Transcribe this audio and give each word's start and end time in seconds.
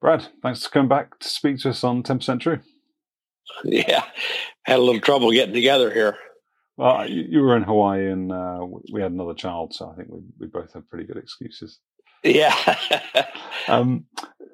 Brad, 0.00 0.28
thanks 0.42 0.64
for 0.64 0.70
coming 0.70 0.88
back 0.88 1.18
to 1.20 1.28
speak 1.28 1.58
to 1.60 1.70
us 1.70 1.82
on 1.82 2.02
10% 2.02 2.40
True. 2.40 2.60
Yeah, 3.64 4.04
had 4.64 4.78
a 4.78 4.82
little 4.82 5.00
trouble 5.00 5.30
getting 5.30 5.54
together 5.54 5.92
here. 5.92 6.16
Well, 6.76 7.08
you, 7.08 7.40
were 7.40 7.56
in 7.56 7.62
Hawaii 7.62 8.10
and 8.10 8.30
uh, 8.30 8.66
we 8.92 9.00
had 9.00 9.12
another 9.12 9.32
child, 9.34 9.72
so 9.72 9.88
I 9.88 9.94
think 9.94 10.08
we, 10.10 10.20
we 10.38 10.46
both 10.46 10.74
have 10.74 10.88
pretty 10.90 11.06
good 11.06 11.16
excuses. 11.16 11.80
Yeah. 12.22 12.54
um, 13.68 14.04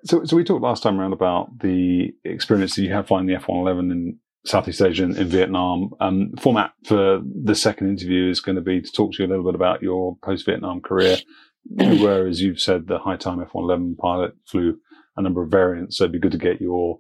so, 0.05 0.25
so 0.25 0.37
we 0.37 0.45
talked 0.45 0.63
last 0.63 0.83
time 0.83 1.01
around 1.01 1.15
about 1.15 1.59
the 1.61 2.15
experience 2.25 2.77
that 2.77 2.83
you 2.83 2.93
had 2.93 3.09
flying 3.09 3.27
the 3.27 3.35
F-111 3.35 3.91
in 3.91 4.19
Southeast 4.45 4.83
Asia 4.83 5.05
in, 5.05 5.17
in 5.17 5.27
Vietnam. 5.29 5.91
Um, 6.01 6.33
format 6.39 6.73
for 6.85 7.21
the 7.25 7.55
second 7.55 7.89
interview 7.89 8.31
is 8.31 8.41
going 8.41 8.57
to 8.57 8.63
be 8.63 8.81
to 8.81 8.93
talk 8.93 9.13
to 9.13 9.23
you 9.23 9.29
a 9.29 9.31
little 9.31 9.45
bit 9.45 9.55
about 9.55 9.83
your 9.83 10.17
post-Vietnam 10.23 10.81
career. 10.81 11.17
you 11.65 12.03
were, 12.03 12.27
as 12.27 12.41
you've 12.41 12.61
said, 12.61 12.87
the 12.87 12.99
high 12.99 13.17
time 13.17 13.41
F-111 13.41 13.97
pilot, 13.97 14.35
flew 14.47 14.79
a 15.17 15.23
number 15.23 15.43
of 15.43 15.51
variants. 15.51 15.97
So 15.97 16.05
it'd 16.05 16.13
be 16.13 16.19
good 16.19 16.33
to 16.33 16.39
get 16.39 16.61
your 16.61 16.99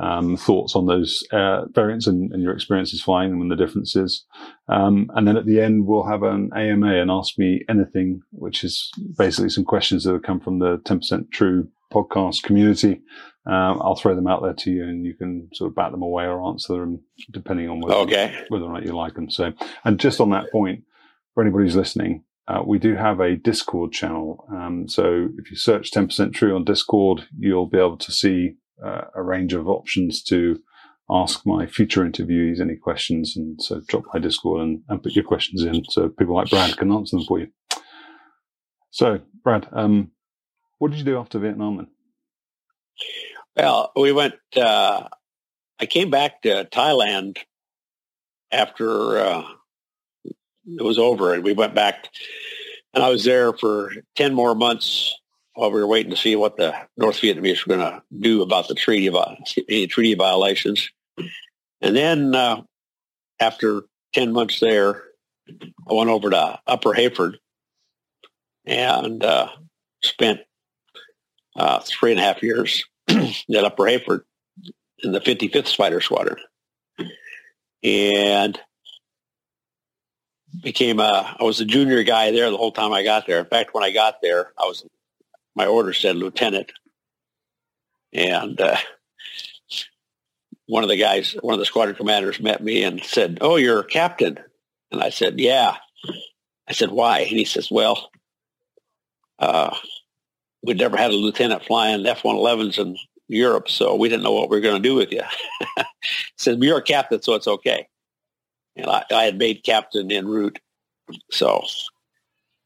um, 0.00 0.36
thoughts 0.36 0.74
on 0.74 0.86
those 0.86 1.24
uh, 1.30 1.66
variants 1.66 2.06
and, 2.06 2.32
and, 2.32 2.42
your 2.42 2.52
experiences 2.52 3.00
flying 3.00 3.30
them 3.30 3.40
and 3.40 3.50
the 3.50 3.56
differences. 3.56 4.24
Um, 4.68 5.08
and 5.14 5.28
then 5.28 5.36
at 5.36 5.46
the 5.46 5.60
end, 5.60 5.86
we'll 5.86 6.06
have 6.06 6.24
an 6.24 6.50
AMA 6.54 7.00
and 7.00 7.12
ask 7.12 7.38
me 7.38 7.64
anything, 7.68 8.22
which 8.32 8.64
is 8.64 8.90
basically 9.16 9.50
some 9.50 9.64
questions 9.64 10.02
that 10.02 10.12
have 10.12 10.22
come 10.22 10.40
from 10.40 10.58
the 10.58 10.78
10% 10.78 11.30
True 11.30 11.68
podcast 11.92 12.42
community. 12.42 13.02
Um, 13.46 13.80
I'll 13.82 13.94
throw 13.94 14.16
them 14.16 14.26
out 14.26 14.42
there 14.42 14.54
to 14.54 14.70
you 14.70 14.82
and 14.82 15.04
you 15.04 15.14
can 15.14 15.48
sort 15.52 15.70
of 15.70 15.76
bat 15.76 15.92
them 15.92 16.02
away 16.02 16.24
or 16.24 16.44
answer 16.44 16.72
them 16.72 17.00
depending 17.30 17.68
on 17.68 17.80
whether, 17.80 18.00
okay. 18.00 18.44
whether 18.48 18.64
or 18.64 18.72
not 18.72 18.84
you 18.84 18.96
like 18.96 19.14
them. 19.14 19.30
So, 19.30 19.52
and 19.84 20.00
just 20.00 20.20
on 20.20 20.30
that 20.30 20.50
point, 20.50 20.82
for 21.34 21.42
anybody 21.42 21.64
who's 21.64 21.76
listening, 21.76 22.24
uh, 22.46 22.62
we 22.64 22.78
do 22.78 22.94
have 22.94 23.20
a 23.20 23.36
Discord 23.36 23.92
channel. 23.92 24.46
Um, 24.52 24.86
so 24.88 25.28
if 25.38 25.50
you 25.50 25.56
search 25.56 25.90
10% 25.90 26.34
True 26.34 26.54
on 26.54 26.64
Discord, 26.64 27.26
you'll 27.38 27.68
be 27.68 27.78
able 27.78 27.96
to 27.96 28.12
see 28.12 28.56
uh, 28.84 29.02
a 29.14 29.22
range 29.22 29.54
of 29.54 29.68
options 29.68 30.22
to 30.24 30.58
ask 31.10 31.46
my 31.46 31.66
future 31.66 32.02
interviewees 32.02 32.60
any 32.60 32.76
questions. 32.76 33.34
And 33.36 33.60
so 33.62 33.80
drop 33.88 34.04
my 34.12 34.20
Discord 34.20 34.62
and, 34.62 34.82
and 34.88 35.02
put 35.02 35.14
your 35.14 35.24
questions 35.24 35.62
in 35.62 35.84
so 35.88 36.08
people 36.10 36.34
like 36.34 36.50
Brad 36.50 36.76
can 36.76 36.92
answer 36.92 37.16
them 37.16 37.26
for 37.26 37.40
you. 37.40 37.48
So, 38.90 39.20
Brad, 39.42 39.66
um, 39.72 40.12
what 40.78 40.90
did 40.90 40.98
you 40.98 41.04
do 41.04 41.18
after 41.18 41.38
Vietnam 41.38 41.78
then? 41.78 41.88
Well, 43.56 43.90
we 43.96 44.12
went, 44.12 44.34
uh, 44.56 45.08
I 45.80 45.86
came 45.86 46.10
back 46.10 46.42
to 46.42 46.68
Thailand 46.70 47.38
after 48.52 49.18
uh, 49.18 49.44
it 50.66 50.82
was 50.82 50.98
over 50.98 51.34
and 51.34 51.44
we 51.44 51.52
went 51.52 51.74
back 51.74 52.08
and 52.94 53.02
I 53.02 53.10
was 53.10 53.24
there 53.24 53.52
for 53.52 53.92
10 54.16 54.34
more 54.34 54.54
months 54.54 55.14
while 55.54 55.70
we 55.70 55.80
were 55.80 55.86
waiting 55.86 56.10
to 56.10 56.16
see 56.16 56.36
what 56.36 56.56
the 56.56 56.74
North 56.96 57.16
Vietnamese 57.16 57.66
were 57.66 57.76
going 57.76 57.92
to 57.92 58.02
do 58.16 58.42
about 58.42 58.68
the 58.68 58.74
treaty, 58.74 59.14
any 59.68 59.86
treaty 59.88 60.14
violations. 60.14 60.90
And 61.80 61.94
then 61.94 62.34
uh, 62.34 62.62
after 63.40 63.82
10 64.14 64.32
months 64.32 64.60
there, 64.60 65.02
I 65.48 65.92
went 65.92 66.10
over 66.10 66.30
to 66.30 66.60
Upper 66.66 66.92
Heyford 66.92 67.38
and 68.64 69.22
uh, 69.24 69.48
spent 70.02 70.40
uh, 71.56 71.80
three 71.80 72.12
and 72.12 72.20
a 72.20 72.24
half 72.24 72.42
years 72.42 72.84
at 73.08 73.64
Upper 73.64 73.86
Heyford 73.86 74.24
in 75.00 75.12
the 75.12 75.20
55th 75.20 75.74
Fighter 75.74 76.00
Squadron. 76.00 76.38
And 77.82 78.58
became 80.62 81.00
a, 81.00 81.36
I 81.38 81.42
was 81.42 81.60
a 81.60 81.64
junior 81.64 82.02
guy 82.02 82.30
there 82.30 82.50
the 82.50 82.56
whole 82.56 82.72
time 82.72 82.92
I 82.92 83.02
got 83.02 83.26
there. 83.26 83.38
In 83.38 83.46
fact, 83.46 83.74
when 83.74 83.84
I 83.84 83.90
got 83.90 84.20
there, 84.22 84.52
I 84.58 84.66
was, 84.66 84.84
my 85.54 85.66
order 85.66 85.92
said 85.92 86.16
lieutenant. 86.16 86.72
And 88.12 88.60
uh, 88.60 88.76
one 90.66 90.82
of 90.82 90.88
the 90.88 90.96
guys, 90.96 91.36
one 91.40 91.54
of 91.54 91.58
the 91.58 91.66
squadron 91.66 91.96
commanders 91.96 92.40
met 92.40 92.62
me 92.62 92.84
and 92.84 93.02
said, 93.02 93.38
oh, 93.40 93.56
you're 93.56 93.80
a 93.80 93.84
captain. 93.84 94.38
And 94.92 95.02
I 95.02 95.10
said, 95.10 95.40
yeah. 95.40 95.76
I 96.68 96.72
said, 96.72 96.90
why? 96.90 97.20
And 97.20 97.36
he 97.36 97.44
says, 97.44 97.70
well, 97.70 98.10
uh, 99.38 99.74
we'd 100.62 100.78
never 100.78 100.96
had 100.96 101.10
a 101.10 101.14
lieutenant 101.14 101.64
flying 101.64 102.06
F-111s 102.06 102.78
in 102.78 102.96
Europe, 103.28 103.68
so 103.68 103.96
we 103.96 104.08
didn't 104.08 104.22
know 104.22 104.32
what 104.32 104.48
we 104.48 104.56
were 104.56 104.62
going 104.62 104.82
to 104.82 104.88
do 104.88 104.94
with 104.94 105.12
you. 105.12 105.22
he 105.76 105.84
said, 106.38 106.62
you're 106.62 106.78
a 106.78 106.82
captain, 106.82 107.20
so 107.20 107.34
it's 107.34 107.48
okay 107.48 107.88
and 108.76 108.86
I, 108.86 109.04
I 109.10 109.24
had 109.24 109.38
made 109.38 109.64
captain 109.64 110.10
en 110.10 110.26
route. 110.26 110.58
So, 111.30 111.64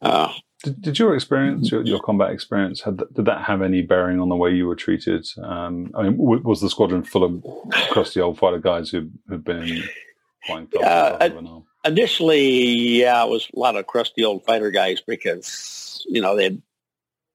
uh, 0.00 0.32
did, 0.62 0.82
did, 0.82 0.98
your 0.98 1.14
experience, 1.14 1.70
your, 1.70 1.82
your 1.82 2.00
combat 2.00 2.30
experience, 2.30 2.80
had, 2.80 2.98
did 3.14 3.26
that 3.26 3.44
have 3.44 3.62
any 3.62 3.82
bearing 3.82 4.20
on 4.20 4.28
the 4.28 4.36
way 4.36 4.50
you 4.50 4.66
were 4.66 4.74
treated? 4.74 5.26
Um, 5.42 5.92
I 5.94 6.02
mean, 6.02 6.16
w- 6.16 6.42
was 6.42 6.60
the 6.60 6.70
squadron 6.70 7.04
full 7.04 7.24
of 7.24 7.44
crusty 7.91 8.20
old 8.20 8.38
fighter 8.38 8.58
guys 8.58 8.91
who 8.91 9.08
had 9.30 9.44
been 9.44 9.82
flying? 10.47 10.68
Uh, 10.82 11.30
initially, 11.84 13.00
yeah, 13.00 13.24
it 13.24 13.30
was 13.30 13.48
a 13.54 13.58
lot 13.58 13.76
of 13.76 13.86
crusty 13.86 14.24
old 14.24 14.44
fighter 14.44 14.70
guys 14.70 15.00
because 15.00 16.04
you 16.08 16.20
know 16.20 16.36
they 16.36 16.44
had 16.44 16.62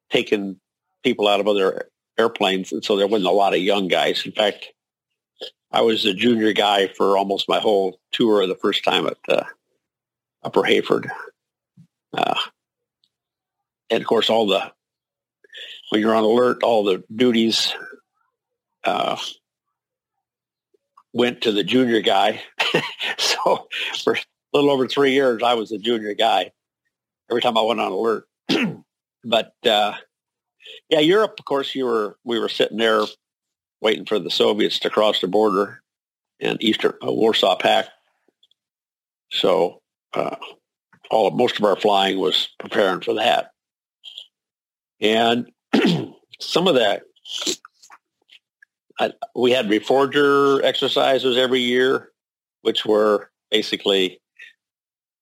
taken 0.09 0.59
people 1.03 1.27
out 1.27 1.39
of 1.39 1.47
other 1.47 1.89
airplanes, 2.17 2.71
and 2.71 2.83
so 2.83 2.97
there 2.97 3.07
wasn't 3.07 3.27
a 3.27 3.31
lot 3.31 3.53
of 3.53 3.59
young 3.59 3.87
guys. 3.87 4.25
In 4.25 4.33
fact, 4.33 4.67
I 5.73 5.81
was 5.81 6.05
a 6.05 6.13
junior 6.13 6.53
guy 6.53 6.87
for 6.87 7.17
almost 7.17 7.49
my 7.49 7.59
whole 7.59 7.99
tour 8.11 8.45
the 8.45 8.55
first 8.55 8.83
time 8.83 9.07
at 9.07 9.17
uh, 9.27 9.43
Upper 10.43 10.63
Heyford. 10.63 11.09
Uh, 12.13 12.35
and 13.89 13.99
of 13.99 14.07
course, 14.07 14.29
all 14.29 14.45
the, 14.45 14.71
when 15.89 15.99
you're 15.99 16.13
on 16.13 16.23
alert, 16.23 16.61
all 16.61 16.83
the 16.83 17.03
duties 17.13 17.73
uh, 18.83 19.17
went 21.11 21.41
to 21.41 21.51
the 21.51 21.63
junior 21.63 22.01
guy. 22.01 22.43
so 23.17 23.67
for 24.03 24.13
a 24.13 24.19
little 24.53 24.69
over 24.69 24.87
three 24.87 25.13
years, 25.13 25.41
I 25.41 25.55
was 25.55 25.71
a 25.71 25.79
junior 25.79 26.13
guy 26.13 26.51
every 27.31 27.41
time 27.41 27.57
I 27.57 27.63
went 27.63 27.79
on 27.79 27.91
alert. 27.91 28.27
but 29.23 29.53
uh, 29.65 29.93
yeah, 30.89 30.99
Europe, 30.99 31.33
of 31.39 31.45
course, 31.45 31.73
you 31.73 31.85
were 31.85 32.17
we 32.23 32.39
were 32.39 32.49
sitting 32.49 32.77
there 32.77 33.05
waiting 33.83 34.05
for 34.05 34.17
the 34.17 34.31
Soviets 34.31 34.79
to 34.79 34.89
cross 34.89 35.19
the 35.19 35.27
border 35.27 35.81
and 36.39 36.63
Eastern 36.63 36.93
uh, 37.05 37.11
Warsaw 37.11 37.57
Pact. 37.57 37.89
So 39.29 39.81
uh, 40.13 40.37
all 41.11 41.31
most 41.31 41.59
of 41.59 41.65
our 41.65 41.75
flying 41.75 42.17
was 42.17 42.49
preparing 42.59 43.01
for 43.01 43.15
that, 43.15 43.51
and 45.01 45.51
some 46.39 46.67
of 46.67 46.75
that 46.75 47.03
I, 48.99 49.11
we 49.35 49.51
had 49.51 49.67
reforger 49.67 50.63
exercises 50.63 51.37
every 51.37 51.59
year, 51.59 52.11
which 52.61 52.85
were 52.85 53.29
basically 53.51 54.21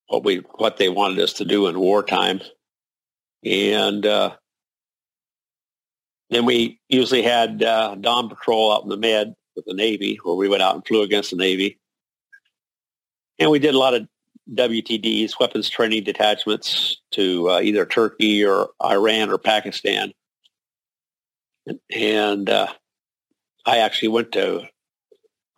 what 0.07 0.23
we 0.23 0.37
what 0.55 0.77
they 0.77 0.89
wanted 0.89 1.19
us 1.19 1.33
to 1.33 1.45
do 1.45 1.67
in 1.67 1.79
wartime, 1.79 2.41
and 3.43 4.05
uh, 4.05 4.35
then 6.31 6.45
we 6.45 6.79
usually 6.87 7.21
had 7.21 7.61
uh, 7.61 7.95
dawn 7.95 8.29
patrol 8.29 8.71
out 8.71 8.83
in 8.83 8.89
the 8.89 8.97
Med 8.97 9.35
with 9.55 9.65
the 9.65 9.73
Navy, 9.73 10.17
where 10.23 10.35
we 10.35 10.47
went 10.47 10.63
out 10.63 10.73
and 10.73 10.87
flew 10.87 11.01
against 11.01 11.31
the 11.31 11.35
Navy. 11.35 11.77
And 13.37 13.51
we 13.51 13.59
did 13.59 13.75
a 13.75 13.77
lot 13.77 13.93
of 13.93 14.07
WTDs, 14.53 15.39
weapons 15.39 15.69
training 15.69 16.05
detachments, 16.05 17.01
to 17.11 17.49
uh, 17.49 17.59
either 17.59 17.85
Turkey 17.85 18.45
or 18.45 18.69
Iran 18.83 19.29
or 19.29 19.37
Pakistan. 19.37 20.13
And 21.93 22.49
uh, 22.49 22.67
I 23.65 23.79
actually 23.79 24.07
went 24.07 24.31
to 24.31 24.63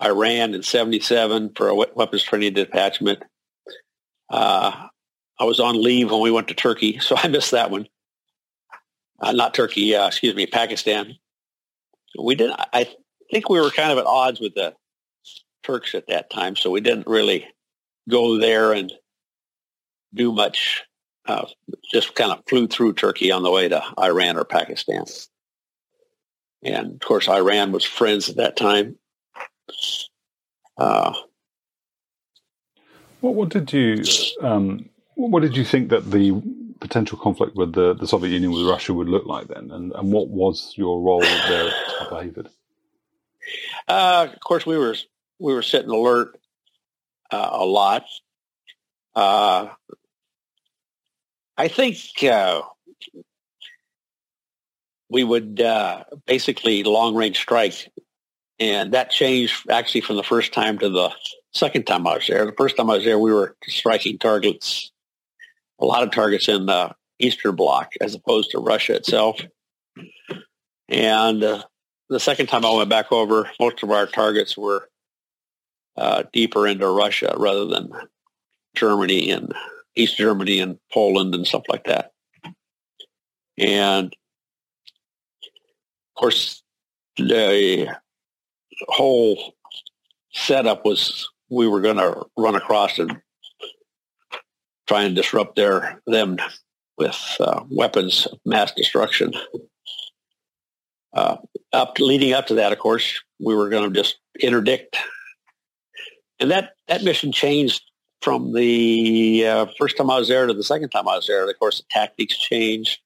Iran 0.01 0.55
in 0.55 0.63
77 0.63 1.51
for 1.55 1.67
a 1.67 1.75
weapons 1.75 2.23
training 2.23 2.53
detachment. 2.53 3.21
Uh, 4.29 4.87
I 5.39 5.43
was 5.43 5.59
on 5.59 5.81
leave 5.81 6.11
when 6.11 6.21
we 6.21 6.31
went 6.31 6.47
to 6.47 6.55
Turkey, 6.55 6.97
so 7.01 7.15
I 7.15 7.27
missed 7.27 7.51
that 7.51 7.69
one. 7.69 7.87
Uh, 9.19 9.31
not 9.31 9.53
Turkey, 9.53 9.95
uh, 9.95 10.07
excuse 10.07 10.35
me, 10.35 10.45
Pakistan. 10.45 11.15
We 12.19 12.35
didn't. 12.35 12.59
I 12.73 12.89
think 13.31 13.49
we 13.49 13.59
were 13.59 13.71
kind 13.71 13.91
of 13.91 13.97
at 13.97 14.05
odds 14.05 14.39
with 14.39 14.53
the 14.55 14.73
Turks 15.63 15.95
at 15.95 16.07
that 16.07 16.29
time, 16.29 16.55
so 16.55 16.69
we 16.69 16.81
didn't 16.81 17.07
really 17.07 17.47
go 18.09 18.37
there 18.37 18.73
and 18.73 18.91
do 20.13 20.31
much. 20.31 20.83
Uh, 21.25 21.45
just 21.89 22.15
kind 22.15 22.31
of 22.33 22.43
flew 22.49 22.67
through 22.67 22.93
Turkey 22.93 23.31
on 23.31 23.43
the 23.43 23.51
way 23.51 23.69
to 23.69 23.81
Iran 23.97 24.37
or 24.37 24.43
Pakistan. 24.43 25.05
And 26.63 26.93
of 26.93 26.99
course, 26.99 27.29
Iran 27.29 27.71
was 27.71 27.85
friends 27.85 28.29
at 28.29 28.35
that 28.35 28.57
time. 28.57 28.97
Uh, 30.77 31.13
what, 33.21 33.35
what 33.35 33.49
did 33.49 33.71
you 33.71 34.03
um, 34.41 34.89
what 35.15 35.41
did 35.41 35.55
you 35.55 35.63
think 35.63 35.89
that 35.89 36.11
the 36.11 36.31
potential 36.83 37.17
conflict 37.17 37.55
with 37.55 37.73
the, 37.73 37.93
the 37.93 38.05
Soviet 38.05 38.31
Union 38.31 38.51
with 38.51 38.67
Russia 38.67 38.93
would 38.93 39.07
look 39.07 39.25
like 39.25 39.47
then, 39.47 39.71
and, 39.71 39.93
and 39.93 40.11
what 40.11 40.27
was 40.27 40.73
your 40.75 41.01
role 41.01 41.21
there 41.21 41.71
at 42.01 42.09
David? 42.09 42.49
Uh, 43.87 44.27
of 44.33 44.39
course, 44.41 44.65
we 44.65 44.77
were 44.77 44.95
we 45.39 45.53
were 45.53 45.61
sitting 45.61 45.89
alert 45.89 46.37
uh, 47.31 47.49
a 47.51 47.65
lot. 47.65 48.03
Uh, 49.15 49.69
I 51.57 51.67
think 51.69 51.97
uh, 52.23 52.61
we 55.09 55.23
would 55.23 55.61
uh, 55.61 56.03
basically 56.25 56.83
long 56.83 57.15
range 57.15 57.37
strike, 57.37 57.89
and 58.59 58.93
that 58.93 59.09
changed 59.09 59.69
actually 59.69 60.01
from 60.01 60.17
the 60.17 60.23
first 60.23 60.53
time 60.53 60.79
to 60.79 60.89
the 60.89 61.11
second 61.53 61.87
time 61.87 62.05
I 62.07 62.15
was 62.15 62.27
there. 62.27 62.45
The 62.45 62.53
first 62.57 62.75
time 62.75 62.89
I 62.89 62.95
was 62.95 63.05
there, 63.05 63.19
we 63.19 63.33
were 63.33 63.55
striking 63.67 64.17
targets, 64.17 64.91
a 65.79 65.85
lot 65.85 66.03
of 66.03 66.11
targets 66.11 66.47
in 66.47 66.65
the 66.65 66.93
Eastern 67.19 67.55
Bloc 67.55 67.91
as 68.01 68.15
opposed 68.15 68.51
to 68.51 68.59
Russia 68.59 68.95
itself. 68.95 69.39
And 70.89 71.43
uh, 71.43 71.63
the 72.09 72.19
second 72.19 72.47
time 72.47 72.65
I 72.65 72.71
went 72.71 72.89
back 72.89 73.11
over, 73.11 73.49
most 73.59 73.83
of 73.83 73.91
our 73.91 74.05
targets 74.05 74.57
were 74.57 74.89
uh, 75.97 76.23
deeper 76.33 76.67
into 76.67 76.87
Russia 76.87 77.33
rather 77.37 77.65
than 77.65 77.91
Germany 78.75 79.31
and 79.31 79.53
East 79.95 80.17
Germany 80.17 80.59
and 80.59 80.79
Poland 80.91 81.35
and 81.35 81.45
stuff 81.45 81.63
like 81.69 81.85
that. 81.85 82.11
And 83.57 84.07
of 84.07 86.19
course, 86.19 86.63
the 87.17 87.95
whole 88.87 89.53
setup 90.31 90.85
was 90.85 91.29
we 91.49 91.67
were 91.67 91.81
going 91.81 91.97
to 91.97 92.25
run 92.37 92.55
across 92.55 92.97
and 92.97 93.21
try 94.87 95.03
and 95.03 95.15
disrupt 95.15 95.55
their 95.55 96.01
them 96.07 96.37
with 96.97 97.19
uh, 97.39 97.63
weapons 97.69 98.27
of 98.27 98.39
mass 98.45 98.71
destruction. 98.71 99.33
Uh, 101.13 101.37
up 101.71 101.95
to, 101.95 102.05
leading 102.05 102.33
up 102.33 102.47
to 102.47 102.55
that, 102.55 102.71
of 102.71 102.79
course, 102.79 103.21
we 103.39 103.55
were 103.55 103.69
going 103.69 103.91
to 103.91 103.99
just 103.99 104.19
interdict 104.39 104.97
and 106.43 106.51
that, 106.51 106.73
that 106.89 107.03
mission 107.03 107.31
changed 107.31 107.81
from 108.21 108.53
the 108.53 109.45
uh, 109.47 109.65
first 109.77 109.95
time 109.95 110.09
I 110.09 110.19
was 110.19 110.27
there 110.27 110.45
to 110.45 110.53
the 110.53 110.63
second 110.63 110.89
time 110.89 111.07
I 111.07 111.15
was 111.15 111.27
there. 111.27 111.49
Of 111.49 111.59
course, 111.59 111.77
the 111.77 111.85
tactics 111.89 112.37
changed. 112.37 112.99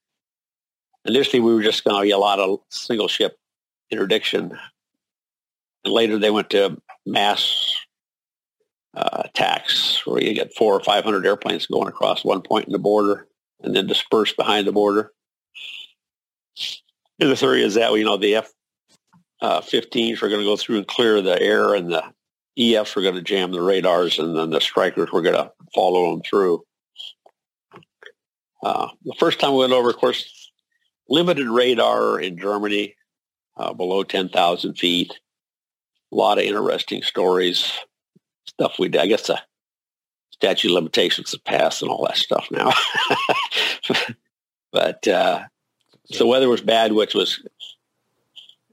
Initially, 1.04 1.38
we 1.38 1.54
were 1.54 1.62
just 1.62 1.84
going 1.84 1.96
to 1.96 2.02
be 2.02 2.10
a 2.10 2.18
lot 2.18 2.40
of 2.40 2.58
single 2.70 3.06
ship 3.06 3.36
interdiction. 3.90 4.58
And 5.84 5.94
later 5.94 6.18
they 6.18 6.30
went 6.30 6.50
to 6.50 6.80
mass 7.06 7.76
uh, 8.94 9.22
attacks 9.24 10.06
where 10.06 10.22
you 10.22 10.34
get 10.34 10.54
four 10.54 10.74
or 10.74 10.80
500 10.80 11.26
airplanes 11.26 11.66
going 11.66 11.88
across 11.88 12.24
one 12.24 12.42
point 12.42 12.66
in 12.66 12.72
the 12.72 12.78
border 12.78 13.28
and 13.60 13.74
then 13.74 13.86
disperse 13.86 14.32
behind 14.32 14.66
the 14.66 14.72
border. 14.72 15.12
And 17.20 17.30
the 17.30 17.36
theory 17.36 17.62
is 17.62 17.74
that, 17.74 17.92
you 17.92 18.04
know, 18.04 18.16
the 18.16 18.36
F-15s 18.36 20.22
uh, 20.22 20.26
are 20.26 20.28
going 20.28 20.40
to 20.40 20.46
go 20.46 20.56
through 20.56 20.78
and 20.78 20.86
clear 20.86 21.20
the 21.20 21.40
air 21.40 21.74
and 21.74 21.90
the 21.90 22.04
EFs 22.58 22.94
were 22.94 23.02
going 23.02 23.14
to 23.14 23.22
jam 23.22 23.52
the 23.52 23.60
radars 23.60 24.18
and 24.18 24.36
then 24.36 24.50
the 24.50 24.60
strikers 24.60 25.12
were 25.12 25.22
going 25.22 25.36
to 25.36 25.52
follow 25.74 26.10
them 26.10 26.22
through. 26.22 26.64
Uh, 28.62 28.88
the 29.04 29.14
first 29.18 29.38
time 29.38 29.52
we 29.52 29.60
went 29.60 29.72
over, 29.72 29.90
of 29.90 29.96
course, 29.96 30.50
limited 31.08 31.48
radar 31.48 32.20
in 32.20 32.38
Germany, 32.38 32.94
uh, 33.56 33.72
below 33.72 34.02
10,000 34.02 34.74
feet. 34.74 35.18
A 36.12 36.16
lot 36.16 36.38
of 36.38 36.44
interesting 36.44 37.02
stories, 37.02 37.72
stuff 38.48 38.78
we 38.78 38.88
did. 38.88 39.00
I 39.00 39.06
guess 39.06 39.26
the 39.26 39.40
statute 40.30 40.72
limitations 40.72 41.32
have 41.32 41.44
passed 41.44 41.82
and 41.82 41.90
all 41.90 42.06
that 42.06 42.16
stuff 42.16 42.48
now. 42.50 42.72
but 44.72 45.06
uh, 45.06 45.44
the 46.18 46.26
weather 46.26 46.48
was 46.48 46.60
bad, 46.60 46.92
which 46.92 47.14
was 47.14 47.42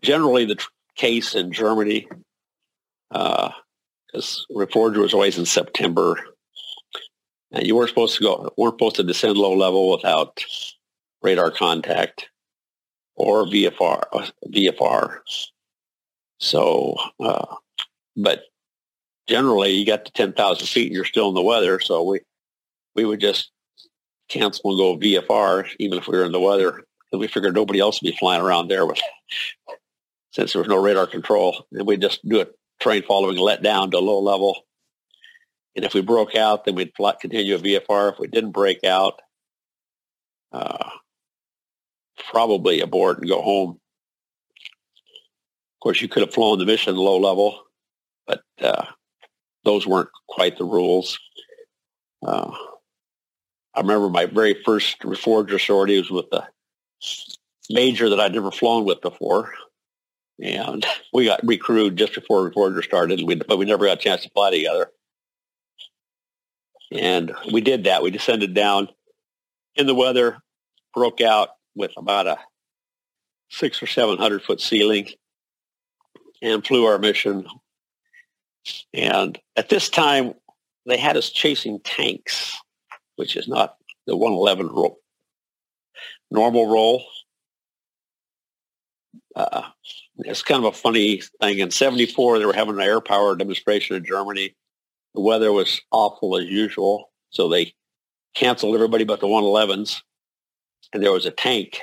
generally 0.01 0.45
the 0.45 0.55
tr- 0.55 0.69
case 0.95 1.35
in 1.35 1.51
Germany. 1.51 2.07
Uh, 3.11 3.51
because 4.15 4.45
Reforger 4.51 4.97
was 4.97 5.13
always 5.13 5.37
in 5.37 5.45
September. 5.45 6.17
And 7.51 7.65
you 7.65 7.75
weren't 7.75 7.89
supposed 7.89 8.15
to 8.17 8.23
go, 8.23 8.53
weren't 8.57 8.75
supposed 8.75 8.95
to 8.97 9.03
descend 9.03 9.37
low 9.37 9.53
level 9.53 9.91
without 9.91 10.43
radar 11.21 11.51
contact 11.51 12.29
or 13.15 13.45
VFR. 13.45 14.03
Uh, 14.11 14.27
VFR. 14.47 15.19
So, 16.39 16.95
uh, 17.19 17.55
but 18.15 18.43
generally 19.27 19.71
you 19.71 19.85
got 19.85 20.05
to 20.05 20.11
10,000 20.11 20.67
feet 20.67 20.87
and 20.87 20.95
you're 20.95 21.05
still 21.05 21.29
in 21.29 21.35
the 21.35 21.41
weather. 21.41 21.79
So 21.79 22.03
we, 22.03 22.19
we 22.95 23.05
would 23.05 23.19
just 23.19 23.51
cancel 24.29 24.71
and 24.71 24.79
go 24.79 24.97
VFR, 24.97 25.67
even 25.79 25.97
if 25.97 26.07
we 26.07 26.17
were 26.17 26.25
in 26.25 26.31
the 26.31 26.39
weather. 26.39 26.71
Because 26.71 27.19
we 27.19 27.27
figured 27.27 27.55
nobody 27.55 27.79
else 27.79 28.01
would 28.01 28.09
be 28.09 28.17
flying 28.17 28.41
around 28.41 28.67
there 28.67 28.85
with, 28.85 28.99
since 30.31 30.53
there 30.53 30.61
was 30.61 30.69
no 30.69 30.81
radar 30.81 31.07
control. 31.07 31.65
And 31.71 31.87
we'd 31.87 32.01
just 32.01 32.27
do 32.27 32.41
a 32.41 32.47
train 32.79 33.03
following 33.03 33.37
let 33.37 33.61
down 33.61 33.91
to 33.91 33.99
low 33.99 34.19
level. 34.19 34.61
And 35.75 35.83
if 35.83 35.93
we 35.93 36.01
broke 36.01 36.35
out, 36.35 36.65
then 36.65 36.75
we'd 36.75 36.95
continue 36.95 37.55
a 37.55 37.59
VFR. 37.59 38.13
If 38.13 38.19
we 38.19 38.27
didn't 38.27 38.51
break 38.51 38.83
out, 38.83 39.19
uh, 40.51 40.89
probably 42.31 42.81
abort 42.81 43.19
and 43.19 43.27
go 43.27 43.41
home. 43.41 43.71
Of 43.71 45.79
course, 45.83 46.01
you 46.01 46.07
could 46.07 46.21
have 46.21 46.33
flown 46.33 46.59
the 46.59 46.65
mission 46.65 46.95
low 46.95 47.17
level, 47.17 47.61
but 48.25 48.41
uh, 48.61 48.85
those 49.65 49.85
weren't 49.85 50.09
quite 50.27 50.57
the 50.57 50.65
rules. 50.65 51.19
Uh, 52.25 52.51
I 53.73 53.81
remember 53.81 54.09
my 54.09 54.25
very 54.25 54.55
first 54.63 54.99
reforger 55.01 55.59
sortie 55.59 55.97
was 55.97 56.09
with 56.09 56.31
a 56.31 56.47
major 57.69 58.09
that 58.09 58.19
I'd 58.19 58.33
never 58.33 58.51
flown 58.51 58.85
with 58.85 59.01
before 59.01 59.51
and 60.41 60.85
we 61.13 61.25
got 61.25 61.45
recruited 61.45 61.97
just 61.97 62.13
before 62.13 62.49
Reforger 62.49 62.83
started, 62.83 63.21
but 63.47 63.57
we 63.57 63.65
never 63.65 63.85
got 63.85 63.99
a 63.99 64.01
chance 64.01 64.23
to 64.23 64.29
fly 64.29 64.51
together. 64.51 64.91
And 66.91 67.33
we 67.51 67.61
did 67.61 67.85
that. 67.85 68.03
We 68.03 68.11
descended 68.11 68.53
down 68.53 68.89
in 69.75 69.87
the 69.87 69.95
weather, 69.95 70.37
broke 70.93 71.21
out 71.21 71.49
with 71.75 71.91
about 71.97 72.27
a 72.27 72.37
six 73.49 73.81
or 73.81 73.87
seven 73.87 74.17
hundred 74.17 74.43
foot 74.43 74.61
ceiling, 74.61 75.09
and 76.41 76.65
flew 76.65 76.85
our 76.85 76.99
mission. 76.99 77.47
And 78.93 79.39
at 79.55 79.69
this 79.69 79.89
time, 79.89 80.33
they 80.85 80.97
had 80.97 81.17
us 81.17 81.29
chasing 81.29 81.79
tanks, 81.81 82.57
which 83.15 83.35
is 83.35 83.47
not 83.47 83.77
the 84.07 84.15
111 84.15 84.67
role. 84.67 84.99
normal 86.31 86.67
role. 86.71 87.03
Uh, 89.35 89.63
it's 90.19 90.43
kind 90.43 90.63
of 90.65 90.73
a 90.73 90.77
funny 90.77 91.21
thing. 91.41 91.59
In 91.59 91.71
74, 91.71 92.39
they 92.39 92.45
were 92.45 92.53
having 92.53 92.75
an 92.75 92.81
air 92.81 93.01
power 93.01 93.35
demonstration 93.35 93.95
in 93.95 94.05
Germany. 94.05 94.55
The 95.13 95.21
weather 95.21 95.51
was 95.51 95.81
awful 95.91 96.37
as 96.37 96.45
usual. 96.45 97.11
So 97.31 97.49
they 97.49 97.73
canceled 98.35 98.75
everybody 98.75 99.03
but 99.03 99.19
the 99.19 99.27
111s. 99.27 100.01
And 100.93 101.03
there 101.03 101.11
was 101.11 101.25
a 101.25 101.31
tank 101.31 101.79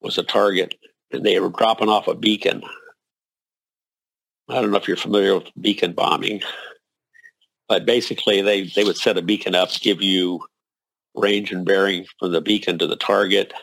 was 0.00 0.18
a 0.18 0.22
target. 0.22 0.76
And 1.12 1.24
they 1.24 1.40
were 1.40 1.50
dropping 1.50 1.88
off 1.88 2.08
a 2.08 2.14
beacon. 2.14 2.62
I 4.48 4.60
don't 4.60 4.70
know 4.70 4.76
if 4.76 4.88
you're 4.88 4.96
familiar 4.96 5.34
with 5.34 5.50
beacon 5.60 5.92
bombing. 5.92 6.42
But 7.68 7.86
basically, 7.86 8.42
they, 8.42 8.64
they 8.64 8.84
would 8.84 8.98
set 8.98 9.16
a 9.16 9.22
beacon 9.22 9.54
up, 9.54 9.70
give 9.80 10.02
you 10.02 10.40
range 11.14 11.50
and 11.50 11.64
bearing 11.64 12.04
from 12.18 12.32
the 12.32 12.42
beacon 12.42 12.78
to 12.78 12.86
the 12.86 12.96
target. 12.96 13.54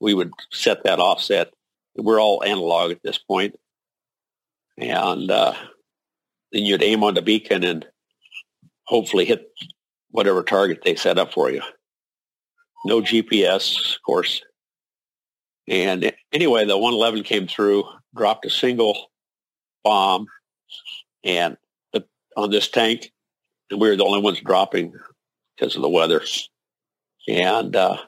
We 0.00 0.14
would 0.14 0.30
set 0.52 0.84
that 0.84 1.00
offset 1.00 1.52
we're 1.98 2.20
all 2.20 2.44
analog 2.44 2.92
at 2.92 3.02
this 3.02 3.18
point. 3.18 3.56
And 4.76 5.30
uh, 5.30 5.54
then 6.52 6.64
you'd 6.64 6.82
aim 6.82 7.02
on 7.02 7.14
the 7.14 7.22
beacon 7.22 7.64
and 7.64 7.86
hopefully 8.84 9.24
hit 9.24 9.50
whatever 10.10 10.42
target 10.42 10.80
they 10.84 10.94
set 10.94 11.18
up 11.18 11.32
for 11.32 11.50
you. 11.50 11.62
No 12.84 13.02
GPS, 13.02 13.94
of 13.96 14.02
course. 14.02 14.42
And 15.66 16.12
anyway, 16.32 16.64
the 16.64 16.78
111 16.78 17.24
came 17.24 17.46
through, 17.46 17.84
dropped 18.16 18.46
a 18.46 18.50
single 18.50 19.10
bomb, 19.82 20.26
and 21.24 21.56
the, 21.92 22.04
on 22.36 22.50
this 22.50 22.68
tank, 22.68 23.12
and 23.70 23.80
we 23.80 23.88
were 23.88 23.96
the 23.96 24.04
only 24.04 24.20
ones 24.20 24.40
dropping 24.40 24.92
because 25.56 25.76
of 25.76 25.82
the 25.82 25.88
weather. 25.88 26.22
And 27.26 27.76
uh, 27.76 27.98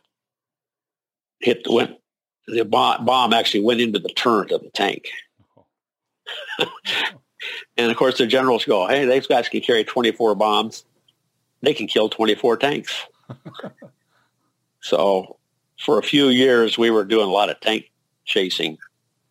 hit 1.41 1.65
the 1.65 1.73
went 1.73 1.97
the 2.47 2.65
bomb, 2.65 3.05
bomb 3.05 3.33
actually 3.33 3.63
went 3.63 3.81
into 3.81 3.99
the 3.99 4.09
turret 4.09 4.51
of 4.53 4.63
the 4.63 4.71
tank. 4.71 5.09
and 7.77 7.91
of 7.91 7.97
course, 7.97 8.19
the 8.19 8.27
generals 8.27 8.65
go, 8.65 8.87
"Hey, 8.87 9.07
these 9.07 9.27
guys 9.27 9.49
can 9.49 9.61
carry 9.61 9.85
24 9.85 10.35
bombs. 10.35 10.85
They 11.63 11.75
can 11.75 11.87
kill 11.87 12.09
24 12.09 12.57
tanks." 12.57 13.07
so, 14.81 15.39
for 15.79 15.99
a 15.99 16.03
few 16.03 16.29
years, 16.29 16.79
we 16.79 16.91
were 16.91 17.05
doing 17.05 17.27
a 17.27 17.31
lot 17.31 17.51
of 17.51 17.61
tank 17.61 17.91
chasing, 18.25 18.79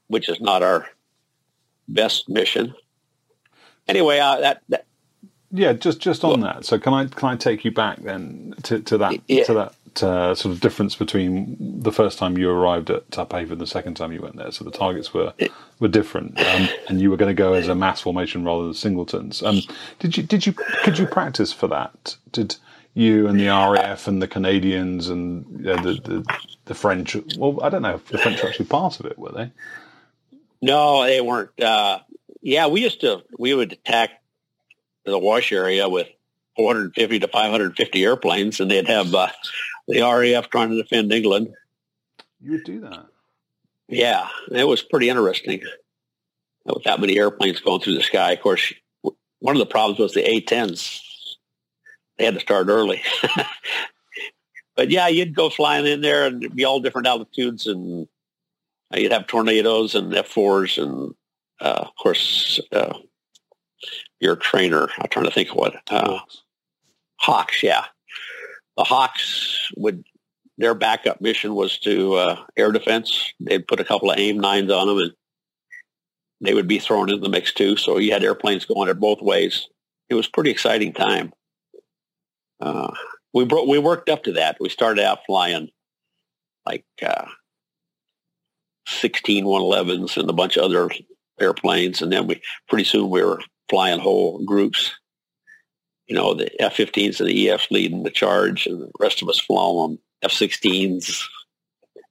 which 0.07 0.29
is 0.29 0.39
not 0.39 0.63
our 0.63 0.87
best 1.89 2.29
mission. 2.29 2.73
Anyway, 3.87 4.19
uh, 4.19 4.39
that, 4.39 4.61
that 4.69 4.85
yeah, 5.51 5.73
just 5.73 5.99
just 5.99 6.23
on 6.23 6.41
that. 6.41 6.65
So 6.65 6.77
can 6.77 6.93
I 6.93 7.05
can 7.05 7.29
I 7.29 7.35
take 7.35 7.65
you 7.65 7.71
back 7.71 7.99
then 8.03 8.53
to, 8.63 8.79
to 8.81 8.97
that 8.99 9.19
yeah. 9.27 9.43
to 9.45 9.53
that 9.55 10.03
uh, 10.03 10.35
sort 10.35 10.53
of 10.53 10.61
difference 10.61 10.95
between 10.95 11.57
the 11.59 11.91
first 11.91 12.19
time 12.19 12.37
you 12.37 12.49
arrived 12.49 12.91
at 12.91 13.17
Upper 13.17 13.37
Heyford 13.37 13.53
and 13.53 13.61
the 13.61 13.67
second 13.67 13.95
time 13.95 14.11
you 14.11 14.21
went 14.21 14.35
there. 14.35 14.51
So 14.51 14.63
the 14.63 14.71
targets 14.71 15.13
were 15.13 15.33
were 15.79 15.87
different, 15.87 16.39
um, 16.39 16.69
and 16.87 17.01
you 17.01 17.09
were 17.09 17.17
going 17.17 17.35
to 17.35 17.41
go 17.41 17.53
as 17.53 17.67
a 17.67 17.75
mass 17.75 18.01
formation 18.01 18.43
rather 18.43 18.65
than 18.65 18.73
singletons. 18.75 19.41
Um, 19.41 19.61
did 19.97 20.17
you 20.17 20.23
did 20.23 20.45
you 20.45 20.53
could 20.53 20.99
you 20.99 21.07
practice 21.07 21.51
for 21.51 21.67
that? 21.67 22.15
Did 22.31 22.55
you 22.93 23.27
and 23.27 23.39
the 23.39 23.47
RAF 23.47 24.07
and 24.07 24.21
the 24.21 24.27
Canadians 24.27 25.09
and 25.09 25.67
uh, 25.67 25.81
the, 25.81 25.93
the 25.93 26.37
the 26.65 26.75
French? 26.75 27.17
Well, 27.37 27.59
I 27.63 27.69
don't 27.69 27.81
know 27.81 27.95
if 27.95 28.05
the 28.09 28.19
French 28.19 28.43
were 28.43 28.49
actually 28.49 28.67
part 28.67 28.99
of 28.99 29.07
it, 29.07 29.17
were 29.17 29.31
they? 29.31 29.51
No, 30.61 31.03
they 31.03 31.21
weren't. 31.21 31.59
Uh, 31.61 31.99
yeah, 32.41 32.67
we 32.67 32.81
used 32.81 33.01
to 33.01 33.23
we 33.37 33.53
would 33.53 33.73
attack 33.73 34.11
the 35.05 35.17
wash 35.17 35.51
area 35.51 35.87
with 35.87 36.07
450 36.55 37.19
to 37.19 37.27
550 37.27 38.03
airplanes, 38.03 38.59
and 38.59 38.69
they'd 38.69 38.87
have 38.87 39.13
uh, 39.13 39.29
the 39.87 40.01
RAF 40.01 40.49
trying 40.49 40.69
to 40.69 40.81
defend 40.81 41.11
England. 41.11 41.53
You 42.41 42.51
would 42.51 42.63
do 42.63 42.81
that. 42.81 43.05
Yeah, 43.87 44.27
it 44.51 44.67
was 44.67 44.81
pretty 44.81 45.09
interesting 45.09 45.61
with 46.65 46.83
that 46.83 46.99
many 46.99 47.17
airplanes 47.17 47.59
going 47.59 47.81
through 47.81 47.95
the 47.95 48.03
sky. 48.03 48.33
Of 48.33 48.41
course, 48.41 48.73
one 49.39 49.55
of 49.55 49.59
the 49.59 49.65
problems 49.65 49.99
was 49.99 50.13
the 50.13 50.27
A-10s. 50.29 51.01
They 52.17 52.25
had 52.25 52.35
to 52.35 52.39
start 52.39 52.67
early. 52.67 53.01
but 54.75 54.91
yeah, 54.91 55.07
you'd 55.07 55.35
go 55.35 55.49
flying 55.49 55.87
in 55.87 56.01
there 56.01 56.27
and 56.27 56.43
it'd 56.43 56.55
be 56.55 56.65
all 56.65 56.81
different 56.81 57.07
altitudes 57.07 57.65
and 57.65 58.07
you'd 58.95 59.11
have 59.11 59.27
tornadoes 59.27 59.95
and 59.95 60.13
F-4s 60.13 60.81
and 60.81 61.13
uh, 61.61 61.85
of 61.87 61.95
course 62.01 62.59
uh, 62.71 62.97
your 64.19 64.35
trainer. 64.35 64.89
I'm 64.99 65.09
trying 65.09 65.25
to 65.25 65.31
think 65.31 65.49
of 65.49 65.55
what. 65.55 65.75
Uh, 65.89 66.19
Hawks, 67.17 67.61
yeah 67.61 67.85
the 68.79 68.85
Hawks 68.85 69.69
would 69.75 70.05
their 70.57 70.73
backup 70.73 71.19
mission 71.19 71.53
was 71.53 71.77
to 71.79 72.13
uh, 72.15 72.45
air 72.55 72.71
defense. 72.71 73.33
They'd 73.39 73.67
put 73.67 73.81
a 73.81 73.83
couple 73.83 74.09
of 74.09 74.17
AIM 74.17 74.39
nines 74.39 74.71
on 74.71 74.87
them, 74.87 74.97
and 74.97 75.11
they 76.39 76.53
would 76.53 76.67
be 76.67 76.79
thrown 76.79 77.09
into 77.09 77.21
the 77.21 77.29
mix 77.29 77.53
too. 77.53 77.75
So 77.75 77.97
you 77.97 78.13
had 78.13 78.23
airplanes 78.23 78.63
going 78.65 78.85
there 78.85 78.93
both 78.93 79.21
ways. 79.21 79.67
It 80.09 80.15
was 80.15 80.27
pretty 80.27 80.49
exciting 80.49 80.93
time. 80.93 81.33
Uh, 82.61 82.91
we 83.33 83.43
bro- 83.43 83.65
we 83.67 83.79
worked 83.79 84.09
up 84.09 84.23
to 84.23 84.31
that. 84.33 84.57
We 84.61 84.69
started 84.69 85.03
out 85.03 85.19
flying 85.25 85.69
like 86.65 86.85
uh, 87.05 87.25
16 88.89 89.45
111s 89.45 90.17
and 90.17 90.29
a 90.29 90.33
bunch 90.33 90.57
of 90.57 90.63
other 90.63 90.89
airplanes, 91.39 92.01
and 92.01 92.11
then 92.11 92.27
we 92.27 92.41
pretty 92.67 92.83
soon 92.83 93.09
we 93.09 93.23
were 93.23 93.41
flying 93.69 93.99
whole 93.99 94.43
groups. 94.45 94.91
You 96.07 96.15
know, 96.15 96.33
the 96.33 96.49
F-15s 96.61 97.19
and 97.19 97.29
the 97.29 97.47
EFs 97.47 97.69
leading 97.69 98.03
the 98.03 98.09
charge, 98.09 98.65
and 98.65 98.81
the 98.81 98.91
rest 98.99 99.21
of 99.21 99.29
us 99.29 99.39
following 99.39 99.99
F-16s, 100.23 101.23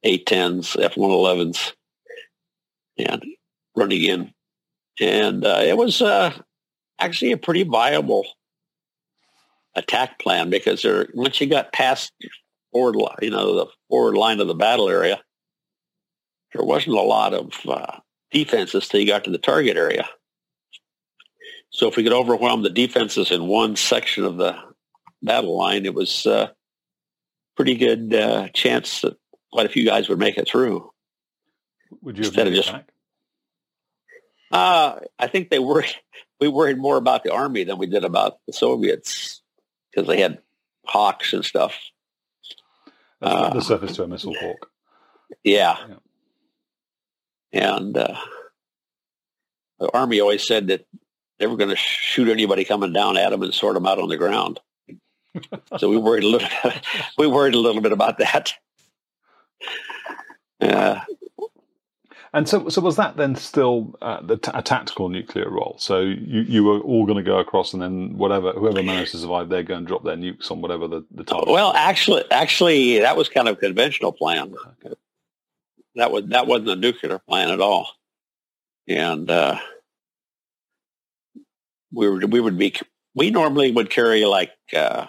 A-10s, 0.04 0.80
F-111s, 0.80 1.73
and 2.97 3.25
running 3.76 4.02
in. 4.02 4.32
And 5.00 5.44
uh, 5.44 5.61
it 5.62 5.76
was 5.76 6.00
uh, 6.00 6.32
actually 6.99 7.32
a 7.32 7.37
pretty 7.37 7.64
viable 7.64 8.25
attack 9.75 10.18
plan 10.18 10.50
because 10.50 10.82
there, 10.82 11.08
once 11.14 11.40
you 11.40 11.49
got 11.49 11.73
past 11.73 12.12
forward, 12.73 12.97
you 13.20 13.30
know, 13.30 13.54
the 13.54 13.66
forward 13.88 14.16
line 14.16 14.40
of 14.40 14.47
the 14.47 14.54
battle 14.54 14.88
area, 14.88 15.20
there 16.55 16.64
wasn't 16.64 16.97
a 16.97 17.02
lot 17.02 17.35
of 17.35 17.52
uh, 17.67 17.99
defenses 18.31 18.88
till 18.88 19.00
you 19.00 19.07
got 19.07 19.25
to 19.25 19.31
the 19.31 19.38
target 19.38 19.76
area. 19.76 20.09
So 21.71 21.88
if 21.88 21.97
we 21.97 22.02
could 22.02 22.12
overwhelm 22.12 22.62
the 22.62 22.71
defenses 22.71 23.31
in 23.31 23.47
one 23.47 23.76
section 23.76 24.25
of 24.25 24.37
the 24.37 24.57
battle 25.23 25.57
line, 25.57 25.85
it 25.85 25.95
was 25.95 26.25
a 26.26 26.33
uh, 26.33 26.49
pretty 27.57 27.76
good 27.76 28.14
uh, 28.14 28.49
chance 28.55 29.02
that 29.02 29.17
quite 29.52 29.67
a 29.67 29.71
few 29.71 29.85
guys 29.85 30.09
would 30.09 30.19
make 30.19 30.38
it 30.38 30.49
through. 30.49 30.90
Would 32.02 32.17
you 32.17 32.25
instead 32.25 32.47
of 32.47 32.55
just? 32.55 32.73
Uh, 34.50 35.00
I 35.19 35.26
think 35.26 35.50
they 35.50 35.59
worried. 35.59 35.95
We 36.40 36.47
worried 36.47 36.78
more 36.78 36.97
about 36.97 37.25
the 37.25 37.33
army 37.33 37.64
than 37.64 37.78
we 37.78 37.87
did 37.87 38.05
about 38.05 38.38
the 38.47 38.52
Soviets 38.52 39.43
because 39.90 40.07
they 40.07 40.21
had 40.21 40.38
hawks 40.87 41.33
and 41.33 41.45
stuff. 41.45 41.75
Uh, 43.21 43.52
the 43.52 43.61
surface 43.61 43.97
to 43.97 44.05
a 44.05 44.07
missile 44.07 44.35
hawk. 44.35 44.71
Yeah. 45.43 45.76
yeah. 45.88 45.95
And 47.52 47.97
uh, 47.97 48.17
the 49.78 49.90
army 49.93 50.21
always 50.21 50.47
said 50.47 50.67
that 50.69 50.87
they 51.38 51.47
were 51.47 51.57
going 51.57 51.71
to 51.71 51.76
shoot 51.76 52.28
anybody 52.28 52.64
coming 52.64 52.93
down 52.93 53.17
at 53.17 53.31
them 53.31 53.43
and 53.43 53.55
sort 53.55 53.75
them 53.75 53.87
out 53.87 53.99
on 53.99 54.09
the 54.09 54.17
ground. 54.17 54.61
so 55.78 55.88
we 55.88 55.97
worried 55.97 56.25
a 56.25 56.28
little. 56.28 56.49
we 57.19 57.26
worried 57.26 57.55
a 57.55 57.61
little 57.61 57.81
bit 57.81 57.93
about 57.93 58.19
that. 58.19 58.52
Uh, 60.61 61.00
and 62.33 62.49
so, 62.49 62.69
so 62.69 62.83
was 62.83 62.97
that 62.97 63.17
then 63.17 63.37
still 63.37 63.97
uh, 64.02 64.21
the 64.21 64.37
t- 64.37 64.50
a 64.52 64.62
tactical 64.62 65.09
nuclear 65.09 65.49
role? 65.49 65.76
So 65.78 66.00
you, 66.00 66.40
you 66.43 66.64
were 66.64 66.81
all 66.81 67.07
going 67.07 67.17
to 67.17 67.23
go 67.23 67.38
across, 67.38 67.73
and 67.73 67.81
then 67.81 68.19
whatever 68.19 68.52
whoever 68.52 68.83
managed 68.83 69.12
to 69.12 69.19
survive, 69.19 69.49
they're 69.49 69.62
going 69.62 69.81
to 69.81 69.87
drop 69.87 70.05
their 70.05 70.17
nukes 70.17 70.50
on 70.50 70.61
whatever 70.61 70.88
the, 70.88 71.05
the 71.11 71.25
target. 71.25 71.49
Well, 71.49 71.73
actually, 71.75 72.25
actually, 72.31 72.99
that 72.99 73.17
was 73.17 73.28
kind 73.28 73.49
of 73.49 73.57
a 73.57 73.61
conventional 73.61 74.12
plan. 74.12 74.55
That 75.99 76.12
was 76.12 76.26
that 76.26 76.47
wasn't 76.47 76.71
a 76.71 76.76
nuclear 76.76 77.19
plan 77.19 77.50
at 77.50 77.61
all, 77.61 77.90
and 78.87 79.28
uh, 79.28 79.59
we 81.93 82.09
would 82.09 82.33
we 82.33 82.38
would 82.38 82.57
be 82.57 82.75
we 83.17 83.31
normally 83.31 83.73
would 83.73 83.90
carry 83.90 84.25
like 84.25 84.52
uh, 84.76 85.07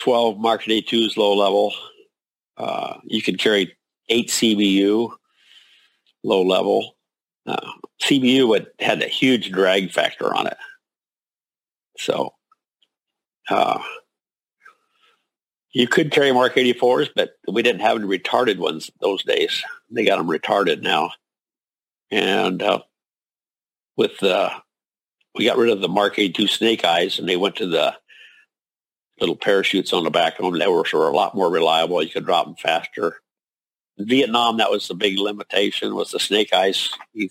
12 0.00 0.38
Mark 0.38 0.64
82s 0.64 1.16
low 1.16 1.34
level. 1.34 1.72
Uh, 2.58 2.98
you 3.04 3.22
could 3.22 3.38
carry 3.38 3.74
eight 4.10 4.28
CBU 4.28 5.12
low 6.22 6.42
level. 6.42 6.96
Uh, 7.46 7.72
CBU 8.02 8.48
would, 8.48 8.66
had 8.80 9.02
a 9.02 9.08
huge 9.08 9.50
drag 9.50 9.90
factor 9.90 10.34
on 10.34 10.46
it. 10.46 10.58
So 11.96 12.34
uh, 13.48 13.78
you 15.72 15.86
could 15.86 16.10
carry 16.10 16.32
Mark 16.32 16.54
84s, 16.54 17.10
but 17.14 17.32
we 17.46 17.62
didn't 17.62 17.82
have 17.82 17.96
any 17.96 18.06
retarded 18.06 18.58
ones 18.58 18.90
those 19.00 19.22
days. 19.22 19.62
They 19.90 20.04
got 20.04 20.18
them 20.18 20.28
retarded 20.28 20.82
now. 20.82 21.10
And 22.10 22.62
uh, 22.62 22.80
with 23.96 24.18
the 24.18 24.50
we 25.34 25.44
got 25.44 25.58
rid 25.58 25.70
of 25.70 25.80
the 25.80 25.88
Mark 25.88 26.18
82 26.18 26.48
Snake 26.48 26.84
Eyes 26.84 27.18
and 27.18 27.28
they 27.28 27.36
went 27.36 27.56
to 27.56 27.66
the 27.66 27.94
little 29.20 29.36
parachutes 29.36 29.92
on 29.92 30.04
the 30.04 30.10
back 30.10 30.38
of 30.38 30.44
them. 30.44 30.58
They 30.58 30.66
were, 30.66 30.84
were 30.92 31.08
a 31.08 31.14
lot 31.14 31.34
more 31.34 31.50
reliable. 31.50 32.02
You 32.02 32.08
could 32.08 32.24
drop 32.24 32.46
them 32.46 32.56
faster. 32.56 33.20
In 33.98 34.06
Vietnam, 34.06 34.56
that 34.56 34.70
was 34.70 34.88
the 34.88 34.94
big 34.94 35.18
limitation 35.18 35.94
was 35.94 36.10
the 36.10 36.20
Snake 36.20 36.52
Eyes. 36.52 36.90
You 37.12 37.28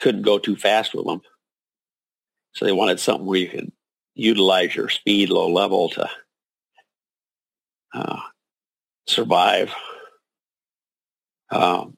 couldn't 0.00 0.22
go 0.22 0.38
too 0.38 0.56
fast 0.56 0.94
with 0.94 1.06
them. 1.06 1.20
So 2.52 2.64
they 2.64 2.72
wanted 2.72 3.00
something 3.00 3.26
where 3.26 3.38
you 3.38 3.48
could 3.48 3.72
utilize 4.14 4.74
your 4.74 4.88
speed 4.88 5.30
low 5.30 5.50
level 5.50 5.88
to 5.90 6.08
uh, 7.94 8.20
survive. 9.06 9.72
Um, 11.50 11.96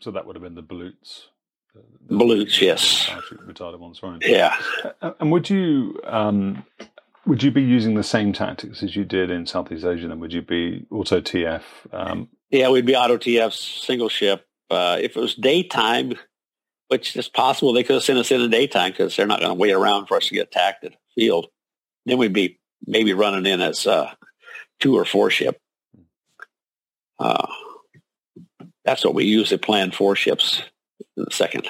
so 0.00 0.10
that 0.10 0.26
would 0.26 0.36
have 0.36 0.42
been 0.42 0.54
the 0.54 0.62
Ballutes. 0.62 1.26
Ballutes, 2.08 2.60
yes. 2.60 3.08
Retarded 3.46 3.78
ones, 3.78 4.02
right? 4.02 4.18
Yeah. 4.22 4.56
And 5.20 5.30
would 5.30 5.50
you 5.50 6.00
um, 6.04 6.64
would 7.26 7.42
you 7.42 7.50
be 7.50 7.62
using 7.62 7.94
the 7.94 8.02
same 8.02 8.32
tactics 8.32 8.82
as 8.82 8.96
you 8.96 9.04
did 9.04 9.30
in 9.30 9.46
Southeast 9.46 9.84
Asia? 9.84 10.08
Then 10.08 10.20
would 10.20 10.32
you 10.32 10.42
be 10.42 10.86
auto 10.90 11.20
TF? 11.20 11.62
Um, 11.92 12.28
yeah, 12.50 12.68
we'd 12.70 12.86
be 12.86 12.96
auto 12.96 13.18
TF, 13.18 13.52
single 13.52 14.08
ship. 14.08 14.46
Uh, 14.70 14.98
if 15.00 15.16
it 15.16 15.20
was 15.20 15.34
daytime, 15.34 16.14
which 16.88 17.16
is 17.16 17.28
possible, 17.28 17.72
they 17.72 17.82
could 17.82 17.94
have 17.94 18.04
sent 18.04 18.18
us 18.18 18.30
in 18.30 18.40
the 18.40 18.48
daytime 18.48 18.92
because 18.92 19.16
they're 19.16 19.26
not 19.26 19.40
going 19.40 19.50
to 19.50 19.54
wait 19.54 19.72
around 19.72 20.06
for 20.06 20.16
us 20.16 20.28
to 20.28 20.34
get 20.34 20.48
attacked 20.48 20.84
at 20.84 20.92
the 20.92 20.98
field. 21.14 21.48
then 22.04 22.18
we'd 22.18 22.32
be 22.32 22.60
maybe 22.86 23.12
running 23.12 23.46
in 23.46 23.60
as 23.60 23.86
uh, 23.86 24.10
two 24.80 24.96
or 24.96 25.04
four 25.04 25.30
ship. 25.30 25.60
Uh, 27.18 27.46
that's 28.84 29.04
what 29.04 29.14
we 29.14 29.24
usually 29.24 29.58
plan 29.58 29.90
four 29.90 30.14
ships 30.16 30.62
in 31.16 31.24
the 31.24 31.30
second. 31.30 31.66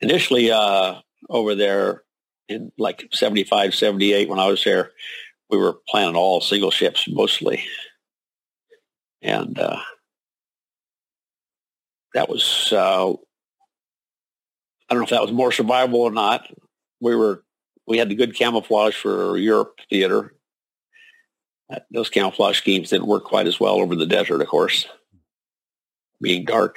Initially, 0.00 0.50
uh, 0.50 0.96
over 1.28 1.54
there 1.54 2.02
in 2.48 2.72
like 2.78 3.08
75, 3.12 3.74
78, 3.74 4.28
when 4.28 4.38
I 4.38 4.46
was 4.46 4.62
there, 4.64 4.92
we 5.50 5.58
were 5.58 5.78
planning 5.88 6.16
all 6.16 6.40
single 6.40 6.70
ships 6.70 7.06
mostly. 7.08 7.64
And 9.20 9.58
uh, 9.58 9.78
that 12.14 12.28
was, 12.28 12.72
uh, 12.72 13.12
I 13.12 13.14
don't 14.90 14.98
know 14.98 15.04
if 15.04 15.10
that 15.10 15.22
was 15.22 15.32
more 15.32 15.50
survivable 15.50 15.94
or 15.94 16.10
not. 16.10 16.46
We 17.00 17.14
were, 17.16 17.44
we 17.86 17.98
had 17.98 18.08
the 18.08 18.14
good 18.14 18.34
camouflage 18.34 18.96
for 18.96 19.36
Europe 19.36 19.78
theater. 19.90 20.34
Those 21.90 22.10
camouflage 22.10 22.58
schemes 22.58 22.90
didn't 22.90 23.06
work 23.06 23.24
quite 23.24 23.46
as 23.46 23.60
well 23.60 23.74
over 23.74 23.94
the 23.94 24.06
desert, 24.06 24.40
of 24.40 24.48
course, 24.48 24.86
being 26.20 26.44
dark. 26.44 26.76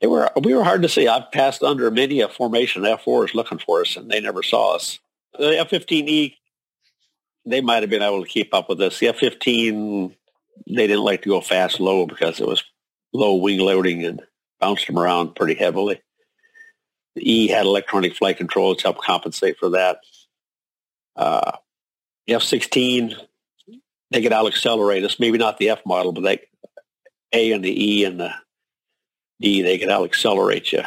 They 0.00 0.06
were, 0.08 0.30
we 0.42 0.54
were 0.54 0.64
hard 0.64 0.82
to 0.82 0.88
see. 0.88 1.06
I've 1.06 1.30
passed 1.30 1.62
under 1.62 1.90
many 1.90 2.20
a 2.20 2.28
formation 2.28 2.82
F4s 2.82 3.34
looking 3.34 3.58
for 3.58 3.82
us, 3.82 3.96
and 3.96 4.10
they 4.10 4.20
never 4.20 4.42
saw 4.42 4.74
us. 4.74 4.98
The 5.38 5.58
F-15E, 5.60 6.34
they 7.46 7.60
might 7.60 7.82
have 7.82 7.90
been 7.90 8.02
able 8.02 8.22
to 8.22 8.28
keep 8.28 8.52
up 8.52 8.68
with 8.68 8.80
us. 8.80 8.98
The 8.98 9.08
F-15, 9.08 10.14
they 10.66 10.86
didn't 10.86 11.04
like 11.04 11.22
to 11.22 11.28
go 11.28 11.40
fast 11.40 11.80
low 11.80 12.06
because 12.06 12.40
it 12.40 12.48
was 12.48 12.64
low 13.12 13.36
wing 13.36 13.60
loading 13.60 14.04
and 14.04 14.22
bounced 14.60 14.86
them 14.86 14.98
around 14.98 15.34
pretty 15.34 15.54
heavily. 15.54 16.00
The 17.14 17.30
E 17.30 17.48
had 17.48 17.66
electronic 17.66 18.16
flight 18.16 18.38
control 18.38 18.74
to 18.74 18.82
help 18.82 18.98
compensate 18.98 19.58
for 19.58 19.70
that. 19.70 19.98
Uh, 21.14 21.52
F-16, 22.26 23.14
they 24.12 24.22
could 24.22 24.32
out-accelerate 24.32 25.04
us. 25.04 25.18
Maybe 25.18 25.38
not 25.38 25.58
the 25.58 25.70
F 25.70 25.84
model, 25.86 26.12
but 26.12 26.24
like 26.24 26.48
A 27.32 27.52
and 27.52 27.64
the 27.64 27.92
E 27.92 28.04
and 28.04 28.20
the 28.20 28.32
D, 29.40 29.62
they 29.62 29.78
could 29.78 29.88
out-accelerate 29.88 30.72
you. 30.72 30.82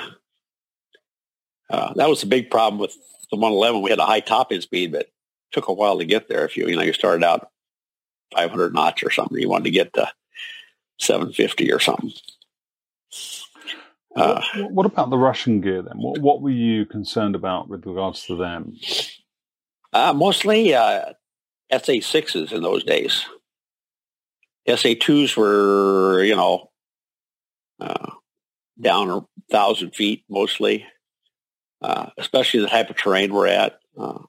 Uh, 1.70 1.94
that 1.96 2.10
was 2.10 2.22
the 2.22 2.28
big 2.28 2.50
problem 2.50 2.80
with 2.80 2.94
the 3.32 3.38
111. 3.38 3.82
We 3.82 3.90
had 3.90 4.00
a 4.00 4.06
high 4.06 4.20
topping 4.20 4.62
speed, 4.62 4.92
but 4.92 5.02
it 5.02 5.14
took 5.52 5.68
a 5.68 5.74
while 5.74 5.98
to 5.98 6.06
get 6.06 6.28
there. 6.28 6.46
If 6.46 6.56
you, 6.56 6.68
you 6.68 6.76
know, 6.76 6.84
you 6.84 6.94
started 6.94 7.26
out 7.26 7.50
500 8.36 8.74
knots 8.74 9.04
or 9.04 9.10
something, 9.10 9.38
you 9.40 9.50
wanted 9.50 9.66
to 9.66 9.72
get 9.72 9.94
to 9.94 10.12
750 11.00 11.74
or 11.74 11.80
something. 11.80 12.14
Uh, 14.16 14.42
what, 14.56 14.72
what, 14.72 14.86
about 14.86 15.10
the 15.10 15.18
Russian 15.18 15.60
gear 15.60 15.82
then? 15.82 15.98
What, 15.98 16.20
what, 16.20 16.42
were 16.42 16.50
you 16.50 16.86
concerned 16.86 17.36
about 17.36 17.68
with 17.68 17.86
regards 17.86 18.26
to 18.28 18.38
them? 18.38 18.78
Uh, 19.92 20.14
mostly 20.14 20.74
uh, 20.74 21.14
SA6s 21.72 22.52
in 22.52 22.62
those 22.62 22.84
days. 22.84 23.26
SA2s 24.68 25.38
were, 25.38 26.24
you 26.24 26.36
know, 26.36 26.70
uh, 27.80 28.12
down 28.82 29.10
a 29.10 29.22
thousand 29.52 29.96
feet 29.96 30.24
mostly, 30.30 30.86
uh, 31.82 32.10
especially 32.18 32.62
the 32.62 32.68
type 32.68 32.90
of 32.90 32.98
terrain 32.98 33.34
we're 33.34 33.48
at. 33.48 33.80
Uh, 33.98 34.20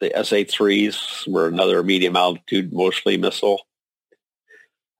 the 0.00 0.10
SA3s 0.10 1.28
were 1.28 1.46
another 1.46 1.82
medium 1.82 2.16
altitude, 2.16 2.72
mostly 2.72 3.16
missile. 3.16 3.60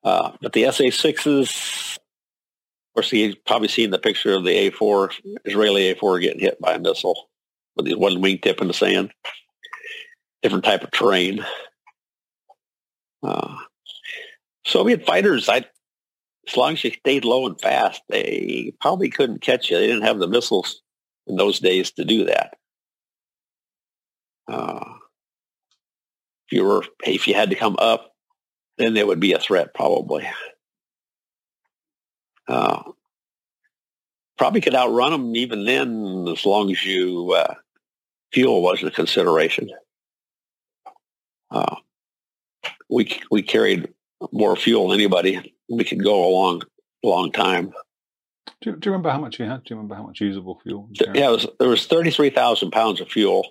Uh, 0.04 0.32
but 0.40 0.52
the 0.52 0.64
SA6s, 0.64 1.96
of 1.96 2.94
course, 2.94 3.12
you've 3.12 3.44
probably 3.44 3.68
seen 3.68 3.90
the 3.90 3.98
picture 3.98 4.34
of 4.34 4.44
the 4.44 4.70
A4, 4.70 5.12
Israeli 5.44 5.94
A4 5.94 6.20
getting 6.20 6.40
hit 6.40 6.60
by 6.60 6.74
a 6.74 6.78
missile 6.78 7.28
with 7.76 7.86
the 7.86 7.94
one 7.96 8.22
wingtip 8.22 8.60
in 8.60 8.68
the 8.68 8.74
sand. 8.74 9.12
Different 10.42 10.64
type 10.64 10.82
of 10.82 10.90
terrain. 10.90 11.44
Uh, 13.22 13.56
Soviet 14.64 15.06
fighters, 15.06 15.48
I, 15.48 15.64
as 16.48 16.56
long 16.56 16.72
as 16.72 16.84
you 16.84 16.90
stayed 16.90 17.24
low 17.24 17.46
and 17.46 17.60
fast, 17.60 18.02
they 18.08 18.72
probably 18.80 19.08
couldn't 19.08 19.42
catch 19.42 19.70
you. 19.70 19.78
They 19.78 19.86
didn't 19.86 20.04
have 20.04 20.18
the 20.18 20.26
missiles 20.26 20.82
in 21.26 21.36
those 21.36 21.60
days 21.60 21.92
to 21.92 22.04
do 22.04 22.24
that. 22.26 22.54
Uh, 24.48 24.94
if 26.46 26.52
you 26.52 26.64
were, 26.64 26.84
if 27.04 27.28
you 27.28 27.34
had 27.34 27.50
to 27.50 27.56
come 27.56 27.76
up, 27.78 28.12
then 28.78 28.94
there 28.94 29.06
would 29.06 29.20
be 29.20 29.32
a 29.32 29.38
threat 29.38 29.74
probably. 29.74 30.28
Uh, 32.48 32.82
probably 34.36 34.60
could 34.60 34.74
outrun 34.74 35.12
them 35.12 35.36
even 35.36 35.64
then 35.64 36.26
as 36.28 36.44
long 36.44 36.70
as 36.70 36.84
you 36.84 37.32
uh, 37.32 37.54
fuel 38.32 38.62
wasn't 38.62 38.90
a 38.92 38.94
consideration. 38.94 39.70
Uh, 41.52 41.76
we 42.88 43.20
we 43.30 43.42
carried 43.42 43.92
more 44.32 44.56
fuel 44.56 44.88
than 44.88 44.98
anybody. 44.98 45.54
We 45.68 45.84
could 45.84 46.02
go 46.02 46.26
a 46.26 46.30
long 46.30 46.62
long 47.02 47.32
time. 47.32 47.72
Do, 48.60 48.76
do 48.76 48.88
you 48.88 48.92
remember 48.92 49.10
how 49.10 49.18
much 49.18 49.38
you 49.38 49.44
had? 49.44 49.64
Do 49.64 49.74
you 49.74 49.76
remember 49.76 49.94
how 49.96 50.04
much 50.04 50.20
usable 50.20 50.60
fuel? 50.62 50.88
Yeah, 51.14 51.30
was, 51.30 51.46
there 51.58 51.68
was 51.68 51.86
thirty 51.86 52.10
three 52.10 52.30
thousand 52.30 52.70
pounds 52.70 53.00
of 53.00 53.08
fuel, 53.08 53.46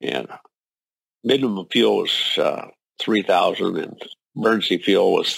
and 0.00 0.28
minimum 1.24 1.66
fuel 1.70 1.98
was 1.98 2.38
uh, 2.38 2.66
3,000 3.00 3.78
and 3.78 4.02
emergency 4.36 4.78
fuel 4.78 5.12
was 5.12 5.36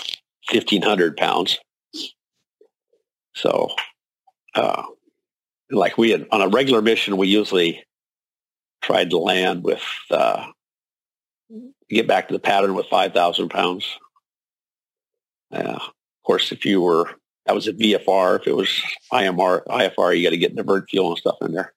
1,500 0.51 1.17
pounds. 1.17 1.59
So, 3.35 3.71
uh, 4.55 4.85
like 5.71 5.99
we 5.99 6.11
had 6.11 6.27
on 6.31 6.41
a 6.41 6.49
regular 6.49 6.83
mission, 6.83 7.17
we 7.17 7.29
usually 7.29 7.83
tried 8.83 9.11
to 9.11 9.19
land 9.19 9.65
with, 9.65 9.83
uh, 10.11 10.47
get 11.91 12.07
back 12.07 12.29
to 12.29 12.35
the 12.35 12.41
pattern 12.41 12.75
with 12.75 12.87
5,000 12.87 13.49
pounds. 13.49 13.99
Uh, 15.53 15.79
of 15.79 15.93
course, 16.25 16.53
if 16.53 16.65
you 16.65 16.81
were, 16.81 17.11
that 17.47 17.55
was 17.55 17.69
a 17.69 17.73
VFR. 17.73 18.41
If 18.41 18.47
it 18.47 18.57
was 18.57 18.83
IMR, 19.13 19.65
IFR, 19.67 20.17
you 20.17 20.25
got 20.25 20.31
to 20.31 20.37
get 20.37 20.57
the 20.57 20.63
divert 20.63 20.89
fuel 20.89 21.11
and 21.11 21.19
stuff 21.19 21.37
in 21.43 21.53
there. 21.53 21.75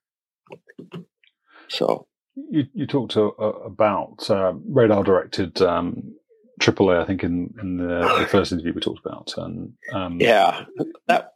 So 1.68 2.08
you, 2.36 2.66
you 2.74 2.88
talked 2.88 3.18
uh, 3.18 3.32
about 3.32 4.30
uh, 4.30 4.54
radar 4.66 5.04
directed 5.04 5.62
um, 5.62 6.16
AAA, 6.62 7.02
I 7.02 7.06
think, 7.06 7.24
in, 7.24 7.54
in 7.62 7.78
the, 7.78 8.00
the, 8.20 8.28
first 8.30 8.52
interview 8.52 8.74
we 8.74 8.82
talked 8.82 9.06
about. 9.06 9.34
And 9.38 9.74
um, 9.94 10.20
yeah, 10.20 10.66
that 11.08 11.34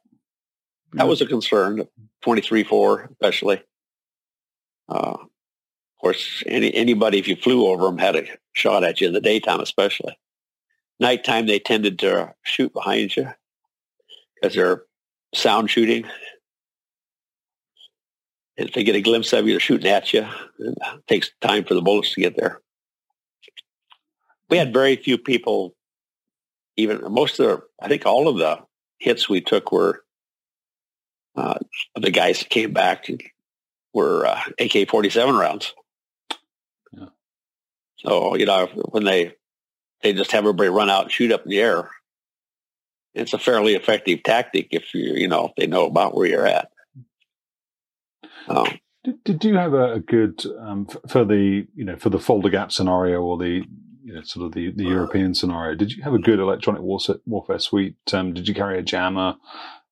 that 0.94 1.08
was 1.08 1.22
a 1.22 1.26
concern. 1.26 1.88
Twenty 2.22 2.42
three 2.42 2.64
four, 2.64 3.10
especially. 3.12 3.62
Uh, 4.88 5.18
of 6.02 6.04
course, 6.04 6.44
any 6.48 6.74
anybody 6.74 7.20
if 7.20 7.28
you 7.28 7.36
flew 7.36 7.68
over 7.68 7.86
them 7.86 7.98
had 7.98 8.16
a 8.16 8.26
shot 8.54 8.84
at 8.84 9.00
you 9.00 9.08
in 9.08 9.14
the 9.14 9.22
daytime, 9.22 9.60
especially. 9.60 10.18
Nighttime, 11.00 11.46
they 11.46 11.60
tended 11.60 12.00
to 12.00 12.34
shoot 12.44 12.74
behind 12.74 13.16
you 13.16 13.28
because 14.36 14.56
they're 14.56 14.84
sound 15.34 15.70
shooting 15.70 16.06
if 18.58 18.74
they 18.74 18.84
get 18.84 18.96
a 18.96 19.02
glimpse 19.02 19.34
of 19.34 19.46
you, 19.46 19.54
they're 19.54 19.60
shooting 19.60 19.92
at 19.92 20.14
you. 20.14 20.28
It 20.60 20.78
takes 21.08 21.32
time 21.42 21.64
for 21.64 21.74
the 21.74 21.82
bullets 21.82 22.14
to 22.14 22.22
get 22.22 22.36
there. 22.36 22.62
We 24.50 24.58
had 24.58 24.74
very 24.74 24.96
few 24.96 25.18
people, 25.18 25.76
even 26.78 27.02
most 27.12 27.40
of 27.40 27.48
the, 27.48 27.64
I 27.82 27.88
think 27.88 28.06
all 28.06 28.28
of 28.28 28.38
the 28.38 28.60
hits 29.00 29.30
we 29.30 29.42
took 29.42 29.72
were 29.72 30.04
uh, 31.36 31.60
the 31.96 32.12
guys 32.12 32.40
that 32.40 32.50
came 32.50 32.74
back 32.74 33.08
were 33.94 34.26
uh, 34.26 34.42
AK-47 34.60 35.40
rounds. 35.40 35.74
So, 38.06 38.36
you 38.36 38.46
know, 38.46 38.68
when 38.90 39.04
they, 39.04 39.34
they 40.02 40.14
just 40.14 40.32
have 40.32 40.44
everybody 40.44 40.70
run 40.70 40.90
out 40.90 41.04
and 41.04 41.12
shoot 41.12 41.32
up 41.32 41.44
in 41.44 41.50
the 41.50 41.60
air, 41.60 41.90
it's 43.14 43.34
a 43.34 43.38
fairly 43.38 43.76
effective 43.76 44.24
tactic 44.24 44.70
if 44.72 44.94
you, 44.94 45.14
you 45.16 45.28
know, 45.28 45.48
if 45.48 45.52
they 45.58 45.68
know 45.68 45.86
about 45.86 46.16
where 46.16 46.28
you're 46.28 46.48
at. 46.48 46.70
Oh. 48.48 48.68
Did, 49.04 49.24
did 49.24 49.44
you 49.44 49.56
have 49.56 49.74
a, 49.74 49.94
a 49.94 50.00
good 50.00 50.44
um, 50.60 50.88
for 51.08 51.26
the 51.26 51.66
you 51.74 51.84
know 51.84 51.98
for 51.98 52.10
the 52.10 52.20
Fulda 52.20 52.52
Gap 52.52 52.72
scenario 52.72 53.22
or 53.22 53.38
the 53.38 53.64
you 54.04 54.14
know, 54.14 54.22
sort 54.22 54.46
of 54.46 54.54
the, 54.54 54.72
the 54.72 54.84
European 54.84 55.34
scenario? 55.34 55.76
Did 55.76 55.92
you 55.92 56.04
have 56.04 56.14
a 56.14 56.20
good 56.20 56.40
electronic 56.40 56.82
warfare, 56.82 57.18
warfare 57.26 57.60
suite? 57.60 57.96
Um, 58.14 58.34
did 58.34 58.48
you 58.48 58.54
carry 58.54 58.78
a 58.78 58.84
jammer? 58.84 59.36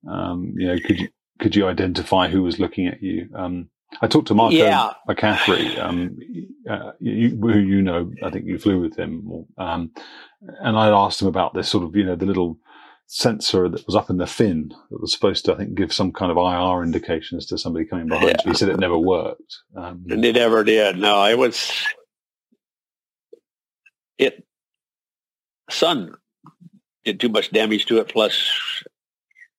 Um, 0.07 0.53
you 0.55 0.67
know, 0.67 0.77
could 0.85 0.99
you 0.99 1.09
could 1.39 1.55
you 1.55 1.67
identify 1.67 2.27
who 2.27 2.43
was 2.43 2.59
looking 2.59 2.87
at 2.87 3.01
you? 3.01 3.29
I 4.01 4.07
talked 4.07 4.27
to 4.27 4.35
Marco 4.35 4.55
yeah. 4.55 4.91
McCaffrey, 5.07 5.77
um, 5.79 6.17
uh, 6.69 6.91
you, 6.99 7.37
who 7.41 7.57
you 7.57 7.81
know, 7.81 8.11
I 8.23 8.29
think 8.29 8.45
you 8.45 8.59
flew 8.59 8.79
with 8.79 8.95
him, 8.95 9.45
um, 9.57 9.91
and 10.61 10.77
I 10.77 10.89
asked 10.89 11.21
him 11.21 11.27
about 11.27 11.53
this 11.53 11.69
sort 11.69 11.83
of, 11.83 11.95
you 11.95 12.03
know, 12.03 12.15
the 12.15 12.25
little 12.25 12.57
sensor 13.07 13.67
that 13.67 13.85
was 13.87 13.95
up 13.95 14.11
in 14.11 14.17
the 14.17 14.27
fin 14.27 14.71
that 14.91 15.01
was 15.01 15.11
supposed 15.11 15.43
to, 15.45 15.53
I 15.53 15.57
think, 15.57 15.73
give 15.73 15.91
some 15.91 16.11
kind 16.11 16.31
of 16.31 16.37
IR 16.37 16.83
indications 16.83 17.47
to 17.47 17.57
somebody 17.57 17.85
coming 17.85 18.07
behind 18.07 18.29
yeah. 18.29 18.35
you. 18.45 18.51
He 18.51 18.57
said 18.57 18.69
it 18.69 18.79
never 18.79 18.97
worked. 18.97 19.57
Um, 19.75 20.05
it 20.07 20.35
never 20.35 20.63
did. 20.63 20.97
No, 20.97 21.25
it 21.25 21.37
was 21.37 21.71
it. 24.19 24.45
Sun 25.71 26.15
did 27.03 27.19
too 27.19 27.29
much 27.29 27.51
damage 27.51 27.87
to 27.87 27.97
it. 27.97 28.09
Plus, 28.09 28.83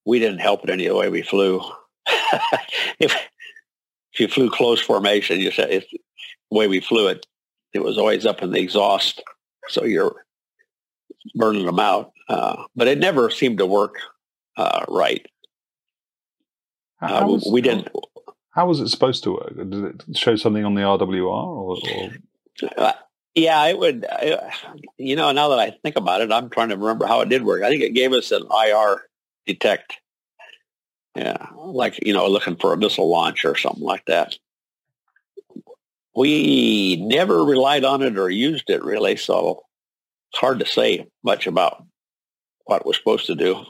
we 0.05 0.19
didn't 0.19 0.39
help 0.39 0.63
it 0.63 0.69
any 0.69 0.87
the 0.87 0.95
way 0.95 1.09
we 1.09 1.21
flew. 1.21 1.61
if 2.99 3.15
if 4.13 4.19
you 4.19 4.27
flew 4.27 4.49
close 4.49 4.81
formation, 4.81 5.39
you 5.39 5.51
said 5.51 5.69
it's 5.69 5.89
the 5.89 6.57
way 6.57 6.67
we 6.67 6.79
flew 6.79 7.07
it. 7.07 7.25
it 7.73 7.83
was 7.83 7.97
always 7.97 8.25
up 8.25 8.41
in 8.41 8.51
the 8.51 8.59
exhaust, 8.59 9.23
so 9.67 9.83
you're 9.83 10.25
burning 11.35 11.65
them 11.65 11.79
out. 11.79 12.11
Uh, 12.27 12.63
but 12.75 12.87
it 12.87 12.97
never 12.97 13.29
seemed 13.29 13.57
to 13.57 13.65
work 13.65 13.95
uh, 14.57 14.85
right. 14.87 15.25
Uh, 17.01 17.23
was, 17.25 17.49
we 17.51 17.61
didn't. 17.61 17.89
How 18.51 18.67
was 18.67 18.79
it 18.79 18.89
supposed 18.89 19.23
to 19.23 19.31
work? 19.31 19.55
Did 19.55 19.73
it 19.73 20.17
show 20.17 20.35
something 20.35 20.63
on 20.63 20.75
the 20.75 20.81
RWR 20.81 21.25
or? 21.25 21.77
or? 21.77 22.69
Uh, 22.77 22.93
yeah, 23.33 23.65
it 23.65 23.77
would. 23.77 24.05
you 24.97 25.15
know, 25.15 25.31
now 25.31 25.49
that 25.49 25.59
I 25.59 25.71
think 25.83 25.95
about 25.95 26.21
it, 26.21 26.31
I'm 26.31 26.49
trying 26.49 26.69
to 26.69 26.77
remember 26.77 27.07
how 27.07 27.21
it 27.21 27.29
did 27.29 27.43
work. 27.43 27.63
I 27.63 27.69
think 27.69 27.81
it 27.81 27.93
gave 27.93 28.11
us 28.11 28.31
an 28.31 28.43
IR 28.43 29.03
detect. 29.47 29.97
Yeah, 31.15 31.47
like 31.57 31.99
you 32.05 32.13
know, 32.13 32.27
looking 32.27 32.55
for 32.55 32.73
a 32.73 32.77
missile 32.77 33.09
launch 33.09 33.43
or 33.43 33.57
something 33.57 33.83
like 33.83 34.05
that. 34.05 34.37
We 36.15 36.97
never 36.97 37.43
relied 37.43 37.85
on 37.85 38.01
it 38.01 38.17
or 38.17 38.29
used 38.29 38.69
it 38.69 38.83
really, 38.83 39.15
so 39.15 39.63
it's 40.31 40.39
hard 40.39 40.59
to 40.59 40.65
say 40.65 41.07
much 41.23 41.47
about 41.47 41.83
what 42.65 42.81
it 42.81 42.85
was 42.85 42.97
supposed 42.97 43.27
to 43.27 43.35
do 43.35 43.65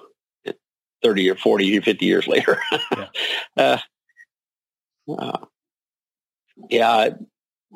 30 1.03 1.29
or 1.29 1.35
40 1.35 1.77
or 1.77 1.81
50 1.83 2.05
years 2.05 2.27
later. 2.27 2.59
yeah. 2.95 3.07
uh, 3.57 3.77
uh, 5.17 5.45
yeah, 6.69 7.09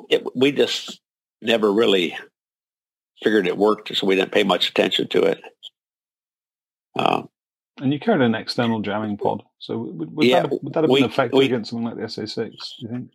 it, 0.08 0.24
we 0.36 0.52
just 0.52 1.00
never 1.42 1.72
really 1.72 2.16
figured 3.22 3.46
it 3.46 3.58
worked, 3.58 3.94
so 3.96 4.06
we 4.06 4.14
didn't 4.14 4.32
pay 4.32 4.44
much 4.44 4.68
attention 4.68 5.08
to 5.08 5.22
it. 5.22 5.40
Um, 6.98 7.28
and 7.80 7.92
you 7.92 8.00
carried 8.00 8.22
an 8.22 8.34
external 8.34 8.80
jamming 8.80 9.16
pod, 9.16 9.42
so 9.58 9.78
would, 9.78 10.16
would 10.16 10.26
yeah, 10.26 10.42
that, 10.42 10.62
would 10.62 10.72
that 10.72 10.84
have 10.84 10.90
we, 10.90 11.00
been 11.00 11.10
effective 11.10 11.38
we, 11.38 11.46
against 11.46 11.70
something 11.70 11.86
like 11.86 11.96
the 11.96 12.02
SA6? 12.02 12.34
Do 12.36 12.56
you 12.78 12.88
think? 12.88 13.10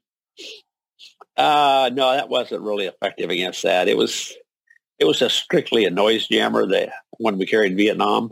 Uh, 1.37 1.89
no, 1.93 2.11
that 2.13 2.29
wasn't 2.29 2.61
really 2.61 2.85
effective 2.85 3.29
against 3.29 3.63
that. 3.63 3.87
It 3.87 3.97
was 3.97 4.35
it 4.99 5.05
was 5.05 5.21
a 5.21 5.29
strictly 5.29 5.85
a 5.85 5.89
noise 5.89 6.27
jammer. 6.27 6.65
The 6.67 6.91
one 7.17 7.37
we 7.37 7.45
carried 7.45 7.71
in 7.71 7.77
Vietnam, 7.77 8.31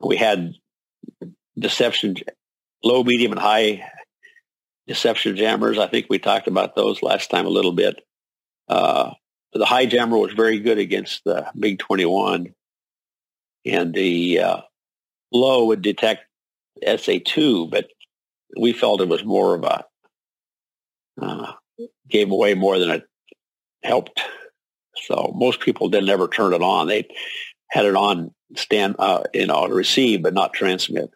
we 0.00 0.16
had 0.16 0.54
deception, 1.58 2.16
low, 2.82 3.04
medium, 3.04 3.32
and 3.32 3.40
high 3.40 3.88
deception 4.86 5.36
jammers. 5.36 5.78
I 5.78 5.86
think 5.86 6.06
we 6.08 6.18
talked 6.18 6.48
about 6.48 6.74
those 6.74 7.02
last 7.02 7.30
time 7.30 7.46
a 7.46 7.50
little 7.50 7.72
bit. 7.72 8.00
Uh, 8.68 9.12
the 9.52 9.66
high 9.66 9.86
jammer 9.86 10.16
was 10.16 10.32
very 10.32 10.58
good 10.58 10.78
against 10.78 11.22
the 11.24 11.50
MiG 11.54 11.78
21, 11.78 12.54
and 13.66 13.94
the 13.94 14.40
uh, 14.40 14.60
low 15.34 15.66
would 15.66 15.82
detect 15.82 16.24
SA2, 16.82 17.70
but 17.70 17.88
we 18.58 18.72
felt 18.72 19.00
it 19.00 19.08
was 19.08 19.24
more 19.24 19.54
of 19.54 19.64
a 19.64 19.84
uh, 21.20 21.52
gave 22.08 22.30
away 22.30 22.54
more 22.54 22.78
than 22.78 22.90
it 22.90 23.04
helped. 23.82 24.20
So 25.04 25.32
most 25.34 25.60
people 25.60 25.88
didn't 25.88 26.08
ever 26.08 26.28
turn 26.28 26.52
it 26.54 26.62
on. 26.62 26.86
They 26.86 27.08
had 27.70 27.84
it 27.84 27.96
on 27.96 28.32
stand, 28.56 28.96
uh, 28.98 29.24
you 29.32 29.46
know, 29.46 29.66
to 29.66 29.74
receive 29.74 30.22
but 30.22 30.34
not 30.34 30.52
transmit. 30.52 31.10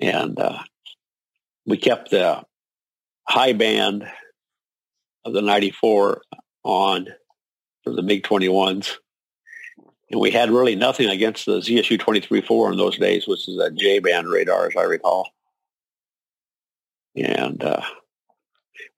And 0.00 0.38
uh, 0.38 0.58
we 1.66 1.76
kept 1.76 2.10
the 2.10 2.42
high 3.28 3.52
band 3.52 4.06
of 5.24 5.32
the 5.32 5.42
94 5.42 6.22
on 6.62 7.08
for 7.82 7.92
the 7.92 8.02
MiG-21s. 8.02 8.96
And 10.10 10.20
we 10.20 10.30
had 10.30 10.50
really 10.50 10.76
nothing 10.76 11.08
against 11.08 11.46
the 11.46 11.58
ZSU 11.58 11.98
23-4 11.98 12.72
in 12.72 12.78
those 12.78 12.98
days, 12.98 13.26
which 13.26 13.48
is 13.48 13.58
a 13.58 13.70
J-band 13.70 14.28
radar, 14.28 14.66
as 14.68 14.76
I 14.76 14.82
recall. 14.82 15.30
And 17.16 17.62
uh, 17.62 17.82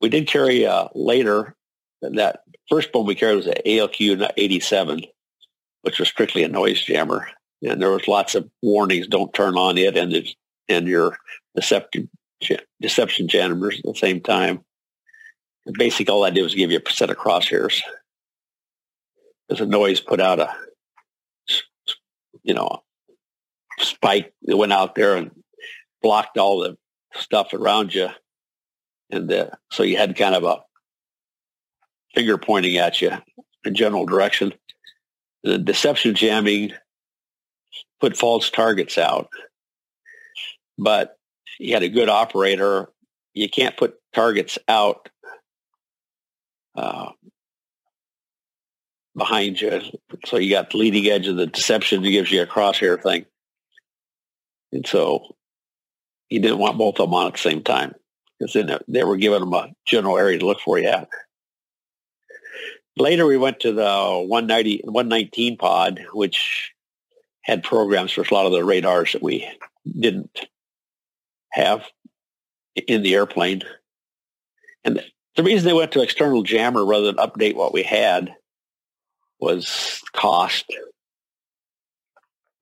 we 0.01 0.09
did 0.09 0.27
carry 0.27 0.67
uh, 0.67 0.89
later 0.95 1.55
that 2.03 2.41
first 2.69 2.93
one 2.93 3.07
we 3.07 3.15
carried 3.15 3.37
was 3.37 3.47
an 3.47 3.55
ALQ 3.65 4.31
87, 4.37 5.03
which 5.83 5.99
was 5.99 6.09
strictly 6.09 6.43
a 6.43 6.49
noise 6.49 6.83
jammer. 6.83 7.29
And 7.63 7.81
there 7.81 7.91
was 7.91 8.07
lots 8.07 8.35
of 8.35 8.49
warnings, 8.63 9.07
don't 9.07 9.33
turn 9.33 9.57
on 9.57 9.79
it 9.79 9.97
and, 9.97 10.15
and 10.69 10.87
your 10.87 11.17
deceptive, 11.57 12.09
deception 12.81 13.29
jammers 13.29 13.79
at 13.79 13.85
the 13.85 13.99
same 13.99 14.21
time. 14.21 14.61
And 15.67 15.77
basically 15.77 16.13
all 16.13 16.25
I 16.25 16.31
did 16.31 16.43
was 16.43 16.55
give 16.55 16.71
you 16.71 16.81
a 16.85 16.91
set 16.91 17.11
of 17.11 17.17
crosshairs. 17.17 17.81
Because 19.49 19.61
the 19.61 19.67
noise 19.67 20.01
put 20.01 20.21
out 20.21 20.41
a, 20.41 20.55
you 22.49 22.55
know, 22.55 22.83
spike 23.79 24.33
that 24.43 24.57
went 24.57 24.73
out 24.73 24.95
there 24.95 25.17
and 25.17 25.31
blocked 26.03 26.39
all 26.39 26.61
the 26.61 26.77
stuff 27.15 27.53
around 27.53 27.95
you 27.95 28.09
and 29.11 29.33
uh, 29.33 29.51
so 29.71 29.83
you 29.83 29.97
had 29.97 30.17
kind 30.17 30.35
of 30.35 30.45
a 30.45 30.63
finger 32.15 32.39
pointing 32.39 32.77
at 32.77 33.01
you 33.01 33.13
in 33.65 33.75
general 33.75 34.07
direction. 34.07 34.53
The 35.45 35.59
deception 35.59 36.15
jamming 36.15 36.73
put 38.01 38.17
false 38.17 38.51
targets 38.51 38.99
out, 38.99 39.29
but 40.77 41.17
you 41.59 41.75
had 41.75 41.83
a 41.83 41.89
good 41.89 42.09
operator. 42.09 42.89
You 43.35 43.49
can't 43.49 43.77
put 43.77 43.95
targets 44.13 44.59
out 44.69 45.09
uh, 46.77 47.11
behind 49.19 49.61
you. 49.61 49.81
So 50.27 50.39
you 50.39 50.51
got 50.51 50.71
the 50.71 50.79
leading 50.79 51.07
edge 51.07 51.27
of 51.27 51.37
the 51.37 51.47
deception 51.47 52.03
that 52.03 52.11
gives 52.11 52.33
you 52.33 52.43
a 52.43 52.47
crosshair 52.47 53.03
thing. 53.03 53.27
And 54.73 54.87
so 54.87 55.35
you 56.29 56.41
didn't 56.41 56.59
want 56.59 56.79
both 56.79 57.01
of 57.01 57.07
them 57.09 57.15
on 57.15 57.29
at 57.29 57.33
the 57.35 57.39
same 57.39 57.63
time 57.63 57.95
because 58.39 58.53
then 58.53 58.79
they 58.87 59.05
were 59.05 59.17
giving 59.17 59.41
them 59.41 59.53
a 59.53 59.73
general 59.87 60.19
area 60.19 60.39
to 60.39 60.47
look 60.47 60.61
for 60.61 60.79
you 60.79 60.89
at. 60.89 61.09
Later, 62.97 63.27
we 63.27 63.37
went 63.37 63.61
to 63.61 63.73
the 63.73 64.25
190, 64.27 64.83
119 64.85 65.57
pod, 65.57 66.05
which 66.13 66.73
had 67.43 67.63
programs 67.63 68.13
for 68.13 68.23
a 68.23 68.35
lot 68.35 68.47
of 68.47 68.53
the 68.53 68.65
radars 68.65 69.13
that 69.13 69.23
we 69.23 69.49
didn't 69.99 70.47
have 71.51 71.85
in 72.87 73.03
the 73.03 73.15
airplane. 73.15 73.63
And 74.85 75.03
the 75.37 75.43
reason 75.43 75.67
they 75.67 75.73
went 75.73 75.93
to 75.93 76.03
external 76.03 76.43
jammer 76.43 76.85
rather 76.85 77.07
than 77.07 77.17
update 77.17 77.55
what 77.55 77.73
we 77.73 77.85
had 77.85 78.35
was 79.41 80.03
cost. 80.13 80.65
It 80.69 80.85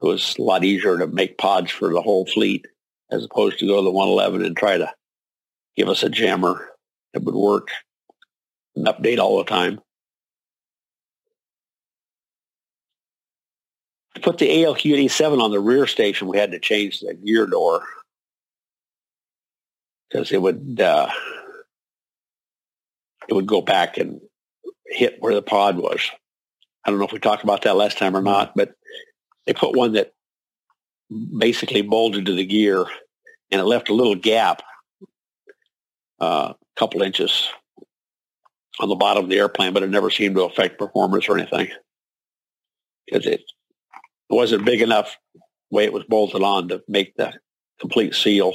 was 0.00 0.36
a 0.38 0.42
lot 0.42 0.64
easier 0.64 0.98
to 0.98 1.06
make 1.06 1.38
pods 1.38 1.70
for 1.70 1.92
the 1.92 2.02
whole 2.02 2.26
fleet 2.26 2.66
as 3.10 3.24
opposed 3.24 3.58
to 3.58 3.66
go 3.66 3.76
to 3.76 3.82
the 3.82 3.90
111 3.90 4.44
and 4.44 4.56
try 4.56 4.78
to 4.78 4.92
give 5.76 5.88
us 5.88 6.02
a 6.02 6.08
jammer 6.08 6.70
that 7.12 7.22
would 7.22 7.34
work 7.34 7.68
and 8.74 8.86
update 8.86 9.18
all 9.18 9.38
the 9.38 9.44
time. 9.44 9.80
To 14.14 14.20
put 14.20 14.38
the 14.38 14.48
ALQ-87 14.48 15.42
on 15.42 15.50
the 15.50 15.60
rear 15.60 15.86
station, 15.86 16.28
we 16.28 16.38
had 16.38 16.52
to 16.52 16.58
change 16.58 17.00
the 17.00 17.14
gear 17.14 17.46
door 17.46 17.84
because 20.08 20.32
it 20.32 20.40
would 20.40 20.80
uh, 20.80 21.10
it 23.28 23.34
would 23.34 23.46
go 23.46 23.60
back 23.60 23.98
and 23.98 24.20
hit 24.86 25.16
where 25.20 25.34
the 25.34 25.42
pod 25.42 25.76
was. 25.76 26.00
I 26.86 26.90
don't 26.90 27.00
know 27.00 27.04
if 27.06 27.12
we 27.12 27.18
talked 27.18 27.42
about 27.42 27.62
that 27.62 27.76
last 27.76 27.98
time 27.98 28.16
or 28.16 28.22
not, 28.22 28.54
but 28.54 28.72
they 29.44 29.52
put 29.52 29.76
one 29.76 29.92
that 29.94 30.12
basically 31.36 31.82
bolted 31.82 32.26
to 32.26 32.34
the 32.34 32.46
gear 32.46 32.86
and 33.50 33.60
it 33.60 33.64
left 33.64 33.88
a 33.88 33.94
little 33.94 34.14
gap 34.14 34.62
a 36.20 36.24
uh, 36.24 36.52
couple 36.76 37.02
inches 37.02 37.48
on 38.80 38.88
the 38.88 38.94
bottom 38.94 39.24
of 39.24 39.30
the 39.30 39.38
airplane, 39.38 39.74
but 39.74 39.82
it 39.82 39.90
never 39.90 40.10
seemed 40.10 40.34
to 40.36 40.44
affect 40.44 40.78
performance 40.78 41.28
or 41.28 41.36
anything 41.36 41.68
because 43.06 43.26
it 43.26 43.42
wasn't 44.30 44.64
big 44.64 44.80
enough 44.80 45.18
way 45.70 45.84
it 45.84 45.92
was 45.92 46.04
bolted 46.04 46.42
on 46.42 46.68
to 46.68 46.82
make 46.88 47.14
the 47.16 47.34
complete 47.80 48.14
seal. 48.14 48.54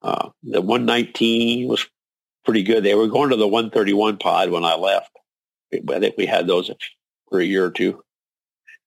Uh, 0.00 0.30
the 0.42 0.62
119 0.62 1.68
was 1.68 1.86
pretty 2.46 2.62
good. 2.62 2.82
They 2.82 2.94
were 2.94 3.08
going 3.08 3.30
to 3.30 3.36
the 3.36 3.48
131 3.48 4.16
pod 4.18 4.50
when 4.50 4.64
I 4.64 4.76
left. 4.76 5.10
I 5.74 5.98
think 5.98 6.14
we 6.16 6.26
had 6.26 6.46
those 6.46 6.70
for 7.28 7.40
a 7.40 7.44
year 7.44 7.66
or 7.66 7.70
two. 7.70 8.02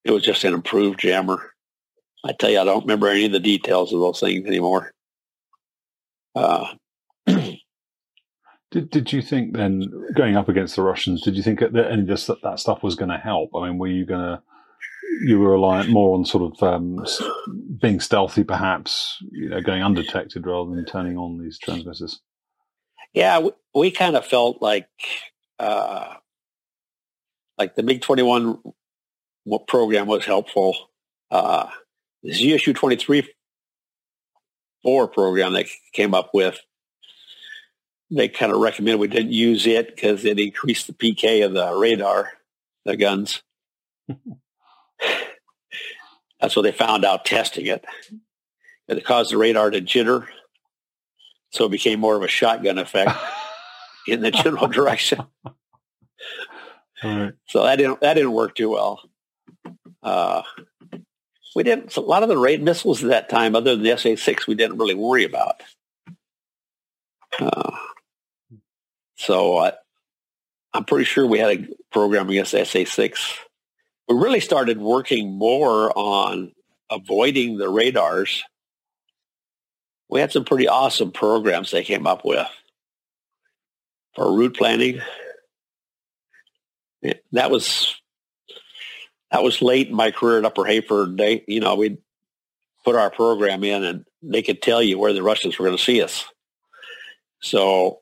It 0.05 0.11
was 0.11 0.23
just 0.23 0.43
an 0.45 0.53
improved 0.53 0.99
jammer. 0.99 1.51
I 2.25 2.33
tell 2.33 2.49
you, 2.49 2.59
I 2.59 2.63
don't 2.63 2.83
remember 2.83 3.07
any 3.07 3.25
of 3.25 3.31
the 3.31 3.39
details 3.39 3.93
of 3.93 3.99
those 3.99 4.19
things 4.19 4.47
anymore. 4.47 4.91
Uh, 6.35 6.67
did 8.71 8.89
did 8.89 9.11
you 9.11 9.21
think 9.21 9.55
then 9.55 9.91
going 10.15 10.35
up 10.35 10.49
against 10.49 10.75
the 10.75 10.81
Russians? 10.81 11.21
Did 11.21 11.35
you 11.35 11.43
think 11.43 11.59
that 11.59 11.75
any 11.75 12.01
of 12.01 12.07
this, 12.07 12.27
that, 12.27 12.41
that 12.43 12.59
stuff 12.59 12.81
was 12.81 12.95
going 12.95 13.09
to 13.09 13.17
help? 13.17 13.51
I 13.55 13.67
mean, 13.67 13.77
were 13.77 13.87
you 13.87 14.05
going 14.05 14.21
to 14.21 14.41
you 15.21 15.39
were 15.39 15.51
reliant 15.51 15.89
more 15.89 16.17
on 16.17 16.23
sort 16.23 16.53
of 16.53 16.63
um, 16.63 17.05
being 17.81 17.99
stealthy, 17.99 18.43
perhaps 18.43 19.17
you 19.31 19.49
know, 19.49 19.61
going 19.61 19.83
undetected 19.83 20.45
rather 20.45 20.73
than 20.73 20.85
turning 20.85 21.17
on 21.17 21.39
these 21.39 21.59
transmitters? 21.59 22.21
Yeah, 23.13 23.39
we, 23.39 23.51
we 23.73 23.91
kind 23.91 24.15
of 24.15 24.25
felt 24.25 24.61
like 24.61 24.87
uh, 25.57 26.15
like 27.57 27.75
the 27.75 27.83
MiG 27.83 28.01
twenty 28.01 28.23
one 28.23 28.59
program 29.67 30.07
was 30.07 30.25
helpful. 30.25 30.75
Uh, 31.31 31.67
the 32.23 32.31
ZSU 32.31 32.75
twenty 32.75 32.95
three 32.95 33.29
four 34.83 35.07
program 35.07 35.53
they 35.53 35.67
came 35.93 36.13
up 36.13 36.31
with 36.33 36.59
they 38.11 38.27
kind 38.27 38.51
of 38.51 38.59
recommended 38.59 38.99
we 38.99 39.07
didn't 39.07 39.31
use 39.31 39.67
it 39.67 39.95
because 39.95 40.25
it 40.25 40.39
increased 40.39 40.87
the 40.87 40.93
PK 40.93 41.45
of 41.45 41.53
the 41.53 41.75
radar, 41.75 42.31
the 42.85 42.97
guns. 42.97 43.43
That's 46.41 46.55
what 46.55 46.63
they 46.63 46.71
found 46.71 47.05
out 47.05 47.25
testing 47.25 47.67
it. 47.67 47.85
It 48.87 49.05
caused 49.05 49.31
the 49.31 49.37
radar 49.37 49.69
to 49.69 49.81
jitter, 49.81 50.25
so 51.51 51.65
it 51.65 51.71
became 51.71 51.99
more 51.99 52.15
of 52.15 52.23
a 52.23 52.27
shotgun 52.27 52.77
effect 52.77 53.11
in 54.07 54.21
the 54.21 54.31
general 54.31 54.67
direction. 54.67 55.23
Right. 57.03 57.33
So 57.47 57.63
that 57.63 57.77
didn't 57.77 58.01
that 58.01 58.15
didn't 58.15 58.33
work 58.33 58.55
too 58.55 58.69
well. 58.69 59.01
Uh, 60.03 60.41
we 61.55 61.63
didn't 61.63 61.95
a 61.95 62.01
lot 62.01 62.23
of 62.23 62.29
the 62.29 62.37
raid 62.37 62.61
missiles 62.61 63.03
at 63.03 63.09
that 63.09 63.29
time, 63.29 63.55
other 63.55 63.75
than 63.75 63.83
the 63.83 63.97
SA 63.97 64.15
six, 64.15 64.47
we 64.47 64.55
didn't 64.55 64.77
really 64.77 64.95
worry 64.95 65.23
about. 65.23 65.61
Uh, 67.39 67.71
so 69.15 69.57
uh, 69.57 69.71
I'm 70.73 70.85
pretty 70.85 71.05
sure 71.05 71.25
we 71.25 71.39
had 71.39 71.59
a 71.59 71.67
program 71.91 72.29
against 72.29 72.51
SA 72.51 72.85
six. 72.85 73.37
We 74.07 74.15
really 74.15 74.39
started 74.39 74.79
working 74.79 75.31
more 75.31 75.91
on 75.97 76.51
avoiding 76.89 77.57
the 77.57 77.69
radars. 77.69 78.43
We 80.09 80.19
had 80.19 80.31
some 80.31 80.43
pretty 80.43 80.67
awesome 80.67 81.11
programs 81.11 81.71
they 81.71 81.83
came 81.83 82.07
up 82.07 82.25
with 82.25 82.47
for 84.15 84.35
route 84.35 84.57
planning. 84.57 85.01
That 87.31 87.51
was 87.51 87.95
that 89.31 89.43
was 89.43 89.61
late 89.61 89.89
in 89.89 89.95
my 89.95 90.11
career 90.11 90.39
at 90.39 90.45
Upper 90.45 90.65
Heyford. 90.65 91.17
They, 91.17 91.43
you 91.47 91.59
know, 91.59 91.75
we'd 91.75 91.99
put 92.83 92.95
our 92.95 93.11
program 93.11 93.63
in 93.63 93.83
and 93.83 94.05
they 94.23 94.41
could 94.41 94.61
tell 94.61 94.81
you 94.81 94.97
where 94.97 95.13
the 95.13 95.23
Russians 95.23 95.57
were 95.57 95.65
going 95.65 95.77
to 95.77 95.83
see 95.83 96.01
us. 96.01 96.25
So, 97.41 97.99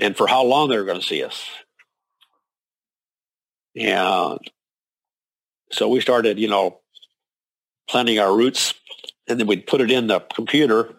and 0.00 0.16
for 0.16 0.26
how 0.26 0.42
long 0.44 0.68
they 0.68 0.76
were 0.76 0.84
going 0.84 1.00
to 1.00 1.06
see 1.06 1.22
us. 1.22 1.44
And 3.76 4.38
so 5.70 5.88
we 5.88 6.00
started, 6.00 6.38
you 6.38 6.48
know, 6.48 6.80
planning 7.88 8.18
our 8.18 8.34
routes 8.36 8.74
and 9.28 9.38
then 9.38 9.46
we'd 9.46 9.66
put 9.66 9.80
it 9.80 9.90
in 9.90 10.08
the 10.08 10.20
computer 10.34 10.96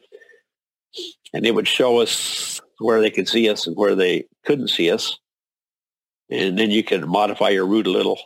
and 1.34 1.46
it 1.46 1.56
would 1.56 1.67
show 1.67 2.00
us 2.00 2.62
where 2.80 3.02
they 3.02 3.10
could 3.10 3.28
see 3.28 3.50
us 3.50 3.67
and 3.67 3.76
where 3.76 3.96
they 3.96 4.26
couldn't 4.46 4.69
see 4.69 4.91
us. 4.91 5.17
And 6.30 6.58
then 6.58 6.72
you 6.72 6.84
could 6.84 7.06
modify 7.06 7.50
your 7.50 7.65
route 7.65 7.88
a 7.88 7.91
little. 7.91 8.19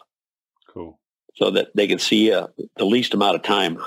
Cool. 0.73 0.99
So 1.35 1.51
that 1.51 1.69
they 1.75 1.87
could 1.87 2.01
see 2.01 2.31
uh, 2.31 2.47
the 2.75 2.85
least 2.85 3.13
amount 3.13 3.35
of 3.35 3.43
time. 3.43 3.79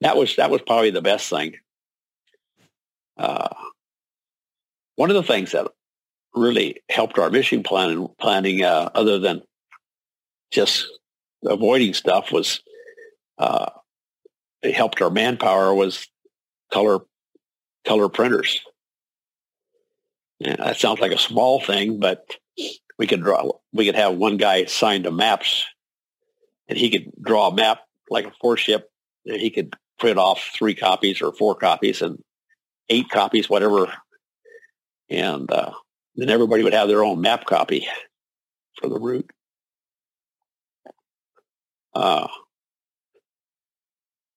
That 0.00 0.16
was 0.16 0.36
that 0.36 0.50
was 0.50 0.62
probably 0.62 0.90
the 0.90 1.02
best 1.02 1.28
thing. 1.28 1.56
Uh, 3.16 3.48
one 4.96 5.10
of 5.10 5.16
the 5.16 5.22
things 5.22 5.52
that 5.52 5.68
really 6.34 6.82
helped 6.88 7.18
our 7.18 7.30
mission 7.30 7.62
planning, 7.62 8.08
planning 8.18 8.64
uh, 8.64 8.90
other 8.94 9.18
than 9.18 9.42
just 10.50 10.86
avoiding 11.44 11.92
stuff, 11.92 12.32
was 12.32 12.62
uh, 13.38 13.66
it 14.62 14.74
helped 14.74 15.02
our 15.02 15.10
manpower 15.10 15.74
was 15.74 16.06
color 16.72 17.00
color 17.84 18.08
printers. 18.08 18.60
That 20.40 20.76
sounds 20.76 21.00
like 21.00 21.12
a 21.12 21.18
small 21.18 21.60
thing, 21.60 22.00
but 22.00 22.36
we 22.98 23.06
could 23.06 23.22
draw. 23.22 23.50
We 23.72 23.84
could 23.84 23.94
have 23.94 24.16
one 24.16 24.36
guy 24.36 24.56
assigned 24.56 25.04
to 25.04 25.10
maps, 25.10 25.64
and 26.68 26.78
he 26.78 26.90
could 26.90 27.12
draw 27.20 27.48
a 27.48 27.54
map 27.54 27.80
like 28.08 28.26
a 28.26 28.32
four 28.40 28.56
ship, 28.56 28.90
and 29.26 29.40
he 29.40 29.50
could 29.50 29.74
print 29.98 30.18
off 30.18 30.50
three 30.54 30.74
copies 30.74 31.20
or 31.20 31.32
four 31.32 31.54
copies 31.54 32.00
and 32.00 32.22
eight 32.88 33.08
copies, 33.10 33.50
whatever. 33.50 33.92
And 35.10 35.50
uh, 35.50 35.72
then 36.16 36.30
everybody 36.30 36.62
would 36.62 36.72
have 36.72 36.88
their 36.88 37.04
own 37.04 37.20
map 37.20 37.44
copy 37.44 37.86
for 38.80 38.88
the 38.88 38.98
route. 38.98 39.30
Uh, 41.94 42.28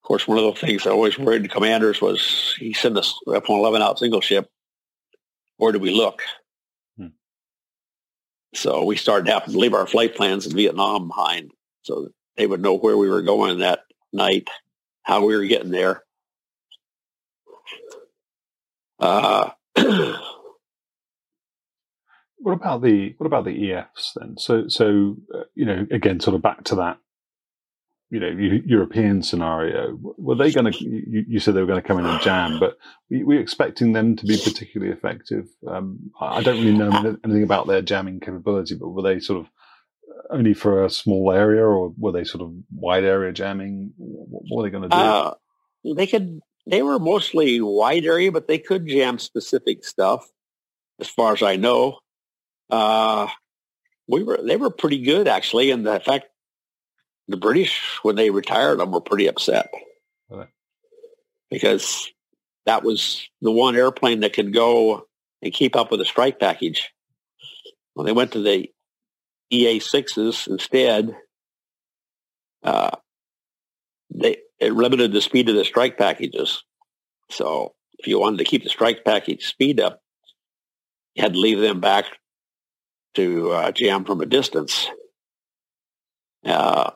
of 0.04 0.08
course, 0.08 0.28
one 0.28 0.38
of 0.38 0.44
the 0.44 0.60
things 0.60 0.86
I 0.86 0.92
always 0.92 1.18
worried 1.18 1.44
the 1.44 1.48
commanders 1.48 2.02
was 2.02 2.58
he 2.60 2.74
sent 2.74 2.98
us 2.98 3.18
up 3.34 3.50
on 3.50 3.60
11 3.60 3.82
out 3.82 4.00
single 4.00 4.20
ship. 4.20 4.50
Where 5.56 5.72
do 5.72 5.80
we 5.80 5.92
look? 5.92 6.22
Hmm. 6.98 7.08
So 8.54 8.84
we 8.84 8.98
started 8.98 9.30
having 9.30 9.54
to 9.54 9.58
leave 9.58 9.74
our 9.74 9.88
flight 9.88 10.13
plans 10.13 10.46
in 10.46 10.58
Vietnam 10.58 11.08
behind 11.08 11.52
so 11.84 12.10
they 12.36 12.46
would 12.46 12.62
know 12.62 12.76
where 12.76 12.98
we 12.98 13.08
were 13.08 13.22
going 13.22 13.60
that 13.60 13.84
night, 14.12 14.50
how 15.04 15.26
we 15.26 15.38
were 15.38 15.46
getting 15.46 15.72
there. 15.72 16.04
Uh, 19.00 19.52
what 22.39 22.52
about 22.52 22.82
the 22.82 23.13
what 23.18 23.28
about 23.28 23.46
the 23.46 23.52
EFs 23.52 24.12
then? 24.18 24.36
So 24.38 24.68
so 24.68 25.16
uh, 25.34 25.44
you 25.56 25.66
know 25.66 25.86
again 25.92 26.20
sort 26.20 26.36
of 26.36 26.42
back 26.42 26.66
to 26.66 26.76
that 26.76 26.98
you 28.13 28.19
know 28.19 28.28
European 28.28 29.23
scenario. 29.23 29.97
Were 29.99 30.36
they 30.36 30.52
going 30.52 30.71
to? 30.71 30.84
You, 30.86 31.26
you, 31.28 31.39
said 31.39 31.56
they 31.56 31.62
were 31.62 31.67
going 31.67 31.82
to 31.82 31.88
come 31.88 31.97
in 31.97 32.06
and 32.06 32.21
jam, 32.21 32.60
but 32.60 32.78
were, 33.10 33.39
expecting 33.39 33.93
them 33.93 34.15
to 34.17 34.26
be 34.28 34.38
particularly 34.38 34.93
effective? 34.93 35.47
Um, 35.67 36.12
I 36.21 36.43
don't 36.43 36.60
really 36.60 36.78
know 36.78 37.17
anything 37.23 37.41
about 37.41 37.65
their 37.65 37.82
jamming 37.82 38.19
capability, 38.19 38.76
but 38.76 38.89
were 38.89 39.02
they 39.02 39.19
sort 39.19 39.39
of 39.39 39.49
only 40.30 40.54
for 40.54 40.86
a 40.86 40.91
small 40.91 41.32
area, 41.32 41.63
or 41.63 41.91
were 41.97 42.12
they 42.12 42.23
sort 42.23 42.43
of 42.43 42.54
wide 42.71 43.04
area 43.04 43.34
jamming? 43.34 43.93
What 43.97 44.43
were 44.58 44.63
they 44.63 44.69
going 44.69 44.84
to 44.84 44.89
do? 44.89 44.95
Uh, 44.95 45.34
they 45.95 46.06
could 46.06 46.39
they 46.67 46.84
were 46.84 46.99
mostly 46.99 47.62
wide 47.62 48.06
area, 48.06 48.32
but 48.32 48.47
they 48.47 48.60
could 48.60 48.86
jam 48.86 49.17
specific 49.17 49.84
stuff. 49.84 50.30
As 50.99 51.08
far 51.10 51.34
as 51.34 51.41
I 51.41 51.56
know, 51.56 51.97
uh, 52.69 53.28
we 54.08 54.21
were 54.21 54.39
they 54.39 54.58
were 54.58 54.69
pretty 54.69 55.02
good 55.02 55.28
actually. 55.28 55.71
And 55.71 55.84
the 55.84 55.99
fact 55.99 56.28
the 57.28 57.38
British, 57.38 58.00
when 58.02 58.16
they 58.16 58.30
retired 58.30 58.80
them, 58.80 58.92
were 58.92 59.02
pretty 59.02 59.28
upset 59.28 59.70
right. 60.30 60.50
because 61.50 62.12
that 62.66 62.84
was 62.84 63.28
the 63.42 63.52
one 63.52 63.76
airplane 63.76 64.22
that 64.22 64.34
could 64.34 64.54
go 64.54 65.08
and 65.42 65.54
keep 65.54 65.76
up 65.76 65.92
with 65.92 66.00
the 66.00 66.06
strike 66.06 66.40
package. 66.40 66.92
When 67.94 68.06
they 68.06 68.12
went 68.12 68.32
to 68.34 68.42
the 68.42 68.72
EA 69.50 69.80
sixes 69.80 70.48
instead, 70.48 71.16
uh, 72.64 72.92
they 74.10 74.38
it 74.60 74.74
limited 74.74 75.12
the 75.12 75.22
speed 75.22 75.50
of 75.50 75.56
the 75.56 75.66
strike 75.66 75.98
packages. 75.98 76.64
So 77.30 77.74
if 78.00 78.08
you 78.08 78.20
wanted 78.20 78.38
to 78.38 78.46
keep 78.46 78.64
the 78.64 78.70
strike 78.70 79.04
package 79.04 79.46
speed 79.46 79.80
up, 79.80 80.02
you 81.16 81.24
had 81.24 81.34
to 81.34 81.40
leave 81.40 81.60
them 81.60 81.80
back 81.80 82.06
to 83.16 83.52
uh, 83.52 83.72
jam 83.72 84.06
from 84.06 84.22
a 84.22 84.26
distance. 84.26 84.88
Uh, 86.46 86.92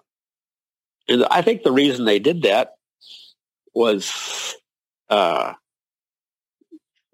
and 1.08 1.26
I 1.30 1.42
think 1.42 1.64
the 1.64 1.72
reason 1.72 2.06
they 2.06 2.20
did 2.20 2.44
that 2.44 2.76
was 3.74 4.56
uh, 5.10 5.54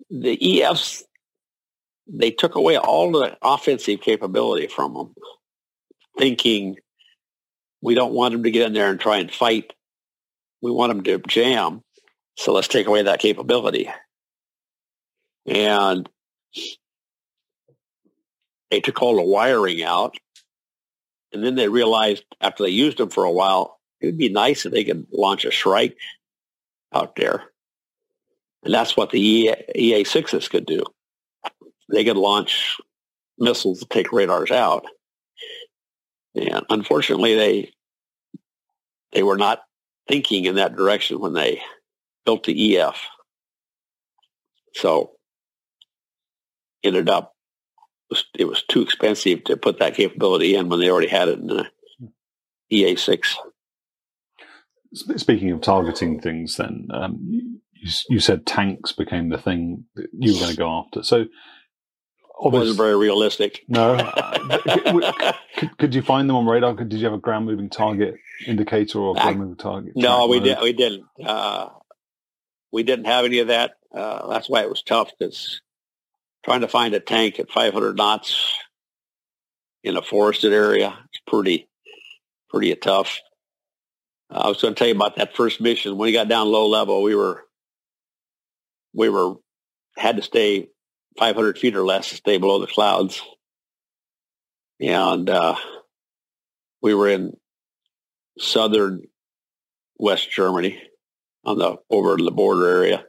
the 0.10 0.38
EFs. 0.38 1.04
They 2.06 2.32
took 2.32 2.56
away 2.56 2.78
all 2.78 3.14
the 3.14 3.38
offensive 3.42 4.02
capability 4.02 4.68
from 4.68 4.94
them, 4.94 5.14
thinking 6.18 6.76
we 7.82 7.96
don't 7.96 8.14
want 8.14 8.34
them 8.34 8.44
to 8.44 8.52
get 8.52 8.68
in 8.68 8.74
there 8.74 8.90
and 8.90 9.00
try 9.00 9.18
and 9.18 9.32
fight 9.32 9.74
we 10.64 10.72
want 10.72 10.92
them 10.92 11.04
to 11.04 11.20
jam. 11.28 11.84
So 12.38 12.54
let's 12.54 12.70
take 12.70 12.88
away 12.88 13.04
that 13.04 13.20
capability. 13.20 13.90
And 15.46 16.10
they 18.72 18.80
took 18.80 19.02
all 19.02 19.18
the 19.18 19.22
wiring 19.22 19.84
out. 19.84 20.16
And 21.34 21.44
then 21.44 21.56
they 21.56 21.68
realized 21.68 22.24
after 22.40 22.64
they 22.64 22.70
used 22.70 22.98
them 22.98 23.10
for 23.10 23.26
a 23.26 23.32
while, 23.32 23.78
it 24.04 24.08
would 24.08 24.18
be 24.18 24.28
nice 24.30 24.66
if 24.66 24.74
they 24.74 24.84
could 24.84 25.08
launch 25.14 25.46
a 25.46 25.52
Shrike 25.52 25.96
out 26.94 27.16
there. 27.16 27.44
And 28.64 28.74
that's 28.74 28.98
what 28.98 29.12
the 29.12 29.20
EA, 29.20 30.04
6s 30.04 30.50
could 30.50 30.66
do. 30.66 30.84
They 31.90 32.04
could 32.04 32.18
launch 32.18 32.78
missiles 33.38 33.80
to 33.80 33.86
take 33.86 34.12
radars 34.12 34.52
out. 34.52 34.86
And 36.36 36.66
unfortunately, 36.70 37.36
they 37.36 37.72
they 39.14 39.24
were 39.24 39.38
not 39.38 39.62
thinking 40.08 40.46
in 40.46 40.56
that 40.56 40.76
direction 40.76 41.20
when 41.20 41.34
they 41.34 41.62
built 42.26 42.44
the 42.44 42.78
EF. 42.78 43.00
So 44.74 45.12
ended 46.84 47.10
up 47.10 47.36
it 48.38 48.46
was 48.46 48.64
too 48.68 48.82
expensive 48.82 49.44
to 49.46 49.56
put 49.56 49.80
that 49.80 49.96
capability 49.96 50.56
in 50.56 50.68
when 50.68 50.80
they 50.80 50.90
already 50.90 51.08
had 51.08 51.30
it 51.30 51.40
in 51.40 51.48
the 51.48 51.68
EA6. 52.72 53.36
Speaking 54.94 55.52
of 55.52 55.62
targeting 55.62 56.20
things, 56.20 56.58
then 56.58 56.88
um, 56.92 57.18
you, 57.22 57.92
you, 58.10 58.20
said 58.20 58.46
tanks 58.46 58.92
became 58.92 59.30
the 59.30 59.38
thing 59.38 59.86
that 59.96 60.08
you 60.14 60.34
were 60.34 60.40
going 60.40 60.52
to 60.52 60.58
go 60.58 60.70
after. 60.70 61.04
So 61.04 61.26
wasn't 62.40 62.78
very 62.78 62.96
realistic. 62.96 63.64
No. 63.68 63.98
could, 65.58 65.78
could, 65.78 65.96
you 65.96 66.02
find 66.02 66.30
them 66.30 66.36
on 66.36 66.46
radar? 66.46 66.74
Did 66.74 66.94
you 66.94 67.06
have 67.06 67.14
a 67.14 67.20
ground 67.20 67.46
moving 67.46 67.70
target 67.70 68.16
indicator 68.46 69.00
or 69.00 69.14
ground 69.14 69.40
moving 69.40 69.56
target? 69.56 69.94
No, 69.96 70.28
we 70.28 70.40
did. 70.40 70.58
We 70.62 70.74
didn't. 70.74 71.06
Uh, 71.24 71.70
we 72.72 72.84
didn't 72.84 73.06
have 73.06 73.26
any 73.26 73.40
of 73.40 73.48
that. 73.48 73.76
Uh, 73.94 74.28
that's 74.30 74.50
why 74.50 74.62
it 74.62 74.70
was 74.70 74.82
tough 74.82 75.12
because 75.18 75.62
trying 76.44 76.62
to 76.62 76.68
find 76.68 76.94
a 76.94 77.00
tank 77.00 77.40
at 77.40 77.52
500 77.52 77.96
knots 77.96 78.58
in 79.84 79.96
a 79.96 80.02
forested 80.02 80.54
area 80.54 80.88
is 81.14 81.22
pretty, 81.28 81.70
pretty 82.50 82.74
tough. 82.76 83.20
I 84.34 84.50
was 84.50 84.62
going 84.62 84.74
to 84.74 84.78
tell 84.78 84.88
you 84.88 84.96
about 84.96 85.18
that 85.18 85.36
first 85.36 85.62
mission. 85.62 85.92
When 85.92 86.08
we 86.08 86.12
got 86.12 86.28
down 86.28 86.52
low 86.52 86.68
level, 86.68 87.04
we 87.04 87.14
were, 87.14 87.44
we 88.94 89.08
were, 89.10 89.36
had 89.96 90.16
to 90.16 90.24
stay 90.24 90.70
500 91.20 91.58
feet 91.60 91.76
or 91.76 91.86
less 91.86 92.10
to 92.10 92.16
stay 92.16 92.40
below 92.40 92.60
the 92.60 92.68
clouds. 92.68 93.22
And 94.80 95.30
uh, 95.30 95.56
we 96.82 96.96
were 96.96 97.10
in 97.10 97.38
southern 98.40 99.04
West 100.00 100.32
Germany 100.32 100.82
on 101.46 101.60
the 101.60 101.78
over 101.92 102.18
the 102.18 102.32
border 102.32 102.68
area. 102.68 103.06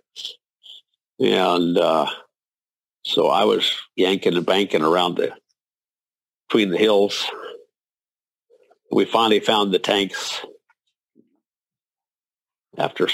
And 1.19 1.79
uh, 1.79 2.07
so 3.05 3.29
I 3.29 3.45
was 3.45 3.75
yanking 3.97 4.37
and 4.37 4.45
banking 4.45 4.83
around 4.83 5.17
the 5.17 5.33
between 6.49 6.71
the 6.71 6.79
hills. 6.79 7.27
We 8.93 9.07
finally 9.07 9.41
found 9.41 9.73
the 9.73 9.79
tanks 9.79 10.45
after 12.79 13.09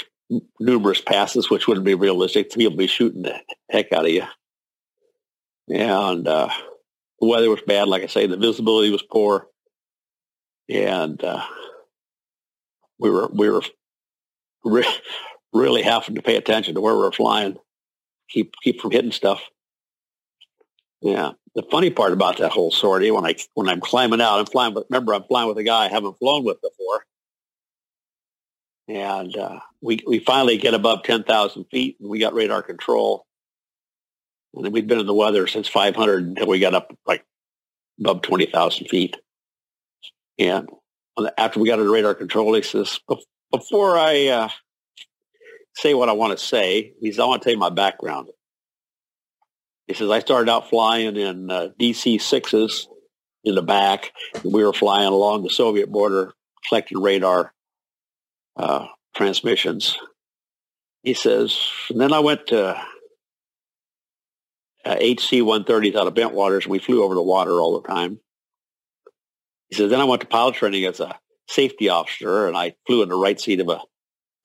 numerous 0.59 1.01
passes, 1.01 1.49
which 1.49 1.67
wouldn't 1.67 1.85
be 1.85 1.95
realistic. 1.95 2.51
People 2.51 2.77
be 2.77 2.87
shooting 2.87 3.23
the 3.23 3.39
heck 3.69 3.91
out 3.91 4.05
of 4.05 4.11
you. 4.11 4.25
And 5.69 6.27
uh, 6.27 6.49
the 7.19 7.27
weather 7.27 7.49
was 7.49 7.61
bad. 7.65 7.87
Like 7.87 8.03
I 8.03 8.07
say, 8.07 8.27
the 8.27 8.37
visibility 8.37 8.91
was 8.91 9.03
poor. 9.03 9.47
And 10.69 11.21
uh, 11.23 11.43
we 12.99 13.09
were 13.09 13.27
we 13.27 13.49
were 13.49 13.63
re- 14.63 14.97
really 15.53 15.81
having 15.81 16.15
to 16.15 16.21
pay 16.21 16.37
attention 16.37 16.75
to 16.75 16.81
where 16.81 16.95
we 16.95 17.01
were 17.01 17.11
flying, 17.11 17.57
keep 18.29 18.53
keep 18.63 18.79
from 18.79 18.91
hitting 18.91 19.11
stuff. 19.11 19.41
Yeah. 21.01 21.31
The 21.55 21.63
funny 21.69 21.89
part 21.89 22.13
about 22.13 22.37
that 22.37 22.51
whole 22.51 22.71
sortie, 22.71 23.11
when 23.11 23.25
I 23.25 23.35
when 23.55 23.67
I'm 23.67 23.81
climbing 23.81 24.21
out, 24.21 24.39
I'm 24.39 24.45
flying 24.45 24.73
with. 24.73 24.85
Remember, 24.89 25.13
I'm 25.13 25.23
flying 25.23 25.49
with 25.49 25.57
a 25.57 25.63
guy 25.63 25.85
I 25.85 25.89
haven't 25.89 26.17
flown 26.17 26.45
with 26.45 26.61
before, 26.61 27.05
and 28.87 29.35
uh, 29.35 29.59
we 29.81 29.99
we 30.05 30.19
finally 30.19 30.57
get 30.57 30.73
above 30.73 31.03
ten 31.03 31.23
thousand 31.23 31.65
feet, 31.65 31.97
and 31.99 32.09
we 32.09 32.19
got 32.19 32.33
radar 32.33 32.61
control. 32.61 33.25
And 34.53 34.73
we'd 34.73 34.87
been 34.87 34.99
in 34.99 35.05
the 35.05 35.13
weather 35.13 35.47
since 35.47 35.67
500 35.69 36.23
until 36.25 36.47
we 36.47 36.59
got 36.59 36.73
up 36.73 36.93
like 37.05 37.23
above 37.99 38.21
20,000 38.21 38.87
feet. 38.87 39.15
And 40.37 40.69
after 41.37 41.59
we 41.59 41.69
got 41.69 41.79
into 41.79 41.91
radar 41.91 42.15
control, 42.15 42.53
he 42.53 42.61
says, 42.61 42.99
before 43.51 43.97
I 43.97 44.27
uh, 44.27 44.49
say 45.75 45.93
what 45.93 46.09
I 46.09 46.13
want 46.13 46.37
to 46.37 46.43
say, 46.43 46.93
he 46.99 47.11
says, 47.11 47.19
I 47.19 47.25
want 47.25 47.41
to 47.41 47.45
tell 47.45 47.53
you 47.53 47.59
my 47.59 47.69
background. 47.69 48.29
He 49.87 49.93
says, 49.93 50.09
I 50.09 50.19
started 50.19 50.51
out 50.51 50.69
flying 50.69 51.15
in 51.15 51.49
uh, 51.49 51.69
DC-6s 51.79 52.87
in 53.43 53.55
the 53.55 53.61
back. 53.61 54.11
we 54.43 54.63
were 54.63 54.73
flying 54.73 55.07
along 55.07 55.43
the 55.43 55.49
Soviet 55.49 55.91
border, 55.91 56.33
collecting 56.67 57.01
radar 57.01 57.53
uh, 58.55 58.87
transmissions. 59.15 59.97
He 61.03 61.13
says, 61.13 61.59
and 61.89 61.99
then 61.99 62.13
I 62.13 62.19
went 62.19 62.47
to 62.47 62.75
uh, 64.85 64.95
HC-130s 64.95 65.95
out 65.95 66.07
of 66.07 66.13
Bentwaters, 66.13 66.63
and 66.63 66.71
we 66.71 66.79
flew 66.79 67.03
over 67.03 67.15
the 67.15 67.21
water 67.21 67.53
all 67.53 67.79
the 67.79 67.87
time. 67.87 68.19
He 69.69 69.75
says, 69.75 69.89
then 69.89 70.01
I 70.01 70.05
went 70.05 70.21
to 70.21 70.27
pilot 70.27 70.55
training 70.55 70.85
as 70.85 70.99
a 70.99 71.17
safety 71.47 71.89
officer, 71.89 72.47
and 72.47 72.55
I 72.55 72.75
flew 72.85 73.03
in 73.03 73.09
the 73.09 73.15
right 73.15 73.39
seat 73.39 73.59
of 73.59 73.69
a 73.69 73.81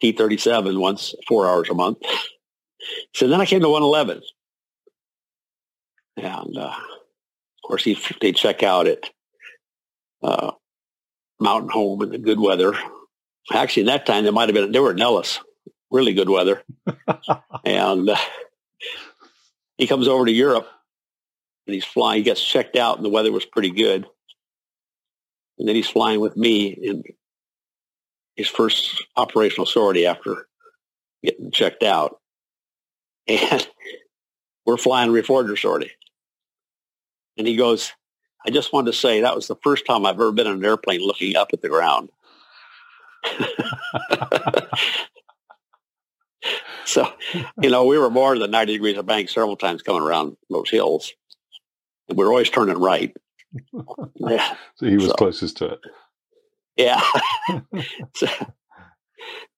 T-37 0.00 0.78
once, 0.78 1.14
four 1.26 1.48
hours 1.48 1.68
a 1.68 1.74
month. 1.74 1.98
So 3.14 3.28
then 3.28 3.40
I 3.40 3.46
came 3.46 3.60
to 3.60 3.68
111. 3.68 4.22
And, 6.18 6.56
uh, 6.56 6.74
of 6.74 7.68
course, 7.68 7.84
he, 7.84 7.98
they 8.20 8.32
check 8.32 8.62
out 8.62 8.86
at 8.86 9.10
uh, 10.22 10.52
Mountain 11.40 11.70
Home 11.70 12.02
in 12.02 12.10
the 12.10 12.18
good 12.18 12.40
weather. 12.40 12.74
Actually, 13.52 13.82
in 13.82 13.86
that 13.86 14.06
time, 14.06 14.24
they 14.24 14.30
might 14.30 14.48
have 14.48 14.54
been, 14.54 14.72
they 14.72 14.80
were 14.80 14.90
in 14.90 14.96
Nellis, 14.96 15.40
really 15.90 16.14
good 16.14 16.28
weather. 16.28 16.62
and 17.64 18.10
uh, 18.10 18.16
he 19.78 19.86
comes 19.86 20.08
over 20.08 20.26
to 20.26 20.32
Europe 20.32 20.68
and 21.66 21.74
he's 21.74 21.84
flying. 21.84 22.18
He 22.18 22.24
gets 22.24 22.44
checked 22.44 22.76
out 22.76 22.96
and 22.96 23.04
the 23.04 23.10
weather 23.10 23.32
was 23.32 23.44
pretty 23.44 23.70
good. 23.70 24.06
And 25.58 25.68
then 25.68 25.74
he's 25.74 25.88
flying 25.88 26.20
with 26.20 26.36
me 26.36 26.66
in 26.66 27.02
his 28.34 28.48
first 28.48 29.04
operational 29.16 29.66
sortie 29.66 30.06
after 30.06 30.48
getting 31.22 31.50
checked 31.50 31.82
out. 31.82 32.20
And 33.28 33.66
we're 34.64 34.76
flying 34.76 35.10
reforger 35.10 35.58
sortie. 35.58 35.90
And 37.36 37.44
he 37.44 37.56
goes, 37.56 37.92
I 38.46 38.50
just 38.50 38.72
wanted 38.72 38.92
to 38.92 38.96
say 38.96 39.20
that 39.20 39.34
was 39.34 39.48
the 39.48 39.56
first 39.56 39.84
time 39.84 40.06
I've 40.06 40.14
ever 40.14 40.30
been 40.30 40.46
in 40.46 40.54
an 40.54 40.64
airplane 40.64 41.00
looking 41.00 41.34
up 41.34 41.48
at 41.52 41.60
the 41.60 41.68
ground. 41.68 42.10
so, 46.84 47.12
you 47.60 47.70
know, 47.70 47.84
we 47.84 47.98
were 47.98 48.10
more 48.10 48.38
than 48.38 48.50
90 48.50 48.72
degrees 48.74 48.96
of 48.96 49.06
bank 49.06 49.28
several 49.28 49.56
times 49.56 49.82
coming 49.82 50.02
around 50.02 50.36
those 50.50 50.70
hills. 50.70 51.12
We 52.08 52.24
were 52.24 52.30
always 52.30 52.50
turning 52.50 52.78
right. 52.78 53.16
Yeah. 54.16 54.54
so 54.76 54.86
he 54.86 54.96
was 54.96 55.06
so, 55.06 55.14
closest 55.14 55.56
to 55.58 55.66
it. 55.72 55.80
Yeah. 56.76 57.02
so, 58.14 58.28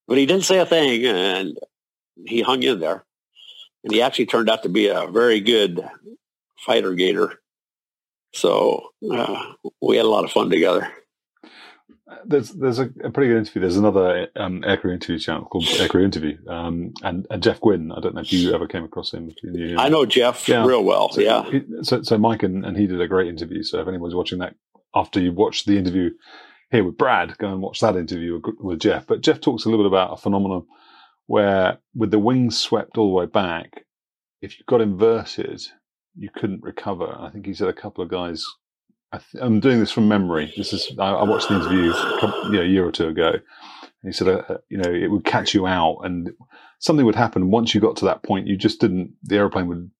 but 0.07 0.19
he 0.19 0.27
didn't 0.27 0.45
say 0.45 0.59
a 0.59 0.67
thing 0.67 1.05
and 1.05 1.59
he 2.27 2.43
hung 2.43 2.63
in 2.63 2.81
there. 2.81 3.05
And 3.85 3.93
he 3.93 4.03
actually 4.03 4.27
turned 4.27 4.51
out 4.51 4.65
to 4.65 4.69
be 4.69 4.89
a 4.89 5.07
very 5.07 5.41
good 5.41 5.87
fighter 6.65 6.95
gator. 6.95 7.41
So 8.35 8.91
uh, 9.11 9.53
we 9.81 9.97
had 9.97 10.07
a 10.07 10.11
lot 10.11 10.25
of 10.25 10.33
fun 10.33 10.51
together. 10.51 10.93
There's 12.25 12.51
there's 12.51 12.79
a, 12.79 12.91
a 13.05 13.11
pretty 13.11 13.29
good 13.29 13.39
interview. 13.39 13.61
There's 13.61 13.77
another 13.77 14.29
um, 14.37 14.63
aircrew 14.63 14.93
interview 14.95 15.19
channel 15.19 15.45
called 15.45 15.65
Aircrew 15.65 16.05
Interview, 16.05 16.39
um, 16.49 16.95
and, 17.03 17.27
and 17.31 17.43
Jeff 17.43 17.61
Gwynn. 17.61 17.93
I 17.93 18.01
don't 18.01 18.15
know 18.15 18.23
if 18.23 18.33
you 18.33 18.55
ever 18.55 18.67
came 18.67 18.85
across 18.85 19.13
him. 19.13 19.31
You, 19.43 19.77
I 19.79 19.89
know 19.89 20.07
Jeff 20.07 20.49
yeah. 20.49 20.65
real 20.65 20.85
well. 20.85 21.11
So, 21.11 21.21
yeah. 21.21 21.45
He, 21.51 21.63
so 21.83 22.03
so 22.03 22.17
Mike 22.17 22.43
and, 22.43 22.65
and 22.65 22.77
he 22.77 22.87
did 22.87 23.01
a 23.01 23.09
great 23.09 23.29
interview. 23.29 23.63
So 23.63 23.81
if 23.81 23.89
anyone's 23.89 24.15
watching 24.15 24.39
that 24.39 24.55
after 24.95 25.21
you 25.21 25.33
watch 25.33 25.65
the 25.65 25.77
interview 25.77 26.11
here 26.71 26.85
with 26.85 26.97
Brad, 26.97 27.37
go 27.39 27.53
and 27.53 27.61
watch 27.61 27.81
that 27.81 27.97
interview 27.97 28.41
with, 28.41 28.55
with 28.59 28.81
Jeff. 28.81 29.07
But 29.07 29.21
Jeff 29.21 29.41
talks 29.41 29.65
a 29.65 29.69
little 29.69 29.85
bit 29.85 29.93
about 29.93 30.13
a 30.13 30.17
phenomenon 30.17 30.67
where, 31.27 31.79
with 31.95 32.11
the 32.11 32.19
wings 32.19 32.59
swept 32.59 32.97
all 32.97 33.09
the 33.09 33.15
way 33.15 33.27
back, 33.27 33.85
if 34.41 34.59
you 34.59 34.65
got 34.67 34.81
inverted, 34.81 35.61
you 36.17 36.31
couldn't 36.35 36.63
recover. 36.63 37.15
I 37.21 37.29
think 37.31 37.45
he 37.45 37.53
said 37.53 37.69
a 37.69 37.73
couple 37.75 38.03
of 38.03 38.11
guys 38.11 38.45
I 39.13 39.21
am 39.41 39.61
doing 39.61 39.81
this 39.81 39.91
from 39.91 40.09
memory. 40.09 40.53
This 40.57 40.73
is 40.73 40.93
I, 40.99 41.11
I 41.13 41.25
watched 41.25 41.49
the 41.49 41.57
interview 41.57 41.93
a, 41.93 42.65
year 42.65 42.87
or 42.87 42.93
two 42.93 43.09
ago. 43.09 43.35
he 44.03 44.13
said, 44.13 44.29
uh, 44.29 44.43
uh, 44.49 44.59
you 44.69 44.77
know, 44.77 44.91
it 44.91 45.11
would 45.11 45.25
catch 45.25 45.55
you 45.55 45.67
out, 45.67 46.01
and 46.05 46.31
something 46.79 47.07
would 47.07 47.15
happen 47.15 47.51
once 47.51 47.75
you 47.75 47.81
got 47.81 47.97
to 47.97 48.05
that 48.05 48.23
point. 48.23 48.47
You 48.47 48.57
just 48.57 48.81
didn't. 48.81 49.15
The 49.23 49.37
airplane 49.37 49.67
would 49.69 49.91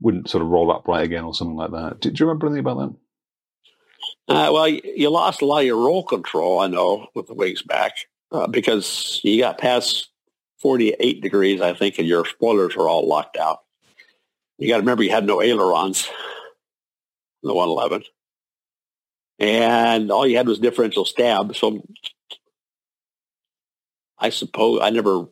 wouldn't 0.00 0.28
sort 0.28 0.42
of 0.42 0.48
roll 0.48 0.72
up 0.72 0.88
right 0.88 1.04
again, 1.04 1.24
or 1.24 1.34
something 1.34 1.56
like 1.56 1.70
that. 1.70 2.00
Do, 2.00 2.10
do 2.10 2.24
you 2.24 2.26
remember 2.26 2.46
anything 2.46 2.66
about 2.66 2.78
that? 2.78 4.34
Uh, 4.34 4.50
well, 4.52 4.68
you, 4.68 5.10
lost 5.10 5.42
a 5.42 5.46
lot 5.46 5.60
of 5.60 5.66
your 5.66 5.76
roll 5.76 6.02
control. 6.02 6.60
I 6.60 6.66
know 6.66 7.08
with 7.14 7.26
the 7.26 7.34
wings 7.34 7.62
back 7.62 7.92
uh, 8.32 8.46
because 8.46 9.20
you 9.22 9.40
got 9.40 9.58
past 9.58 10.08
48 10.60 11.20
degrees, 11.20 11.60
I 11.60 11.74
think, 11.74 11.98
and 11.98 12.08
your 12.08 12.24
spoilers 12.24 12.74
were 12.74 12.88
all 12.88 13.06
locked 13.06 13.36
out. 13.36 13.58
You 14.58 14.68
got 14.68 14.76
to 14.76 14.82
remember 14.82 15.02
you 15.02 15.10
had 15.10 15.26
no 15.26 15.40
ailerons. 15.42 16.08
The 17.42 17.54
111 17.54 18.04
and 19.40 20.12
all 20.12 20.26
you 20.26 20.36
had 20.36 20.46
was 20.46 20.58
differential 20.58 21.06
stab. 21.06 21.56
So 21.56 21.82
I 24.18 24.28
suppose 24.28 24.80
I 24.82 24.90
never 24.90 25.26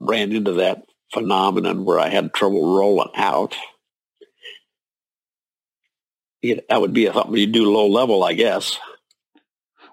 ran 0.00 0.32
into 0.32 0.54
that 0.54 0.82
phenomenon 1.12 1.84
where 1.84 2.00
I 2.00 2.08
had 2.08 2.34
trouble 2.34 2.76
rolling 2.76 3.10
out. 3.14 3.56
It, 6.42 6.66
that 6.68 6.80
would 6.80 6.92
be 6.92 7.06
something 7.06 7.36
you 7.36 7.46
do 7.46 7.70
low 7.70 7.86
level, 7.86 8.24
I 8.24 8.32
guess. 8.32 8.78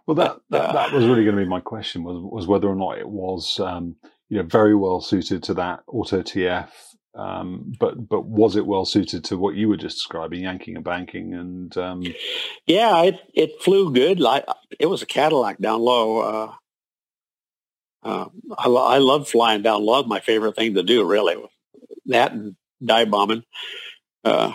Well, 0.07 0.15
that 0.15 0.37
that, 0.49 0.61
uh, 0.61 0.73
that 0.73 0.93
was 0.93 1.05
really 1.05 1.25
going 1.25 1.35
to 1.35 1.43
be 1.43 1.49
my 1.49 1.59
question 1.59 2.03
was 2.03 2.17
was 2.21 2.47
whether 2.47 2.67
or 2.67 2.75
not 2.75 2.97
it 2.97 3.07
was 3.07 3.59
um, 3.59 3.97
you 4.29 4.37
know 4.37 4.43
very 4.43 4.73
well 4.73 5.01
suited 5.01 5.43
to 5.43 5.53
that 5.55 5.81
auto 5.87 6.21
TF 6.21 6.69
um, 7.17 7.73
but 7.79 8.07
but 8.07 8.25
was 8.25 8.55
it 8.55 8.67
well 8.67 8.85
suited 8.85 9.23
to 9.25 9.37
what 9.37 9.55
you 9.55 9.67
were 9.67 9.77
just 9.77 9.97
describing, 9.97 10.43
yanking 10.43 10.75
and 10.75 10.85
banking? 10.85 11.33
And 11.33 11.75
um... 11.77 12.03
yeah, 12.67 13.01
it 13.01 13.19
it 13.33 13.61
flew 13.61 13.91
good. 13.91 14.19
Like 14.19 14.45
it 14.79 14.85
was 14.85 15.01
a 15.01 15.07
Cadillac 15.07 15.57
down 15.57 15.81
low. 15.81 16.19
Uh, 16.19 16.53
uh, 18.03 18.25
I, 18.57 18.69
I 18.69 18.97
love 18.99 19.27
flying 19.27 19.63
down 19.63 19.83
low. 19.83 20.03
My 20.03 20.19
favorite 20.19 20.55
thing 20.55 20.75
to 20.75 20.83
do, 20.83 21.05
really. 21.05 21.35
That 22.05 22.33
and 22.33 22.55
dive 22.85 23.09
bombing. 23.09 23.43
Uh, 24.23 24.53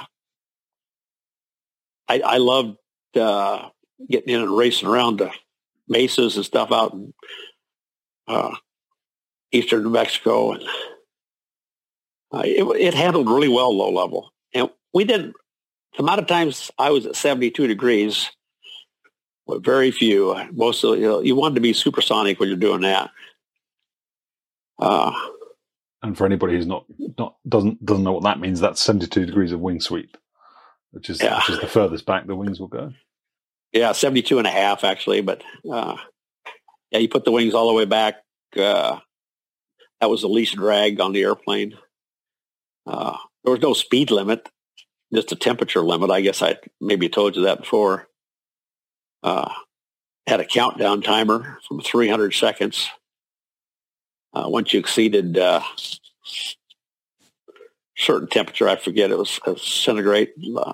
I 2.09 2.21
I 2.21 2.37
loved 2.37 2.79
uh, 3.17 3.71
getting 4.09 4.35
in 4.35 4.41
and 4.41 4.57
racing 4.57 4.89
around 4.89 5.19
the 5.19 5.33
mesas 5.89 6.37
and 6.37 6.45
stuff 6.45 6.71
out 6.71 6.93
in 6.93 7.13
uh, 8.29 8.55
eastern 9.51 9.83
New 9.83 9.91
Mexico 9.91 10.53
and 10.53 10.63
Uh, 12.33 12.43
it, 12.45 12.63
it 12.81 12.95
handled 12.95 13.29
really 13.29 13.49
well 13.49 13.77
low 13.77 13.91
level. 13.91 14.33
And 14.55 14.71
we 14.95 15.05
didn't, 15.05 15.35
the 15.97 16.03
amount 16.03 16.21
of 16.21 16.27
times 16.27 16.71
I 16.79 16.91
was 16.91 17.07
at 17.07 17.17
72 17.17 17.67
degrees, 17.67 18.31
but 19.47 19.65
very 19.65 19.91
few. 19.91 20.35
Most 20.53 20.83
of 20.85 20.99
you, 20.99 21.07
know, 21.07 21.21
you 21.21 21.37
wanted 21.37 21.57
to 21.57 21.61
be 21.61 21.73
supersonic 21.73 22.41
when 22.41 22.49
you're 22.49 22.57
doing 22.57 22.83
that. 22.83 23.11
Uh, 24.79 25.13
and 26.03 26.17
for 26.17 26.27
anybody 26.27 26.55
who's 26.55 26.67
not 26.67 26.85
not 27.19 27.37
doesn't 27.49 27.85
doesn't 27.85 28.03
know 28.03 28.13
what 28.13 28.25
that 28.25 28.41
means, 28.41 28.59
that's 28.59 28.81
72 28.81 29.27
degrees 29.27 29.53
of 29.53 29.61
wing 29.61 29.81
sweep, 29.81 30.17
which 30.91 31.09
is 31.09 31.23
yeah. 31.23 31.37
which 31.37 31.51
is 31.51 31.61
the 31.61 31.69
furthest 31.69 32.07
back 32.07 32.27
the 32.27 32.35
wings 32.35 32.59
will 32.59 32.69
go. 32.69 32.93
Yeah, 33.73 33.93
72 33.93 34.39
and 34.39 34.47
a 34.47 34.51
half 34.51 34.83
actually, 34.83 35.21
but 35.21 35.43
uh, 35.71 35.97
yeah, 36.91 36.99
you 36.99 37.09
put 37.09 37.25
the 37.25 37.31
wings 37.31 37.55
all 37.55 37.69
the 37.69 37.75
way 37.75 37.85
back. 37.85 38.17
Uh, 38.57 38.99
that 40.01 40.11
was 40.11 40.23
the 40.23 40.29
least 40.29 40.57
drag 40.57 41.01
on 41.01 41.13
the 41.13 41.23
airplane. 41.23 41.79
Uh, 42.87 43.17
there 43.45 43.53
was 43.53 43.61
no 43.61 43.75
speed 43.75 44.11
limit, 44.11 44.49
just 45.13 45.33
a 45.33 45.37
temperature 45.37 45.83
limit. 45.83 46.11
I 46.11 46.21
guess 46.21 46.43
I 46.43 46.57
maybe 46.81 47.09
told 47.09 47.37
you 47.37 47.43
that 47.43 47.61
before. 47.61 48.09
Uh, 49.23 49.51
had 50.27 50.41
a 50.41 50.45
countdown 50.45 51.03
timer 51.03 51.59
from 51.67 51.81
300 51.81 52.33
seconds. 52.33 52.89
Uh, 54.35 54.45
once 54.47 54.73
you 54.73 54.81
exceeded 54.81 55.37
uh, 55.37 55.61
certain 57.97 58.29
temperature, 58.29 58.69
I 58.69 58.77
forget 58.77 59.11
it 59.11 59.19
was 59.19 59.41
centigrade. 59.57 60.31
Uh, 60.57 60.73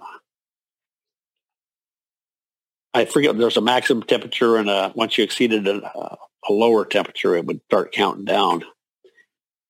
I 2.94 3.04
forget 3.04 3.36
there's 3.36 3.56
a 3.56 3.62
maximum 3.62 4.02
temperature 4.04 4.56
and 4.56 4.94
once 4.94 5.18
you 5.18 5.24
exceeded 5.24 5.66
a, 5.66 5.84
a, 5.86 6.18
lower 6.50 6.84
temperature, 6.84 7.36
it 7.36 7.44
would 7.44 7.61
start 7.66 7.92
counting 7.92 8.24
down. 8.24 8.64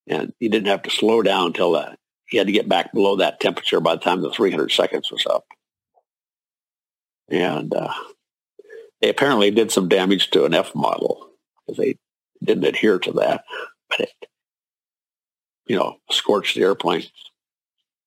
And 0.07 0.32
you 0.39 0.49
didn't 0.49 0.68
have 0.68 0.82
to 0.82 0.91
slow 0.91 1.22
down 1.22 1.49
until 1.49 1.76
uh, 1.76 1.95
you 2.31 2.39
had 2.39 2.47
to 2.47 2.53
get 2.53 2.68
back 2.68 2.93
below 2.93 3.16
that 3.16 3.41
temperature 3.41 3.81
by 3.81 3.95
the 3.95 4.01
time 4.01 4.20
the 4.20 4.31
300 4.31 4.70
seconds 4.70 5.11
was 5.11 5.24
up. 5.26 5.47
And 7.31 7.74
uh, 7.74 7.93
they 9.01 9.09
apparently 9.09 9.51
did 9.51 9.70
some 9.70 9.89
damage 9.89 10.31
to 10.31 10.45
an 10.45 10.55
F 10.55 10.74
model 10.74 11.31
because 11.66 11.79
they 11.79 11.97
didn't 12.43 12.64
adhere 12.64 12.99
to 12.99 13.12
that. 13.12 13.45
But 13.89 14.01
it, 14.01 14.12
you 15.66 15.76
know, 15.76 15.99
scorched 16.11 16.55
the 16.55 16.62
airplane. 16.62 17.05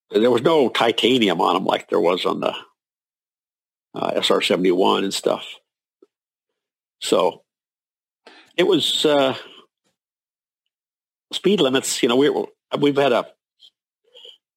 There 0.09 0.32
was 0.32 0.41
no 0.41 0.69
titanium 0.69 1.39
on 1.41 1.53
them 1.53 1.65
like 1.65 1.89
there 1.89 1.99
was 1.99 2.26
on 2.26 2.41
the 2.41 2.53
uh, 3.93 4.11
SR-71 4.22 5.03
and 5.03 5.13
stuff. 5.13 5.45
So 6.99 7.43
it 8.57 8.63
was 8.63 9.05
uh, 9.05 9.36
speed 11.34 11.61
limits. 11.61 12.01
You 12.03 12.09
know, 12.09 12.15
we 12.15 12.30
we've 12.78 12.97
had 12.97 13.11
a 13.11 13.28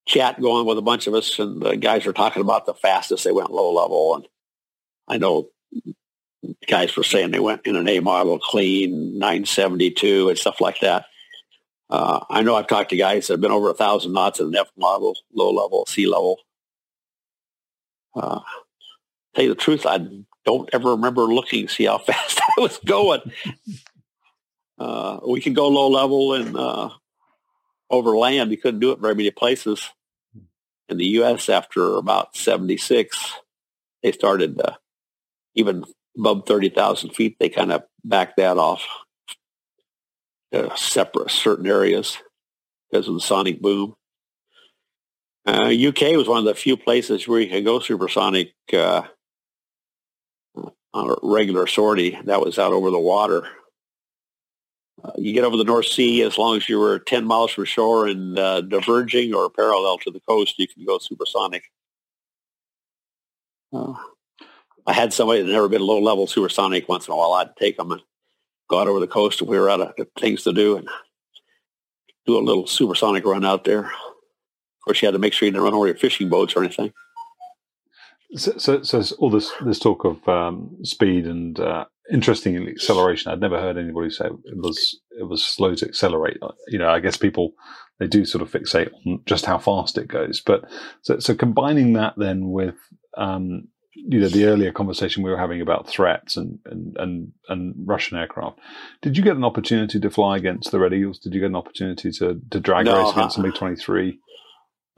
chat 0.06 0.40
going 0.40 0.66
with 0.66 0.78
a 0.78 0.82
bunch 0.82 1.06
of 1.06 1.14
us, 1.14 1.38
and 1.38 1.60
the 1.60 1.76
guys 1.76 2.06
are 2.06 2.12
talking 2.12 2.42
about 2.42 2.66
the 2.66 2.74
fastest 2.74 3.24
they 3.24 3.32
went 3.32 3.50
low 3.50 3.72
level. 3.72 4.16
And 4.16 4.28
I 5.08 5.18
know 5.18 5.48
guys 6.66 6.96
were 6.96 7.02
saying 7.02 7.30
they 7.30 7.40
went 7.40 7.66
in 7.66 7.76
an 7.76 7.88
A 7.88 8.00
model 8.00 8.38
clean 8.38 9.18
972 9.18 10.28
and 10.28 10.38
stuff 10.38 10.60
like 10.60 10.80
that. 10.80 11.06
Uh, 11.90 12.24
I 12.30 12.42
know 12.42 12.56
I've 12.56 12.66
talked 12.66 12.90
to 12.90 12.96
guys 12.96 13.26
that 13.26 13.34
have 13.34 13.40
been 13.40 13.50
over 13.50 13.70
a 13.70 13.74
thousand 13.74 14.12
knots 14.12 14.40
in 14.40 14.48
an 14.48 14.56
F 14.56 14.70
model, 14.76 15.16
low 15.32 15.50
level, 15.50 15.86
sea 15.86 16.06
level. 16.06 16.38
Uh, 18.14 18.40
tell 19.34 19.44
you 19.44 19.50
the 19.50 19.54
truth, 19.54 19.86
I 19.86 20.06
don't 20.44 20.68
ever 20.72 20.90
remember 20.90 21.22
looking 21.22 21.68
see 21.68 21.84
how 21.84 21.98
fast 22.06 22.40
I 22.40 22.60
was 22.60 22.78
going. 22.78 23.20
Uh, 24.78 25.20
we 25.28 25.40
can 25.40 25.52
go 25.52 25.68
low 25.68 25.88
level 25.88 26.34
and 26.34 26.56
uh, 26.56 26.90
over 27.94 28.16
land. 28.16 28.50
You 28.50 28.56
couldn't 28.56 28.80
do 28.80 28.92
it 28.92 29.00
very 29.00 29.14
many 29.14 29.30
places. 29.30 29.90
In 30.88 30.98
the 30.98 31.06
U.S., 31.06 31.48
after 31.48 31.96
about 31.96 32.36
76, 32.36 33.34
they 34.02 34.12
started 34.12 34.60
uh, 34.60 34.74
even 35.54 35.84
above 36.16 36.46
30,000 36.46 37.10
feet. 37.10 37.36
They 37.40 37.48
kind 37.48 37.72
of 37.72 37.84
backed 38.04 38.36
that 38.36 38.58
off 38.58 38.86
to 40.52 40.70
separate 40.76 41.30
certain 41.30 41.66
areas 41.66 42.18
because 42.90 43.08
of 43.08 43.14
the 43.14 43.20
sonic 43.20 43.60
boom. 43.62 43.96
Uh, 45.46 45.70
UK 45.70 46.16
was 46.16 46.28
one 46.28 46.38
of 46.38 46.44
the 46.44 46.54
few 46.54 46.76
places 46.76 47.28
where 47.28 47.40
you 47.40 47.50
could 47.50 47.64
go 47.64 47.80
supersonic 47.80 48.54
uh, 48.72 49.02
on 50.94 51.10
a 51.10 51.16
regular 51.22 51.66
sortie. 51.66 52.18
That 52.24 52.40
was 52.40 52.58
out 52.58 52.72
over 52.72 52.90
the 52.90 52.98
water. 52.98 53.46
Uh, 55.02 55.10
you 55.16 55.32
get 55.32 55.44
over 55.44 55.56
the 55.56 55.64
North 55.64 55.86
Sea 55.86 56.22
as 56.22 56.38
long 56.38 56.56
as 56.56 56.68
you 56.68 56.78
were 56.78 56.98
10 56.98 57.24
miles 57.24 57.52
from 57.52 57.64
shore 57.64 58.06
and 58.06 58.38
uh, 58.38 58.60
diverging 58.60 59.34
or 59.34 59.50
parallel 59.50 59.98
to 59.98 60.10
the 60.10 60.20
coast, 60.20 60.58
you 60.58 60.68
can 60.68 60.84
go 60.84 60.98
supersonic. 60.98 61.64
Uh, 63.72 63.94
I 64.86 64.92
had 64.92 65.12
somebody 65.12 65.42
that 65.42 65.50
never 65.50 65.68
been 65.68 65.82
low 65.82 66.00
level 66.00 66.26
supersonic 66.26 66.88
once 66.88 67.08
in 67.08 67.12
a 67.12 67.16
while. 67.16 67.32
I'd 67.32 67.56
take 67.56 67.76
them 67.76 67.90
and 67.90 68.02
go 68.68 68.80
out 68.80 68.88
over 68.88 69.00
the 69.00 69.06
coast 69.06 69.42
if 69.42 69.48
we 69.48 69.58
were 69.58 69.70
out 69.70 69.80
of 69.80 69.94
things 70.18 70.44
to 70.44 70.52
do 70.52 70.76
and 70.76 70.88
do 72.26 72.38
a 72.38 72.40
little 72.40 72.66
supersonic 72.66 73.24
run 73.24 73.44
out 73.44 73.64
there. 73.64 73.86
Of 73.86 74.84
course, 74.84 75.02
you 75.02 75.06
had 75.06 75.12
to 75.12 75.18
make 75.18 75.32
sure 75.32 75.46
you 75.46 75.52
didn't 75.52 75.64
run 75.64 75.74
over 75.74 75.86
your 75.86 75.96
fishing 75.96 76.28
boats 76.28 76.54
or 76.54 76.62
anything. 76.62 76.92
So, 78.36 78.58
so, 78.58 78.82
so 78.82 79.02
all 79.18 79.30
this 79.30 79.52
this 79.64 79.78
talk 79.78 80.04
of 80.04 80.28
um, 80.28 80.76
speed 80.82 81.26
and 81.26 81.58
uh, 81.58 81.84
interesting 82.12 82.68
acceleration. 82.68 83.32
I'd 83.32 83.40
never 83.40 83.60
heard 83.60 83.78
anybody 83.78 84.10
say 84.10 84.26
it 84.26 84.56
was 84.56 84.98
it 85.18 85.28
was 85.28 85.44
slow 85.44 85.74
to 85.74 85.86
accelerate. 85.86 86.38
Uh, 86.42 86.52
you 86.68 86.78
know, 86.78 86.88
I 86.88 87.00
guess 87.00 87.16
people 87.16 87.52
they 87.98 88.06
do 88.06 88.24
sort 88.24 88.42
of 88.42 88.50
fixate 88.50 88.90
on 89.06 89.20
just 89.26 89.46
how 89.46 89.58
fast 89.58 89.98
it 89.98 90.08
goes. 90.08 90.40
But 90.40 90.64
so, 91.02 91.18
so 91.18 91.34
combining 91.34 91.92
that 91.94 92.14
then 92.16 92.50
with 92.50 92.76
um, 93.16 93.68
you 93.94 94.20
know 94.20 94.28
the 94.28 94.46
earlier 94.46 94.72
conversation 94.72 95.22
we 95.22 95.30
were 95.30 95.38
having 95.38 95.60
about 95.60 95.88
threats 95.88 96.36
and, 96.36 96.58
and 96.66 96.96
and 96.98 97.32
and 97.48 97.74
Russian 97.86 98.18
aircraft. 98.18 98.58
Did 99.02 99.16
you 99.16 99.22
get 99.22 99.36
an 99.36 99.44
opportunity 99.44 100.00
to 100.00 100.10
fly 100.10 100.36
against 100.36 100.70
the 100.70 100.80
Red 100.80 100.92
Eagles? 100.92 101.18
Did 101.18 101.34
you 101.34 101.40
get 101.40 101.50
an 101.50 101.56
opportunity 101.56 102.10
to 102.12 102.40
to 102.50 102.60
drag 102.60 102.86
no, 102.86 103.02
race 103.02 103.12
against 103.12 103.36
the 103.36 103.42
MiG 103.42 103.54
twenty 103.54 103.76
three? 103.76 104.18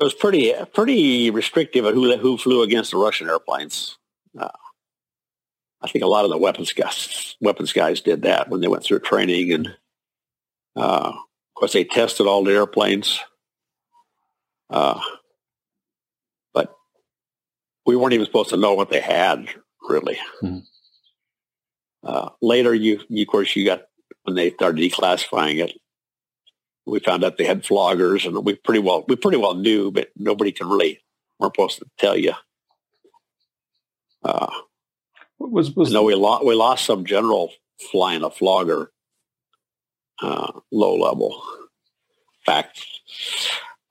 It 0.00 0.04
was 0.04 0.14
pretty 0.14 0.52
pretty 0.74 1.30
restrictive 1.30 1.84
at 1.84 1.94
who 1.94 2.16
who 2.16 2.38
flew 2.38 2.62
against 2.62 2.90
the 2.90 2.98
Russian 2.98 3.28
airplanes. 3.28 3.96
Uh, 4.38 4.48
I 5.82 5.88
think 5.88 6.04
a 6.04 6.08
lot 6.08 6.24
of 6.24 6.30
the 6.30 6.38
weapons 6.38 6.72
guys 6.72 7.36
weapons 7.40 7.72
guys 7.72 8.00
did 8.00 8.22
that 8.22 8.48
when 8.48 8.60
they 8.60 8.68
went 8.68 8.84
through 8.84 9.00
training, 9.00 9.52
and 9.52 9.76
uh, 10.74 11.12
of 11.12 11.54
course 11.54 11.72
they 11.72 11.84
tested 11.84 12.26
all 12.26 12.44
the 12.44 12.52
airplanes. 12.52 13.20
Uh, 14.70 15.00
but 16.52 16.74
we 17.84 17.96
weren't 17.96 18.14
even 18.14 18.26
supposed 18.26 18.50
to 18.50 18.56
know 18.56 18.74
what 18.74 18.90
they 18.90 19.00
had 19.00 19.48
really. 19.88 20.18
Mm-hmm. 20.42 20.58
Uh, 22.02 22.30
later, 22.40 22.74
you, 22.74 23.00
you 23.08 23.22
of 23.22 23.28
course 23.28 23.54
you 23.54 23.64
got 23.64 23.82
when 24.24 24.34
they 24.34 24.50
started 24.50 24.80
declassifying 24.80 25.64
it 25.64 25.72
we 26.86 27.00
found 27.00 27.24
out 27.24 27.36
they 27.36 27.44
had 27.44 27.64
floggers, 27.64 28.24
and 28.24 28.44
we 28.44 28.54
pretty 28.54 28.80
well 28.80 29.04
we 29.08 29.16
pretty 29.16 29.36
well 29.36 29.54
knew, 29.54 29.90
but 29.90 30.10
nobody 30.16 30.52
can 30.52 30.68
really 30.68 31.02
weren't 31.38 31.54
supposed 31.54 31.78
to 31.80 31.86
tell 31.98 32.16
you. 32.16 32.32
Uh, 34.24 34.50
was 35.51 35.74
was 35.74 35.92
no, 35.92 36.03
we 36.03 36.14
lost 36.14 36.44
we 36.44 36.55
lost 36.55 36.84
some 36.84 37.05
general 37.05 37.53
flying 37.90 38.22
a 38.22 38.30
flogger, 38.30 38.90
uh, 40.22 40.53
low 40.72 40.97
level. 40.97 41.42
In 42.40 42.53
fact, 42.53 42.86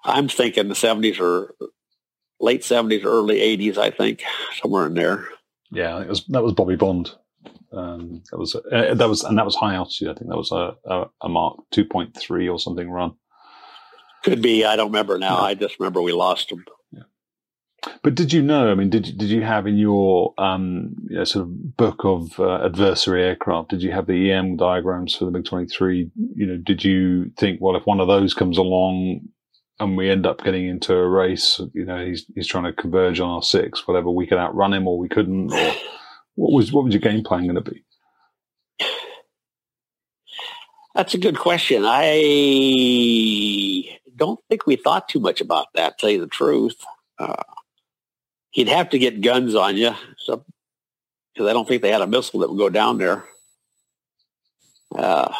I'm 0.03 0.27
thinking 0.27 0.67
the 0.67 0.75
seventies 0.75 1.19
or 1.19 1.53
late 2.39 2.63
seventies, 2.63 3.03
early 3.03 3.41
eighties. 3.41 3.77
I 3.77 3.91
think 3.91 4.23
somewhere 4.61 4.87
in 4.87 4.93
there. 4.93 5.27
Yeah, 5.71 6.01
it 6.01 6.07
was 6.07 6.25
that 6.27 6.43
was 6.43 6.53
Bobby 6.53 6.75
Bond. 6.75 7.11
Um, 7.71 8.23
that 8.31 8.37
was 8.37 8.55
uh, 8.55 8.93
that 8.93 9.09
was 9.09 9.23
and 9.23 9.37
that 9.37 9.45
was 9.45 9.55
high 9.55 9.75
altitude. 9.75 10.09
I 10.09 10.13
think 10.13 10.29
that 10.29 10.37
was 10.37 10.51
a 10.51 10.75
a, 10.85 11.05
a 11.21 11.29
Mach 11.29 11.57
two 11.71 11.85
point 11.85 12.15
three 12.17 12.47
or 12.47 12.59
something 12.59 12.89
run. 12.89 13.13
Could 14.23 14.41
be. 14.41 14.65
I 14.65 14.75
don't 14.75 14.87
remember 14.87 15.17
now. 15.17 15.37
Yeah. 15.37 15.43
I 15.43 15.53
just 15.53 15.79
remember 15.79 16.01
we 16.01 16.13
lost 16.13 16.49
them. 16.49 16.65
But 18.03 18.15
did 18.15 18.33
you 18.33 18.41
know? 18.41 18.71
I 18.71 18.75
mean, 18.75 18.89
did 18.89 19.07
you, 19.07 19.13
did 19.13 19.29
you 19.29 19.41
have 19.41 19.67
in 19.67 19.77
your 19.77 20.33
um, 20.37 20.95
you 21.09 21.17
know, 21.17 21.23
sort 21.23 21.43
of 21.43 21.77
book 21.77 22.01
of 22.03 22.39
uh, 22.39 22.65
adversary 22.65 23.23
aircraft? 23.23 23.69
Did 23.69 23.83
you 23.83 23.91
have 23.91 24.07
the 24.07 24.31
EM 24.31 24.57
diagrams 24.57 25.15
for 25.15 25.25
the 25.25 25.31
MiG 25.31 25.45
twenty 25.45 25.67
three? 25.67 26.09
You 26.35 26.45
know, 26.45 26.57
did 26.57 26.83
you 26.83 27.31
think, 27.37 27.59
well, 27.61 27.75
if 27.75 27.85
one 27.85 27.99
of 27.99 28.07
those 28.07 28.33
comes 28.33 28.57
along 28.57 29.21
and 29.79 29.97
we 29.97 30.09
end 30.09 30.25
up 30.25 30.43
getting 30.43 30.67
into 30.67 30.95
a 30.95 31.07
race, 31.07 31.61
you 31.73 31.85
know, 31.85 32.05
he's 32.05 32.25
he's 32.33 32.47
trying 32.47 32.65
to 32.65 32.73
converge 32.73 33.19
on 33.19 33.29
our 33.29 33.43
six, 33.43 33.87
whatever, 33.87 34.09
we 34.09 34.27
could 34.27 34.37
outrun 34.37 34.73
him 34.73 34.87
or 34.87 34.97
we 34.97 35.09
couldn't, 35.09 35.53
or 35.53 35.73
what 36.35 36.53
was 36.53 36.71
what 36.71 36.85
was 36.85 36.93
your 36.93 37.01
game 37.01 37.23
plan 37.23 37.43
going 37.43 37.55
to 37.55 37.61
be? 37.61 37.83
That's 40.95 41.13
a 41.13 41.17
good 41.17 41.37
question. 41.37 41.83
I 41.85 43.99
don't 44.15 44.39
think 44.47 44.65
we 44.65 44.77
thought 44.77 45.09
too 45.09 45.19
much 45.19 45.41
about 45.41 45.67
that. 45.75 45.97
To 45.97 46.01
tell 46.01 46.09
you 46.09 46.21
the 46.21 46.27
truth, 46.27 46.77
uh, 47.19 47.43
he'd 48.55 48.69
have 48.69 48.89
to 48.89 48.97
get 48.97 49.19
guns 49.19 49.53
on 49.53 49.75
you, 49.75 49.93
so 50.17 50.43
because 51.33 51.49
I 51.49 51.53
don't 51.53 51.67
think 51.67 51.81
they 51.81 51.91
had 51.91 52.01
a 52.01 52.07
missile 52.07 52.39
that 52.39 52.49
would 52.49 52.57
go 52.57 52.69
down 52.69 52.97
there. 52.97 53.25
Uh, 54.97 55.31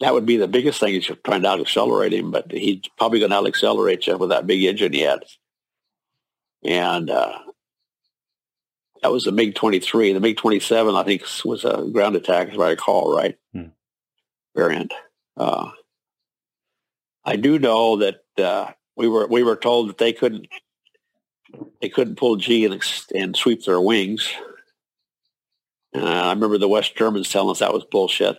that 0.00 0.12
would 0.12 0.26
be 0.26 0.36
the 0.36 0.46
biggest 0.46 0.80
thing 0.80 0.94
is 0.94 1.10
trying 1.24 1.42
to 1.42 1.48
out 1.48 1.60
accelerate 1.60 2.12
him, 2.12 2.30
but 2.30 2.52
he's 2.52 2.82
probably 2.98 3.20
going 3.20 3.30
to 3.30 3.38
out 3.38 3.46
accelerate 3.46 4.06
you 4.06 4.18
with 4.18 4.28
that 4.28 4.46
big 4.46 4.62
engine 4.62 4.92
he 4.92 5.00
had. 5.00 5.24
And 6.62 7.08
uh, 7.08 7.38
that 9.00 9.10
was 9.10 9.24
the 9.24 9.32
MiG 9.32 9.54
23. 9.54 10.12
The 10.12 10.20
MiG 10.20 10.36
27, 10.36 10.94
I 10.94 11.04
think, 11.04 11.22
was 11.42 11.64
a 11.64 11.88
ground 11.90 12.16
attack, 12.16 12.50
as 12.50 12.58
I 12.58 12.70
recall, 12.70 13.16
right? 13.16 13.38
Hmm. 13.54 13.68
Variant. 14.54 14.92
Uh, 15.38 15.70
I 17.24 17.36
do 17.36 17.58
know 17.58 17.96
that 17.96 18.24
uh, 18.36 18.72
we 18.94 19.08
were 19.08 19.26
we 19.26 19.42
were 19.42 19.56
told 19.56 19.88
that 19.88 19.98
they 19.98 20.12
couldn't 20.12 20.48
they 21.80 21.88
couldn't 21.88 22.16
pull 22.16 22.36
G 22.36 22.64
and, 22.64 22.80
and 23.14 23.36
sweep 23.36 23.64
their 23.64 23.80
wings. 23.80 24.32
Uh, 25.94 26.04
I 26.04 26.30
remember 26.30 26.58
the 26.58 26.68
West 26.68 26.96
Germans 26.96 27.30
telling 27.30 27.50
us 27.50 27.60
that 27.60 27.72
was 27.72 27.84
bullshit. 27.84 28.36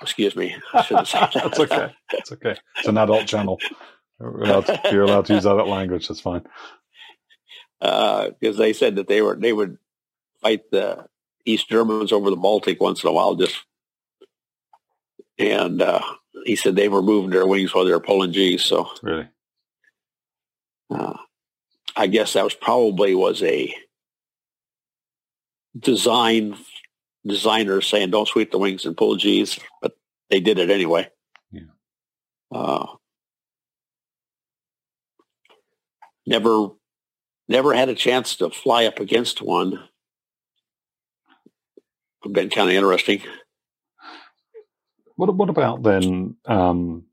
Excuse 0.00 0.34
me. 0.34 0.56
That's 0.72 0.92
okay. 1.14 1.94
That's 2.10 2.32
okay. 2.32 2.56
It's 2.78 2.88
an 2.88 2.98
adult 2.98 3.26
channel. 3.26 3.60
You're 4.20 4.42
allowed, 4.42 4.66
to, 4.66 4.80
you're 4.90 5.02
allowed 5.02 5.26
to 5.26 5.34
use 5.34 5.46
adult 5.46 5.68
language. 5.68 6.08
That's 6.08 6.20
fine. 6.20 6.42
Because 7.80 8.56
uh, 8.56 8.58
they 8.58 8.72
said 8.72 8.96
that 8.96 9.08
they 9.08 9.20
were 9.22 9.34
they 9.34 9.52
would 9.52 9.78
fight 10.40 10.70
the 10.70 11.06
East 11.44 11.68
Germans 11.68 12.12
over 12.12 12.30
the 12.30 12.36
Baltic 12.36 12.80
once 12.80 13.02
in 13.02 13.08
a 13.08 13.12
while, 13.12 13.34
just 13.34 13.56
and 15.38 15.82
uh, 15.82 16.00
he 16.44 16.54
said 16.54 16.76
they 16.76 16.88
were 16.88 17.02
moving 17.02 17.30
their 17.30 17.46
wings 17.46 17.74
while 17.74 17.84
they 17.84 17.90
were 17.90 18.00
pulling 18.00 18.32
G's. 18.32 18.64
So 18.64 18.88
really, 19.02 19.28
uh, 20.90 21.16
I 21.96 22.06
guess 22.06 22.32
that 22.32 22.44
was 22.44 22.54
probably 22.54 23.14
was 23.14 23.42
a 23.42 23.74
design 25.78 26.56
designers 27.26 27.86
saying 27.86 28.10
don't 28.10 28.28
sweep 28.28 28.50
the 28.50 28.58
wings 28.58 28.84
and 28.84 28.96
pull 28.96 29.16
G's, 29.16 29.58
but 29.80 29.92
they 30.30 30.40
did 30.40 30.58
it 30.58 30.70
anyway. 30.70 31.08
Yeah. 31.50 31.62
Uh, 32.50 32.86
never, 36.26 36.68
never 37.48 37.74
had 37.74 37.88
a 37.88 37.94
chance 37.94 38.36
to 38.36 38.50
fly 38.50 38.86
up 38.86 38.98
against 39.00 39.40
one. 39.42 39.78
Been 42.30 42.50
kind 42.50 42.68
of 42.68 42.76
interesting. 42.76 43.22
What 45.16 45.34
What 45.34 45.50
about 45.50 45.82
then 45.82 46.36
um, 46.46 47.04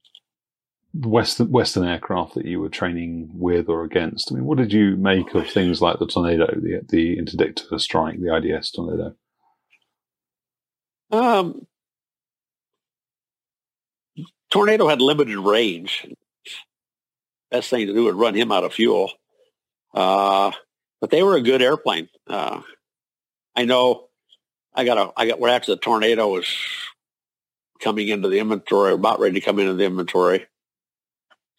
Western 0.94 1.52
Western 1.52 1.88
aircraft 1.88 2.34
that 2.34 2.46
you 2.46 2.60
were 2.60 2.70
training 2.70 3.30
with 3.34 3.70
or 3.70 3.84
against? 3.84 4.32
I 4.32 4.36
mean, 4.36 4.46
what 4.46 4.58
did 4.58 4.74
you 4.74 4.96
make 4.98 5.34
of 5.36 5.48
things 5.48 5.82
like 5.82 6.00
the 6.00 6.08
Tornado, 6.08 6.48
the 6.48 6.82
the 6.88 7.18
interdictor 7.18 7.80
strike, 7.80 8.20
the 8.20 8.36
IDS 8.36 8.72
Tornado? 8.72 9.16
Um, 11.12 11.68
Tornado 14.52 14.88
had 14.88 15.02
limited 15.02 15.38
range. 15.38 16.08
Best 17.52 17.70
thing 17.70 17.88
to 17.88 17.94
do 17.94 18.06
would 18.06 18.16
run 18.16 18.36
him 18.36 18.52
out 18.52 18.64
of 18.64 18.74
fuel. 18.74 19.12
Uh, 19.94 20.52
but 21.02 21.10
they 21.10 21.24
were 21.24 21.36
a 21.36 21.42
good 21.42 21.62
airplane. 21.62 22.10
Uh, 22.28 22.62
I 23.56 23.66
know 23.66 24.08
I 24.74 24.86
got 24.86 24.98
a, 24.98 25.12
I 25.16 25.28
got, 25.28 25.40
where 25.40 25.52
actually 25.52 25.76
the 25.76 25.82
Tornado 25.82 26.28
was 26.30 26.48
coming 27.82 28.08
into 28.08 28.28
the 28.28 28.40
inventory, 28.40 28.94
about 28.94 29.20
ready 29.20 29.40
to 29.40 29.46
come 29.46 29.60
into 29.60 29.74
the 29.74 29.86
inventory. 29.86 30.48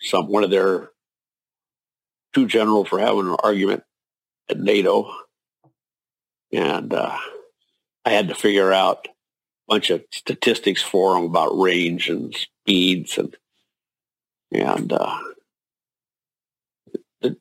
Some, 0.02 0.28
one 0.28 0.44
of 0.44 0.50
their 0.50 0.90
two 2.34 2.46
generals 2.46 2.90
were 2.90 3.00
having 3.00 3.28
an 3.28 3.36
argument 3.42 3.82
at 4.48 4.58
NATO. 4.58 5.12
And, 6.52 6.92
uh, 6.92 7.16
I 8.04 8.10
had 8.10 8.28
to 8.28 8.34
figure 8.34 8.72
out 8.72 9.06
a 9.06 9.10
bunch 9.68 9.90
of 9.90 10.02
statistics 10.10 10.82
for 10.82 11.14
them 11.14 11.24
about 11.24 11.58
range 11.58 12.08
and 12.08 12.34
speeds 12.34 13.18
and 13.18 13.36
and 14.52 14.92
uh, 14.92 15.18
the, 17.20 17.36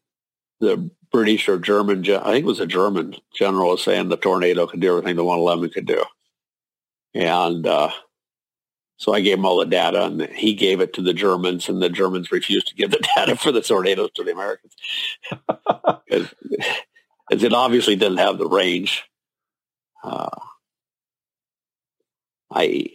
the 0.60 0.91
British 1.12 1.49
or 1.49 1.57
German, 1.57 2.07
I 2.07 2.32
think 2.32 2.43
it 2.43 2.45
was 2.45 2.60
a 2.60 2.68
German 2.68 3.16
general 3.34 3.72
was 3.72 3.84
saying 3.84 4.10
the 4.10 4.18
tornado 4.18 4.68
could 4.68 4.80
do 4.80 4.89
everything 4.89 5.16
the 5.16 5.24
111 5.24 5.72
could 5.72 5.88
do. 5.88 6.03
And 7.16 7.66
uh, 7.66 7.89
so 9.00 9.14
I 9.14 9.22
gave 9.22 9.38
him 9.38 9.45
all 9.45 9.58
the 9.58 9.66
data 9.66 10.04
and 10.04 10.22
he 10.24 10.54
gave 10.54 10.82
it 10.82 10.93
to 10.93 11.02
the 11.02 11.14
Germans 11.14 11.70
and 11.70 11.82
the 11.82 11.89
Germans 11.89 12.34
refused 12.34 12.68
to 12.68 12.76
give 12.76 12.91
the 12.91 13.00
data 13.16 13.38
for 13.38 13.52
the 13.52 13.62
tornadoes 13.62 14.12
to 14.16 14.24
the 14.24 14.32
Americans. 14.34 14.76
Because 17.30 17.43
it 17.43 17.54
obviously 17.54 17.95
didn't 17.95 18.18
have 18.18 18.39
the 18.39 18.47
range. 18.47 19.04
Uh, 20.04 20.32
I 22.52 22.88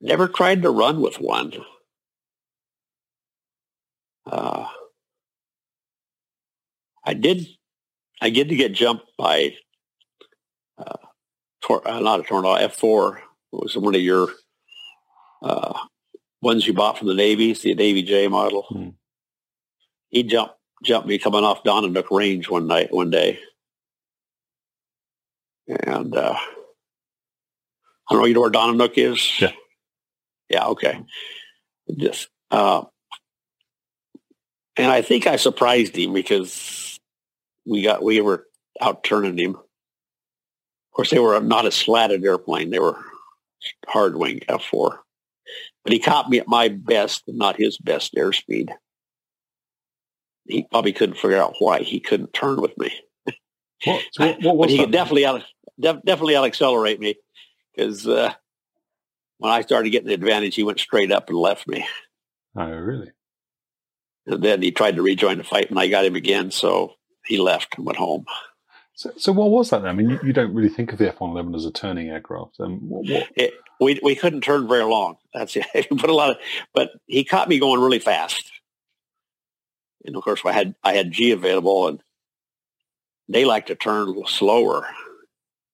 never 0.00 0.26
tried 0.26 0.62
to 0.62 0.70
run 0.70 1.02
with 1.02 1.20
one. 1.20 1.52
Uh, 4.24 4.66
I 7.04 7.12
did. 7.12 7.46
I 8.22 8.30
did 8.30 8.48
to 8.48 8.56
get 8.56 8.72
jumped 8.72 9.04
by 9.18 9.56
uh, 10.78 10.96
tor- 11.60 11.86
uh, 11.86 12.00
not 12.00 12.20
a 12.20 12.22
tornado 12.22 12.54
F 12.54 12.74
four. 12.76 13.18
It 13.18 13.22
was 13.52 13.76
one 13.76 13.94
of 13.94 14.00
your 14.00 14.28
uh, 15.42 15.78
ones 16.40 16.66
you 16.66 16.72
bought 16.72 16.98
from 16.98 17.08
the 17.08 17.14
Navy, 17.14 17.52
the 17.52 17.74
Navy 17.74 18.02
J 18.02 18.28
model. 18.28 18.62
Hmm. 18.68 18.88
He 20.10 20.22
jumped 20.22 20.54
jumped 20.82 21.08
me 21.08 21.18
coming 21.18 21.44
off 21.44 21.64
Donna 21.64 21.88
Nook 21.88 22.10
Range 22.10 22.48
one 22.48 22.66
night, 22.66 22.92
one 22.92 23.10
day, 23.10 23.38
and 25.68 26.16
uh, 26.16 26.36
I 28.12 28.14
don't 28.14 28.20
know, 28.20 28.26
you 28.26 28.34
know 28.34 28.40
where 28.40 28.50
Donna 28.50 28.74
Nook 28.74 28.98
is? 28.98 29.40
Yeah. 29.40 29.52
Yeah, 30.50 30.66
okay. 30.66 31.00
Just, 31.96 32.28
uh, 32.50 32.82
and 34.76 34.90
I 34.90 35.00
think 35.00 35.26
I 35.26 35.36
surprised 35.36 35.96
him 35.96 36.12
because 36.12 36.98
we 37.64 37.82
got, 37.82 38.02
we 38.02 38.20
were 38.20 38.44
out 38.80 39.02
turning 39.02 39.38
him. 39.38 39.54
Of 39.54 40.94
course, 40.94 41.10
they 41.10 41.18
were 41.18 41.40
not 41.40 41.64
a 41.64 41.72
slatted 41.72 42.22
airplane. 42.22 42.68
They 42.68 42.80
were 42.80 42.98
hard 43.86 44.16
wing 44.16 44.40
F4. 44.46 44.98
But 45.84 45.92
he 45.92 45.98
caught 45.98 46.30
me 46.30 46.38
at 46.38 46.48
my 46.48 46.68
best, 46.68 47.24
not 47.26 47.56
his 47.56 47.78
best 47.78 48.14
airspeed. 48.14 48.70
He 50.46 50.66
probably 50.70 50.92
couldn't 50.92 51.18
figure 51.18 51.36
out 51.36 51.56
why 51.58 51.80
he 51.80 52.00
couldn't 52.00 52.32
turn 52.32 52.60
with 52.60 52.76
me. 52.78 52.92
What, 53.84 54.02
what, 54.16 54.42
what 54.42 54.56
but 54.58 54.70
he 54.70 54.76
that? 54.76 54.84
could 54.84 54.92
definitely 54.92 55.26
out, 55.26 55.42
def, 55.78 55.96
definitely 56.04 56.36
out 56.36 56.44
accelerate 56.44 57.00
me 57.00 57.16
because 57.74 58.06
uh, 58.06 58.32
when 59.38 59.52
I 59.52 59.62
started 59.62 59.90
getting 59.90 60.08
the 60.08 60.14
advantage, 60.14 60.54
he 60.54 60.62
went 60.62 60.80
straight 60.80 61.10
up 61.10 61.28
and 61.28 61.38
left 61.38 61.66
me. 61.66 61.86
Oh, 62.56 62.70
really? 62.70 63.10
And 64.26 64.42
then 64.42 64.62
he 64.62 64.70
tried 64.70 64.96
to 64.96 65.02
rejoin 65.02 65.38
the 65.38 65.44
fight, 65.44 65.70
and 65.70 65.78
I 65.78 65.88
got 65.88 66.04
him 66.04 66.14
again. 66.14 66.50
So 66.50 66.94
he 67.26 67.38
left 67.38 67.76
and 67.76 67.86
went 67.86 67.98
home. 67.98 68.24
So, 69.02 69.12
so 69.16 69.32
what 69.32 69.50
was 69.50 69.70
that? 69.70 69.82
Then? 69.82 69.90
I 69.90 69.92
mean, 69.92 70.10
you, 70.10 70.20
you, 70.22 70.32
don't 70.32 70.54
really 70.54 70.68
think 70.68 70.92
of 70.92 70.98
the 70.98 71.08
F-111 71.08 71.56
as 71.56 71.64
a 71.64 71.70
turning 71.70 72.10
aircraft. 72.10 72.60
Um, 72.60 72.78
what, 72.88 73.06
what? 73.06 73.28
It, 73.36 73.54
we 73.80 73.98
we 74.02 74.14
couldn't 74.14 74.42
turn 74.42 74.68
very 74.68 74.84
long. 74.84 75.16
That's 75.34 75.56
it. 75.74 75.88
Put 75.90 76.10
a 76.10 76.14
lot 76.14 76.30
of, 76.30 76.36
but 76.74 76.90
he 77.06 77.24
caught 77.24 77.48
me 77.48 77.58
going 77.58 77.80
really 77.80 77.98
fast. 77.98 78.50
And 80.04 80.16
of 80.16 80.22
course, 80.22 80.42
I 80.44 80.52
had 80.52 80.74
I 80.84 80.94
had 80.94 81.10
G 81.10 81.32
available, 81.32 81.88
and 81.88 82.02
they 83.28 83.44
like 83.44 83.66
to 83.66 83.74
turn 83.74 84.02
a 84.02 84.04
little 84.04 84.26
slower, 84.26 84.86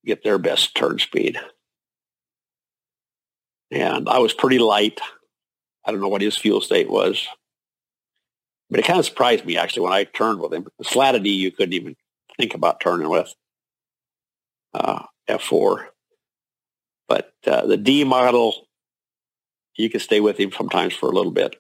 get 0.05 0.23
their 0.25 0.39
best 0.39 0.75
turn 0.75 0.99
speed 0.99 1.39
and 3.71 4.09
I 4.09 4.19
was 4.19 4.33
pretty 4.33 4.59
light. 4.59 5.01
I 5.85 5.91
don't 5.91 6.01
know 6.01 6.09
what 6.09 6.23
his 6.23 6.37
fuel 6.37 6.61
state 6.61 6.91
was, 6.91 7.27
but 8.71 8.81
it 8.81 8.87
kind 8.87 8.99
of 8.99 9.05
surprised 9.05 9.45
me 9.45 9.57
actually 9.57 9.83
when 9.83 9.93
I 9.93 10.05
turned 10.05 10.41
with 10.41 10.53
him. 10.53 10.67
The 10.79 10.85
slatted 10.85 11.27
E 11.27 11.31
you 11.31 11.51
couldn't 11.51 11.75
even 11.75 11.97
think 12.39 12.55
about 12.55 12.81
turning 12.81 13.09
with 13.09 13.35
uh, 14.75 15.05
F4, 15.29 15.87
but 17.09 17.33
uh, 17.47 17.67
the 17.67 17.77
D 17.77 18.05
model 18.05 18.69
you 19.79 19.89
could 19.89 20.03
stay 20.03 20.21
with 20.21 20.39
him 20.39 20.53
sometimes 20.53 20.93
for 20.93 21.09
a 21.09 21.13
little 21.13 21.33
bit. 21.33 21.57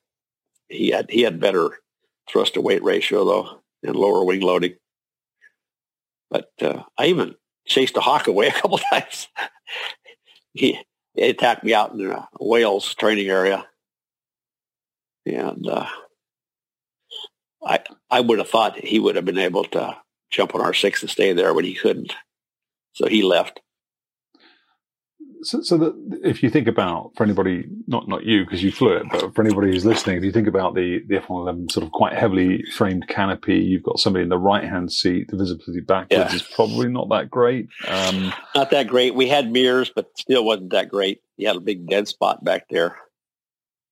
He 0.68 0.90
had 0.90 1.10
he 1.10 1.22
had 1.22 1.40
better 1.40 1.78
thrust 2.28 2.54
to 2.54 2.60
weight 2.60 2.82
ratio 2.82 3.24
though 3.24 3.60
and 3.82 3.96
lower 3.96 4.24
wing 4.24 4.40
loading. 4.40 4.74
But 6.30 6.50
uh, 6.60 6.82
I 6.98 7.06
even 7.06 7.36
chased 7.66 7.96
a 7.96 8.00
hawk 8.00 8.26
away 8.26 8.48
a 8.48 8.52
couple 8.52 8.78
times. 8.78 9.28
he 10.52 10.78
they 11.14 11.30
attacked 11.30 11.64
me 11.64 11.72
out 11.74 11.92
in 11.92 11.98
the 11.98 12.24
Wales 12.38 12.94
training 12.94 13.28
area. 13.28 13.66
And 15.24 15.66
uh, 15.66 15.86
I 17.64 17.80
I 18.10 18.20
would 18.20 18.38
have 18.38 18.48
thought 18.48 18.84
he 18.84 18.98
would 18.98 19.16
have 19.16 19.24
been 19.24 19.38
able 19.38 19.64
to 19.64 19.96
jump 20.30 20.54
on 20.54 20.60
our 20.60 20.74
six 20.74 21.02
and 21.02 21.10
stay 21.10 21.32
there, 21.32 21.54
but 21.54 21.64
he 21.64 21.74
couldn't. 21.74 22.14
So 22.92 23.06
he 23.06 23.22
left 23.22 23.60
so, 25.42 25.62
so 25.62 25.76
that 25.78 26.20
if 26.24 26.42
you 26.42 26.50
think 26.50 26.66
about 26.66 27.12
for 27.16 27.24
anybody, 27.24 27.64
not 27.86 28.08
not 28.08 28.24
you 28.24 28.44
because 28.44 28.62
you 28.62 28.72
flew 28.72 28.96
it, 28.96 29.04
but 29.10 29.34
for 29.34 29.42
anybody 29.42 29.68
who's 29.68 29.84
listening, 29.84 30.16
if 30.16 30.24
you 30.24 30.32
think 30.32 30.48
about 30.48 30.74
the 30.74 31.00
the 31.06 31.16
F111 31.16 31.70
sort 31.70 31.86
of 31.86 31.92
quite 31.92 32.14
heavily 32.14 32.64
framed 32.74 33.08
canopy, 33.08 33.56
you've 33.56 33.82
got 33.82 33.98
somebody 33.98 34.22
in 34.22 34.28
the 34.28 34.38
right 34.38 34.64
hand 34.64 34.92
seat. 34.92 35.28
The 35.28 35.36
visibility 35.36 35.80
backwards 35.80 36.32
yeah. 36.32 36.34
is 36.34 36.42
probably 36.42 36.88
not 36.88 37.08
that 37.10 37.30
great. 37.30 37.68
Um, 37.86 38.32
not 38.54 38.70
that 38.70 38.88
great. 38.88 39.14
We 39.14 39.28
had 39.28 39.50
mirrors, 39.50 39.90
but 39.94 40.10
still 40.16 40.44
wasn't 40.44 40.70
that 40.70 40.88
great. 40.88 41.20
You 41.36 41.46
had 41.48 41.56
a 41.56 41.60
big 41.60 41.88
dead 41.88 42.08
spot 42.08 42.42
back 42.42 42.68
there. 42.70 42.96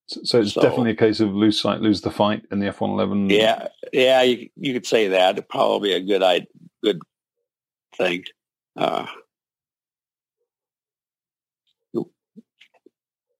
So, 0.09 0.21
so 0.23 0.41
it's 0.41 0.53
so, 0.53 0.63
definitely 0.63 0.93
a 0.93 0.97
case 0.97 1.21
of 1.21 1.35
lose 1.35 1.61
sight, 1.61 1.81
lose 1.81 2.01
the 2.01 2.11
fight 2.11 2.45
in 2.53 2.61
the 2.61 2.69
F 2.69 2.81
one 2.81 2.91
eleven. 2.91 3.29
Yeah, 3.29 3.69
yeah, 3.93 4.23
you, 4.23 4.49
you 4.57 4.73
could 4.73 4.87
say 4.87 5.09
that. 5.09 5.33
It'd 5.33 5.49
probably 5.49 5.93
a 5.93 6.01
good, 6.01 6.47
good 6.83 7.01
thing. 7.97 8.25
Uh, 8.77 9.07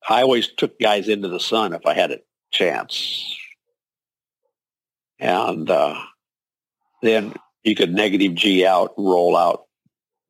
I 0.09 0.23
always 0.23 0.49
took 0.49 0.79
guys 0.79 1.09
into 1.09 1.29
the 1.29 1.41
sun 1.41 1.73
if 1.73 1.85
I 1.87 1.95
had 1.95 2.13
a 2.13 2.19
chance, 2.53 3.37
and 5.21 5.71
uh, 5.71 6.01
then 7.03 7.35
you 7.63 7.77
could 7.77 7.93
negative 7.93 8.35
G 8.35 8.67
out, 8.67 8.93
roll 8.97 9.37
out, 9.37 9.67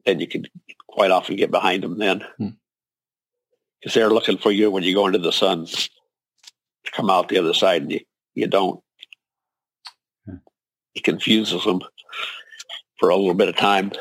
and 0.05 0.21
you 0.21 0.27
could 0.27 0.51
quite 0.87 1.11
often 1.11 1.37
get 1.37 1.51
behind 1.51 1.83
them 1.83 1.99
then 1.99 2.19
because 2.39 3.93
hmm. 3.95 3.99
they're 3.99 4.11
looking 4.11 4.39
for 4.39 4.51
you 4.51 4.71
when 4.71 4.83
you 4.83 4.95
go 4.95 5.07
into 5.07 5.19
the 5.19 5.33
sun 5.33 5.67
come 6.93 7.11
out 7.11 7.29
the 7.29 7.39
other 7.39 7.55
side, 7.55 7.83
and 7.83 7.93
you, 7.93 8.01
you 8.35 8.47
don't. 8.47 8.81
Hmm. 10.27 10.37
It 10.95 11.05
confuses 11.05 11.65
them 11.65 11.81
for 12.99 13.09
a 13.09 13.17
little 13.17 13.35
bit 13.35 13.49
of 13.49 13.57
time. 13.57 13.93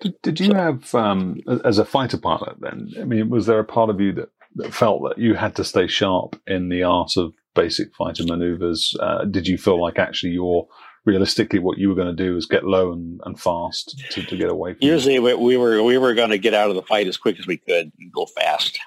Did, 0.00 0.14
did 0.22 0.40
you 0.40 0.54
have, 0.54 0.94
um, 0.94 1.40
as 1.64 1.78
a 1.78 1.84
fighter 1.84 2.18
pilot, 2.18 2.56
then? 2.60 2.90
I 3.00 3.04
mean, 3.04 3.30
was 3.30 3.46
there 3.46 3.58
a 3.58 3.64
part 3.64 3.90
of 3.90 4.00
you 4.00 4.12
that, 4.14 4.30
that 4.56 4.74
felt 4.74 5.02
that 5.02 5.18
you 5.18 5.34
had 5.34 5.56
to 5.56 5.64
stay 5.64 5.86
sharp 5.86 6.40
in 6.46 6.68
the 6.68 6.82
art 6.82 7.16
of 7.16 7.32
basic 7.54 7.94
fighter 7.94 8.24
maneuvers? 8.24 8.94
Uh, 9.00 9.24
did 9.24 9.46
you 9.46 9.58
feel 9.58 9.80
like 9.80 9.98
actually 9.98 10.32
your 10.32 10.68
realistically 11.04 11.58
what 11.58 11.78
you 11.78 11.88
were 11.88 11.94
going 11.94 12.14
to 12.14 12.24
do 12.24 12.36
is 12.36 12.44
get 12.44 12.64
low 12.64 12.92
and, 12.92 13.20
and 13.24 13.40
fast 13.40 13.98
to, 14.10 14.22
to 14.24 14.36
get 14.36 14.50
away 14.50 14.74
from 14.74 14.86
usually 14.86 15.18
we, 15.18 15.32
we 15.32 15.56
were 15.56 15.82
we 15.82 15.96
were 15.96 16.12
going 16.12 16.28
to 16.28 16.36
get 16.36 16.52
out 16.52 16.68
of 16.68 16.76
the 16.76 16.82
fight 16.82 17.06
as 17.06 17.16
quick 17.16 17.38
as 17.38 17.46
we 17.46 17.56
could 17.56 17.90
and 17.98 18.12
go 18.12 18.26
fast 18.26 18.78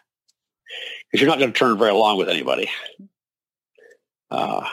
because 1.12 1.22
you're 1.22 1.30
not 1.30 1.39
going 1.39 1.51
to 1.51 1.57
turn 1.57 1.78
very 1.78 1.93
long 1.93 2.18
with 2.18 2.30
anybody. 2.30 2.70
Uh, 4.30 4.66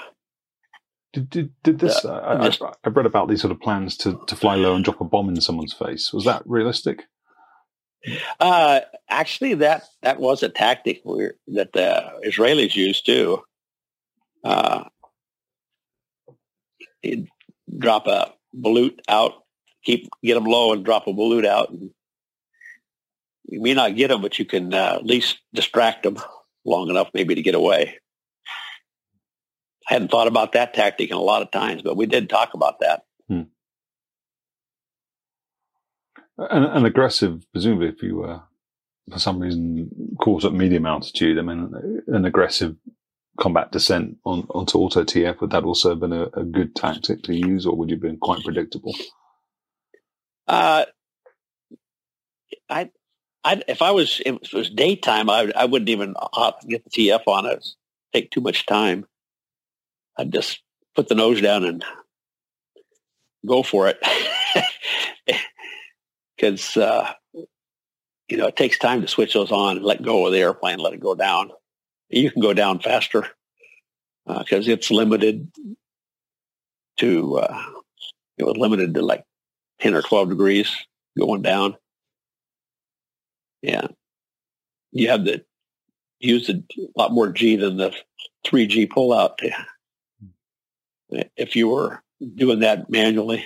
did, 1.12 1.30
did, 1.30 1.50
did 1.62 1.78
this 1.80 2.04
uh, 2.04 2.12
I, 2.12 2.68
I, 2.84 2.90
read 2.90 3.06
about 3.06 3.28
these 3.28 3.40
sort 3.40 3.50
of 3.50 3.60
plans 3.60 3.96
to, 3.98 4.22
to 4.26 4.36
fly 4.36 4.54
low 4.54 4.76
and 4.76 4.84
drop 4.84 5.00
a 5.00 5.04
bomb 5.04 5.28
in 5.28 5.40
someone's 5.40 5.72
face. 5.72 6.12
Was 6.12 6.24
that 6.26 6.42
realistic? 6.46 7.04
Uh, 8.38 8.80
actually 9.08 9.54
that 9.54 9.84
that 10.02 10.20
was 10.20 10.44
a 10.44 10.48
tactic 10.48 11.02
that 11.04 11.72
the 11.72 12.12
israelis 12.24 12.76
used 12.76 13.04
too 13.04 13.42
uh, 14.44 14.84
drop 17.76 18.06
a 18.06 18.32
ballute 18.56 18.98
out, 19.08 19.32
keep 19.84 20.08
get 20.22 20.34
them 20.34 20.44
low 20.44 20.72
and 20.72 20.84
drop 20.84 21.06
a 21.06 21.12
ballute 21.12 21.46
out. 21.46 21.70
And 21.70 21.90
you 23.48 23.60
may 23.60 23.74
not 23.74 23.96
get 23.96 24.08
them, 24.08 24.22
but 24.22 24.38
you 24.38 24.44
can 24.44 24.72
uh, 24.74 24.96
at 24.96 25.06
least 25.06 25.38
distract 25.54 26.02
them 26.02 26.18
long 26.64 26.90
enough 26.90 27.10
maybe 27.14 27.34
to 27.34 27.42
get 27.42 27.54
away. 27.54 27.98
I 29.88 29.94
hadn't 29.94 30.10
thought 30.10 30.28
about 30.28 30.52
that 30.52 30.74
tactic 30.74 31.10
in 31.10 31.16
a 31.16 31.20
lot 31.20 31.40
of 31.40 31.50
times, 31.50 31.82
but 31.82 31.96
we 31.96 32.06
did 32.06 32.28
talk 32.28 32.52
about 32.52 32.80
that. 32.80 33.04
Hmm. 33.26 33.42
An, 36.36 36.64
an, 36.64 36.84
aggressive, 36.84 37.42
presumably, 37.52 37.88
if 37.88 38.02
you 38.02 38.16
were 38.16 38.42
for 39.10 39.18
some 39.18 39.40
reason 39.40 39.90
caught 40.20 40.44
at 40.44 40.52
medium 40.52 40.84
altitude, 40.84 41.38
I 41.38 41.42
mean, 41.42 42.02
an 42.06 42.26
aggressive 42.26 42.76
combat 43.40 43.72
descent 43.72 44.18
on, 44.24 44.46
onto 44.50 44.78
auto 44.78 45.04
TF, 45.04 45.40
would 45.40 45.50
that 45.50 45.64
also 45.64 45.90
have 45.90 46.00
been 46.00 46.12
a, 46.12 46.24
a, 46.34 46.44
good 46.44 46.74
tactic 46.74 47.22
to 47.22 47.34
use, 47.34 47.64
or 47.64 47.74
would 47.76 47.88
you 47.88 47.96
have 47.96 48.02
been 48.02 48.18
quite 48.18 48.44
predictable? 48.44 48.94
Uh, 50.46 50.84
I, 52.68 52.90
I, 53.44 53.62
if 53.68 53.82
I 53.82 53.90
was, 53.90 54.20
if 54.26 54.36
it 54.36 54.52
was 54.52 54.70
daytime, 54.70 55.30
I, 55.30 55.50
I 55.56 55.64
wouldn't 55.64 55.88
even 55.88 56.14
get 56.68 56.84
the 56.84 56.90
TF 56.90 57.22
on 57.26 57.46
it. 57.46 57.66
Take 58.12 58.30
too 58.30 58.40
much 58.40 58.66
time. 58.66 59.06
I'd 60.18 60.32
just 60.32 60.60
put 60.94 61.08
the 61.08 61.14
nose 61.14 61.40
down 61.40 61.64
and 61.64 61.84
go 63.46 63.62
for 63.62 63.88
it. 63.88 63.98
Because, 66.36 66.76
uh, 66.76 67.14
you 68.28 68.36
know, 68.36 68.46
it 68.46 68.54
takes 68.54 68.78
time 68.78 69.00
to 69.00 69.08
switch 69.08 69.34
those 69.34 69.50
on 69.50 69.78
and 69.78 69.84
let 69.84 70.04
go 70.04 70.24
of 70.24 70.32
the 70.32 70.38
airplane, 70.38 70.78
let 70.78 70.92
it 70.92 71.00
go 71.00 71.16
down 71.16 71.50
you 72.08 72.30
can 72.30 72.40
go 72.40 72.52
down 72.52 72.80
faster 72.80 73.26
because 74.26 74.68
uh, 74.68 74.72
it's 74.72 74.90
limited 74.90 75.50
to 76.98 77.38
uh, 77.38 77.62
it 78.36 78.44
was 78.44 78.56
limited 78.56 78.94
to 78.94 79.02
like 79.02 79.24
10 79.80 79.94
or 79.94 80.02
12 80.02 80.30
degrees 80.30 80.74
going 81.18 81.42
down. 81.42 81.76
Yeah. 83.62 83.88
You 84.92 85.08
have 85.10 85.24
to 85.24 85.44
use 86.20 86.48
a 86.48 86.62
lot 86.96 87.12
more 87.12 87.30
G 87.30 87.56
than 87.56 87.76
the 87.76 87.94
3G 88.46 88.88
pullout 88.88 89.38
if 91.36 91.56
you 91.56 91.68
were 91.68 92.02
doing 92.34 92.60
that 92.60 92.90
manually. 92.90 93.44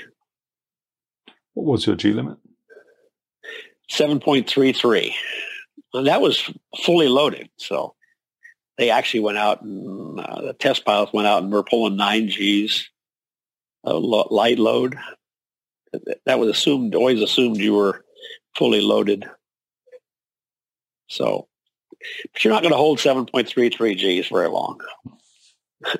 What 1.54 1.66
was 1.66 1.86
your 1.86 1.96
G 1.96 2.12
limit? 2.12 2.38
7.33. 3.90 5.12
And 5.94 6.06
that 6.06 6.22
was 6.22 6.50
fully 6.84 7.08
loaded. 7.08 7.50
So 7.58 7.94
they 8.78 8.90
actually 8.90 9.20
went 9.20 9.38
out 9.38 9.62
and 9.62 10.18
uh, 10.18 10.40
the 10.40 10.54
test 10.54 10.84
pilots 10.84 11.12
went 11.12 11.28
out 11.28 11.42
and 11.42 11.52
were 11.52 11.62
pulling 11.62 11.96
nine 11.96 12.28
Gs 12.28 12.88
of 13.84 14.02
light 14.02 14.58
load. 14.58 14.98
That 16.24 16.38
was 16.38 16.48
assumed, 16.48 16.94
always 16.94 17.20
assumed 17.20 17.58
you 17.58 17.74
were 17.74 18.04
fully 18.56 18.80
loaded. 18.80 19.26
So, 21.12 21.46
but 22.32 22.42
you're 22.42 22.54
not 22.54 22.62
going 22.62 22.72
to 22.72 22.78
hold 22.78 22.98
7.33 22.98 24.22
Gs 24.22 24.28
very 24.28 24.48
long. 24.48 24.80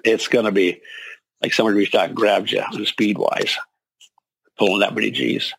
It's 0.05 0.27
going 0.27 0.47
to 0.47 0.53
be 0.53 0.81
like 1.43 1.53
somebody 1.53 1.77
reached 1.77 1.95
out 1.95 2.09
and 2.09 2.17
grabbed 2.17 2.51
you 2.51 2.87
speed 2.87 3.19
wise, 3.19 3.59
pulling 4.59 4.81
that 4.81 4.95
many 4.95 5.11
Gs. 5.11 5.53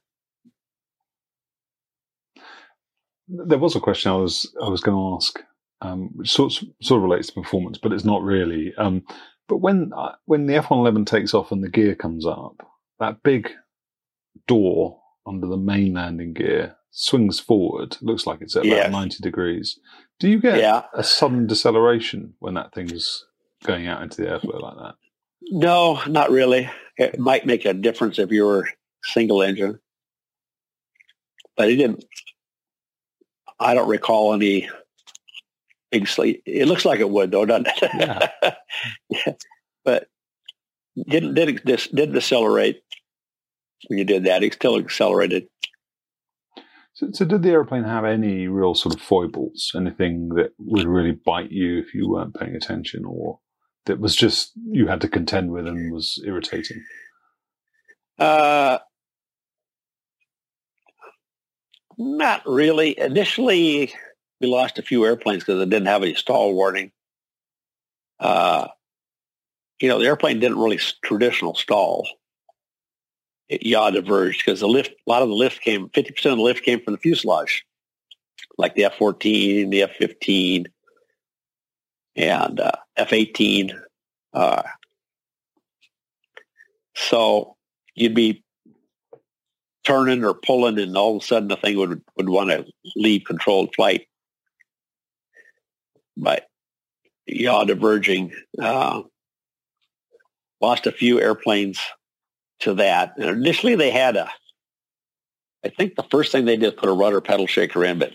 There 3.27 3.59
was 3.59 3.75
a 3.75 3.79
question 3.79 4.11
I 4.11 4.15
was 4.15 4.51
I 4.61 4.69
was 4.69 4.81
going 4.81 4.97
to 4.97 5.15
ask 5.15 5.39
um, 5.81 6.09
which 6.15 6.31
sort 6.31 6.61
of, 6.61 6.69
sort 6.81 6.97
of 6.97 7.03
relates 7.03 7.27
to 7.27 7.33
performance, 7.33 7.77
but 7.77 7.93
it's 7.93 8.05
not 8.05 8.23
really. 8.23 8.73
Um, 8.75 9.03
but 9.47 9.57
when 9.57 9.91
uh, 9.95 10.13
when 10.25 10.47
the 10.47 10.53
F111 10.53 11.05
takes 11.05 11.33
off 11.33 11.51
and 11.51 11.63
the 11.63 11.69
gear 11.69 11.93
comes 11.93 12.25
up, 12.25 12.55
that 12.99 13.21
big 13.21 13.51
door 14.47 14.99
under 15.27 15.47
the 15.47 15.57
main 15.57 15.93
landing 15.93 16.33
gear 16.33 16.75
swings 16.93 17.39
forward. 17.39 17.97
Looks 18.01 18.25
like 18.25 18.41
it's 18.41 18.55
at 18.55 18.65
about 18.65 18.91
90 18.91 19.17
degrees. 19.21 19.79
Do 20.19 20.29
you 20.29 20.39
get 20.39 20.59
yeah. 20.59 20.83
a 20.93 21.03
sudden 21.03 21.47
deceleration 21.47 22.35
when 22.39 22.53
that 22.53 22.73
thing's 22.73 23.25
going 23.65 23.87
out 23.87 24.03
into 24.03 24.21
the 24.21 24.27
airflow 24.27 24.61
like 24.61 24.77
that? 24.77 24.95
No, 25.41 25.99
not 26.07 26.31
really. 26.31 26.69
It 26.97 27.19
might 27.19 27.45
make 27.45 27.65
a 27.65 27.73
difference 27.73 28.19
if 28.19 28.31
you 28.31 28.45
were 28.45 28.69
single 29.03 29.41
engine, 29.41 29.79
but 31.57 31.69
it 31.69 31.75
didn't. 31.75 32.05
I 33.59 33.73
don't 33.73 33.89
recall 33.89 34.33
any 34.33 34.69
big 35.91 36.07
sleep. 36.07 36.43
It 36.45 36.67
looks 36.67 36.85
like 36.85 36.99
it 36.99 37.09
would, 37.09 37.31
though, 37.31 37.45
doesn't 37.45 37.67
it? 37.67 37.91
Yeah. 37.93 38.53
yeah. 39.09 39.33
But 39.83 40.07
didn't 41.07 41.33
did 41.33 41.65
didn't 41.65 42.13
decelerate 42.13 42.83
when 43.87 43.97
you 43.97 44.05
did 44.05 44.25
that. 44.25 44.43
It 44.43 44.53
still 44.53 44.77
accelerated. 44.77 45.47
So, 46.95 47.09
so, 47.11 47.25
did 47.25 47.41
the 47.41 47.49
airplane 47.49 47.85
have 47.85 48.05
any 48.05 48.47
real 48.47 48.75
sort 48.75 48.93
of 48.93 49.01
foibles? 49.01 49.71
Anything 49.75 50.29
that 50.35 50.51
would 50.59 50.85
really 50.85 51.11
bite 51.11 51.51
you 51.51 51.79
if 51.79 51.93
you 51.93 52.07
weren't 52.09 52.35
paying 52.35 52.55
attention, 52.55 53.03
or 53.05 53.39
that 53.85 53.99
was 53.99 54.15
just 54.15 54.51
you 54.69 54.87
had 54.87 55.01
to 55.01 55.07
contend 55.07 55.51
with 55.51 55.67
and 55.67 55.91
was 55.91 56.21
irritating? 56.25 56.83
Uh, 58.19 58.77
not 61.97 62.43
really. 62.45 62.97
Initially, 62.99 63.91
we 64.39 64.47
lost 64.47 64.77
a 64.77 64.83
few 64.83 65.03
airplanes 65.05 65.43
because 65.43 65.61
it 65.61 65.69
didn't 65.69 65.87
have 65.87 66.03
any 66.03 66.13
stall 66.13 66.53
warning. 66.53 66.91
Uh, 68.19 68.67
you 69.79 69.89
know, 69.89 69.99
the 69.99 70.05
airplane 70.05 70.39
didn't 70.39 70.59
really 70.59 70.79
traditional 71.03 71.55
stall. 71.55 72.07
Yaw 73.49 73.91
diverged 73.91 74.43
because 74.45 74.61
the 74.61 74.67
lift, 74.67 74.91
a 74.91 75.09
lot 75.09 75.21
of 75.21 75.29
the 75.29 75.35
lift 75.35 75.61
came, 75.61 75.89
50% 75.89 76.09
of 76.31 76.37
the 76.37 76.43
lift 76.43 76.63
came 76.63 76.79
from 76.81 76.93
the 76.93 76.99
fuselage, 76.99 77.65
like 78.57 78.75
the 78.75 78.85
F-14, 78.85 79.69
the 79.69 79.83
F-15, 79.83 80.65
and 82.15 82.59
uh, 82.59 82.71
F-18. 82.97 83.77
Uh, 84.33 84.63
so 86.95 87.55
you'd 87.95 88.15
be 88.15 88.43
turning 89.83 90.23
or 90.23 90.33
pulling 90.33 90.79
and 90.79 90.95
all 90.95 91.17
of 91.17 91.23
a 91.23 91.25
sudden 91.25 91.49
the 91.49 91.57
thing 91.57 91.77
would, 91.77 92.01
would 92.15 92.29
want 92.29 92.49
to 92.49 92.65
leave 92.95 93.23
controlled 93.25 93.73
flight 93.75 94.07
But 96.15 96.47
yaw 97.25 97.65
diverging. 97.65 98.31
Uh, 98.59 99.01
lost 100.61 100.87
a 100.87 100.91
few 100.91 101.19
airplanes 101.19 101.79
to 102.63 102.75
that. 102.75 103.13
And 103.17 103.29
initially 103.29 103.75
they 103.75 103.91
had 103.91 104.15
a, 104.15 104.29
I 105.63 105.69
think 105.69 105.95
the 105.95 106.03
first 106.03 106.31
thing 106.31 106.45
they 106.45 106.57
did 106.57 106.77
put 106.77 106.89
a 106.89 106.93
rudder 106.93 107.21
pedal 107.21 107.47
shaker 107.47 107.85
in, 107.85 107.99
but 107.99 108.11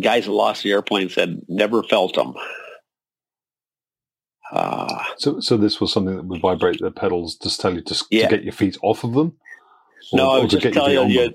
guys 0.00 0.26
that 0.26 0.32
lost 0.32 0.62
the 0.62 0.72
airplane 0.72 1.08
said 1.08 1.42
never 1.48 1.82
felt 1.82 2.14
them. 2.14 2.34
Uh, 4.52 5.02
so, 5.16 5.40
so 5.40 5.56
this 5.56 5.80
was 5.80 5.92
something 5.92 6.16
that 6.16 6.24
would 6.26 6.40
vibrate 6.40 6.80
the 6.80 6.90
pedals 6.90 7.36
just 7.36 7.60
tell 7.60 7.74
you 7.74 7.82
to, 7.82 8.04
yeah. 8.10 8.28
to 8.28 8.36
get 8.36 8.44
your 8.44 8.52
feet 8.52 8.76
off 8.82 9.04
of 9.04 9.14
them. 9.14 9.32
Or, 10.12 10.16
no, 10.16 10.30
I 10.30 10.38
was 10.38 10.52
just 10.52 10.72
telling 10.72 11.10
you, 11.10 11.32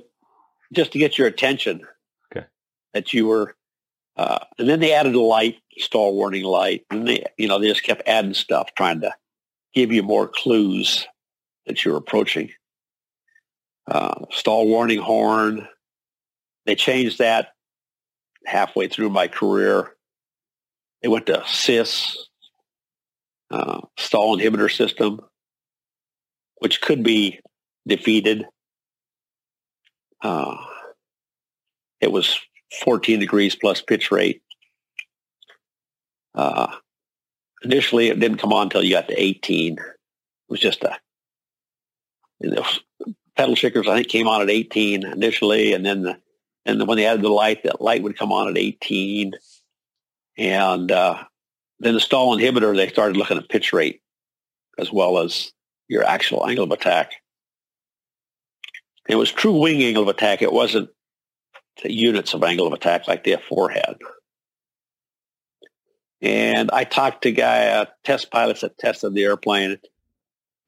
just 0.71 0.93
to 0.93 0.99
get 0.99 1.17
your 1.17 1.27
attention. 1.27 1.81
Okay. 2.31 2.45
That 2.93 3.13
you 3.13 3.27
were, 3.27 3.55
uh, 4.15 4.39
and 4.57 4.69
then 4.69 4.79
they 4.79 4.93
added 4.93 5.15
a 5.15 5.19
light, 5.19 5.57
stall 5.77 6.15
warning 6.15 6.43
light, 6.43 6.85
and 6.89 7.07
they, 7.07 7.25
you 7.37 7.47
know, 7.47 7.59
they 7.59 7.67
just 7.67 7.83
kept 7.83 8.03
adding 8.07 8.33
stuff, 8.33 8.69
trying 8.75 9.01
to 9.01 9.13
give 9.73 9.91
you 9.91 10.03
more 10.03 10.27
clues 10.27 11.05
that 11.65 11.83
you're 11.83 11.97
approaching. 11.97 12.51
Uh, 13.87 14.25
stall 14.31 14.67
warning 14.67 14.99
horn. 14.99 15.67
They 16.65 16.75
changed 16.75 17.19
that 17.19 17.49
halfway 18.45 18.87
through 18.87 19.09
my 19.09 19.27
career. 19.27 19.95
They 21.01 21.07
went 21.07 21.25
to 21.27 21.43
SIS, 21.45 22.17
uh, 23.49 23.81
stall 23.97 24.37
inhibitor 24.37 24.71
system, 24.71 25.21
which 26.57 26.81
could 26.81 27.03
be 27.03 27.39
defeated. 27.87 28.45
Uh, 30.21 30.57
it 31.99 32.11
was 32.11 32.39
14 32.83 33.19
degrees 33.19 33.55
plus 33.55 33.81
pitch 33.81 34.11
rate. 34.11 34.41
Uh, 36.35 36.67
initially, 37.63 38.09
it 38.09 38.19
didn't 38.19 38.37
come 38.37 38.53
on 38.53 38.63
until 38.63 38.83
you 38.83 38.91
got 38.91 39.07
to 39.07 39.21
18. 39.21 39.73
It 39.73 39.83
was 40.47 40.59
just 40.59 40.83
a 40.83 40.97
pedal 43.35 43.55
shakers. 43.55 43.87
I 43.87 43.95
think 43.95 44.07
came 44.07 44.27
on 44.27 44.41
at 44.41 44.49
18 44.49 45.05
initially, 45.05 45.73
and 45.73 45.85
then 45.85 46.03
the, 46.03 46.17
and 46.65 46.87
when 46.87 46.97
they 46.97 47.05
added 47.05 47.23
the 47.23 47.29
light, 47.29 47.63
that 47.63 47.81
light 47.81 48.03
would 48.03 48.17
come 48.17 48.31
on 48.31 48.47
at 48.47 48.57
18, 48.57 49.33
and 50.37 50.91
uh, 50.91 51.23
then 51.79 51.93
the 51.93 51.99
stall 51.99 52.37
inhibitor, 52.37 52.75
they 52.75 52.89
started 52.89 53.17
looking 53.17 53.37
at 53.37 53.49
pitch 53.49 53.73
rate 53.73 54.01
as 54.77 54.91
well 54.91 55.17
as 55.19 55.51
your 55.87 56.03
actual 56.03 56.47
angle 56.47 56.63
of 56.63 56.71
attack. 56.71 57.13
It 59.09 59.15
was 59.15 59.31
true 59.31 59.59
wing 59.59 59.83
angle 59.83 60.03
of 60.03 60.09
attack. 60.09 60.41
It 60.41 60.53
wasn't 60.53 60.89
units 61.83 62.33
of 62.33 62.43
angle 62.43 62.67
of 62.67 62.73
attack 62.73 63.07
like 63.07 63.23
the 63.23 63.33
F4 63.33 63.73
had. 63.73 63.95
And 66.21 66.69
I 66.71 66.83
talked 66.83 67.23
to 67.23 67.31
guy 67.31 67.67
uh, 67.67 67.85
test 68.03 68.31
pilots 68.31 68.61
that 68.61 68.77
tested 68.77 69.13
the 69.13 69.23
airplane. 69.23 69.79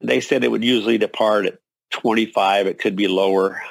They 0.00 0.20
said 0.20 0.42
it 0.42 0.50
would 0.50 0.64
usually 0.64 0.98
depart 0.98 1.46
at 1.46 1.58
25. 1.94 2.66
It 2.66 2.78
could 2.78 2.96
be 2.96 3.06
lower 3.06 3.62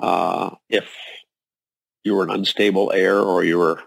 uh, 0.00 0.50
if 0.68 0.88
you 2.04 2.14
were 2.14 2.22
an 2.22 2.30
unstable 2.30 2.92
air 2.92 3.18
or 3.18 3.42
you 3.42 3.58
were 3.58 3.82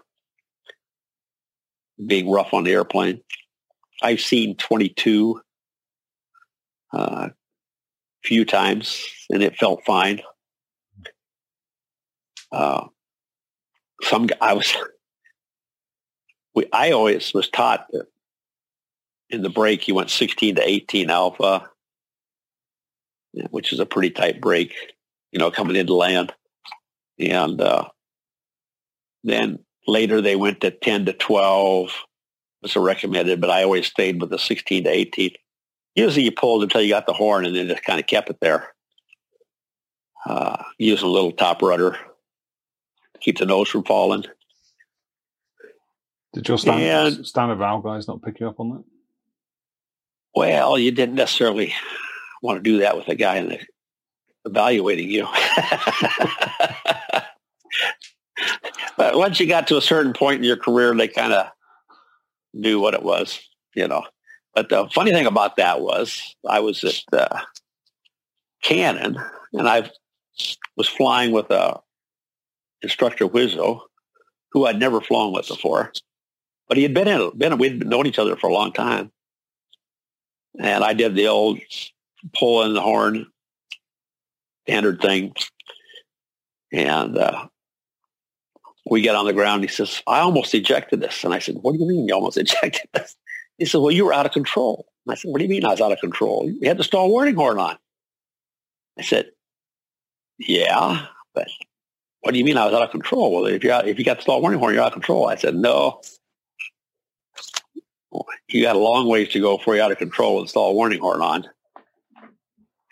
being 2.04 2.30
rough 2.30 2.52
on 2.52 2.64
the 2.64 2.72
airplane. 2.72 3.22
I've 4.02 4.20
seen 4.20 4.56
22 4.56 5.40
a 6.92 6.96
uh, 6.96 7.28
few 8.22 8.44
times, 8.44 9.02
and 9.30 9.42
it 9.42 9.56
felt 9.56 9.82
fine. 9.86 10.20
Uh, 12.50 12.88
some 14.02 14.28
I 14.40 14.52
was, 14.52 14.76
we, 16.54 16.66
I 16.72 16.90
always 16.90 17.32
was 17.32 17.48
taught 17.48 17.86
that 17.92 18.06
in 19.30 19.40
the 19.40 19.48
break 19.48 19.88
you 19.88 19.94
went 19.94 20.10
16 20.10 20.56
to 20.56 20.68
18 20.68 21.08
alpha, 21.08 21.70
which 23.50 23.72
is 23.72 23.80
a 23.80 23.86
pretty 23.86 24.10
tight 24.10 24.40
break, 24.40 24.74
you 25.30 25.38
know, 25.38 25.50
coming 25.50 25.76
into 25.76 25.94
land, 25.94 26.32
and 27.18 27.60
uh, 27.60 27.88
then 29.24 29.58
Later, 29.86 30.20
they 30.20 30.36
went 30.36 30.60
to 30.60 30.70
10 30.70 31.06
to 31.06 31.12
12 31.12 31.92
was 32.62 32.76
a 32.76 32.80
recommended, 32.80 33.40
but 33.40 33.50
I 33.50 33.64
always 33.64 33.86
stayed 33.86 34.20
with 34.20 34.30
the 34.30 34.38
16 34.38 34.84
to 34.84 34.90
18. 34.90 35.32
Usually 35.96 36.24
you 36.24 36.32
pulled 36.32 36.62
until 36.62 36.80
you 36.80 36.88
got 36.88 37.06
the 37.06 37.12
horn 37.12 37.44
and 37.44 37.56
then 37.56 37.66
just 37.66 37.82
kind 37.82 37.98
of 37.98 38.06
kept 38.06 38.30
it 38.30 38.38
there. 38.40 38.72
Uh, 40.24 40.62
using 40.78 41.08
a 41.08 41.10
little 41.10 41.32
top 41.32 41.62
rudder 41.62 41.92
to 41.92 43.20
keep 43.20 43.38
the 43.38 43.44
nose 43.46 43.68
from 43.68 43.82
falling. 43.82 44.24
Did 46.32 46.46
your 46.46 46.58
standard, 46.58 47.18
and, 47.18 47.26
stan 47.26 47.50
eval 47.50 47.80
guys 47.80 48.06
not 48.06 48.22
pick 48.22 48.38
you 48.38 48.48
up 48.48 48.60
on 48.60 48.70
that? 48.70 48.84
Well, 50.34 50.78
you 50.78 50.92
didn't 50.92 51.16
necessarily 51.16 51.74
want 52.42 52.58
to 52.58 52.62
do 52.62 52.78
that 52.78 52.96
with 52.96 53.08
a 53.08 53.14
guy 53.14 53.36
in 53.36 53.48
the, 53.48 53.58
evaluating 54.44 55.10
you. 55.10 55.26
but 58.96 59.16
once 59.16 59.38
you 59.40 59.46
got 59.46 59.68
to 59.68 59.76
a 59.76 59.82
certain 59.82 60.12
point 60.12 60.38
in 60.38 60.44
your 60.44 60.56
career, 60.56 60.94
they 60.94 61.08
kind 61.08 61.32
of 61.32 61.46
knew 62.52 62.80
what 62.80 62.94
it 62.94 63.02
was, 63.02 63.40
you 63.74 63.86
know. 63.86 64.04
But 64.54 64.68
the 64.68 64.88
funny 64.92 65.12
thing 65.12 65.26
about 65.26 65.56
that 65.56 65.80
was 65.80 66.36
I 66.48 66.60
was 66.60 66.84
at 66.84 67.02
uh, 67.12 67.40
Cannon 68.62 69.16
and 69.52 69.68
I 69.68 69.90
was 70.76 70.88
flying 70.88 71.32
with 71.32 71.50
a 71.50 71.80
instructor 72.82 73.26
Wizzo 73.28 73.80
who 74.52 74.66
I'd 74.66 74.78
never 74.78 75.00
flown 75.00 75.32
with 75.32 75.48
before, 75.48 75.92
but 76.68 76.76
he 76.76 76.82
had 76.82 76.92
been 76.92 77.08
in, 77.08 77.30
been, 77.38 77.56
we'd 77.56 77.86
known 77.86 78.06
each 78.06 78.18
other 78.18 78.36
for 78.36 78.50
a 78.50 78.52
long 78.52 78.72
time. 78.72 79.10
And 80.58 80.84
I 80.84 80.92
did 80.92 81.14
the 81.14 81.28
old 81.28 81.58
pull 82.38 82.62
in 82.62 82.74
the 82.74 82.80
horn 82.80 83.26
standard 84.64 85.00
thing. 85.00 85.34
And 86.72 87.18
uh, 87.18 87.48
we 88.88 89.02
get 89.02 89.14
on 89.14 89.26
the 89.26 89.32
ground. 89.32 89.62
He 89.62 89.68
says, 89.68 90.02
I 90.06 90.20
almost 90.20 90.54
ejected 90.54 91.00
this. 91.00 91.24
And 91.24 91.34
I 91.34 91.38
said, 91.38 91.56
what 91.60 91.72
do 91.72 91.78
you 91.78 91.86
mean 91.86 92.08
you 92.08 92.14
almost 92.14 92.36
ejected 92.38 92.88
this? 92.92 93.16
He 93.58 93.64
said, 93.64 93.78
well, 93.78 93.90
you 93.90 94.04
were 94.04 94.14
out 94.14 94.26
of 94.26 94.32
control. 94.32 94.86
And 95.06 95.12
I 95.12 95.16
said, 95.16 95.30
what 95.30 95.38
do 95.38 95.44
you 95.44 95.50
mean 95.50 95.64
I 95.64 95.70
was 95.70 95.80
out 95.80 95.92
of 95.92 96.00
control? 96.00 96.48
You 96.48 96.68
had 96.68 96.78
the 96.78 96.84
stall 96.84 97.10
warning 97.10 97.34
horn 97.34 97.58
on. 97.58 97.76
I 98.98 99.02
said, 99.02 99.30
yeah, 100.38 101.06
but 101.34 101.48
what 102.20 102.32
do 102.32 102.38
you 102.38 102.44
mean 102.44 102.56
I 102.56 102.66
was 102.66 102.74
out 102.74 102.82
of 102.82 102.90
control? 102.90 103.32
Well, 103.32 103.46
if 103.46 103.64
you 103.64 103.72
if 103.72 103.98
you 103.98 104.04
got 104.04 104.18
the 104.18 104.22
stall 104.22 104.40
warning 104.40 104.58
horn, 104.58 104.74
you're 104.74 104.82
out 104.82 104.88
of 104.88 104.92
control. 104.92 105.28
I 105.28 105.36
said, 105.36 105.54
no. 105.54 106.00
You 108.48 108.62
got 108.62 108.76
a 108.76 108.80
long 108.80 109.08
ways 109.08 109.30
to 109.30 109.40
go 109.40 109.56
before 109.56 109.74
you're 109.74 109.84
out 109.84 109.92
of 109.92 109.98
control 109.98 110.36
with 110.36 110.44
the 110.44 110.50
stall 110.50 110.74
warning 110.74 111.00
horn 111.00 111.22
on. 111.22 111.48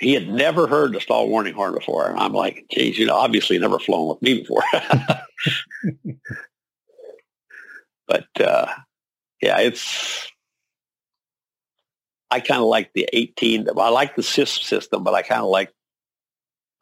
He 0.00 0.14
had 0.14 0.28
never 0.28 0.66
heard 0.66 0.94
the 0.94 1.00
stall 1.00 1.28
warning 1.28 1.52
horn 1.52 1.74
before. 1.74 2.08
And 2.08 2.18
I'm 2.18 2.32
like, 2.32 2.64
geez, 2.70 2.98
you 2.98 3.04
know, 3.06 3.16
obviously 3.16 3.58
never 3.58 3.78
flown 3.78 4.08
with 4.08 4.22
me 4.22 4.40
before. 4.40 4.62
but 8.08 8.26
uh, 8.40 8.66
yeah, 9.42 9.60
it's. 9.60 10.26
I 12.30 12.40
kind 12.40 12.60
of 12.60 12.66
like 12.66 12.92
the 12.94 13.08
18. 13.12 13.68
I 13.76 13.90
like 13.90 14.16
the 14.16 14.22
SIS 14.22 14.52
system, 14.52 15.04
but 15.04 15.14
I 15.14 15.20
kind 15.20 15.42
of 15.42 15.48
like 15.48 15.70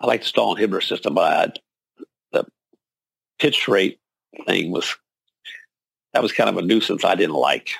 I 0.00 0.06
like 0.06 0.20
the 0.20 0.28
stall 0.28 0.56
inhibitor 0.56 0.82
system. 0.82 1.14
But 1.14 1.32
I, 1.32 1.52
the 2.30 2.44
pitch 3.40 3.66
rate 3.66 3.98
thing 4.46 4.70
was 4.70 4.94
that 6.12 6.22
was 6.22 6.32
kind 6.32 6.48
of 6.48 6.56
a 6.56 6.62
nuisance. 6.62 7.04
I 7.04 7.16
didn't 7.16 7.34
like. 7.34 7.70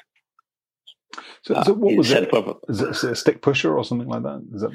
So, 1.42 1.62
so 1.62 1.74
what 1.74 1.92
uh, 1.92 1.96
was 1.96 2.10
it? 2.10 2.28
Is 2.68 3.04
it 3.04 3.12
a 3.12 3.14
stick 3.14 3.40
pusher 3.40 3.76
or 3.76 3.84
something 3.84 4.08
like 4.08 4.24
that? 4.24 4.44
Is 4.52 4.62
that? 4.62 4.72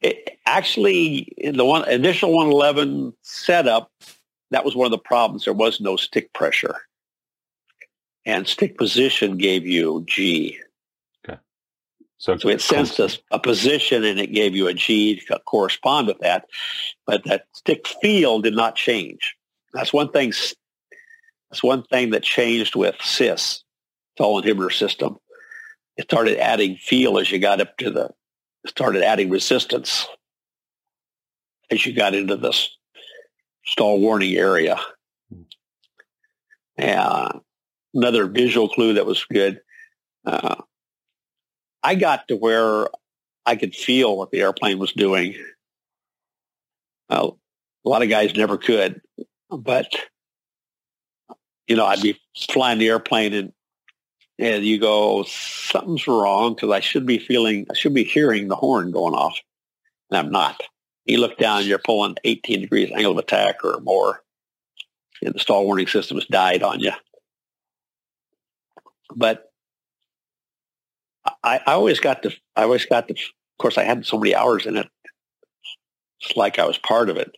It, 0.00 0.38
actually, 0.46 1.18
in 1.38 1.56
the 1.56 1.64
one 1.64 1.88
initial 1.88 2.32
111 2.32 3.14
setup, 3.22 3.90
that 4.50 4.64
was 4.64 4.76
one 4.76 4.86
of 4.86 4.90
the 4.90 4.98
problems. 4.98 5.44
There 5.44 5.54
was 5.54 5.80
no 5.80 5.96
stick 5.96 6.32
pressure. 6.32 6.76
And 8.24 8.46
stick 8.46 8.76
position 8.76 9.36
gave 9.36 9.66
you 9.66 10.04
G. 10.06 10.58
Okay. 11.24 11.38
So, 12.18 12.36
so 12.36 12.48
it 12.48 12.60
sensed 12.60 12.98
a, 12.98 13.16
a, 13.30 13.38
position 13.38 14.04
and 14.04 14.18
it 14.18 14.32
gave 14.32 14.54
you 14.54 14.66
a 14.66 14.74
G 14.74 15.20
to 15.28 15.38
correspond 15.46 16.08
with 16.08 16.18
that. 16.18 16.46
But 17.06 17.24
that 17.24 17.46
stick 17.52 17.86
feel 17.86 18.40
did 18.40 18.54
not 18.54 18.74
change. 18.74 19.36
That's 19.72 19.92
one 19.92 20.10
thing. 20.10 20.32
That's 21.50 21.62
one 21.62 21.84
thing 21.84 22.10
that 22.10 22.22
changed 22.22 22.74
with 22.74 22.96
SIS, 23.00 23.62
stall 24.16 24.42
inhibitor 24.42 24.72
system. 24.72 25.18
It 25.96 26.04
started 26.04 26.38
adding 26.38 26.76
feel 26.76 27.18
as 27.18 27.30
you 27.30 27.38
got 27.38 27.60
up 27.60 27.76
to 27.78 27.90
the, 27.90 28.10
started 28.66 29.02
adding 29.02 29.30
resistance 29.30 30.06
as 31.70 31.84
you 31.84 31.92
got 31.92 32.14
into 32.14 32.36
this 32.36 32.68
stall 33.64 34.00
warning 34.00 34.34
area. 34.34 34.78
Uh, 36.78 37.38
another 37.94 38.26
visual 38.26 38.68
clue 38.68 38.94
that 38.94 39.06
was 39.06 39.24
good. 39.24 39.60
Uh, 40.24 40.56
I 41.82 41.94
got 41.94 42.28
to 42.28 42.36
where 42.36 42.88
I 43.44 43.56
could 43.56 43.74
feel 43.74 44.16
what 44.16 44.30
the 44.30 44.40
airplane 44.40 44.78
was 44.78 44.92
doing. 44.92 45.34
Uh, 47.08 47.30
a 47.84 47.88
lot 47.88 48.02
of 48.02 48.08
guys 48.08 48.34
never 48.34 48.58
could, 48.58 49.00
but 49.50 49.88
you 51.68 51.76
know, 51.76 51.86
I'd 51.86 52.02
be 52.02 52.20
flying 52.50 52.78
the 52.78 52.88
airplane 52.88 53.32
and 53.32 53.52
and 54.38 54.64
you 54.64 54.78
go, 54.78 55.24
something's 55.24 56.06
wrong 56.06 56.54
because 56.54 56.70
I 56.70 56.80
should 56.80 57.06
be 57.06 57.18
feeling, 57.18 57.66
I 57.70 57.74
should 57.74 57.94
be 57.94 58.04
hearing 58.04 58.48
the 58.48 58.56
horn 58.56 58.90
going 58.90 59.14
off, 59.14 59.38
and 60.10 60.18
I'm 60.18 60.30
not 60.30 60.60
you 61.06 61.18
look 61.18 61.38
down, 61.38 61.64
you're 61.64 61.78
pulling 61.78 62.16
18 62.24 62.60
degrees 62.60 62.90
angle 62.90 63.12
of 63.12 63.18
attack 63.18 63.64
or 63.64 63.80
more. 63.80 64.22
and 65.22 65.34
the 65.34 65.38
stall 65.38 65.64
warning 65.64 65.86
system 65.86 66.18
has 66.18 66.26
died 66.26 66.62
on 66.62 66.80
you. 66.80 66.92
But 69.14 69.50
I, 71.42 71.60
I 71.64 71.72
always 71.72 72.00
got 72.00 72.24
to, 72.24 72.32
I 72.54 72.64
always 72.64 72.84
got 72.84 73.08
to, 73.08 73.14
of 73.14 73.58
course, 73.58 73.78
I 73.78 73.84
had 73.84 74.04
so 74.04 74.18
many 74.18 74.34
hours 74.34 74.66
in 74.66 74.76
it. 74.76 74.88
It's 76.20 76.36
like 76.36 76.58
I 76.58 76.66
was 76.66 76.78
part 76.78 77.08
of 77.08 77.16
it. 77.16 77.30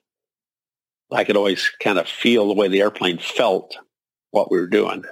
I 1.13 1.25
could 1.25 1.37
always 1.37 1.71
kind 1.83 1.99
of 1.99 2.09
feel 2.09 2.49
the 2.49 2.55
way 2.55 2.69
the 2.69 2.81
airplane 2.81 3.19
felt 3.19 3.77
what 4.31 4.51
we 4.51 4.59
were 4.59 4.67
doing. 4.67 5.05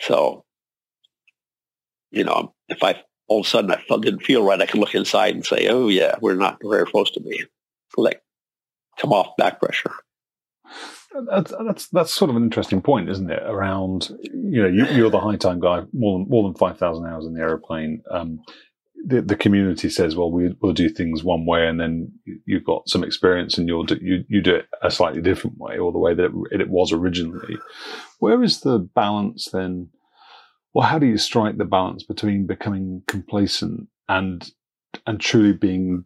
So, 0.00 0.44
you 2.10 2.24
know, 2.24 2.54
if 2.68 2.82
I 2.82 3.02
all 3.28 3.40
of 3.40 3.46
a 3.46 3.48
sudden 3.48 3.70
I 3.70 3.96
didn't 4.00 4.24
feel 4.24 4.42
right, 4.44 4.60
I 4.60 4.66
could 4.66 4.80
look 4.80 4.94
inside 4.94 5.34
and 5.34 5.46
say, 5.46 5.68
"Oh 5.68 5.88
yeah, 5.88 6.16
we're 6.20 6.34
not 6.34 6.58
where 6.62 6.80
we're 6.80 6.86
supposed 6.86 7.14
to 7.14 7.20
be." 7.20 7.44
Like, 7.96 8.22
come 8.98 9.12
off 9.12 9.36
back 9.36 9.60
pressure. 9.60 9.92
That's, 11.28 11.52
that's 11.64 11.88
that's 11.88 12.14
sort 12.14 12.30
of 12.30 12.36
an 12.36 12.44
interesting 12.44 12.80
point, 12.80 13.08
isn't 13.08 13.30
it? 13.30 13.42
Around 13.42 14.10
you 14.22 14.62
know 14.62 14.68
you, 14.68 15.06
are 15.06 15.10
the 15.10 15.20
high 15.20 15.36
time 15.36 15.60
guy, 15.60 15.82
more 15.92 16.18
than 16.18 16.28
more 16.28 16.44
than 16.44 16.54
five 16.54 16.78
thousand 16.78 17.06
hours 17.06 17.26
in 17.26 17.34
the 17.34 17.40
aeroplane. 17.40 18.02
Um, 18.10 18.40
the, 19.04 19.22
the 19.22 19.36
community 19.36 19.88
says, 19.88 20.16
well, 20.16 20.30
we, 20.30 20.54
will 20.60 20.72
do 20.72 20.88
things 20.88 21.24
one 21.24 21.46
way, 21.46 21.66
and 21.66 21.80
then 21.80 22.12
you've 22.44 22.64
got 22.64 22.88
some 22.88 23.04
experience, 23.04 23.58
and 23.58 23.68
you'll 23.68 23.84
do, 23.84 23.98
you 24.00 24.24
you 24.28 24.42
do 24.42 24.56
it 24.56 24.66
a 24.82 24.90
slightly 24.90 25.20
different 25.20 25.58
way, 25.58 25.78
or 25.78 25.92
the 25.92 25.98
way 25.98 26.14
that 26.14 26.30
it, 26.50 26.60
it 26.60 26.70
was 26.70 26.92
originally. 26.92 27.56
Where 28.18 28.42
is 28.42 28.60
the 28.60 28.78
balance 28.78 29.48
then? 29.52 29.90
Well, 30.74 30.86
how 30.86 30.98
do 30.98 31.06
you 31.06 31.18
strike 31.18 31.56
the 31.56 31.64
balance 31.64 32.04
between 32.04 32.46
becoming 32.46 33.02
complacent 33.06 33.88
and 34.08 34.50
and 35.06 35.20
truly 35.20 35.52
being 35.52 36.04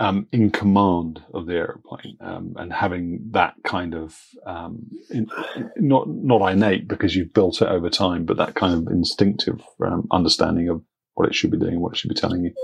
um, 0.00 0.28
in 0.32 0.50
command 0.50 1.22
of 1.34 1.46
the 1.46 1.54
aeroplane 1.54 2.16
um, 2.20 2.54
and 2.56 2.72
having 2.72 3.20
that 3.32 3.54
kind 3.64 3.94
of 3.94 4.16
um, 4.46 4.88
in, 5.10 5.28
not 5.76 6.08
not 6.08 6.52
innate 6.52 6.88
because 6.88 7.16
you've 7.16 7.34
built 7.34 7.62
it 7.62 7.68
over 7.68 7.90
time, 7.90 8.24
but 8.24 8.36
that 8.36 8.54
kind 8.54 8.74
of 8.74 8.92
instinctive 8.92 9.60
um, 9.84 10.06
understanding 10.10 10.68
of 10.68 10.82
what 11.18 11.28
it 11.28 11.34
should 11.34 11.50
be 11.50 11.58
doing, 11.58 11.80
what 11.80 11.92
it 11.92 11.96
should 11.98 12.08
be 12.08 12.14
telling 12.14 12.44
you? 12.44 12.54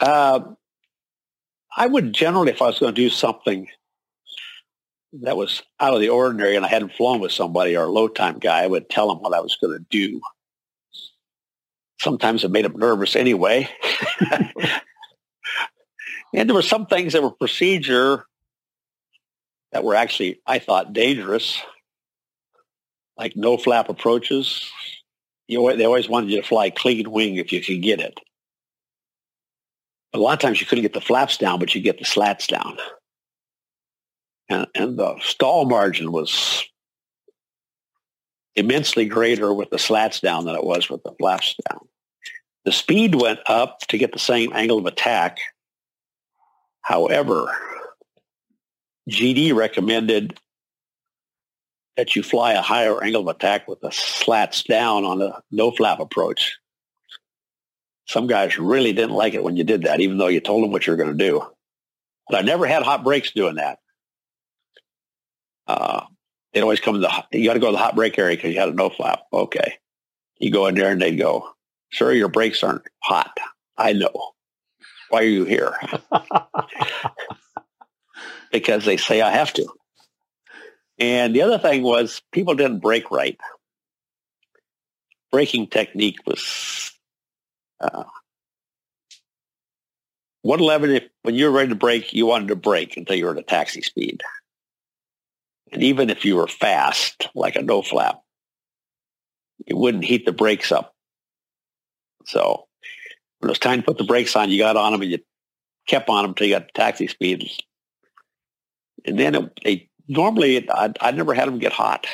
Uh, 0.00 0.40
I 1.76 1.86
would 1.86 2.12
generally, 2.12 2.50
if 2.50 2.60
I 2.60 2.66
was 2.66 2.80
going 2.80 2.92
to 2.92 3.00
do 3.00 3.08
something 3.08 3.68
that 5.12 5.36
was 5.36 5.62
out 5.78 5.94
of 5.94 6.00
the 6.00 6.08
ordinary 6.08 6.56
and 6.56 6.64
I 6.64 6.68
hadn't 6.68 6.94
flown 6.94 7.20
with 7.20 7.30
somebody 7.30 7.76
or 7.76 7.84
a 7.84 7.90
low 7.90 8.08
time 8.08 8.38
guy, 8.38 8.64
I 8.64 8.66
would 8.66 8.90
tell 8.90 9.08
them 9.08 9.18
what 9.18 9.32
I 9.32 9.40
was 9.40 9.56
going 9.60 9.78
to 9.78 9.84
do. 9.90 10.20
Sometimes 12.00 12.42
it 12.42 12.50
made 12.50 12.64
them 12.64 12.76
nervous 12.76 13.14
anyway. 13.14 13.68
and 16.34 16.48
there 16.48 16.54
were 16.54 16.62
some 16.62 16.86
things 16.86 17.12
that 17.12 17.22
were 17.22 17.30
procedure 17.30 18.26
that 19.70 19.84
were 19.84 19.94
actually, 19.94 20.40
I 20.46 20.58
thought, 20.58 20.92
dangerous, 20.92 21.60
like 23.16 23.36
no 23.36 23.56
flap 23.56 23.88
approaches, 23.88 24.68
you, 25.48 25.76
they 25.76 25.84
always 25.84 26.08
wanted 26.08 26.30
you 26.30 26.40
to 26.40 26.46
fly 26.46 26.70
clean 26.70 27.10
wing 27.10 27.36
if 27.36 27.52
you 27.52 27.62
could 27.62 27.82
get 27.82 28.00
it. 28.00 28.18
a 30.12 30.18
lot 30.18 30.32
of 30.32 30.38
times 30.38 30.60
you 30.60 30.66
couldn't 30.66 30.82
get 30.82 30.94
the 30.94 31.00
flaps 31.00 31.36
down, 31.36 31.58
but 31.58 31.74
you 31.74 31.80
get 31.80 31.98
the 31.98 32.04
slats 32.04 32.46
down. 32.46 32.78
And, 34.48 34.66
and 34.74 34.98
the 34.98 35.16
stall 35.20 35.66
margin 35.66 36.12
was 36.12 36.64
immensely 38.54 39.04
greater 39.06 39.52
with 39.52 39.70
the 39.70 39.78
slats 39.78 40.20
down 40.20 40.46
than 40.46 40.54
it 40.54 40.64
was 40.64 40.88
with 40.88 41.02
the 41.02 41.12
flaps 41.18 41.54
down. 41.68 41.80
The 42.64 42.72
speed 42.72 43.14
went 43.14 43.40
up 43.46 43.80
to 43.88 43.98
get 43.98 44.12
the 44.12 44.18
same 44.18 44.52
angle 44.52 44.78
of 44.78 44.86
attack. 44.86 45.38
However, 46.80 47.46
GD 49.10 49.54
recommended 49.54 50.40
that 51.96 52.14
you 52.14 52.22
fly 52.22 52.52
a 52.52 52.62
higher 52.62 53.02
angle 53.02 53.22
of 53.22 53.34
attack 53.34 53.66
with 53.66 53.80
the 53.80 53.90
slats 53.90 54.62
down 54.62 55.04
on 55.04 55.22
a 55.22 55.42
no 55.50 55.70
flap 55.70 55.98
approach. 55.98 56.58
Some 58.06 58.26
guys 58.26 58.58
really 58.58 58.92
didn't 58.92 59.14
like 59.14 59.34
it 59.34 59.42
when 59.42 59.56
you 59.56 59.64
did 59.64 59.82
that, 59.82 60.00
even 60.00 60.18
though 60.18 60.28
you 60.28 60.40
told 60.40 60.62
them 60.62 60.70
what 60.70 60.86
you 60.86 60.92
were 60.92 60.96
going 60.96 61.16
to 61.16 61.28
do. 61.28 61.42
But 62.28 62.38
I 62.38 62.42
never 62.42 62.66
had 62.66 62.82
hot 62.82 63.02
brakes 63.02 63.32
doing 63.32 63.56
that. 63.56 63.78
Uh, 65.66 66.04
they'd 66.52 66.62
always 66.62 66.80
come 66.80 66.94
to 66.94 67.00
the, 67.00 67.24
you 67.32 67.46
got 67.46 67.54
to 67.54 67.60
go 67.60 67.66
to 67.66 67.72
the 67.72 67.78
hot 67.78 67.96
brake 67.96 68.18
area 68.18 68.36
because 68.36 68.52
you 68.52 68.60
had 68.60 68.68
a 68.68 68.72
no 68.72 68.90
flap. 68.90 69.22
Okay. 69.32 69.78
You 70.38 70.52
go 70.52 70.66
in 70.66 70.74
there 70.74 70.92
and 70.92 71.00
they'd 71.00 71.16
go, 71.16 71.48
sir, 71.92 72.12
your 72.12 72.28
brakes 72.28 72.62
aren't 72.62 72.82
hot. 73.02 73.36
I 73.76 73.92
know. 73.92 74.32
Why 75.08 75.20
are 75.20 75.24
you 75.24 75.44
here? 75.44 75.74
because 78.52 78.84
they 78.84 78.96
say 78.96 79.22
I 79.22 79.30
have 79.30 79.52
to. 79.54 79.66
And 80.98 81.34
the 81.34 81.42
other 81.42 81.58
thing 81.58 81.82
was 81.82 82.22
people 82.32 82.54
didn't 82.54 82.80
brake 82.80 83.10
right. 83.10 83.38
Braking 85.30 85.66
technique 85.66 86.18
was 86.26 86.92
uh, 87.80 88.04
111, 90.46 90.90
if, 90.90 91.08
when 91.22 91.34
you 91.34 91.46
were 91.46 91.50
ready 91.50 91.70
to 91.70 91.74
brake, 91.74 92.12
you 92.12 92.24
wanted 92.24 92.48
to 92.48 92.56
brake 92.56 92.96
until 92.96 93.16
you 93.16 93.24
were 93.24 93.32
at 93.32 93.38
a 93.38 93.42
taxi 93.42 93.82
speed. 93.82 94.22
And 95.72 95.82
even 95.82 96.08
if 96.08 96.24
you 96.24 96.36
were 96.36 96.46
fast, 96.46 97.28
like 97.34 97.56
a 97.56 97.62
no 97.62 97.82
flap, 97.82 98.20
it 99.66 99.76
wouldn't 99.76 100.04
heat 100.04 100.24
the 100.24 100.32
brakes 100.32 100.70
up. 100.70 100.94
So 102.26 102.66
when 103.40 103.48
it 103.48 103.50
was 103.50 103.58
time 103.58 103.80
to 103.80 103.84
put 103.84 103.98
the 103.98 104.04
brakes 104.04 104.36
on, 104.36 104.50
you 104.50 104.58
got 104.58 104.76
on 104.76 104.92
them 104.92 105.02
and 105.02 105.10
you 105.10 105.18
kept 105.88 106.08
on 106.08 106.22
them 106.22 106.30
until 106.30 106.46
you 106.46 106.54
got 106.54 106.68
to 106.68 106.74
taxi 106.74 107.08
speed. 107.08 107.50
And 109.04 109.18
then 109.18 109.34
it, 109.34 109.60
they 109.64 109.88
normally 110.08 110.68
I, 110.70 110.92
I 111.00 111.10
never 111.10 111.34
had 111.34 111.48
them 111.48 111.58
get 111.58 111.72
hot. 111.72 112.06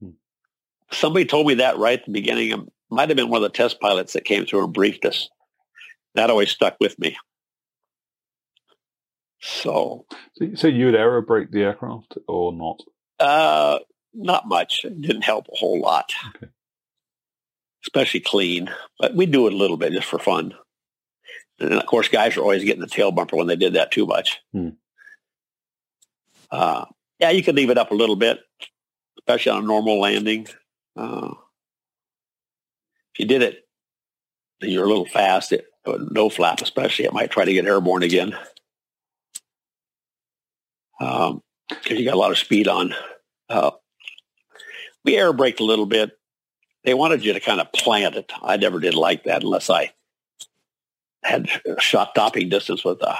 Hmm. 0.00 0.10
Somebody 0.90 1.24
told 1.24 1.46
me 1.46 1.54
that 1.54 1.78
right 1.78 1.98
at 1.98 2.06
the 2.06 2.12
beginning. 2.12 2.50
It 2.50 2.60
might 2.90 3.08
have 3.08 3.16
been 3.16 3.28
one 3.28 3.42
of 3.42 3.50
the 3.50 3.56
test 3.56 3.80
pilots 3.80 4.12
that 4.12 4.24
came 4.24 4.46
through 4.46 4.64
and 4.64 4.72
briefed 4.72 5.04
us. 5.04 5.28
That 6.14 6.30
always 6.30 6.50
stuck 6.50 6.76
with 6.80 6.98
me. 6.98 7.16
So, 9.40 10.06
so, 10.34 10.54
so 10.54 10.68
you 10.68 10.86
would 10.86 10.94
aero 10.94 11.20
brake 11.20 11.50
the 11.50 11.62
aircraft 11.62 12.16
or 12.28 12.52
not? 12.52 12.80
Uh, 13.18 13.80
not 14.14 14.46
much. 14.46 14.84
It 14.84 15.00
didn't 15.00 15.22
help 15.22 15.48
a 15.48 15.56
whole 15.56 15.80
lot, 15.80 16.12
okay. 16.36 16.46
especially 17.84 18.20
clean. 18.20 18.70
But 19.00 19.16
we 19.16 19.26
do 19.26 19.46
it 19.48 19.52
a 19.52 19.56
little 19.56 19.76
bit 19.76 19.92
just 19.92 20.06
for 20.06 20.20
fun. 20.20 20.54
And 21.58 21.74
of 21.74 21.86
course, 21.86 22.08
guys 22.08 22.36
are 22.36 22.42
always 22.42 22.64
getting 22.64 22.80
the 22.80 22.86
tail 22.86 23.10
bumper 23.10 23.36
when 23.36 23.46
they 23.46 23.56
did 23.56 23.72
that 23.72 23.90
too 23.90 24.06
much. 24.06 24.40
Hmm. 24.52 24.70
Uh, 26.50 26.84
yeah, 27.22 27.30
you 27.30 27.44
could 27.44 27.54
leave 27.54 27.70
it 27.70 27.78
up 27.78 27.92
a 27.92 27.94
little 27.94 28.16
bit, 28.16 28.40
especially 29.20 29.52
on 29.52 29.62
a 29.62 29.66
normal 29.66 30.00
landing. 30.00 30.48
Uh, 30.96 31.30
if 33.14 33.20
you 33.20 33.26
did 33.26 33.42
it, 33.42 33.64
you're 34.60 34.84
a 34.84 34.88
little 34.88 35.06
fast. 35.06 35.52
It, 35.52 35.66
no 35.86 36.28
flap, 36.28 36.60
especially, 36.60 37.04
it 37.04 37.12
might 37.12 37.30
try 37.30 37.44
to 37.44 37.52
get 37.52 37.64
airborne 37.64 38.02
again 38.02 38.34
because 40.98 41.30
um, 41.30 41.42
you 41.86 42.04
got 42.04 42.14
a 42.14 42.18
lot 42.18 42.32
of 42.32 42.38
speed 42.38 42.66
on. 42.66 42.92
Uh, 43.48 43.70
we 45.04 45.16
air 45.16 45.32
braked 45.32 45.60
a 45.60 45.64
little 45.64 45.86
bit. 45.86 46.10
They 46.82 46.94
wanted 46.94 47.24
you 47.24 47.34
to 47.34 47.40
kind 47.40 47.60
of 47.60 47.70
plant 47.72 48.16
it. 48.16 48.32
I 48.42 48.56
never 48.56 48.80
did 48.80 48.94
like 48.94 49.24
that 49.24 49.44
unless 49.44 49.70
I 49.70 49.92
had 51.22 51.48
shot 51.78 52.16
topping 52.16 52.48
distance 52.48 52.84
with 52.84 53.00
a 53.02 53.16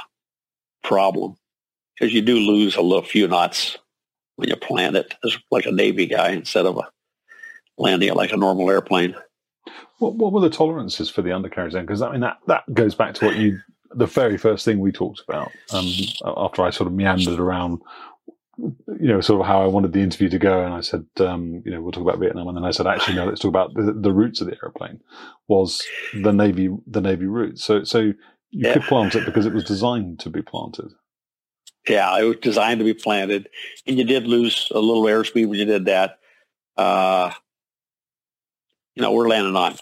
problem 0.83 1.37
because 1.95 2.13
you 2.13 2.21
do 2.21 2.35
lose 2.35 2.75
a 2.75 2.83
little 2.83 3.05
few 3.05 3.29
knots 3.29 3.79
when 4.43 4.51
you 4.51 4.57
plant 4.57 4.97
it 4.97 5.15
as 5.25 5.39
like 5.53 5.67
a 5.67 5.73
Navy 5.73 6.05
guy 6.05 6.31
instead 6.31 6.67
of 6.67 6.77
a, 6.77 6.83
landing 7.79 8.09
it 8.09 8.17
like 8.17 8.33
a 8.33 8.37
normal 8.37 8.69
airplane. 8.69 9.15
What, 9.99 10.17
what 10.17 10.33
were 10.33 10.41
the 10.41 10.51
tolerances 10.51 11.09
for 11.09 11.23
the 11.23 11.33
undercarriage 11.33 11.75
then? 11.75 11.87
Because 11.87 12.03
I 12.03 12.11
mean 12.11 12.21
that 12.23 12.39
that 12.49 12.65
goes 12.75 12.97
back 12.97 13.15
to 13.15 13.27
what 13.27 13.37
you 13.37 13.61
the 13.95 14.07
very 14.07 14.37
first 14.37 14.65
thing 14.65 14.81
we 14.81 14.91
talked 14.91 15.23
about 15.29 15.53
um, 15.73 15.87
after 16.25 16.63
I 16.63 16.71
sort 16.71 16.89
of 16.89 16.93
meandered 16.93 17.39
around. 17.39 17.81
You 18.59 19.09
know, 19.09 19.21
sort 19.21 19.41
of 19.41 19.47
how 19.47 19.63
I 19.63 19.67
wanted 19.67 19.93
the 19.93 20.03
interview 20.03 20.29
to 20.29 20.39
go, 20.39 20.63
and 20.63 20.75
I 20.75 20.83
said, 20.83 21.07
um, 21.21 21.63
you 21.65 21.73
know, 21.73 21.81
we'll 21.81 21.91
talk 21.91 22.03
about 22.03 22.19
Vietnam, 22.19 22.49
and 22.49 22.57
then 22.57 22.65
I 22.65 22.71
said, 22.71 22.87
actually, 22.87 23.17
no, 23.17 23.25
let's 23.25 23.41
talk 23.41 23.49
about 23.49 23.73
the, 23.75 23.95
the 23.99 24.13
roots 24.13 24.43
of 24.43 24.47
the 24.47 24.57
airplane. 24.63 25.01
Was 25.49 25.83
the 26.13 26.33
navy 26.33 26.69
the 26.87 27.01
navy 27.01 27.27
root? 27.27 27.59
So, 27.59 27.83
so 27.83 27.99
you 27.99 28.15
yeah. 28.51 28.75
could 28.75 28.83
plant 28.83 29.15
it 29.15 29.25
because 29.25 29.47
it 29.47 29.55
was 29.55 29.65
designed 29.65 30.21
to 30.21 30.31
be 30.31 30.43
planted. 30.43 30.93
Yeah, 31.89 32.19
it 32.21 32.25
was 32.25 32.37
designed 32.37 32.79
to 32.79 32.85
be 32.85 32.95
planted, 32.95 33.49
and 33.87 33.99
you 33.99 34.05
did 34.05 34.27
lose 34.27 34.69
a 34.71 34.79
little 34.79 35.03
airspeed 35.05 35.49
when 35.49 35.59
you 35.59 35.65
did 35.65 35.87
that. 35.87 36.19
Uh, 36.77 37.33
you 38.95 39.03
know, 39.03 39.13
we're 39.13 39.29
landing 39.29 39.57
on 39.57 39.77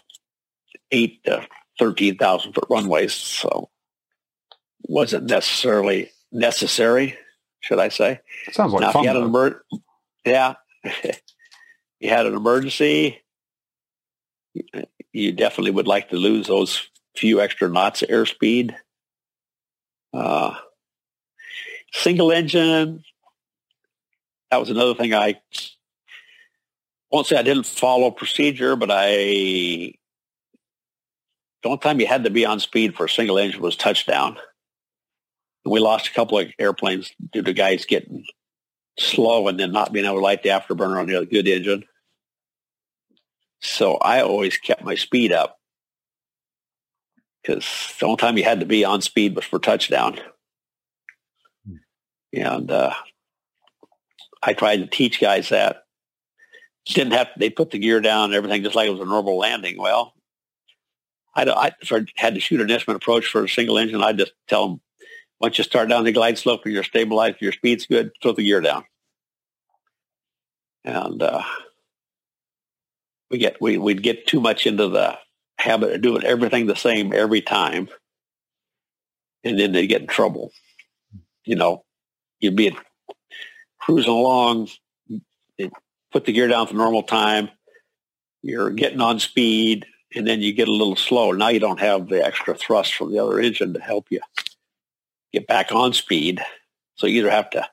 eight 0.90 1.22
to 1.24 1.46
thirteen 1.78 2.16
thousand 2.16 2.54
foot 2.54 2.66
runways, 2.70 3.12
so 3.12 3.68
wasn't 4.82 5.28
necessarily 5.28 6.10
necessary, 6.32 7.18
should 7.60 7.78
I 7.78 7.88
say? 7.88 8.20
sounds 8.52 8.72
like 8.72 8.80
now, 8.80 8.92
fun. 8.92 9.04
If 9.04 9.04
you 9.04 9.08
had 9.08 9.22
an 9.22 9.28
emer- 9.28 9.64
yeah, 10.24 10.54
you 12.00 12.08
had 12.08 12.26
an 12.26 12.34
emergency. 12.34 13.20
You 15.12 15.32
definitely 15.32 15.72
would 15.72 15.86
like 15.86 16.08
to 16.10 16.16
lose 16.16 16.46
those 16.46 16.88
few 17.16 17.40
extra 17.40 17.68
knots 17.68 18.02
of 18.02 18.08
airspeed. 18.08 18.74
Uh, 20.12 20.54
single 21.92 22.30
engine, 22.30 23.04
that 24.50 24.58
was 24.58 24.70
another 24.70 24.94
thing 24.94 25.14
I 25.14 25.40
won't 27.10 27.26
say 27.26 27.36
I 27.36 27.42
didn't 27.42 27.66
follow 27.66 28.10
procedure, 28.10 28.76
but 28.76 28.90
I 28.90 29.94
the 31.62 31.68
only 31.68 31.78
time 31.78 32.00
you 32.00 32.06
had 32.06 32.24
to 32.24 32.30
be 32.30 32.46
on 32.46 32.60
speed 32.60 32.94
for 32.94 33.04
a 33.04 33.08
single 33.08 33.38
engine 33.38 33.60
was 33.60 33.76
touchdown. 33.76 34.38
We 35.64 35.78
lost 35.78 36.08
a 36.08 36.12
couple 36.12 36.38
of 36.38 36.50
airplanes 36.58 37.12
due 37.32 37.42
to 37.42 37.52
guys 37.52 37.84
getting 37.84 38.24
slow 38.98 39.46
and 39.48 39.60
then 39.60 39.72
not 39.72 39.92
being 39.92 40.06
able 40.06 40.16
to 40.16 40.20
light 40.20 40.42
the 40.42 40.48
afterburner 40.50 40.98
on 40.98 41.06
the 41.06 41.26
good 41.26 41.46
engine. 41.46 41.84
So 43.60 43.96
I 43.96 44.22
always 44.22 44.56
kept 44.56 44.84
my 44.84 44.94
speed 44.94 45.32
up 45.32 45.58
because 47.42 47.94
the 47.98 48.06
only 48.06 48.16
time 48.16 48.38
you 48.38 48.44
had 48.44 48.60
to 48.60 48.66
be 48.66 48.84
on 48.84 49.02
speed 49.02 49.36
was 49.36 49.44
for 49.44 49.58
touchdown. 49.58 50.18
And 52.32 52.70
uh, 52.70 52.94
I 54.42 54.52
tried 54.52 54.78
to 54.78 54.86
teach 54.86 55.20
guys 55.20 55.48
that. 55.50 55.84
Didn't 56.86 57.12
have 57.12 57.28
they 57.36 57.50
put 57.50 57.70
the 57.70 57.78
gear 57.78 58.00
down 58.00 58.26
and 58.26 58.34
everything 58.34 58.62
just 58.62 58.74
like 58.74 58.88
it 58.88 58.92
was 58.92 59.00
a 59.00 59.04
normal 59.04 59.38
landing. 59.38 59.78
Well, 59.78 60.14
I, 61.34 61.44
I 61.44 61.72
I 61.90 62.04
had 62.16 62.34
to 62.34 62.40
shoot 62.40 62.60
an 62.60 62.70
instrument 62.70 63.02
approach 63.02 63.26
for 63.26 63.44
a 63.44 63.48
single 63.48 63.78
engine, 63.78 64.02
I'd 64.02 64.18
just 64.18 64.32
tell 64.48 64.66
them, 64.66 64.80
once 65.40 65.58
you 65.58 65.64
start 65.64 65.88
down 65.88 66.04
the 66.04 66.12
glide 66.12 66.38
slope 66.38 66.62
and 66.64 66.74
you're 66.74 66.82
stabilized, 66.82 67.40
your 67.40 67.52
speed's 67.52 67.86
good, 67.86 68.12
throw 68.22 68.32
the 68.32 68.42
gear 68.42 68.60
down. 68.60 68.84
And 70.84 71.22
uh, 71.22 71.42
we 73.30 73.38
get 73.38 73.60
we, 73.60 73.78
we'd 73.78 74.02
get 74.02 74.26
too 74.26 74.40
much 74.40 74.66
into 74.66 74.88
the 74.88 75.18
habit 75.58 75.92
of 75.92 76.00
doing 76.00 76.24
everything 76.24 76.66
the 76.66 76.76
same 76.76 77.12
every 77.12 77.42
time. 77.42 77.88
And 79.44 79.58
then 79.58 79.72
they 79.72 79.86
get 79.86 80.02
in 80.02 80.06
trouble. 80.06 80.50
You 81.44 81.56
know, 81.56 81.84
you'd 82.40 82.56
be 82.56 82.76
cruising 83.78 84.12
along, 84.12 84.68
put 86.12 86.24
the 86.24 86.32
gear 86.32 86.48
down 86.48 86.66
for 86.66 86.74
normal 86.74 87.02
time, 87.02 87.50
you're 88.42 88.70
getting 88.70 89.00
on 89.00 89.20
speed, 89.20 89.86
and 90.14 90.26
then 90.26 90.40
you 90.40 90.52
get 90.52 90.68
a 90.68 90.72
little 90.72 90.96
slow. 90.96 91.32
Now 91.32 91.48
you 91.48 91.60
don't 91.60 91.80
have 91.80 92.08
the 92.08 92.24
extra 92.24 92.54
thrust 92.54 92.94
from 92.94 93.12
the 93.12 93.18
other 93.18 93.38
engine 93.38 93.74
to 93.74 93.80
help 93.80 94.06
you 94.10 94.20
get 95.32 95.46
back 95.46 95.72
on 95.72 95.92
speed. 95.92 96.42
So 96.96 97.06
you 97.06 97.20
either 97.20 97.30
have 97.30 97.50
to 97.50 97.68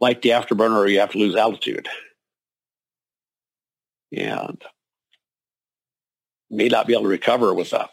light 0.00 0.22
the 0.22 0.30
afterburner 0.30 0.76
or 0.76 0.88
you 0.88 1.00
have 1.00 1.12
to 1.12 1.18
lose 1.18 1.36
altitude. 1.36 1.88
And 4.16 4.62
may 6.50 6.68
not 6.68 6.86
be 6.86 6.92
able 6.92 7.04
to 7.04 7.08
recover 7.08 7.54
with 7.54 7.72
a 7.72 7.88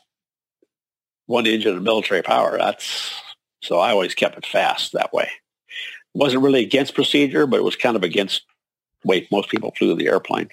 one 1.28 1.46
engine 1.46 1.78
of 1.78 1.84
military 1.84 2.24
power. 2.24 2.58
That's 2.58 3.22
so 3.62 3.80
I 3.80 3.92
always 3.92 4.16
kept 4.16 4.38
it 4.38 4.46
fast 4.46 4.94
that 4.94 5.14
way. 5.14 5.30
It 6.18 6.20
wasn't 6.20 6.42
really 6.42 6.64
against 6.64 6.96
procedure, 6.96 7.46
but 7.46 7.58
it 7.58 7.64
was 7.64 7.76
kind 7.76 7.96
of 7.96 8.02
against 8.02 8.42
way 9.06 9.28
most 9.32 9.50
people 9.50 9.72
flew 9.78 9.96
the 9.96 10.08
airplane. 10.08 10.50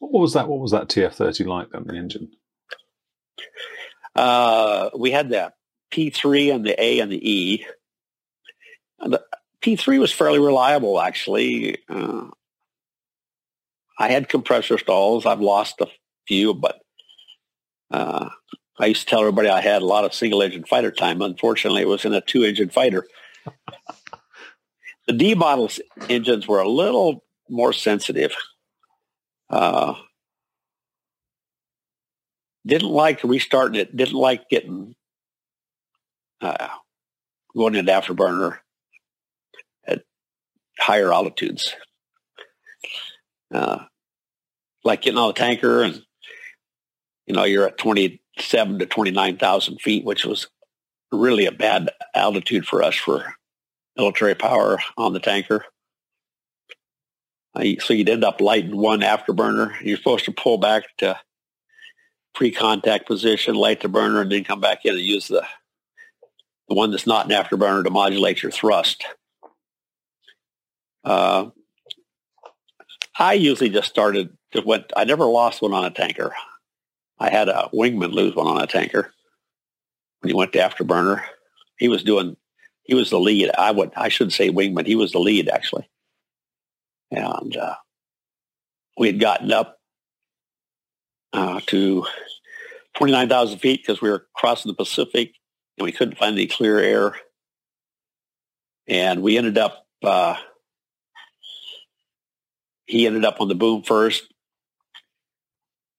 What 0.00 0.20
was 0.20 0.32
that? 0.32 0.48
What 0.48 0.58
was 0.58 0.72
that 0.72 0.88
TF 0.88 1.12
thirty 1.12 1.44
like 1.44 1.70
then? 1.70 1.84
The 1.86 1.94
engine. 1.94 2.30
Uh, 4.16 4.90
we 4.98 5.12
had 5.12 5.28
the 5.28 5.52
P 5.92 6.10
three 6.10 6.50
and 6.50 6.66
the 6.66 6.74
A 6.82 6.98
and 6.98 7.12
the 7.12 7.30
E. 7.30 7.66
And 8.98 9.12
the 9.12 9.22
P 9.60 9.76
three 9.76 10.00
was 10.00 10.10
fairly 10.10 10.40
reliable, 10.40 11.00
actually. 11.00 11.78
Uh, 11.88 12.26
I 13.96 14.08
had 14.08 14.28
compressor 14.28 14.76
stalls. 14.76 15.24
I've 15.24 15.40
lost 15.40 15.80
a 15.80 15.86
few, 16.26 16.52
but 16.52 16.80
uh, 17.92 18.28
I 18.76 18.86
used 18.86 19.02
to 19.02 19.06
tell 19.06 19.20
everybody 19.20 19.50
I 19.50 19.60
had 19.60 19.82
a 19.82 19.86
lot 19.86 20.04
of 20.04 20.12
single 20.12 20.42
engine 20.42 20.64
fighter 20.64 20.90
time. 20.90 21.22
Unfortunately, 21.22 21.82
it 21.82 21.88
was 21.88 22.04
in 22.04 22.12
a 22.12 22.20
two 22.20 22.42
engine 22.42 22.70
fighter. 22.70 23.06
The 25.08 25.14
D 25.14 25.34
model 25.34 25.70
engines 26.08 26.46
were 26.46 26.60
a 26.60 26.68
little 26.68 27.24
more 27.48 27.72
sensitive. 27.72 28.32
Uh, 29.50 29.94
didn't 32.66 32.90
like 32.90 33.24
restarting 33.24 33.80
it. 33.80 33.96
Didn't 33.96 34.14
like 34.14 34.50
getting 34.50 34.94
uh, 36.42 36.68
going 37.56 37.74
into 37.74 37.90
afterburner 37.90 38.58
at 39.86 40.02
higher 40.78 41.12
altitudes. 41.12 41.74
Uh, 43.52 43.84
like 44.84 45.00
getting 45.00 45.18
on 45.18 45.30
a 45.30 45.32
tanker 45.32 45.82
and 45.82 46.02
you 47.26 47.34
know, 47.34 47.44
you're 47.44 47.66
at 47.66 47.78
27 47.78 48.78
to 48.78 48.86
29,000 48.86 49.80
feet, 49.80 50.04
which 50.04 50.24
was 50.24 50.48
really 51.12 51.46
a 51.46 51.52
bad 51.52 51.90
altitude 52.14 52.66
for 52.66 52.82
us 52.82 52.94
for 52.94 53.34
military 53.98 54.34
power 54.34 54.78
on 54.96 55.12
the 55.12 55.20
tanker. 55.20 55.64
So 57.80 57.92
you'd 57.92 58.08
end 58.08 58.22
up 58.22 58.40
lighting 58.40 58.76
one 58.76 59.00
afterburner. 59.00 59.74
You're 59.82 59.96
supposed 59.96 60.26
to 60.26 60.32
pull 60.32 60.58
back 60.58 60.84
to 60.98 61.18
pre-contact 62.34 63.08
position, 63.08 63.56
light 63.56 63.80
the 63.80 63.88
burner, 63.88 64.20
and 64.20 64.30
then 64.30 64.44
come 64.44 64.60
back 64.60 64.84
in 64.84 64.94
and 64.94 65.02
use 65.02 65.26
the, 65.26 65.44
the 66.68 66.74
one 66.74 66.92
that's 66.92 67.06
not 67.06 67.26
an 67.26 67.32
afterburner 67.32 67.82
to 67.82 67.90
modulate 67.90 68.44
your 68.44 68.52
thrust. 68.52 69.04
Uh, 71.02 71.46
I 73.18 73.32
usually 73.32 73.70
just 73.70 73.88
started, 73.88 74.36
just 74.52 74.64
went, 74.64 74.92
I 74.96 75.02
never 75.02 75.24
lost 75.24 75.60
one 75.60 75.72
on 75.72 75.84
a 75.84 75.90
tanker. 75.90 76.32
I 77.18 77.30
had 77.30 77.48
a 77.48 77.70
wingman 77.74 78.12
lose 78.12 78.36
one 78.36 78.46
on 78.46 78.62
a 78.62 78.68
tanker 78.68 79.12
when 80.20 80.30
he 80.30 80.36
went 80.36 80.52
to 80.52 80.60
afterburner. 80.60 81.24
He 81.76 81.88
was 81.88 82.04
doing, 82.04 82.36
he 82.88 82.94
was 82.94 83.10
the 83.10 83.20
lead. 83.20 83.50
I 83.56 83.70
would, 83.70 83.92
I 83.94 84.08
should 84.08 84.32
say 84.32 84.50
wingman. 84.50 84.86
He 84.86 84.96
was 84.96 85.12
the 85.12 85.20
lead 85.20 85.48
actually. 85.48 85.88
And 87.10 87.56
uh, 87.56 87.76
we 88.96 89.06
had 89.06 89.20
gotten 89.20 89.52
up 89.52 89.78
uh, 91.34 91.60
to 91.66 92.06
29,000 92.96 93.58
feet 93.58 93.82
because 93.82 94.00
we 94.00 94.08
were 94.08 94.26
crossing 94.34 94.70
the 94.70 94.74
Pacific 94.74 95.34
and 95.76 95.84
we 95.84 95.92
couldn't 95.92 96.16
find 96.16 96.34
any 96.34 96.46
clear 96.46 96.78
air. 96.78 97.14
And 98.86 99.22
we 99.22 99.36
ended 99.36 99.58
up, 99.58 99.86
uh, 100.02 100.36
he 102.86 103.06
ended 103.06 103.26
up 103.26 103.42
on 103.42 103.48
the 103.48 103.54
boom 103.54 103.82
first. 103.82 104.32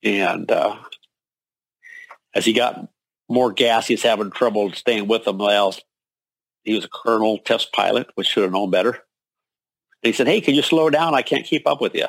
And 0.02 0.52
uh, 0.52 0.76
as 2.34 2.46
he 2.46 2.54
got 2.54 2.90
more 3.30 3.52
gas, 3.52 3.86
he's 3.86 4.02
having 4.02 4.32
trouble 4.32 4.72
staying 4.72 5.08
with 5.08 5.26
them. 5.26 5.38
Well, 5.38 5.76
he 6.64 6.74
was 6.74 6.86
a 6.86 6.90
colonel 6.90 7.38
test 7.40 7.72
pilot, 7.72 8.08
which 8.16 8.28
should 8.28 8.44
have 8.44 8.52
known 8.52 8.70
better. 8.70 8.92
And 8.92 9.00
he 10.04 10.14
said, 10.14 10.28
hey, 10.28 10.42
can 10.42 10.56
you 10.56 10.62
slow 10.62 10.90
down? 10.90 11.14
I 11.14 11.22
can't 11.22 11.46
keep 11.46 11.68
up 11.68 11.82
with 11.82 11.96
you. 11.96 12.08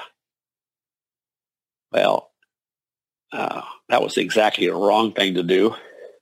Well, 1.92 2.30
uh, 3.32 3.62
that 3.88 4.02
was 4.02 4.16
exactly 4.16 4.66
the 4.66 4.74
wrong 4.74 5.12
thing 5.12 5.34
to 5.34 5.42
do. 5.42 5.74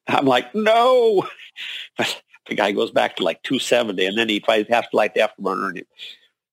I'm 0.06 0.26
like, 0.26 0.54
no. 0.54 1.26
the 1.98 2.54
guy 2.54 2.72
goes 2.72 2.90
back 2.90 3.16
to 3.16 3.24
like 3.24 3.42
270, 3.42 4.06
and 4.06 4.18
then 4.18 4.28
he 4.28 4.40
tries 4.40 4.66
to 4.66 4.74
have 4.74 4.88
to 4.90 4.96
light 4.96 5.14
the 5.14 5.20
afterburner, 5.20 5.68
and 5.68 5.76
he, 5.78 5.84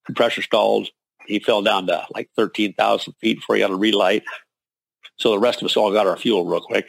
compressor 0.06 0.42
stalled. 0.42 0.90
He 1.26 1.40
fell 1.40 1.62
down 1.62 1.88
to 1.88 2.06
like 2.14 2.30
13,000 2.36 3.14
feet 3.14 3.36
before 3.36 3.56
he 3.56 3.62
had 3.62 3.70
to 3.70 3.76
relight. 3.76 4.24
So 5.18 5.32
the 5.32 5.40
rest 5.40 5.62
of 5.62 5.66
us 5.66 5.78
all 5.78 5.92
got 5.92 6.08
our 6.08 6.18
fuel 6.18 6.46
real 6.46 6.62
quick. 6.62 6.88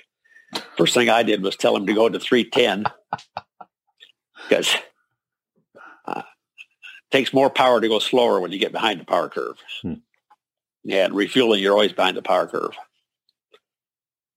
First 0.76 0.94
thing 0.94 1.08
I 1.08 1.22
did 1.22 1.42
was 1.42 1.56
tell 1.56 1.76
him 1.76 1.86
to 1.86 1.94
go 1.94 2.08
to 2.08 2.18
310 2.18 2.84
because 4.42 4.76
uh, 6.06 6.22
it 6.22 7.10
takes 7.10 7.32
more 7.32 7.50
power 7.50 7.80
to 7.80 7.88
go 7.88 7.98
slower 7.98 8.40
when 8.40 8.52
you 8.52 8.58
get 8.58 8.72
behind 8.72 9.00
the 9.00 9.04
power 9.04 9.28
curve. 9.28 9.56
Hmm. 9.82 9.94
Yeah, 10.84 11.06
and 11.06 11.14
refueling, 11.14 11.62
you're 11.62 11.72
always 11.72 11.92
behind 11.92 12.16
the 12.16 12.22
power 12.22 12.46
curve. 12.46 12.76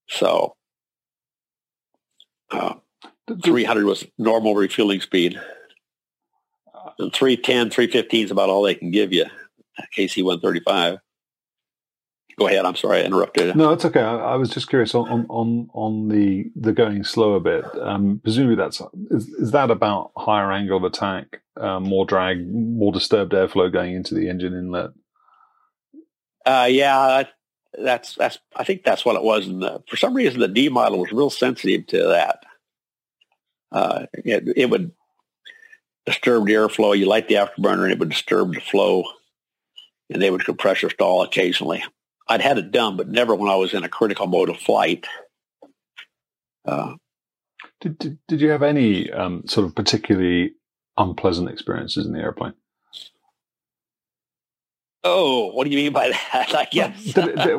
So 0.08 0.56
uh, 2.50 2.76
300 3.44 3.86
was 3.86 4.06
normal 4.18 4.56
refueling 4.56 5.02
speed. 5.02 5.40
And 6.98 7.14
310, 7.14 7.70
315 7.70 8.26
is 8.26 8.32
about 8.32 8.50
all 8.50 8.64
they 8.64 8.76
can 8.76 8.92
give 8.92 9.14
you. 9.14 9.26
KC 9.96 10.24
135 10.24 11.00
go 12.38 12.48
ahead. 12.48 12.66
I'm 12.66 12.76
sorry 12.76 13.00
I 13.00 13.04
interrupted. 13.04 13.56
No, 13.56 13.72
it's 13.72 13.86
okay. 13.86 14.02
I, 14.02 14.16
I 14.16 14.36
was 14.36 14.50
just 14.50 14.70
curious 14.70 14.96
on, 14.96 15.26
on 15.30 15.70
on 15.74 16.08
the 16.10 16.52
the 16.56 16.74
going 16.74 17.04
slower 17.04 17.40
bit. 17.40 17.66
Um, 17.80 18.20
presumably, 18.24 18.56
that's 18.56 18.82
is, 19.12 19.28
is 19.30 19.52
that 19.52 19.72
about 19.72 20.12
higher 20.18 20.52
angle 20.52 20.78
of 20.78 20.84
attack, 20.84 21.42
um, 21.58 21.84
more 21.84 22.06
drag, 22.06 22.48
more 22.48 22.92
disturbed 22.92 23.34
airflow 23.34 23.72
going 23.72 23.94
into 23.94 24.16
the 24.16 24.30
engine 24.30 24.54
inlet? 24.54 24.92
Uh, 26.46 26.68
yeah, 26.70 27.24
that's 27.74 28.16
that's. 28.16 28.40
I 28.56 28.64
think 28.64 28.84
that's 28.84 29.06
what 29.06 29.16
it 29.16 29.24
was. 29.24 29.48
And 29.48 29.64
for 29.88 29.98
some 29.98 30.14
reason, 30.14 30.40
the 30.40 30.48
D 30.48 30.70
model 30.70 31.00
was 31.00 31.12
real 31.12 31.30
sensitive 31.30 31.88
to 31.88 32.08
that. 32.08 32.44
Uh, 33.72 34.06
it, 34.14 34.48
it 34.56 34.70
would 34.70 34.92
disturb 36.06 36.46
the 36.48 36.54
airflow. 36.54 36.98
You 36.98 37.06
light 37.06 37.28
the 37.28 37.36
afterburner, 37.36 37.84
and 37.84 37.92
it 37.92 38.00
would 38.00 38.10
disturb 38.10 38.54
the 38.54 38.62
flow, 38.62 39.04
and 40.10 40.22
they 40.22 40.32
would 40.32 40.46
compressor 40.46 40.90
stall 40.90 41.22
occasionally. 41.22 41.84
I'd 42.30 42.42
had 42.42 42.60
it 42.60 42.72
done, 42.72 42.96
but 42.96 43.10
never 43.10 43.34
when 43.34 43.50
I 43.50 43.56
was 43.56 43.74
in 43.74 43.84
a 43.84 43.90
critical 43.90 44.28
mode 44.28 44.50
of 44.50 44.58
flight. 44.58 45.08
Uh, 46.64 46.94
did, 47.82 47.98
did, 47.98 48.20
did 48.28 48.42
you 48.42 48.50
have 48.50 48.62
any 48.62 49.12
um, 49.12 49.44
sort 49.48 49.66
of 49.66 49.76
particularly 49.76 50.52
unpleasant 50.96 51.50
experiences 51.50 52.06
in 52.06 52.14
the 52.14 52.20
airplane? 52.20 52.54
Oh, 55.04 55.52
what 55.54 55.64
do 55.64 55.72
you 55.72 55.78
mean 55.78 55.94
by 55.94 56.10
that? 56.10 56.54
I 56.56 56.68
guess. 56.70 57.04
did, 57.04 57.36
did, 57.36 57.58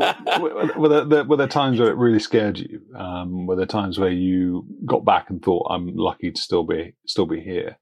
were, 0.77 1.05
there, 1.05 1.25
were 1.25 1.37
there 1.37 1.49
times 1.49 1.81
where 1.81 1.91
it 1.91 1.97
really 1.97 2.21
scared 2.21 2.59
you? 2.59 2.83
Um, 2.95 3.47
were 3.47 3.57
there 3.57 3.67
times 3.67 3.99
where 3.99 4.11
you 4.11 4.67
got 4.85 5.05
back 5.05 5.31
and 5.31 5.43
thought, 5.43 5.67
"I'm 5.71 5.97
lucky 5.97 6.31
to 6.31 6.41
still 6.41 6.65
be 6.65 6.95
still 7.07 7.27
be 7.27 7.41
here"? 7.41 7.79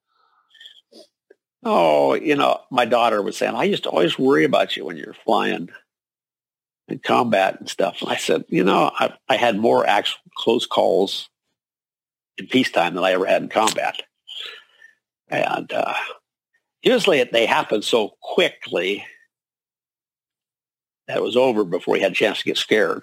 Oh, 1.64 2.14
you 2.14 2.36
know, 2.36 2.60
my 2.70 2.84
daughter 2.84 3.20
was 3.20 3.36
saying, 3.36 3.56
"I 3.56 3.64
used 3.64 3.82
to 3.82 3.90
always 3.90 4.18
worry 4.18 4.44
about 4.44 4.76
you 4.76 4.84
when 4.84 4.96
you're 4.96 5.12
flying 5.12 5.70
in 6.88 6.98
combat 6.98 7.58
and 7.60 7.68
stuff." 7.68 8.02
And 8.02 8.10
I 8.10 8.16
said, 8.16 8.44
"You 8.48 8.64
know, 8.64 8.90
I, 8.98 9.14
I 9.28 9.36
had 9.36 9.58
more 9.58 9.86
actual 9.86 10.20
close 10.36 10.66
calls 10.66 11.28
in 12.36 12.46
peacetime 12.46 12.94
than 12.94 13.04
I 13.04 13.12
ever 13.12 13.26
had 13.26 13.42
in 13.42 13.48
combat, 13.48 14.02
and 15.28 15.72
uh, 15.72 15.94
usually 16.82 17.22
they 17.24 17.46
happen 17.46 17.82
so 17.82 18.14
quickly." 18.20 19.04
that 21.08 21.16
it 21.16 21.22
was 21.22 21.36
over 21.36 21.64
before 21.64 21.94
we 21.94 22.00
had 22.00 22.12
a 22.12 22.14
chance 22.14 22.38
to 22.38 22.44
get 22.44 22.58
scared. 22.58 23.02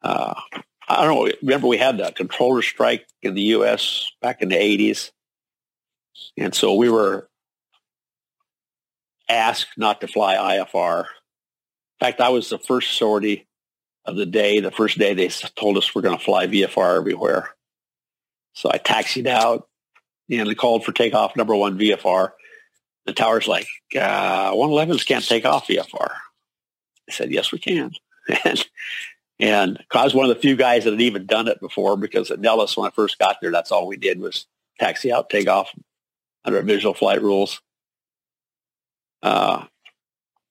Uh, 0.00 0.34
I 0.88 1.04
don't 1.04 1.26
know. 1.26 1.32
Remember, 1.42 1.66
we 1.66 1.76
had 1.76 1.98
the 1.98 2.12
controller 2.12 2.62
strike 2.62 3.06
in 3.20 3.34
the 3.34 3.42
U.S. 3.42 4.10
back 4.20 4.42
in 4.42 4.48
the 4.48 4.56
80s. 4.56 5.10
And 6.36 6.54
so 6.54 6.74
we 6.74 6.88
were 6.88 7.28
asked 9.28 9.70
not 9.76 10.00
to 10.00 10.08
fly 10.08 10.36
IFR. 10.36 11.06
Fact, 12.02 12.20
I 12.20 12.30
was 12.30 12.48
the 12.48 12.58
first 12.58 12.94
sortie 12.98 13.46
of 14.04 14.16
the 14.16 14.26
day. 14.26 14.58
The 14.58 14.72
first 14.72 14.98
day 14.98 15.14
they 15.14 15.28
told 15.54 15.76
us 15.76 15.94
we're 15.94 16.02
going 16.02 16.18
to 16.18 16.24
fly 16.24 16.48
VFR 16.48 16.96
everywhere. 16.96 17.50
So 18.54 18.68
I 18.72 18.78
taxied 18.78 19.28
out 19.28 19.68
and 20.28 20.48
they 20.48 20.56
called 20.56 20.84
for 20.84 20.90
takeoff 20.90 21.36
number 21.36 21.54
one 21.54 21.78
VFR. 21.78 22.32
The 23.06 23.12
tower's 23.12 23.46
like, 23.46 23.68
uh, 23.94 24.50
111s 24.50 25.06
can't 25.06 25.24
take 25.24 25.44
off 25.44 25.68
VFR. 25.68 26.10
I 27.08 27.12
said, 27.12 27.30
yes, 27.30 27.52
we 27.52 27.60
can. 27.60 27.92
and, 28.44 28.66
and 29.38 29.84
I 29.94 30.02
was 30.02 30.12
one 30.12 30.28
of 30.28 30.34
the 30.34 30.42
few 30.42 30.56
guys 30.56 30.82
that 30.82 30.94
had 30.94 31.02
even 31.02 31.26
done 31.26 31.46
it 31.46 31.60
before 31.60 31.96
because 31.96 32.32
at 32.32 32.40
Nellis, 32.40 32.76
when 32.76 32.88
I 32.88 32.90
first 32.90 33.20
got 33.20 33.36
there, 33.40 33.52
that's 33.52 33.70
all 33.70 33.86
we 33.86 33.96
did 33.96 34.18
was 34.18 34.46
taxi 34.80 35.12
out, 35.12 35.30
take 35.30 35.48
off 35.48 35.70
under 36.44 36.60
visual 36.62 36.94
flight 36.94 37.22
rules. 37.22 37.62
Uh, 39.22 39.66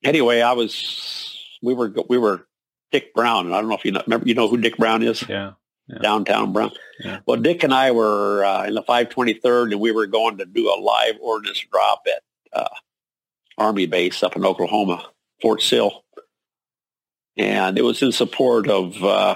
anyway, 0.02 0.40
I 0.40 0.54
was, 0.54 1.31
we 1.62 1.74
were, 1.74 1.94
we 2.10 2.18
were 2.18 2.48
Dick 2.92 3.14
Brown. 3.14 3.46
And 3.46 3.56
I 3.56 3.62
don't 3.62 3.70
know 3.70 3.76
if 3.76 3.86
you 3.86 3.92
know, 3.92 4.02
remember, 4.06 4.28
you 4.28 4.36
know 4.36 4.48
who 4.48 4.58
Dick 4.58 4.78
Brown 4.78 5.04
is? 5.04 5.28
Yeah. 5.28 5.54
yeah. 5.88 6.00
Downtown 6.00 6.54
Brown. 6.54 6.72
Yeah. 7.04 7.20
Well, 7.26 7.38
Dick 7.38 7.64
and 7.64 7.74
I 7.74 7.92
were 7.92 8.44
uh, 8.44 8.66
in 8.66 8.74
the 8.74 8.84
523rd 8.84 9.72
and 9.72 9.82
we 9.82 9.92
were 9.92 10.08
going 10.08 10.38
to 10.38 10.46
do 10.46 10.70
a 10.70 10.80
live 10.80 11.16
ordnance 11.22 11.64
drop 11.72 12.06
at 12.08 12.24
uh, 12.54 12.70
Army 13.58 13.86
base 13.86 14.24
up 14.24 14.36
in 14.36 14.46
Oklahoma, 14.46 15.06
Fort 15.42 15.62
Sill 15.62 16.04
and 17.38 17.78
it 17.78 17.84
was 17.84 18.02
in 18.02 18.12
support 18.12 18.70
of 18.70 19.04
uh, 19.04 19.36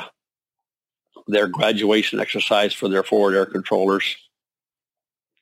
their 1.28 1.48
graduation 1.48 2.20
exercise 2.20 2.74
for 2.74 2.90
their 2.90 3.04
forward 3.04 3.36
air 3.36 3.46
controllers. 3.46 4.16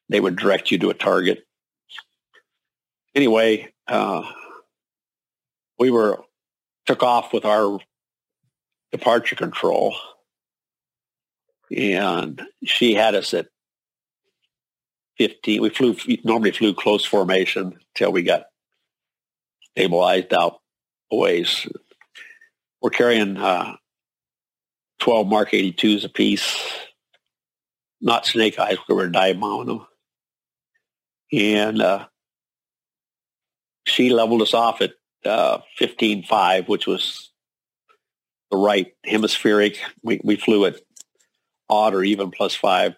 They 0.10 0.20
would 0.20 0.36
direct 0.36 0.72
you 0.72 0.78
to 0.80 0.90
a 0.90 0.94
target. 0.94 1.46
Anyway, 3.16 3.74
uh, 3.88 4.24
we 5.80 5.92
were 5.92 6.24
took 6.86 7.04
off 7.04 7.34
with 7.34 7.46
our 7.46 7.80
departure 8.92 9.36
control, 9.36 9.96
and 11.76 12.42
she 12.64 12.94
had 12.94 13.16
us 13.16 13.34
at 13.34 13.48
15. 15.18 15.62
We 15.62 15.70
flew 15.70 15.96
normally 16.24 16.52
flew 16.52 16.74
close 16.74 17.06
formation 17.06 17.80
till 17.96 18.12
we 18.12 18.24
got 18.24 18.46
stabilized 19.72 20.34
out 20.34 20.60
ways 21.12 21.68
we're 22.84 22.90
carrying 22.90 23.38
uh, 23.38 23.76
12 25.00 25.28
Mark 25.28 25.52
82s 25.52 26.04
apiece, 26.04 26.62
not 28.02 28.26
snake 28.26 28.60
eyes, 28.60 28.78
we 28.88 28.96
were 28.96 29.08
dive 29.08 29.40
them. 29.68 29.88
And 31.32 31.82
uh, 31.82 32.08
she 33.86 34.10
leveled 34.10 34.42
us 34.42 34.54
off 34.54 34.82
at 34.82 34.92
uh, 35.26 35.60
15.5, 35.80 36.68
which 36.68 36.88
was 36.88 37.32
the 38.52 38.58
right 38.58 38.94
hemispheric. 39.06 39.80
We, 40.04 40.22
we 40.24 40.36
flew 40.36 40.66
at 40.66 40.80
odd 41.70 41.94
or 41.94 42.04
even 42.04 42.32
plus 42.32 42.54
five, 42.56 42.96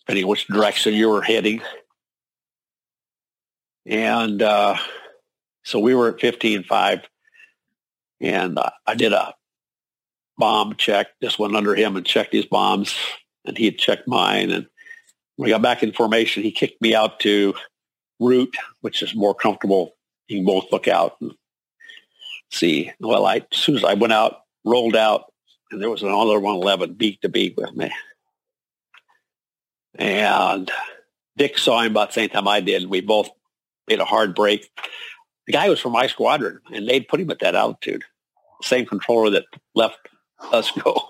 depending 0.00 0.26
which 0.26 0.46
direction 0.46 0.94
you 0.94 1.08
were 1.08 1.22
heading. 1.22 1.60
And 3.86 4.40
uh, 4.42 4.76
so 5.64 5.78
we 5.78 5.94
were 5.94 6.08
at 6.08 6.18
15.5 6.18 7.02
and 8.20 8.58
I 8.86 8.94
did 8.94 9.12
a 9.12 9.34
bomb 10.38 10.76
check, 10.76 11.08
just 11.22 11.38
went 11.38 11.56
under 11.56 11.74
him 11.74 11.96
and 11.96 12.06
checked 12.06 12.32
his 12.32 12.46
bombs 12.46 12.96
and 13.44 13.58
he 13.58 13.66
had 13.66 13.78
checked 13.78 14.08
mine. 14.08 14.50
And 14.50 14.66
when 15.36 15.46
we 15.46 15.50
got 15.50 15.62
back 15.62 15.82
in 15.82 15.92
formation, 15.92 16.42
he 16.42 16.52
kicked 16.52 16.80
me 16.80 16.94
out 16.94 17.20
to 17.20 17.54
route, 18.20 18.54
which 18.80 19.02
is 19.02 19.14
more 19.14 19.34
comfortable. 19.34 19.94
You 20.32 20.38
can 20.38 20.46
both 20.46 20.72
look 20.72 20.88
out 20.88 21.16
and 21.20 21.32
see. 22.50 22.90
Well, 23.00 23.26
I, 23.26 23.46
as 23.52 23.58
soon 23.58 23.76
as 23.76 23.84
I 23.84 23.94
went 23.94 24.12
out, 24.12 24.42
rolled 24.64 24.96
out, 24.96 25.32
and 25.70 25.80
there 25.80 25.90
was 25.90 26.02
another 26.02 26.40
111 26.40 26.94
beak 26.94 27.20
to 27.20 27.28
beak 27.28 27.56
with 27.56 27.74
me. 27.74 27.90
And 29.94 30.70
Dick 31.36 31.58
saw 31.58 31.82
him 31.82 31.92
about 31.92 32.08
the 32.08 32.14
same 32.14 32.30
time 32.30 32.48
I 32.48 32.60
did. 32.60 32.88
We 32.88 33.00
both 33.00 33.30
made 33.88 34.00
a 34.00 34.04
hard 34.04 34.34
break. 34.34 34.70
The 35.46 35.52
guy 35.52 35.68
was 35.68 35.80
from 35.80 35.92
my 35.92 36.06
squadron, 36.06 36.60
and 36.72 36.88
they'd 36.88 37.08
put 37.08 37.20
him 37.20 37.30
at 37.30 37.40
that 37.40 37.54
altitude 37.54 38.04
same 38.64 38.86
controller 38.86 39.30
that 39.30 39.44
left 39.74 39.98
us 40.52 40.70
go. 40.70 41.00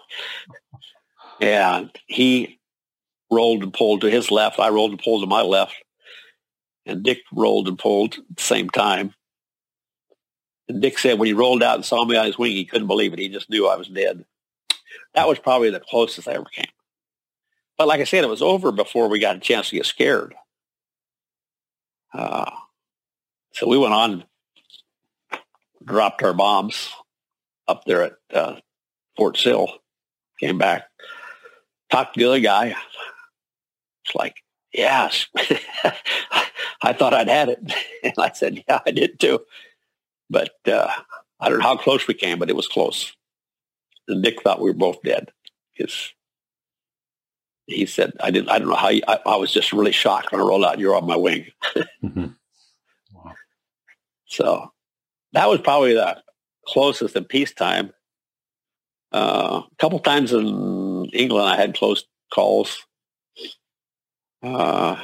And 1.40 1.90
he 2.06 2.60
rolled 3.28 3.64
and 3.64 3.74
pulled 3.74 4.02
to 4.02 4.10
his 4.10 4.30
left. 4.30 4.60
I 4.60 4.68
rolled 4.68 4.92
and 4.92 5.02
pulled 5.02 5.24
to 5.24 5.26
my 5.26 5.42
left. 5.42 5.74
And 6.87 7.03
Dick 7.03 7.20
rolled 7.33 7.68
and 7.68 7.78
pulled 7.78 8.14
at 8.14 8.37
the 8.37 8.43
same 8.43 8.68
time. 8.68 9.14
And 10.68 10.80
Dick 10.80 10.99
said 10.99 11.18
when 11.18 11.26
he 11.26 11.33
rolled 11.33 11.62
out 11.62 11.76
and 11.76 11.85
saw 11.85 12.05
me 12.05 12.16
on 12.16 12.26
his 12.26 12.39
wing, 12.39 12.53
he 12.53 12.64
couldn't 12.64 12.87
believe 12.87 13.12
it. 13.12 13.18
He 13.18 13.28
just 13.28 13.51
knew 13.51 13.68
I 13.68 13.76
was 13.76 13.89
dead. 13.89 14.24
That 15.14 15.28
was 15.28 15.39
probably 15.39 15.70
the 15.70 15.80
closest 15.80 16.28
I 16.28 16.33
ever 16.33 16.45
came. 16.45 16.66
But 17.76 17.89
like 17.89 18.01
I 18.01 18.05
said, 18.05 18.24
it 18.24 18.28
was 18.28 18.43
over 18.43 18.72
before 18.72 19.09
we 19.09 19.18
got 19.18 19.37
a 19.37 19.41
chance 19.41 19.71
to 19.71 19.76
get 19.76 19.87
scared. 19.87 20.34
Uh, 22.14 22.50
so 23.53 23.68
we 23.68 23.79
went 23.79 23.95
on, 23.95 24.25
dropped 25.84 26.22
our 26.22 26.33
bombs, 26.33 26.91
up 27.68 27.84
there 27.84 28.03
at 28.03 28.13
uh, 28.33 28.57
Fort 29.17 29.37
Sill. 29.37 29.68
Came 30.41 30.59
back, 30.59 30.88
talked 31.91 32.14
to 32.14 32.21
the 32.21 32.26
other 32.26 32.41
guy. 32.41 32.75
It's 34.04 34.14
like, 34.14 34.34
yes, 34.72 35.26
I 36.83 36.92
thought 36.92 37.14
I'd 37.14 37.29
had 37.29 37.49
it. 37.49 37.72
And 38.03 38.14
I 38.18 38.33
said, 38.33 38.64
yeah, 38.68 38.80
I 38.84 38.91
did 38.91 39.21
too. 39.21 39.41
But 40.29 40.54
uh, 40.67 40.91
I 41.41 41.49
don't 41.49 41.59
know 41.59 41.64
how 41.64 41.76
close 41.76 42.07
we 42.07 42.14
came, 42.14 42.38
but 42.38 42.50
it 42.50 42.57
was 42.57 42.68
close. 42.68 43.13
And 44.09 44.22
Dick 44.22 44.42
thought 44.42 44.61
we 44.61 44.71
were 44.71 44.76
both 44.76 45.03
dead 45.03 45.30
because 45.76 46.13
he 47.67 47.87
said, 47.87 48.13
I 48.21 48.30
didn't, 48.30 48.50
I 48.50 48.59
don't 48.59 48.68
know 48.68 48.75
how, 48.75 48.88
you, 48.88 49.03
I, 49.07 49.18
I, 49.25 49.37
was 49.37 49.53
just 49.53 49.72
really 49.72 49.92
shocked 49.92 50.33
when 50.33 50.41
I 50.41 50.45
rolled 50.45 50.64
out. 50.64 50.79
You're 50.79 50.96
on 50.96 51.07
my 51.07 51.17
wing. 51.17 51.46
mm-hmm. 52.03 52.26
wow. 53.14 53.34
So 54.26 54.72
that 55.33 55.49
was 55.49 55.61
probably 55.61 55.95
the 55.95 56.22
closest 56.67 57.14
in 57.14 57.25
peacetime. 57.25 57.92
Uh, 59.13 59.63
a 59.71 59.76
couple 59.76 59.99
times 59.99 60.33
in 60.33 61.11
England, 61.13 61.46
I 61.49 61.57
had 61.57 61.76
close 61.76 62.04
calls. 62.33 62.84
Uh, 64.42 64.96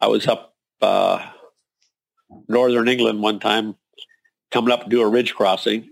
I 0.00 0.06
was 0.06 0.26
up 0.26 0.47
uh, 0.80 1.24
northern 2.48 2.88
England 2.88 3.22
one 3.22 3.40
time, 3.40 3.76
coming 4.50 4.72
up 4.72 4.84
to 4.84 4.88
do 4.88 5.02
a 5.02 5.08
ridge 5.08 5.34
crossing, 5.34 5.88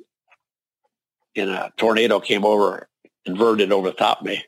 and 1.35 1.51
a 1.51 1.73
tornado 1.77 2.21
came 2.21 2.45
over, 2.45 2.89
inverted 3.25 3.73
over 3.73 3.91
the 3.91 3.97
top 3.97 4.21
of 4.21 4.27
me. 4.27 4.45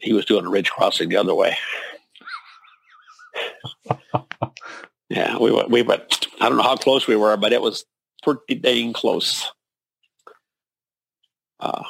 He 0.00 0.12
was 0.12 0.24
doing 0.24 0.46
a 0.46 0.50
ridge 0.50 0.70
crossing 0.70 1.08
the 1.08 1.16
other 1.16 1.34
way. 1.34 1.56
yeah, 5.08 5.36
we 5.38 5.50
went, 5.50 5.70
we 5.70 5.82
went. 5.82 6.26
I 6.40 6.48
don't 6.48 6.56
know 6.58 6.62
how 6.62 6.76
close 6.76 7.06
we 7.06 7.16
were, 7.16 7.36
but 7.36 7.52
it 7.52 7.60
was 7.62 7.84
pretty 8.22 8.54
dang 8.54 8.92
close. 8.92 9.50
Uh, 11.60 11.84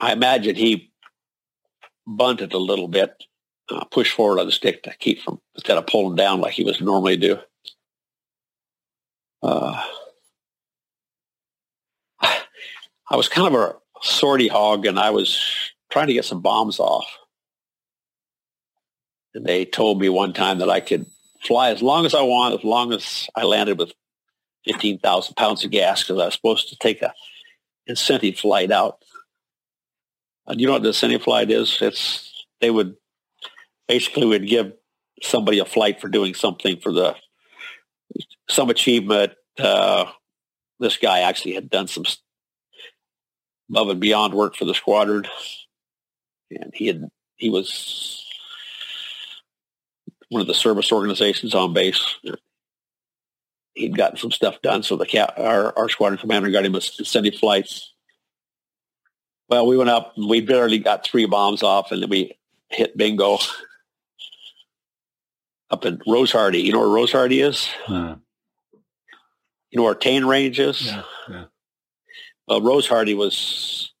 I 0.00 0.12
imagine 0.12 0.56
he 0.56 0.92
bunted 2.06 2.52
a 2.52 2.58
little 2.58 2.88
bit, 2.88 3.12
uh, 3.70 3.84
pushed 3.84 4.14
forward 4.14 4.38
on 4.38 4.46
the 4.46 4.52
stick 4.52 4.82
to 4.82 4.94
keep 4.98 5.20
from 5.20 5.40
instead 5.54 5.78
of 5.78 5.86
pulling 5.86 6.16
down 6.16 6.40
like 6.40 6.52
he 6.52 6.64
was 6.64 6.80
normally 6.80 7.16
do. 7.16 7.38
Uh, 9.42 9.82
I 13.10 13.16
was 13.16 13.28
kind 13.28 13.52
of 13.52 13.60
a 13.60 13.76
sortie 14.02 14.48
hog, 14.48 14.86
and 14.86 14.98
I 14.98 15.10
was 15.10 15.42
trying 15.90 16.06
to 16.06 16.12
get 16.12 16.24
some 16.24 16.40
bombs 16.40 16.78
off. 16.78 17.06
And 19.34 19.44
they 19.44 19.64
told 19.64 20.00
me 20.00 20.08
one 20.08 20.32
time 20.32 20.58
that 20.58 20.70
I 20.70 20.80
could 20.80 21.06
fly 21.42 21.70
as 21.70 21.82
long 21.82 22.06
as 22.06 22.14
I 22.14 22.22
want, 22.22 22.54
as 22.54 22.64
long 22.64 22.92
as 22.92 23.28
I 23.34 23.44
landed 23.44 23.78
with 23.78 23.92
15,000 24.66 25.34
pounds 25.34 25.64
of 25.64 25.70
gas 25.70 26.02
because 26.02 26.20
I 26.20 26.26
was 26.26 26.34
supposed 26.34 26.68
to 26.68 26.76
take 26.76 27.02
a 27.02 27.12
incentive 27.86 28.38
flight 28.38 28.70
out. 28.70 28.98
And 30.46 30.60
you 30.60 30.66
know 30.66 30.74
what 30.74 30.82
the 30.82 30.88
incentive 30.88 31.22
flight 31.22 31.50
is? 31.50 31.78
It's 31.80 32.46
they 32.60 32.70
would 32.70 32.96
basically 33.90 34.24
would 34.24 34.46
give 34.46 34.72
somebody 35.20 35.58
a 35.58 35.64
flight 35.64 36.00
for 36.00 36.08
doing 36.08 36.32
something 36.32 36.78
for 36.78 36.92
the 36.92 37.16
some 38.48 38.70
achievement. 38.70 39.32
Uh, 39.58 40.04
this 40.78 40.96
guy 40.96 41.20
actually 41.20 41.54
had 41.54 41.68
done 41.68 41.88
some 41.88 42.04
above 43.68 43.88
and 43.88 44.00
beyond 44.00 44.32
work 44.32 44.54
for 44.54 44.64
the 44.64 44.74
squadron, 44.74 45.24
and 46.52 46.70
he 46.72 46.86
had 46.86 47.08
he 47.34 47.50
was 47.50 48.24
one 50.28 50.40
of 50.40 50.46
the 50.46 50.54
service 50.54 50.92
organizations 50.92 51.52
on 51.52 51.72
base. 51.72 52.00
He'd 53.74 53.96
gotten 53.96 54.18
some 54.18 54.30
stuff 54.30 54.62
done, 54.62 54.84
so 54.84 54.96
the 54.96 55.06
cat, 55.06 55.34
our, 55.36 55.76
our 55.76 55.88
squadron 55.88 56.20
commander 56.20 56.50
got 56.50 56.64
him 56.64 56.76
incentive 56.76 57.34
flights. 57.34 57.92
Well, 59.48 59.66
we 59.66 59.76
went 59.76 59.90
up 59.90 60.12
and 60.16 60.30
we 60.30 60.40
barely 60.40 60.78
got 60.78 61.04
three 61.04 61.26
bombs 61.26 61.64
off, 61.64 61.90
and 61.90 62.02
then 62.02 62.10
we 62.10 62.38
hit 62.68 62.96
bingo 62.96 63.38
up 65.70 65.84
in 65.84 65.98
Rosehearty. 65.98 66.62
You 66.62 66.72
know 66.72 66.80
where 66.80 66.88
Rosehearty 66.88 67.44
is? 67.46 67.68
Uh, 67.86 68.16
you 69.70 69.78
know 69.78 69.84
where 69.84 69.94
Tain 69.94 70.24
Range 70.24 70.58
is? 70.58 70.86
Yeah, 70.86 71.02
yeah. 71.28 71.44
Well, 72.48 72.60
Rosehearty 72.60 73.16
was 73.16 73.92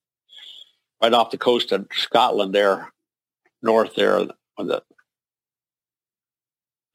right 1.00 1.12
off 1.12 1.30
the 1.30 1.38
coast 1.38 1.72
of 1.72 1.86
Scotland 1.92 2.54
there, 2.54 2.92
north 3.62 3.94
there 3.94 4.18
on 4.18 4.66
the 4.66 4.82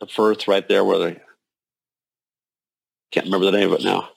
the 0.02 0.08
Firth 0.08 0.48
right 0.48 0.68
there 0.68 0.84
where 0.84 1.00
they 1.00 1.22
can't 3.12 3.28
remember 3.28 3.46
the 3.50 3.58
name 3.58 3.72
of 3.72 3.80
it 3.80 3.86
now. 3.86 4.10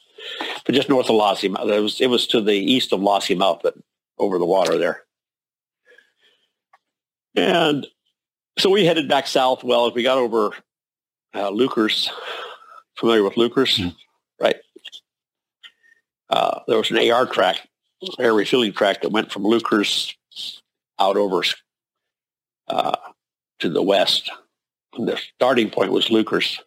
But 0.67 0.75
just 0.75 0.89
north 0.89 1.09
of 1.09 1.15
Lossiemouth. 1.15 1.73
It 1.73 1.81
was 1.81 2.01
it 2.01 2.09
was 2.09 2.27
to 2.29 2.41
the 2.41 2.57
east 2.57 2.93
of 2.93 3.01
Lossiemouth, 3.01 3.61
but 3.63 3.75
over 4.19 4.39
the 4.39 4.45
water 4.45 4.77
there. 4.77 5.03
And 7.37 7.87
so 8.59 8.71
we 8.71 8.85
headed 8.85 9.09
back 9.09 9.27
south. 9.27 9.65
Well, 9.65 9.87
as 9.87 9.95
we 9.95 10.03
got 10.03 10.19
over 10.19 10.51
uh, 11.35 11.51
Leuchars, 11.51 12.11
familiar 12.97 13.23
with 13.23 13.35
Leuchars, 13.35 13.79
mm. 13.79 13.95
right? 14.41 14.57
Uh, 16.29 16.61
there 16.67 16.77
was 16.77 16.91
an 16.91 17.11
AR 17.11 17.27
track, 17.27 17.69
air 18.19 18.35
refueling 18.35 18.73
track 18.73 19.03
that 19.03 19.13
went 19.13 19.33
from 19.33 19.45
Leuchars 19.45 20.15
out 20.99 21.17
over 21.17 21.43
uh, 22.69 22.97
to 23.61 23.69
the 23.69 23.83
west. 23.83 24.31
And 24.95 25.09
the 25.09 25.17
starting 25.37 25.71
point 25.71 25.93
was 25.93 26.09
Leuchars, 26.09 26.59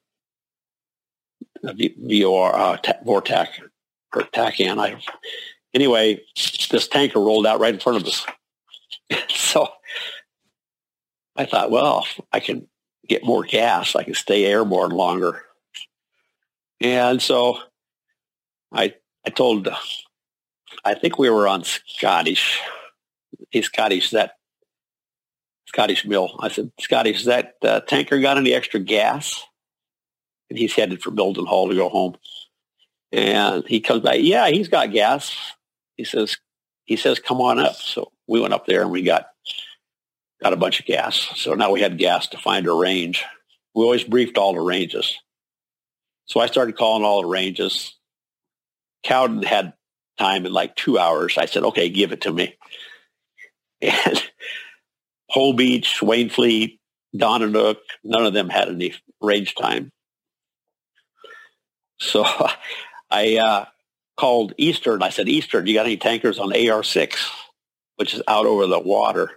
VOR, 1.63 2.55
uh, 2.55 2.77
Vortac, 3.05 3.47
or 4.15 4.21
TACAN. 4.23 4.79
I, 4.79 5.01
anyway, 5.73 6.21
this 6.69 6.87
tanker 6.87 7.19
rolled 7.19 7.45
out 7.45 7.59
right 7.59 7.73
in 7.73 7.79
front 7.79 8.01
of 8.01 8.07
us. 8.07 8.25
so 9.29 9.67
I 11.35 11.45
thought, 11.45 11.71
well, 11.71 12.05
I 12.31 12.39
can 12.39 12.67
get 13.07 13.23
more 13.23 13.43
gas. 13.43 13.95
I 13.95 14.03
can 14.03 14.13
stay 14.13 14.45
airborne 14.45 14.91
longer. 14.91 15.41
And 16.79 17.21
so 17.21 17.59
I 18.71 18.95
I 19.25 19.29
told, 19.29 19.67
I 20.83 20.93
think 20.95 21.19
we 21.19 21.29
were 21.29 21.47
on 21.47 21.63
Scottish. 21.63 22.59
He's 23.49 23.65
Scottish, 23.65 24.11
that 24.11 24.33
Scottish 25.67 26.05
Mill. 26.05 26.35
I 26.39 26.49
said, 26.49 26.71
Scottish, 26.79 27.25
that 27.25 27.55
uh, 27.61 27.81
tanker 27.81 28.19
got 28.19 28.37
any 28.37 28.53
extra 28.53 28.79
gas? 28.79 29.43
And 30.49 30.57
he's 30.57 30.73
headed 30.73 31.01
for 31.01 31.11
Building 31.11 31.45
Mildenhall 31.45 31.69
to 31.69 31.75
go 31.75 31.87
home. 31.87 32.15
And 33.11 33.65
he 33.67 33.79
comes 33.79 34.01
back, 34.01 34.17
yeah, 34.19 34.49
he's 34.49 34.67
got 34.67 34.91
gas. 34.91 35.35
He 35.97 36.03
says, 36.03 36.37
he 36.85 36.95
says, 36.95 37.19
come 37.19 37.41
on 37.41 37.59
up. 37.59 37.75
So 37.75 38.11
we 38.27 38.41
went 38.41 38.53
up 38.53 38.65
there 38.65 38.81
and 38.81 38.91
we 38.91 39.01
got 39.03 39.27
got 40.41 40.53
a 40.53 40.57
bunch 40.57 40.79
of 40.79 40.85
gas. 40.85 41.15
So 41.35 41.53
now 41.53 41.71
we 41.71 41.81
had 41.81 41.97
gas 41.97 42.27
to 42.27 42.37
find 42.37 42.67
a 42.67 42.73
range. 42.73 43.23
We 43.75 43.83
always 43.83 44.03
briefed 44.03 44.37
all 44.37 44.53
the 44.53 44.59
ranges. 44.59 45.17
So 46.25 46.39
I 46.39 46.47
started 46.47 46.77
calling 46.77 47.03
all 47.03 47.21
the 47.21 47.27
ranges. 47.27 47.97
Cowden 49.03 49.43
had 49.43 49.73
time 50.17 50.45
in 50.45 50.53
like 50.53 50.75
two 50.75 50.97
hours. 50.97 51.37
I 51.37 51.45
said, 51.45 51.63
okay, 51.63 51.89
give 51.89 52.11
it 52.11 52.21
to 52.21 52.31
me. 52.31 52.55
And 53.83 54.21
Holbeach, 55.35 56.03
Wainfleet, 56.03 56.77
Donna 57.17 57.47
Nook, 57.47 57.79
none 58.03 58.27
of 58.27 58.33
them 58.33 58.47
had 58.47 58.69
any 58.69 58.93
range 59.19 59.55
time. 59.55 59.91
So 61.99 62.23
I 63.09 63.37
uh, 63.37 63.65
called 64.17 64.53
Eastern. 64.59 65.01
I 65.01 65.09
said, 65.09 65.27
Eastern, 65.27 65.65
do 65.65 65.71
you 65.71 65.77
got 65.79 65.87
any 65.87 65.97
tankers 65.97 66.37
on 66.37 66.51
AR6, 66.51 67.15
which 67.95 68.13
is 68.13 68.21
out 68.27 68.45
over 68.45 68.67
the 68.67 68.79
water 68.79 69.31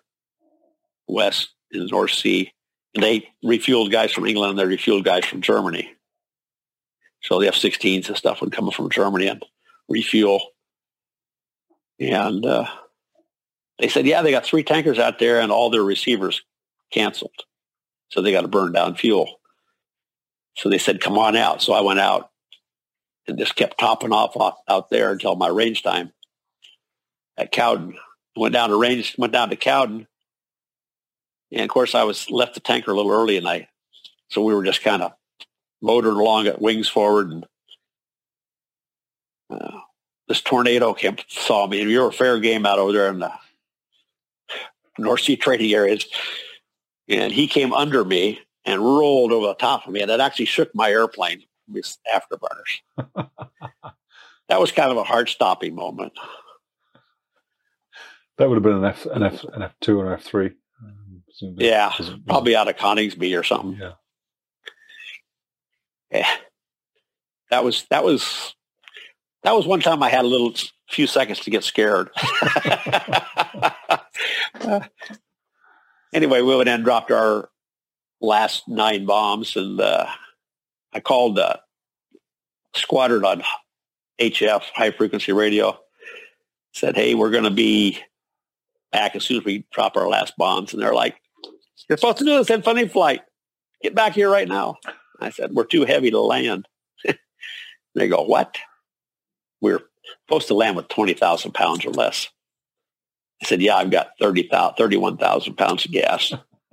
west 1.06 1.50
in 1.70 1.80
the 1.80 1.86
North 1.86 2.12
Sea. 2.12 2.52
And 2.94 3.02
they 3.02 3.28
refueled 3.44 3.90
guys 3.90 4.12
from 4.12 4.26
England 4.26 4.50
and 4.50 4.58
they 4.58 4.76
refueled 4.76 5.04
guys 5.04 5.24
from 5.24 5.40
Germany. 5.40 5.90
So 7.22 7.40
the 7.40 7.48
F-16s 7.48 8.08
and 8.08 8.16
stuff 8.16 8.40
would 8.40 8.52
come 8.52 8.70
from 8.70 8.90
Germany 8.90 9.28
and 9.28 9.44
refuel. 9.88 10.40
And 11.98 12.44
uh, 12.44 12.66
they 13.78 13.88
said, 13.88 14.06
yeah, 14.06 14.22
they 14.22 14.30
got 14.30 14.44
three 14.44 14.62
tankers 14.62 14.98
out 14.98 15.18
there 15.18 15.40
and 15.40 15.50
all 15.50 15.70
their 15.70 15.82
receivers 15.82 16.42
canceled. 16.92 17.44
So 18.10 18.20
they 18.20 18.32
got 18.32 18.42
to 18.42 18.48
burn 18.48 18.72
down 18.72 18.94
fuel. 18.94 19.40
So 20.56 20.68
they 20.68 20.78
said, 20.78 21.00
come 21.00 21.18
on 21.18 21.34
out. 21.34 21.62
So 21.62 21.72
I 21.72 21.80
went 21.80 21.98
out 21.98 22.30
and 23.26 23.38
just 23.38 23.56
kept 23.56 23.80
topping 23.80 24.12
off 24.12 24.36
out 24.68 24.90
there 24.90 25.10
until 25.10 25.34
my 25.34 25.48
range 25.48 25.82
time 25.82 26.12
at 27.36 27.50
Cowden. 27.50 27.96
Went 28.36 28.52
down 28.52 28.68
to 28.68 28.76
range, 28.76 29.14
went 29.16 29.32
down 29.32 29.50
to 29.50 29.56
Cowden 29.56 30.06
and 31.52 31.62
of 31.62 31.68
course, 31.68 31.94
I 31.94 32.04
was 32.04 32.30
left 32.30 32.54
the 32.54 32.60
tanker 32.60 32.90
a 32.90 32.94
little 32.94 33.12
early, 33.12 33.36
and 33.36 33.48
I 33.48 33.68
so 34.28 34.42
we 34.42 34.54
were 34.54 34.64
just 34.64 34.82
kind 34.82 35.02
of 35.02 35.12
motoring 35.82 36.16
along 36.16 36.46
at 36.46 36.60
wings 36.60 36.88
forward, 36.88 37.30
and 37.30 37.46
uh, 39.50 39.80
this 40.28 40.40
tornado 40.40 40.94
came 40.94 41.16
saw 41.28 41.66
me. 41.66 41.80
And 41.80 41.90
you 41.90 42.00
were 42.00 42.12
fair 42.12 42.40
game 42.40 42.66
out 42.66 42.78
over 42.78 42.92
there 42.92 43.08
in 43.08 43.18
the 43.18 43.32
North 44.98 45.20
Sea 45.20 45.36
trading 45.36 45.72
areas, 45.72 46.06
and 47.08 47.32
he 47.32 47.46
came 47.46 47.72
under 47.72 48.04
me 48.04 48.40
and 48.64 48.80
rolled 48.80 49.32
over 49.32 49.48
the 49.48 49.54
top 49.54 49.86
of 49.86 49.92
me, 49.92 50.00
and 50.00 50.10
it 50.10 50.20
actually 50.20 50.46
shook 50.46 50.74
my 50.74 50.90
airplane 50.90 51.42
with 51.68 51.96
afterburners. 52.12 53.04
that 54.48 54.60
was 54.60 54.72
kind 54.72 54.90
of 54.90 54.96
a 54.96 55.04
heart 55.04 55.28
stopping 55.28 55.74
moment. 55.74 56.12
That 58.38 58.48
would 58.48 58.56
have 58.56 58.62
been 58.62 58.76
an 58.76 58.84
F, 58.84 59.06
an 59.06 59.22
F, 59.22 59.44
an 59.44 59.62
F 59.62 59.74
two 59.80 60.00
and 60.00 60.10
F 60.10 60.22
three. 60.22 60.52
Yeah, 61.40 61.92
probably 62.26 62.54
out 62.56 62.68
of 62.68 62.76
Coningsby 62.76 63.38
or 63.38 63.42
something. 63.42 63.78
Yeah. 63.80 63.92
Yeah. 66.10 66.30
That 67.50 67.64
was 67.64 67.86
that 67.90 68.04
was 68.04 68.54
that 69.42 69.52
was 69.52 69.66
one 69.66 69.80
time 69.80 70.02
I 70.02 70.10
had 70.10 70.24
a 70.24 70.28
little 70.28 70.54
few 70.88 71.06
seconds 71.06 71.40
to 71.40 71.50
get 71.50 71.64
scared. 71.64 72.10
uh, 74.60 74.80
anyway, 76.12 76.40
we 76.40 76.56
went 76.56 76.68
and 76.68 76.84
dropped 76.84 77.10
our 77.10 77.50
last 78.20 78.68
nine 78.68 79.04
bombs, 79.06 79.56
and 79.56 79.80
uh, 79.80 80.06
I 80.92 81.00
called 81.00 81.36
the 81.36 81.60
squadron 82.74 83.24
on 83.24 83.42
HF 84.20 84.62
high 84.74 84.90
frequency 84.90 85.32
radio. 85.32 85.78
Said, 86.72 86.96
"Hey, 86.96 87.14
we're 87.14 87.30
going 87.30 87.44
to 87.44 87.50
be 87.50 87.98
as 88.94 89.24
soon 89.24 89.38
as 89.38 89.44
we 89.44 89.66
drop 89.72 89.96
our 89.96 90.08
last 90.08 90.34
bombs," 90.36 90.72
and 90.72 90.82
they're 90.82 90.94
like, 90.94 91.16
you're 91.88 91.98
supposed 91.98 92.18
to 92.18 92.24
do 92.24 92.36
this 92.38 92.50
in 92.50 92.62
funny 92.62 92.88
flight. 92.88 93.22
Get 93.82 93.94
back 93.94 94.14
here 94.14 94.30
right 94.30 94.48
now. 94.48 94.76
I 95.20 95.30
said, 95.30 95.52
we're 95.52 95.64
too 95.64 95.84
heavy 95.84 96.10
to 96.10 96.20
land. 96.20 96.66
they 97.94 98.08
go, 98.08 98.22
what? 98.22 98.58
We're 99.60 99.82
supposed 100.26 100.48
to 100.48 100.54
land 100.54 100.76
with 100.76 100.88
20,000 100.88 101.52
pounds 101.52 101.84
or 101.84 101.90
less. 101.90 102.28
I 103.42 103.46
said, 103.46 103.60
yeah, 103.60 103.76
I've 103.76 103.90
got 103.90 104.10
30, 104.20 104.48
31,000 104.50 105.54
pounds 105.56 105.84
of 105.84 105.92
gas. 105.92 106.32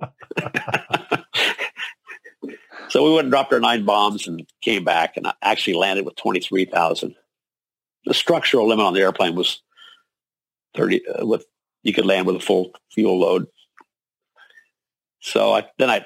so 2.88 3.04
we 3.04 3.12
went 3.14 3.26
and 3.26 3.30
dropped 3.30 3.52
our 3.52 3.60
nine 3.60 3.84
bombs 3.84 4.26
and 4.26 4.46
came 4.62 4.84
back 4.84 5.16
and 5.16 5.26
I 5.26 5.34
actually 5.42 5.74
landed 5.74 6.06
with 6.06 6.16
23,000. 6.16 7.14
The 8.06 8.14
structural 8.14 8.66
limit 8.68 8.86
on 8.86 8.94
the 8.94 9.00
airplane 9.00 9.34
was 9.34 9.60
30 10.74 11.06
uh, 11.06 11.26
with, 11.26 11.44
you 11.82 11.92
could 11.92 12.06
land 12.06 12.26
with 12.26 12.36
a 12.36 12.40
full 12.40 12.72
fuel 12.90 13.18
load. 13.18 13.46
So 15.20 15.52
I, 15.54 15.66
then 15.78 15.90
I, 15.90 16.04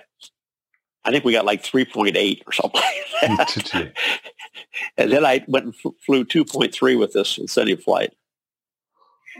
I 1.05 1.11
think 1.11 1.25
we 1.25 1.33
got 1.33 1.45
like 1.45 1.63
3.8 1.63 2.43
or 2.47 2.53
something 2.53 2.81
like 2.81 3.13
that. 3.73 3.93
and 4.97 5.13
then 5.13 5.25
I 5.25 5.45
went 5.49 5.67
and 5.67 5.75
flew 6.05 6.25
2.3 6.25 6.99
with 6.99 7.13
this 7.13 7.39
incentive 7.39 7.83
flight. 7.83 8.13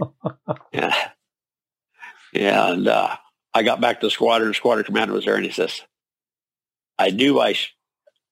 yeah. 0.73 1.11
Yeah. 2.33 2.73
And 2.73 2.89
uh, 2.89 3.17
I 3.55 3.63
got 3.63 3.81
back 3.81 4.01
to 4.01 4.07
the 4.07 4.11
squadron. 4.11 4.49
The 4.49 4.55
squadron 4.55 4.85
commander 4.85 5.15
was 5.15 5.25
there 5.25 5.37
and 5.37 5.45
he 5.45 5.51
says, 5.51 5.83
I 6.99 7.11
knew 7.11 7.41
I, 7.41 7.53
sh- 7.55 7.75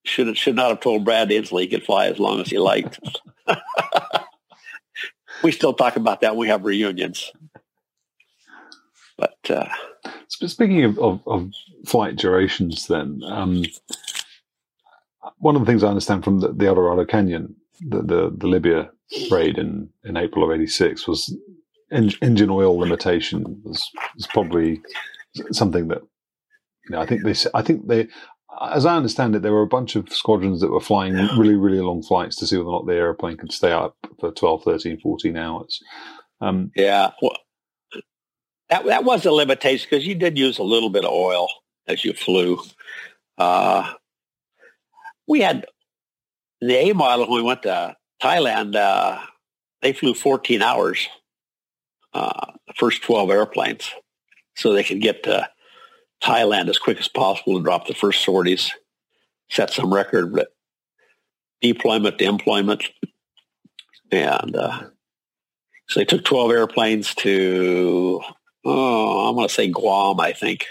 should 0.05 0.37
should 0.37 0.55
not 0.55 0.69
have 0.69 0.79
told 0.79 1.03
Brad 1.03 1.29
Insley 1.29 1.61
he 1.61 1.67
could 1.67 1.83
fly 1.83 2.07
as 2.07 2.19
long 2.19 2.39
as 2.39 2.47
he 2.47 2.59
liked. 2.59 2.99
we 5.43 5.51
still 5.51 5.73
talk 5.73 5.95
about 5.95 6.21
that. 6.21 6.31
when 6.35 6.39
We 6.41 6.47
have 6.49 6.63
reunions. 6.63 7.31
But 9.17 9.37
uh, 9.49 9.69
speaking 10.29 10.83
of, 10.83 10.99
of, 10.99 11.21
of, 11.25 11.51
flight 11.85 12.15
durations, 12.17 12.87
then 12.87 13.21
um, 13.25 13.63
one 15.37 15.55
of 15.55 15.61
the 15.61 15.65
things 15.65 15.83
I 15.83 15.89
understand 15.89 16.23
from 16.23 16.39
the, 16.39 16.51
the 16.51 16.65
El 16.65 16.75
Dorado 16.75 17.05
Canyon, 17.05 17.55
the, 17.79 18.01
the, 18.01 18.35
the 18.35 18.47
Libya 18.47 18.89
raid 19.31 19.57
in, 19.57 19.89
in 20.03 20.17
April 20.17 20.43
of 20.43 20.53
'86 20.53 21.07
was 21.07 21.35
en- 21.91 22.11
engine 22.21 22.49
oil 22.49 22.77
limitation 22.77 23.61
was, 23.63 23.89
was 24.15 24.27
probably 24.27 24.81
something 25.51 25.87
that 25.89 26.01
you 26.85 26.95
know 26.95 27.01
I 27.01 27.05
think 27.05 27.23
they 27.23 27.35
I 27.53 27.61
think 27.61 27.87
they 27.87 28.07
as 28.61 28.85
I 28.85 28.95
understand 28.95 29.35
it, 29.35 29.41
there 29.41 29.51
were 29.51 29.61
a 29.61 29.67
bunch 29.67 29.95
of 29.95 30.11
squadrons 30.11 30.61
that 30.61 30.71
were 30.71 30.79
flying 30.79 31.13
really, 31.37 31.55
really 31.55 31.81
long 31.81 32.01
flights 32.01 32.35
to 32.37 32.47
see 32.47 32.57
whether 32.57 32.69
or 32.69 32.79
not 32.79 32.85
the 32.85 32.93
airplane 32.93 33.37
could 33.37 33.51
stay 33.51 33.71
up 33.71 33.97
for 34.19 34.31
12, 34.31 34.63
13, 34.63 34.99
14 35.01 35.37
hours. 35.37 35.81
Um, 36.41 36.71
yeah. 36.75 37.11
Well, 37.21 37.35
that, 38.69 38.85
that 38.85 39.03
was 39.03 39.25
a 39.25 39.31
limitation 39.31 39.87
because 39.89 40.05
you 40.05 40.15
did 40.15 40.37
use 40.37 40.57
a 40.57 40.63
little 40.63 40.89
bit 40.89 41.05
of 41.05 41.11
oil 41.11 41.47
as 41.87 42.03
you 42.03 42.13
flew. 42.13 42.59
Uh, 43.37 43.93
we 45.27 45.41
had 45.41 45.65
the 46.61 46.75
A 46.75 46.93
model 46.93 47.29
when 47.29 47.41
we 47.41 47.47
went 47.47 47.63
to 47.63 47.95
Thailand, 48.21 48.75
uh, 48.75 49.19
they 49.81 49.93
flew 49.93 50.13
14 50.13 50.61
hours, 50.61 51.07
uh, 52.13 52.53
the 52.67 52.73
first 52.73 53.03
12 53.03 53.29
airplanes, 53.29 53.91
so 54.55 54.73
they 54.73 54.83
could 54.83 55.01
get 55.01 55.23
to 55.23 55.47
Thailand 56.23 56.69
as 56.69 56.79
quick 56.79 56.99
as 56.99 57.07
possible 57.07 57.57
to 57.57 57.63
drop 57.63 57.87
the 57.87 57.93
first 57.93 58.23
sorties, 58.23 58.71
set 59.49 59.71
some 59.71 59.93
record, 59.93 60.33
but 60.33 60.47
deployment 61.61 62.17
to 62.17 62.25
employment. 62.25 62.89
And 64.11 64.55
uh, 64.55 64.83
so 65.87 65.99
they 65.99 66.05
took 66.05 66.23
12 66.23 66.51
airplanes 66.51 67.13
to, 67.15 68.21
oh, 68.65 69.29
I'm 69.29 69.35
going 69.35 69.47
to 69.47 69.53
say 69.53 69.69
Guam, 69.69 70.19
I 70.19 70.33
think. 70.33 70.65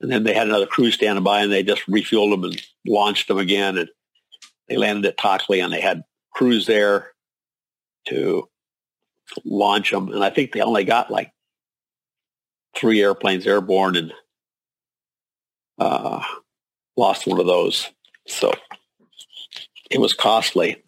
And 0.00 0.10
then 0.10 0.24
they 0.24 0.34
had 0.34 0.48
another 0.48 0.66
crew 0.66 0.90
standing 0.90 1.24
by 1.24 1.42
and 1.42 1.50
they 1.50 1.62
just 1.62 1.86
refueled 1.86 2.30
them 2.32 2.44
and 2.44 2.62
launched 2.86 3.28
them 3.28 3.38
again. 3.38 3.78
And 3.78 3.88
they 4.68 4.76
landed 4.76 5.06
at 5.06 5.16
Takhli 5.16 5.64
and 5.64 5.72
they 5.72 5.80
had 5.80 6.02
crews 6.32 6.66
there 6.66 7.12
to 8.08 8.48
launch 9.44 9.90
them. 9.90 10.12
And 10.12 10.22
I 10.22 10.30
think 10.30 10.52
they 10.52 10.60
only 10.60 10.84
got 10.84 11.10
like 11.10 11.32
three 12.76 13.00
airplanes 13.00 13.46
airborne 13.46 13.96
and 13.96 14.12
uh, 15.78 16.22
lost 16.96 17.26
one 17.26 17.40
of 17.40 17.46
those. 17.46 17.88
So 18.26 18.52
it 19.90 19.98
was 19.98 20.12
costly. 20.12 20.82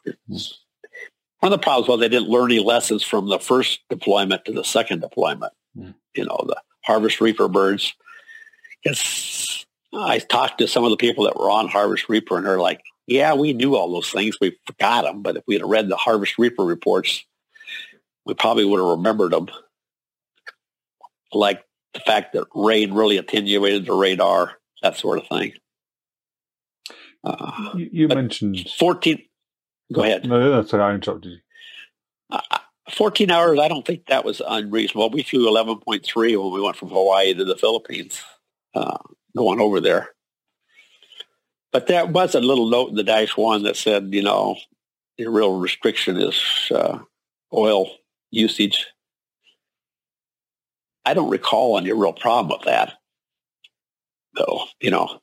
One 1.41 1.53
of 1.53 1.59
the 1.59 1.59
problems 1.59 1.89
was 1.89 2.01
they 2.01 2.09
didn't 2.09 2.29
learn 2.29 2.51
any 2.51 2.61
lessons 2.61 3.03
from 3.03 3.29
the 3.29 3.39
first 3.39 3.81
deployment 3.89 4.45
to 4.45 4.53
the 4.53 4.65
second 4.65 5.01
deployment. 5.01 5.53
Mm. 5.79 5.95
You 6.15 6.25
know, 6.25 6.45
the 6.47 6.61
Harvest 6.85 7.21
Reaper 7.21 7.49
birds. 7.49 7.95
Because 8.83 9.67
I 9.93 10.19
talked 10.19 10.59
to 10.59 10.69
some 10.69 10.85
of 10.85 10.91
the 10.91 10.97
people 10.97 11.25
that 11.25 11.37
were 11.37 11.51
on 11.51 11.69
Harvest 11.69 12.09
Reaper, 12.09 12.37
and 12.37 12.47
they're 12.47 12.61
like, 12.61 12.83
"Yeah, 13.07 13.35
we 13.35 13.53
knew 13.53 13.77
all 13.77 13.93
those 13.93 14.11
things. 14.11 14.37
We 14.41 14.57
forgot 14.67 15.05
them, 15.05 15.23
but 15.23 15.37
if 15.37 15.45
we 15.47 15.55
had 15.55 15.69
read 15.69 15.89
the 15.89 15.97
Harvest 15.97 16.39
Reaper 16.39 16.65
reports, 16.65 17.25
we 18.25 18.35
probably 18.35 18.65
would 18.65 18.81
have 18.81 18.89
remembered 18.89 19.33
them." 19.33 19.49
Like 21.33 21.65
the 21.95 22.01
fact 22.01 22.33
that 22.35 22.47
rain 22.55 22.95
really 22.95 23.19
attenuated 23.19 23.87
the 23.87 23.93
radar, 23.93 24.59
that 24.83 24.97
sort 24.97 25.19
of 25.19 25.27
thing. 25.29 25.53
Uh, 27.25 27.73
you, 27.77 27.89
you 27.93 28.09
mentioned 28.09 28.69
14. 28.79 29.23
Go 29.93 30.03
ahead. 30.03 30.27
No, 30.27 30.51
that's 30.51 30.73
what 30.73 30.81
I 30.83 30.95
interrupted 30.95 31.33
you. 31.33 31.39
Uh, 32.89 32.95
14 32.95 33.31
hours, 33.31 33.59
I 33.59 33.69
don't 33.69 33.87
think 33.87 34.07
that 34.07 34.25
was 34.25 34.43
unreasonable. 34.47 35.11
We 35.11 35.23
flew 35.23 35.49
11.3 35.51 36.43
when 36.43 36.53
we 36.53 36.61
went 36.61 36.77
from 36.77 36.89
Hawaii 36.89 37.35
to 37.35 37.45
the 37.45 37.57
Philippines, 37.57 38.21
uh, 38.75 38.99
going 39.37 39.61
over 39.61 39.81
there. 39.81 40.11
But 41.71 41.87
there 41.87 42.07
was 42.07 42.35
a 42.35 42.41
little 42.41 42.69
note 42.69 42.91
in 42.91 42.97
the 42.97 43.05
Dash 43.05 43.37
1 43.37 43.65
that 43.65 43.77
said, 43.77 44.15
you 44.15 44.23
know, 44.23 44.57
the 45.19 45.29
real 45.29 45.59
restriction 45.59 46.17
is 46.17 46.73
uh, 46.75 46.99
oil 47.53 47.91
usage 48.31 48.87
I 51.09 51.15
don't 51.15 51.31
recall 51.31 51.79
any 51.79 51.91
real 51.91 52.13
problem 52.13 52.59
with 52.59 52.67
that. 52.67 52.93
Though, 54.35 54.65
you 54.79 54.91
know, 54.91 55.21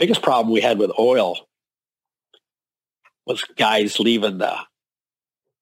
biggest 0.00 0.20
problem 0.20 0.52
we 0.52 0.60
had 0.60 0.80
with 0.80 0.90
oil 0.98 1.38
was 3.24 3.44
guys 3.56 4.00
leaving 4.00 4.38
the 4.38 4.56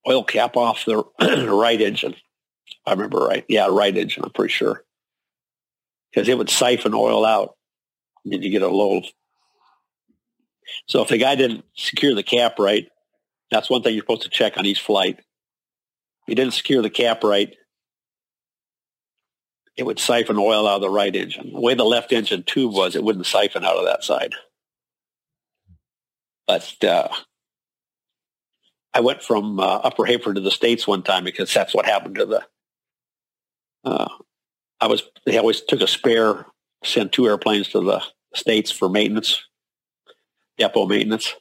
oil 0.08 0.24
cap 0.24 0.56
off 0.56 0.84
the 0.86 1.04
right 1.18 1.80
engine. 1.80 2.14
I 2.86 2.92
remember 2.92 3.18
right. 3.18 3.44
Yeah, 3.48 3.68
right 3.70 3.96
engine, 3.96 4.24
I'm 4.24 4.30
pretty 4.30 4.52
sure. 4.52 4.84
Because 6.10 6.28
it 6.28 6.38
would 6.38 6.50
siphon 6.50 6.94
oil 6.94 7.24
out. 7.24 7.56
And 8.24 8.42
you 8.42 8.50
get 8.50 8.62
a 8.62 8.68
low. 8.68 9.02
So 10.86 11.02
if 11.02 11.08
the 11.08 11.18
guy 11.18 11.34
didn't 11.34 11.64
secure 11.76 12.14
the 12.14 12.22
cap 12.22 12.58
right, 12.58 12.88
that's 13.50 13.68
one 13.68 13.82
thing 13.82 13.94
you're 13.94 14.02
supposed 14.02 14.22
to 14.22 14.30
check 14.30 14.56
on 14.56 14.66
each 14.66 14.80
flight. 14.80 15.18
If 15.18 16.28
he 16.28 16.34
didn't 16.34 16.54
secure 16.54 16.82
the 16.82 16.90
cap 16.90 17.22
right, 17.22 17.54
it 19.76 19.84
would 19.84 19.98
siphon 19.98 20.38
oil 20.38 20.66
out 20.66 20.76
of 20.76 20.80
the 20.82 20.88
right 20.88 21.14
engine. 21.14 21.52
The 21.52 21.60
way 21.60 21.74
the 21.74 21.84
left 21.84 22.12
engine 22.12 22.44
tube 22.44 22.72
was, 22.72 22.94
it 22.94 23.04
wouldn't 23.04 23.26
siphon 23.26 23.64
out 23.64 23.76
of 23.76 23.84
that 23.84 24.04
side. 24.04 24.32
But 26.46 26.84
uh, 26.84 27.08
I 28.94 29.00
went 29.00 29.22
from 29.22 29.58
uh, 29.58 29.80
Upper 29.82 30.04
Heyford 30.04 30.36
to 30.36 30.40
the 30.40 30.52
States 30.52 30.86
one 30.86 31.02
time 31.02 31.24
because 31.24 31.52
that's 31.52 31.74
what 31.74 31.84
happened 31.84 32.14
to 32.14 32.26
the. 32.26 32.46
Uh, 33.84 34.08
I 34.80 34.86
was 34.86 35.02
they 35.26 35.36
always 35.36 35.60
took 35.60 35.80
a 35.80 35.88
spare, 35.88 36.46
sent 36.84 37.12
two 37.12 37.26
airplanes 37.26 37.68
to 37.70 37.80
the 37.80 38.02
States 38.34 38.70
for 38.70 38.88
maintenance, 38.88 39.42
depot 40.58 40.86
maintenance, 40.86 41.34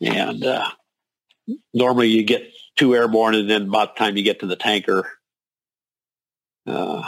and 0.00 0.44
uh, 0.44 0.70
normally 1.74 2.08
you 2.08 2.22
get 2.22 2.52
two 2.76 2.94
airborne, 2.94 3.34
and 3.34 3.50
then 3.50 3.68
by 3.68 3.86
the 3.86 3.92
time 3.92 4.16
you 4.16 4.22
get 4.22 4.40
to 4.40 4.46
the 4.46 4.56
tanker, 4.56 5.10
uh, 6.66 7.02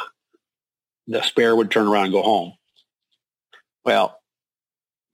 the 1.06 1.22
spare 1.22 1.54
would 1.54 1.70
turn 1.70 1.86
around 1.86 2.04
and 2.04 2.12
go 2.12 2.22
home. 2.22 2.54
Well, 3.84 4.20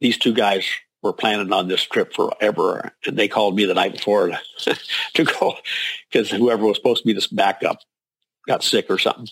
these 0.00 0.16
two 0.16 0.32
guys 0.32 0.66
were 1.02 1.12
planning 1.12 1.52
on 1.52 1.68
this 1.68 1.82
trip 1.82 2.12
forever, 2.12 2.92
and 3.06 3.16
they 3.16 3.28
called 3.28 3.56
me 3.56 3.64
the 3.64 3.74
night 3.74 3.92
before 3.92 4.28
to, 4.28 4.78
to 5.14 5.24
go 5.24 5.54
because 6.10 6.30
whoever 6.30 6.66
was 6.66 6.76
supposed 6.76 7.02
to 7.02 7.06
be 7.06 7.12
this 7.12 7.26
backup 7.26 7.78
got 8.46 8.62
sick 8.62 8.86
or 8.88 8.98
something. 8.98 9.28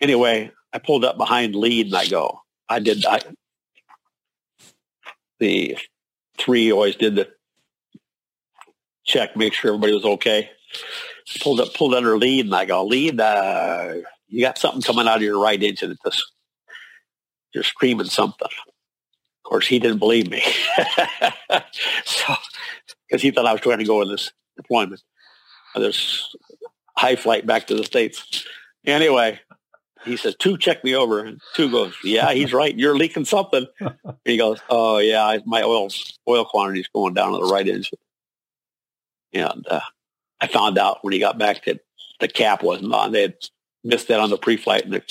Anyway, 0.00 0.50
I 0.72 0.78
pulled 0.78 1.04
up 1.04 1.16
behind 1.16 1.54
lead 1.54 1.86
and 1.86 1.96
I 1.96 2.06
go, 2.06 2.40
I 2.68 2.78
did, 2.78 3.04
I, 3.04 3.20
the 5.38 5.76
three 6.38 6.72
always 6.72 6.96
did 6.96 7.16
the 7.16 7.28
check, 9.04 9.36
make 9.36 9.54
sure 9.54 9.70
everybody 9.70 9.92
was 9.92 10.04
okay 10.04 10.50
pulled 11.40 11.60
up, 11.60 11.74
pulled 11.74 11.94
under 11.94 12.18
lead, 12.18 12.46
and 12.46 12.54
I 12.54 12.64
go, 12.64 12.84
lead, 12.84 13.20
uh, 13.20 13.94
you 14.28 14.40
got 14.40 14.58
something 14.58 14.82
coming 14.82 15.08
out 15.08 15.16
of 15.16 15.22
your 15.22 15.40
right 15.40 15.62
engine. 15.62 15.92
It's 15.92 16.00
just, 16.04 16.32
you're 17.54 17.64
screaming 17.64 18.06
something. 18.06 18.48
Of 19.44 19.48
course, 19.48 19.66
he 19.66 19.78
didn't 19.78 19.98
believe 19.98 20.30
me. 20.30 20.42
so, 22.04 22.34
because 23.06 23.20
he 23.20 23.30
thought 23.30 23.46
I 23.46 23.52
was 23.52 23.60
trying 23.60 23.78
to 23.78 23.84
go 23.84 24.00
on 24.00 24.08
this 24.08 24.32
deployment, 24.56 25.02
this 25.74 26.34
high 26.96 27.16
flight 27.16 27.46
back 27.46 27.66
to 27.66 27.74
the 27.74 27.84
States. 27.84 28.46
Anyway, 28.86 29.40
he 30.04 30.16
says, 30.16 30.34
two, 30.38 30.56
check 30.56 30.82
me 30.84 30.94
over. 30.94 31.24
And 31.24 31.40
two 31.54 31.70
goes, 31.70 31.94
yeah, 32.02 32.32
he's 32.32 32.52
right. 32.52 32.76
You're 32.76 32.96
leaking 32.96 33.24
something. 33.24 33.66
And 33.80 34.16
he 34.24 34.36
goes, 34.36 34.60
oh, 34.70 34.98
yeah, 34.98 35.38
my 35.44 35.62
oil, 35.62 35.88
oil 36.28 36.44
quantity 36.44 36.80
is 36.80 36.88
going 36.94 37.14
down 37.14 37.32
to 37.32 37.38
the 37.38 37.52
right 37.52 37.66
engine. 37.66 37.98
And 39.32 39.66
uh, 39.68 39.80
I 40.40 40.46
found 40.46 40.78
out 40.78 40.98
when 41.02 41.12
he 41.12 41.18
got 41.18 41.38
back 41.38 41.64
that 41.64 41.80
the 42.20 42.28
cap 42.28 42.62
wasn't 42.62 42.94
on. 42.94 43.12
They 43.12 43.22
had 43.22 43.34
missed 43.82 44.08
that 44.08 44.20
on 44.20 44.30
the 44.30 44.38
pre-flight, 44.38 44.84
and 44.84 45.02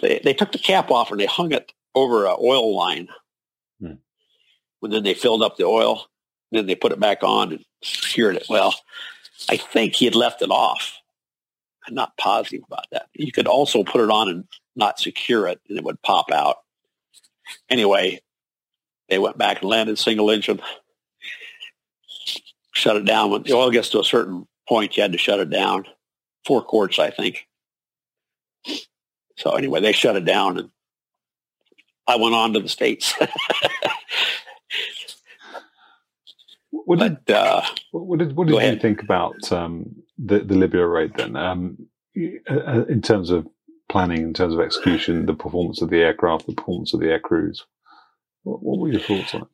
they 0.00 0.20
they 0.24 0.32
took 0.32 0.52
the 0.52 0.58
cap 0.58 0.90
off 0.90 1.10
and 1.10 1.20
they 1.20 1.26
hung 1.26 1.52
it 1.52 1.72
over 1.94 2.26
an 2.26 2.36
oil 2.40 2.74
line. 2.74 3.08
And 4.82 4.92
then 4.92 5.02
they 5.02 5.14
filled 5.14 5.42
up 5.42 5.56
the 5.56 5.64
oil. 5.64 6.06
Then 6.52 6.66
they 6.66 6.74
put 6.74 6.92
it 6.92 7.00
back 7.00 7.22
on 7.22 7.52
and 7.52 7.64
secured 7.82 8.36
it. 8.36 8.46
Well, 8.48 8.74
I 9.48 9.56
think 9.56 9.94
he 9.94 10.04
had 10.04 10.14
left 10.14 10.42
it 10.42 10.50
off. 10.50 10.98
I'm 11.86 11.94
not 11.94 12.16
positive 12.16 12.62
about 12.66 12.86
that. 12.92 13.06
You 13.14 13.32
could 13.32 13.46
also 13.46 13.84
put 13.84 14.00
it 14.00 14.10
on 14.10 14.28
and 14.28 14.44
not 14.76 14.98
secure 14.98 15.46
it, 15.46 15.60
and 15.68 15.78
it 15.78 15.84
would 15.84 16.02
pop 16.02 16.30
out. 16.30 16.56
Anyway, 17.68 18.20
they 19.08 19.18
went 19.18 19.38
back 19.38 19.60
and 19.60 19.70
landed 19.70 19.98
single 19.98 20.30
engine, 20.30 20.60
shut 22.72 22.96
it 22.96 23.04
down. 23.04 23.30
When 23.30 23.42
the 23.42 23.54
oil 23.54 23.70
gets 23.70 23.88
to 23.90 24.00
a 24.00 24.04
certain 24.04 24.46
point, 24.68 24.96
you 24.96 25.02
had 25.02 25.12
to 25.12 25.18
shut 25.18 25.40
it 25.40 25.50
down. 25.50 25.84
Four 26.46 26.62
quarts, 26.62 26.98
I 26.98 27.10
think. 27.10 27.46
So 29.36 29.52
anyway, 29.52 29.80
they 29.80 29.92
shut 29.92 30.16
it 30.16 30.24
down 30.24 30.58
and 30.58 30.70
I 32.06 32.16
went 32.16 32.34
on 32.34 32.52
to 32.54 32.60
the 32.60 32.68
states. 32.68 33.14
what 36.90 36.98
did, 36.98 37.24
but, 37.24 37.36
uh, 37.36 37.62
what 37.92 38.18
did 38.18 38.34
what 38.34 38.48
did 38.48 38.60
you 38.60 38.80
think 38.80 39.00
about 39.00 39.52
um, 39.52 39.94
the 40.18 40.40
the 40.40 40.56
Libya 40.56 40.84
raid 40.84 41.12
then? 41.14 41.36
Um, 41.36 41.86
uh, 42.50 42.84
in 42.88 43.00
terms 43.00 43.30
of 43.30 43.46
planning, 43.88 44.22
in 44.22 44.34
terms 44.34 44.54
of 44.54 44.60
execution, 44.60 45.26
the 45.26 45.34
performance 45.34 45.82
of 45.82 45.90
the 45.90 45.98
aircraft, 45.98 46.46
the 46.46 46.52
performance 46.52 46.92
of 46.92 46.98
the 46.98 47.06
air 47.06 47.20
crews. 47.20 47.64
What, 48.42 48.60
what 48.60 48.80
were 48.80 48.88
your 48.88 49.00
thoughts 49.00 49.34
on 49.34 49.42
it? 49.42 49.48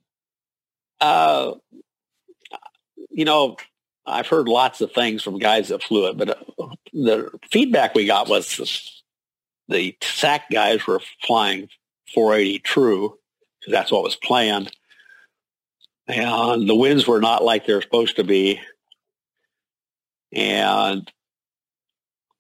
Uh, 0.98 1.54
you 3.10 3.26
know, 3.26 3.58
I've 4.06 4.28
heard 4.28 4.48
lots 4.48 4.80
of 4.80 4.92
things 4.92 5.22
from 5.22 5.38
guys 5.38 5.68
that 5.68 5.82
flew 5.82 6.08
it, 6.08 6.16
but 6.16 6.30
uh, 6.30 6.74
the 6.94 7.38
feedback 7.50 7.94
we 7.94 8.06
got 8.06 8.30
was 8.30 9.02
the 9.68 9.94
SAC 10.02 10.48
guys 10.50 10.86
were 10.86 11.02
flying 11.22 11.68
480 12.14 12.60
true 12.60 13.18
because 13.60 13.72
that's 13.72 13.92
what 13.92 14.04
was 14.04 14.16
planned. 14.16 14.72
And 16.08 16.68
the 16.68 16.74
winds 16.74 17.06
were 17.06 17.20
not 17.20 17.42
like 17.42 17.66
they're 17.66 17.82
supposed 17.82 18.16
to 18.16 18.24
be. 18.24 18.60
And 20.32 21.10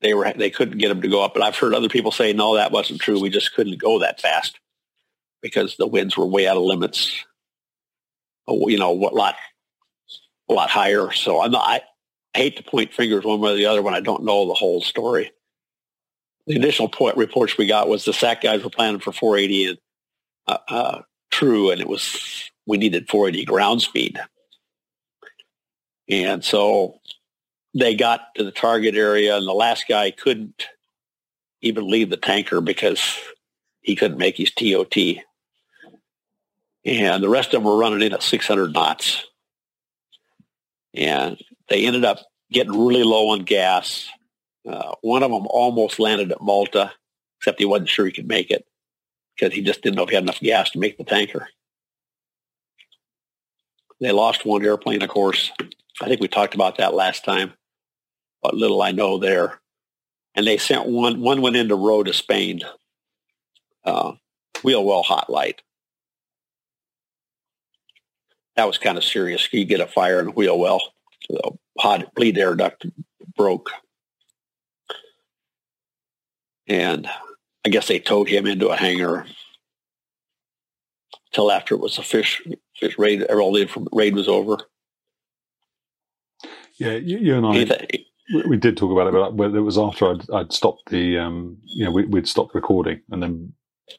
they 0.02 0.14
were 0.14 0.32
they 0.36 0.50
couldn't 0.50 0.78
get 0.78 0.88
them 0.88 1.02
to 1.02 1.08
go 1.08 1.24
up. 1.24 1.34
But 1.34 1.42
I've 1.42 1.56
heard 1.56 1.74
other 1.74 1.88
people 1.88 2.12
say, 2.12 2.32
no, 2.32 2.56
that 2.56 2.72
wasn't 2.72 3.00
true. 3.00 3.20
We 3.20 3.30
just 3.30 3.54
couldn't 3.54 3.80
go 3.80 3.98
that 4.00 4.20
fast 4.20 4.60
because 5.42 5.76
the 5.76 5.86
winds 5.86 6.16
were 6.16 6.26
way 6.26 6.46
out 6.46 6.56
of 6.56 6.62
limits. 6.62 7.24
You 8.48 8.78
know, 8.78 8.92
what 8.92 9.14
lot 9.14 9.34
a 10.48 10.52
lot 10.52 10.70
higher. 10.70 11.10
So 11.12 11.42
I'm 11.42 11.50
not, 11.50 11.66
I, 11.66 11.82
I 12.34 12.38
hate 12.38 12.56
to 12.56 12.62
point 12.62 12.92
fingers 12.92 13.24
one 13.24 13.40
way 13.40 13.52
or 13.52 13.56
the 13.56 13.66
other 13.66 13.82
when 13.82 13.94
I 13.94 14.00
don't 14.00 14.24
know 14.24 14.46
the 14.46 14.54
whole 14.54 14.80
story. 14.80 15.32
The 16.46 16.54
initial 16.54 16.88
point 16.88 17.16
reports 17.16 17.58
we 17.58 17.66
got 17.66 17.88
was 17.88 18.04
the 18.04 18.12
SAC 18.12 18.42
guys 18.42 18.62
were 18.62 18.70
planning 18.70 19.00
for 19.00 19.12
480 19.12 19.66
and 19.66 19.78
uh, 20.46 20.58
uh, 20.68 21.02
true, 21.32 21.72
and 21.72 21.80
it 21.80 21.88
was 21.88 22.52
we 22.66 22.78
needed 22.78 23.08
480 23.08 23.44
ground 23.44 23.82
speed. 23.82 24.18
And 26.08 26.44
so 26.44 27.00
they 27.74 27.94
got 27.94 28.34
to 28.36 28.44
the 28.44 28.52
target 28.52 28.94
area, 28.94 29.36
and 29.36 29.46
the 29.46 29.52
last 29.52 29.86
guy 29.88 30.10
couldn't 30.10 30.66
even 31.62 31.88
leave 31.88 32.10
the 32.10 32.16
tanker 32.16 32.60
because 32.60 33.18
he 33.80 33.96
couldn't 33.96 34.18
make 34.18 34.36
his 34.36 34.52
TOT. 34.52 34.96
And 36.84 37.22
the 37.22 37.28
rest 37.28 37.48
of 37.48 37.62
them 37.62 37.64
were 37.64 37.78
running 37.78 38.02
in 38.02 38.12
at 38.12 38.22
600 38.22 38.72
knots. 38.72 39.26
And 40.94 41.40
they 41.68 41.84
ended 41.86 42.04
up 42.04 42.20
getting 42.50 42.86
really 42.86 43.02
low 43.02 43.30
on 43.30 43.40
gas. 43.40 44.08
Uh, 44.68 44.94
one 45.02 45.22
of 45.22 45.30
them 45.30 45.46
almost 45.48 45.98
landed 45.98 46.32
at 46.32 46.40
Malta, 46.40 46.92
except 47.38 47.58
he 47.58 47.64
wasn't 47.64 47.88
sure 47.88 48.06
he 48.06 48.12
could 48.12 48.28
make 48.28 48.50
it 48.50 48.66
because 49.34 49.52
he 49.52 49.62
just 49.62 49.82
didn't 49.82 49.96
know 49.96 50.04
if 50.04 50.08
he 50.08 50.14
had 50.14 50.24
enough 50.24 50.40
gas 50.40 50.70
to 50.70 50.78
make 50.78 50.96
the 50.96 51.04
tanker. 51.04 51.48
They 54.00 54.12
lost 54.12 54.44
one 54.44 54.64
airplane, 54.64 55.02
of 55.02 55.08
course. 55.08 55.50
I 56.00 56.06
think 56.06 56.20
we 56.20 56.28
talked 56.28 56.54
about 56.54 56.76
that 56.78 56.94
last 56.94 57.24
time 57.24 57.54
what 58.40 58.54
little 58.54 58.82
I 58.82 58.92
know 58.92 59.18
there. 59.18 59.60
And 60.34 60.46
they 60.46 60.58
sent 60.58 60.86
one, 60.86 61.20
one 61.20 61.40
went 61.40 61.56
into 61.56 61.74
Rota 61.74 62.12
Spain, 62.12 62.60
uh, 63.84 64.12
wheel 64.62 64.84
well 64.84 65.02
hot 65.02 65.30
light. 65.30 65.62
That 68.54 68.66
was 68.66 68.78
kind 68.78 68.98
of 68.98 69.04
serious. 69.04 69.52
You 69.52 69.64
get 69.64 69.80
a 69.80 69.86
fire 69.86 70.20
in 70.20 70.28
a 70.28 70.32
wheel 70.32 70.58
well. 70.58 70.80
The 71.28 71.50
hot 71.78 72.14
bleed 72.14 72.38
air 72.38 72.54
duct 72.54 72.86
broke. 73.34 73.70
And 76.68 77.08
I 77.64 77.68
guess 77.68 77.88
they 77.88 77.98
towed 77.98 78.28
him 78.28 78.46
into 78.46 78.68
a 78.68 78.76
hangar 78.76 79.26
till 81.32 81.50
after 81.50 81.74
it 81.74 81.80
was 81.80 81.98
a 81.98 82.02
fish 82.78 82.98
raid, 82.98 83.22
all 83.24 83.52
the 83.52 83.68
raid 83.92 84.14
was 84.14 84.28
over. 84.28 84.58
Yeah, 86.78 86.92
you, 86.92 87.18
you 87.18 87.36
and 87.36 87.46
I 87.46 88.04
we 88.44 88.56
did 88.56 88.76
talk 88.76 88.90
about 88.90 89.06
it, 89.06 89.36
but 89.36 89.54
it 89.54 89.60
was 89.60 89.78
after 89.78 90.10
I'd, 90.10 90.30
I'd 90.30 90.52
stopped 90.52 90.90
the, 90.90 91.18
um, 91.18 91.58
you 91.64 91.84
know, 91.84 91.90
we, 91.90 92.04
would 92.06 92.28
stopped 92.28 92.54
recording, 92.54 93.00
and 93.10 93.22
then, 93.22 93.52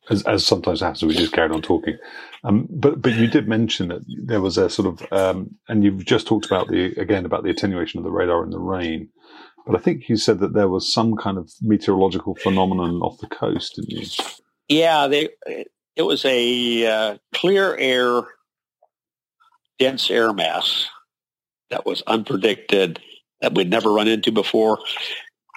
as, 0.09 0.23
as 0.23 0.45
sometimes 0.45 0.81
happens, 0.81 1.03
we 1.03 1.15
just 1.15 1.31
carried 1.31 1.51
on 1.51 1.61
talking. 1.61 1.97
Um, 2.43 2.67
but 2.69 3.01
but 3.01 3.13
you 3.13 3.27
did 3.27 3.47
mention 3.47 3.87
that 3.87 4.01
there 4.25 4.41
was 4.41 4.57
a 4.57 4.69
sort 4.69 4.87
of, 4.87 5.13
um, 5.13 5.55
and 5.69 5.83
you've 5.83 6.03
just 6.05 6.27
talked 6.27 6.45
about 6.45 6.67
the 6.67 6.93
again 6.99 7.25
about 7.25 7.43
the 7.43 7.49
attenuation 7.49 7.99
of 7.99 8.03
the 8.03 8.11
radar 8.11 8.43
in 8.43 8.49
the 8.49 8.59
rain. 8.59 9.09
But 9.65 9.75
I 9.75 9.79
think 9.79 10.09
you 10.09 10.17
said 10.17 10.39
that 10.39 10.53
there 10.53 10.69
was 10.69 10.91
some 10.91 11.15
kind 11.15 11.37
of 11.37 11.51
meteorological 11.61 12.35
phenomenon 12.35 13.01
off 13.01 13.19
the 13.19 13.27
coast, 13.27 13.75
didn't 13.75 13.91
you? 13.91 14.07
Yeah, 14.67 15.07
they, 15.07 15.29
it 15.95 16.03
was 16.03 16.23
a 16.25 16.87
uh, 16.87 17.17
clear 17.33 17.75
air, 17.77 18.23
dense 19.79 20.09
air 20.09 20.33
mass 20.33 20.87
that 21.69 21.85
was 21.85 22.01
unpredicted 22.03 22.97
that 23.41 23.55
we'd 23.55 23.69
never 23.69 23.91
run 23.91 24.07
into 24.07 24.31
before. 24.31 24.79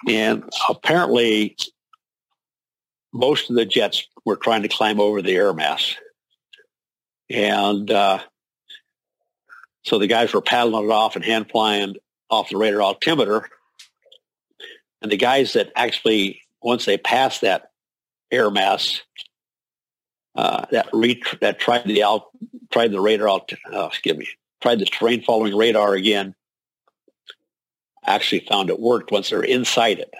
And 0.09 0.45
apparently, 0.69 1.57
most 3.13 3.51
of 3.51 3.57
the 3.57 3.67
jets 3.67 4.07
were 4.25 4.37
trying 4.37 4.63
to 4.63 4.69
climb 4.69 5.01
over 5.01 5.23
the 5.23 5.35
air 5.35 5.53
mass. 5.53 5.97
And 7.29 7.91
uh, 7.91 8.21
so 9.83 9.99
the 9.99 10.07
guys 10.07 10.33
were 10.33 10.43
paddling 10.43 10.87
it 10.87 10.93
off 10.93 11.17
and 11.17 11.25
hand 11.25 11.51
flying 11.51 11.97
off 12.29 12.51
the 12.51 12.57
radar 12.57 12.83
altimeter. 12.83 13.49
And 15.03 15.11
the 15.11 15.17
guys 15.17 15.55
that 15.55 15.73
actually, 15.77 16.43
once 16.63 16.85
they 16.85 16.99
passed 16.99 17.41
that 17.41 17.71
air 18.31 18.51
mass, 18.51 19.01
uh, 20.35 20.65
that 20.71 20.89
re- 20.93 21.23
that 21.41 21.59
tried 21.59 21.85
the 21.85 22.03
out 22.03 22.27
tried 22.71 22.93
the 22.93 23.01
radar 23.01 23.29
out, 23.29 23.53
uh, 23.73 23.87
excuse 23.87 24.17
me, 24.17 24.29
tried 24.61 24.79
the 24.79 24.85
terrain 24.85 25.23
following 25.23 25.57
radar 25.57 25.95
again, 25.95 26.35
actually 28.05 28.41
found 28.49 28.71
it 28.71 28.81
worked 28.81 29.11
once 29.11 29.31
they're 29.31 29.43
inside 29.43 29.99
it. 29.99 30.13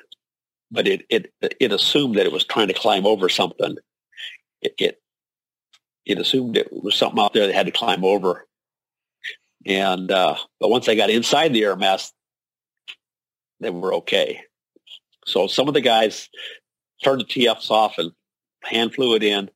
But 0.71 0.87
it, 0.87 1.05
it, 1.09 1.33
it 1.41 1.73
assumed 1.73 2.17
that 2.17 2.27
it 2.27 2.33
was 2.33 2.45
trying 2.45 2.69
to 2.69 2.75
climb 2.75 3.07
over 3.07 3.29
something. 3.29 3.77
It, 4.63 4.75
it, 4.79 5.03
it 6.07 6.19
assumed 6.19 6.57
it 6.57 6.73
was 6.73 6.95
something 6.95 7.21
out 7.21 7.33
there 7.33 7.47
they 7.47 7.53
had 7.53 7.67
to 7.67 7.73
climb 7.73 8.05
over. 8.05 8.47
And, 9.67 10.11
uh, 10.11 10.37
but 10.59 10.71
once 10.71 10.87
they 10.87 10.97
got 10.97 11.11
inside 11.11 11.53
the 11.53 11.65
air 11.65 11.77
mass, 11.77 12.13
they 13.59 13.71
were 13.71 13.95
okay. 13.95 14.43
So 15.27 15.47
some 15.49 15.69
of 15.69 15.75
the 15.75 15.81
guys 15.81 16.29
turned 17.05 17.21
the 17.21 17.25
TFs 17.25 17.71
off 17.71 17.99
and 17.99 18.13
hand 18.63 18.95
flew 18.95 19.15
it 19.17 19.23
in. 19.23 19.51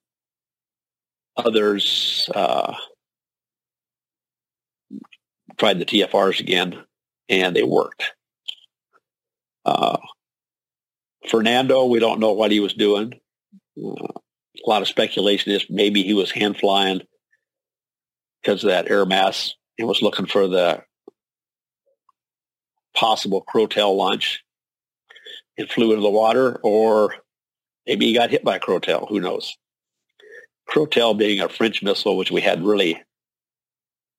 Others 1.36 2.28
uh, 2.34 2.74
tried 5.58 5.78
the 5.78 5.84
TFRs 5.84 6.40
again 6.40 6.82
and 7.28 7.54
they 7.54 7.62
worked. 7.62 8.12
Uh, 9.64 9.96
Fernando, 11.28 11.86
we 11.86 11.98
don't 11.98 12.20
know 12.20 12.32
what 12.32 12.50
he 12.50 12.60
was 12.60 12.74
doing. 12.74 13.14
Uh, 13.82 13.90
a 14.64 14.68
lot 14.68 14.82
of 14.82 14.88
speculation 14.88 15.52
is 15.52 15.66
maybe 15.68 16.02
he 16.02 16.14
was 16.14 16.30
hand 16.30 16.56
flying 16.58 17.00
because 18.42 18.62
of 18.62 18.70
that 18.70 18.90
air 18.90 19.04
mass 19.04 19.54
and 19.78 19.88
was 19.88 20.02
looking 20.02 20.26
for 20.26 20.46
the 20.46 20.82
possible 22.94 23.44
Crotale 23.52 23.96
launch 23.96 24.44
and 25.58 25.68
flew 25.68 25.90
into 25.90 26.02
the 26.02 26.10
water, 26.10 26.60
or 26.62 27.14
maybe 27.86 28.06
he 28.06 28.14
got 28.14 28.30
hit 28.30 28.44
by 28.44 28.56
a 28.56 28.60
Crotale. 28.60 29.08
Who 29.08 29.20
knows? 29.20 29.56
Crotale 30.68 31.16
being 31.16 31.40
a 31.40 31.48
French 31.48 31.82
missile, 31.82 32.16
which 32.16 32.30
we 32.30 32.40
had 32.40 32.64
really 32.64 33.02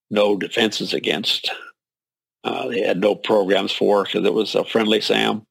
no 0.09 0.37
defenses 0.37 0.93
against. 0.93 1.51
Uh, 2.43 2.67
they 2.67 2.81
had 2.81 2.99
no 2.99 3.15
programs 3.15 3.71
for 3.71 4.03
because 4.03 4.25
it 4.25 4.33
was 4.33 4.53
a 4.55 4.63
friendly 4.63 5.01
SAM. 5.01 5.45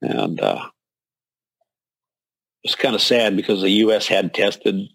And 0.00 0.40
uh, 0.40 0.68
it's 2.62 2.76
kind 2.76 2.94
of 2.94 3.00
sad 3.00 3.36
because 3.36 3.62
the 3.62 3.70
U.S. 3.70 4.06
had 4.06 4.32
tested 4.32 4.88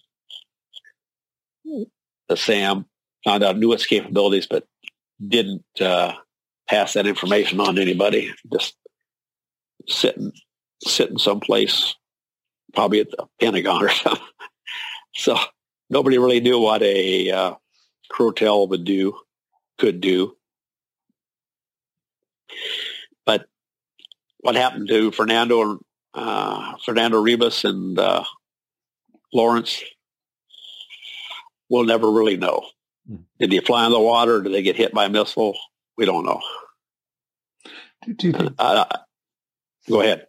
the 1.66 2.38
SAM, 2.38 2.86
found 3.26 3.44
out 3.44 3.58
knew 3.58 3.74
its 3.74 3.86
capabilities, 3.86 4.48
but 4.48 4.66
didn't 5.28 5.64
uh, 5.80 6.14
pass 6.70 6.94
that 6.94 7.08
information 7.08 7.60
on 7.60 7.76
to 7.76 7.82
anybody. 7.82 8.34
Just 8.52 8.76
sitting 9.88 10.32
sitting 10.84 11.18
someplace, 11.18 11.96
probably 12.74 13.02
at 13.02 13.12
the 13.12 13.28
Pentagon 13.40 13.84
or 13.84 13.90
something. 13.92 14.24
so 15.14 15.38
nobody 15.90 16.18
really 16.18 16.40
knew 16.40 16.60
what 16.60 16.82
a 16.84 17.32
uh, 17.32 17.54
Crotale 18.12 18.70
would 18.70 18.84
do 18.84 19.18
could 19.78 20.02
do. 20.02 20.36
But 23.26 23.46
what 24.40 24.56
happened 24.56 24.88
to 24.90 25.12
Fernando 25.12 25.80
uh, 26.14 26.78
Fernando 26.84 27.24
Ribas 27.24 27.64
and 27.64 27.98
uh, 27.98 28.24
Lorence, 29.34 29.82
we'll 31.70 31.86
never 31.86 32.12
really 32.12 32.38
know. 32.38 32.66
Hmm. 33.08 33.18
Did 33.40 33.52
they 33.52 33.60
fly 33.60 33.86
in 33.86 33.92
the 33.92 34.00
water? 34.00 34.42
Did 34.42 34.54
they 34.54 34.62
get 34.62 34.76
hit 34.76 34.94
by 34.94 35.06
a 35.06 35.10
missile? 35.10 35.58
We 35.98 36.06
don't 36.06 36.26
know. 36.26 36.42
Do, 38.18 38.28
you 38.28 38.34
think? 38.34 38.54
Uh, 38.58 38.86
go 39.88 40.02
ahead. 40.02 40.28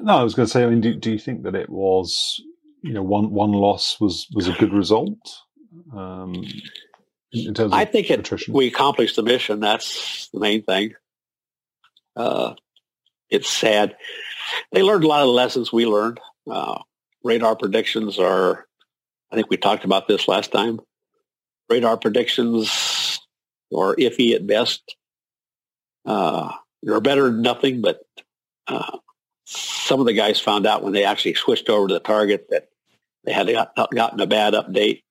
No, 0.00 0.18
I 0.18 0.22
was 0.22 0.34
going 0.34 0.46
to 0.46 0.50
say. 0.50 0.64
I 0.64 0.68
mean, 0.68 0.80
do, 0.80 0.94
do 0.94 1.12
you 1.12 1.18
think 1.18 1.44
that 1.44 1.54
it 1.54 1.70
was 1.70 2.40
you 2.82 2.92
know 2.92 3.02
one 3.02 3.30
one 3.30 3.52
loss 3.52 4.00
was 4.00 4.26
was 4.32 4.48
a 4.48 4.52
good 4.52 4.72
result. 4.72 5.18
Um, 5.92 6.44
in 7.32 7.54
terms 7.54 7.72
I 7.72 7.84
think 7.84 8.10
it, 8.10 8.20
attrition. 8.20 8.54
we 8.54 8.66
accomplished 8.66 9.16
the 9.16 9.22
mission. 9.22 9.60
That's 9.60 10.28
the 10.32 10.40
main 10.40 10.62
thing. 10.62 10.94
Uh, 12.16 12.54
it's 13.28 13.48
sad. 13.48 13.96
They 14.72 14.82
learned 14.82 15.04
a 15.04 15.08
lot 15.08 15.20
of 15.20 15.28
the 15.28 15.32
lessons 15.32 15.72
we 15.72 15.86
learned. 15.86 16.18
Uh, 16.50 16.80
radar 17.22 17.54
predictions 17.54 18.18
are, 18.18 18.66
I 19.30 19.36
think 19.36 19.48
we 19.48 19.56
talked 19.56 19.84
about 19.84 20.08
this 20.08 20.26
last 20.26 20.50
time. 20.50 20.80
Radar 21.68 21.96
predictions 21.96 23.20
are 23.72 23.94
iffy 23.94 24.34
at 24.34 24.46
best. 24.46 24.96
Uh, 26.04 26.52
they're 26.82 27.00
better 27.00 27.30
than 27.30 27.42
nothing, 27.42 27.80
but 27.80 28.00
uh, 28.66 28.98
some 29.50 29.98
of 29.98 30.06
the 30.06 30.12
guys 30.12 30.38
found 30.38 30.64
out 30.64 30.84
when 30.84 30.92
they 30.92 31.04
actually 31.04 31.34
switched 31.34 31.68
over 31.68 31.88
to 31.88 31.94
the 31.94 32.00
target 32.00 32.46
that 32.50 32.68
they 33.24 33.32
had 33.32 33.48
got, 33.48 33.74
gotten 33.92 34.20
a 34.20 34.26
bad 34.26 34.54
update. 34.54 35.02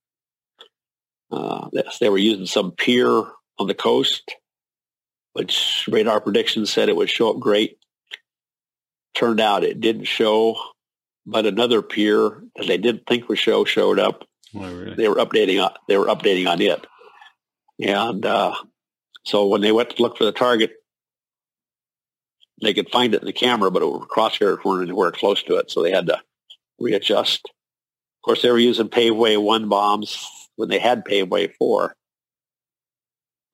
Uh, 1.30 1.70
they 2.00 2.10
were 2.10 2.18
using 2.18 2.46
some 2.46 2.72
pier 2.72 3.10
on 3.58 3.68
the 3.68 3.74
coast, 3.74 4.36
which 5.34 5.88
radar 5.92 6.22
predictions 6.22 6.72
said 6.72 6.88
it 6.88 6.96
would 6.96 7.10
show 7.10 7.32
up 7.32 7.40
great. 7.40 7.78
Turned 9.14 9.42
out 9.42 9.66
it 9.66 9.82
didn't 9.82 10.06
show, 10.06 10.56
but 11.26 11.46
another 11.46 11.82
pier 11.82 12.42
that 12.56 12.68
they 12.68 12.78
didn't 12.78 13.06
think 13.08 13.28
would 13.28 13.38
show 13.38 13.66
showed 13.66 14.00
up. 14.00 14.24
Oh, 14.56 14.62
really? 14.62 14.96
They 14.96 15.10
were 15.10 15.16
updating 15.16 15.62
on 15.64 15.74
they 15.90 15.98
were 15.98 16.06
updating 16.06 16.50
on 16.50 16.62
it, 16.62 16.88
and 17.86 18.26
uh, 18.26 18.56
so 19.26 19.48
when 19.48 19.62
they 19.62 19.74
went 19.74 19.90
to 19.92 20.02
look 20.02 20.18
for 20.18 20.24
the 20.24 20.32
target, 20.32 20.72
they 22.62 22.74
could 22.74 22.90
find 22.90 23.14
it 23.14 23.22
in 23.22 23.26
the 23.26 23.34
camera, 23.34 23.72
but 23.72 23.82
it, 23.82 23.86
crosshairs 23.86 24.64
weren't 24.64 24.84
anywhere 24.84 25.12
close 25.12 25.44
to 25.44 25.56
it, 25.56 25.72
so 25.72 25.82
they 25.82 25.92
had 25.92 26.08
to 26.08 26.20
readjust. 26.80 27.46
Of 27.46 28.26
course, 28.26 28.42
they 28.42 28.52
were 28.52 28.60
using 28.60 28.90
Paveway 28.90 29.42
one 29.42 29.70
bombs 29.70 30.26
when 30.56 30.70
they 30.70 30.80
had 30.80 31.06
Paveway 31.06 31.54
four, 31.58 31.96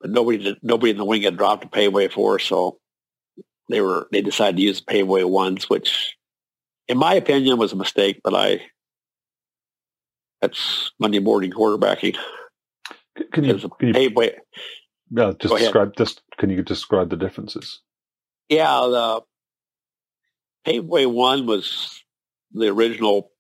but 0.02 0.10
nobody 0.10 0.40
did, 0.40 0.58
nobody 0.64 0.92
in 0.92 0.98
the 0.98 1.06
wing 1.06 1.22
had 1.22 1.38
dropped 1.38 1.66
a 1.66 1.68
Paveway 1.68 2.12
four, 2.12 2.40
so 2.40 2.80
they 3.70 3.82
were 3.82 4.08
they 4.12 4.22
decided 4.22 4.58
to 4.58 4.64
use 4.64 4.82
Paveway 4.82 5.28
ones, 5.30 5.70
which, 5.70 6.16
in 6.88 6.98
my 6.98 7.14
opinion, 7.14 7.58
was 7.58 7.74
a 7.74 7.78
mistake. 7.78 8.22
But 8.24 8.34
I 8.34 8.62
that's 10.42 10.92
Monday 11.00 11.20
morning 11.20 11.52
quarterbacking. 11.52 12.18
Can 13.32 13.44
you, 13.44 13.58
can 13.58 13.88
you 13.88 13.94
Paveway, 13.94 14.36
yeah, 15.12 15.34
just 15.40 15.56
describe 15.56 15.96
just 15.96 16.22
can 16.38 16.50
you 16.50 16.64
describe 16.64 17.10
the 17.10 17.18
differences? 17.18 17.82
Yeah, 18.50 18.80
the 18.82 19.22
Paveway 20.66 21.12
one 21.12 21.46
was 21.46 22.04
the 22.54 22.68
original 22.68 23.32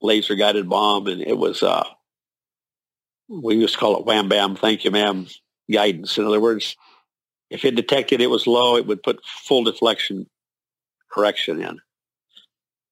laser 0.00 0.34
guided 0.34 0.68
bomb, 0.68 1.06
and 1.06 1.20
it 1.20 1.36
was 1.36 1.62
uh, 1.62 1.84
we 3.28 3.56
used 3.56 3.74
to 3.74 3.80
call 3.80 3.98
it 3.98 4.06
wham 4.06 4.28
bam, 4.28 4.56
thank 4.56 4.84
you, 4.84 4.90
ma'am 4.90 5.26
guidance. 5.70 6.18
In 6.18 6.26
other 6.26 6.40
words, 6.40 6.76
if 7.48 7.64
it 7.64 7.76
detected 7.76 8.20
it 8.20 8.30
was 8.30 8.46
low, 8.46 8.76
it 8.76 8.86
would 8.86 9.02
put 9.02 9.24
full 9.24 9.64
deflection 9.64 10.26
correction 11.10 11.60
in, 11.60 11.78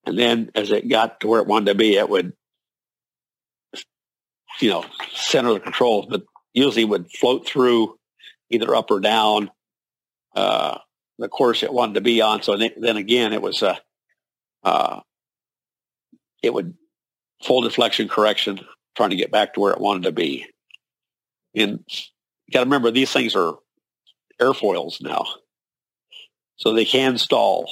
and 0.06 0.18
then 0.18 0.50
as 0.54 0.70
it 0.70 0.88
got 0.88 1.20
to 1.20 1.28
where 1.28 1.40
it 1.40 1.46
wanted 1.46 1.66
to 1.66 1.74
be, 1.74 1.96
it 1.96 2.08
would 2.08 2.32
you 4.60 4.70
know 4.70 4.84
center 5.12 5.52
the 5.52 5.60
controls, 5.60 6.06
but 6.08 6.22
usually 6.52 6.84
would 6.84 7.10
float 7.10 7.46
through 7.46 7.96
either 8.50 8.74
up 8.74 8.90
or 8.90 9.00
down. 9.00 9.50
Uh, 10.34 10.78
the 11.18 11.28
course 11.28 11.62
it 11.62 11.72
wanted 11.72 11.94
to 11.94 12.00
be 12.00 12.20
on. 12.20 12.42
So 12.42 12.56
then, 12.56 12.96
again, 12.96 13.32
it 13.32 13.42
was 13.42 13.62
a, 13.62 13.78
uh, 14.62 15.00
it 16.42 16.54
would 16.54 16.74
full 17.42 17.62
deflection 17.62 18.08
correction, 18.08 18.60
trying 18.96 19.10
to 19.10 19.16
get 19.16 19.32
back 19.32 19.54
to 19.54 19.60
where 19.60 19.72
it 19.72 19.80
wanted 19.80 20.04
to 20.04 20.12
be. 20.12 20.46
And 21.54 21.84
you 21.88 22.52
got 22.52 22.60
to 22.60 22.66
remember, 22.66 22.90
these 22.90 23.12
things 23.12 23.34
are 23.34 23.54
airfoils 24.40 25.02
now, 25.02 25.24
so 26.56 26.72
they 26.72 26.84
can 26.84 27.18
stall. 27.18 27.70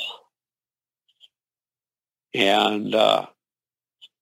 And 2.35 2.94
uh, 2.94 3.27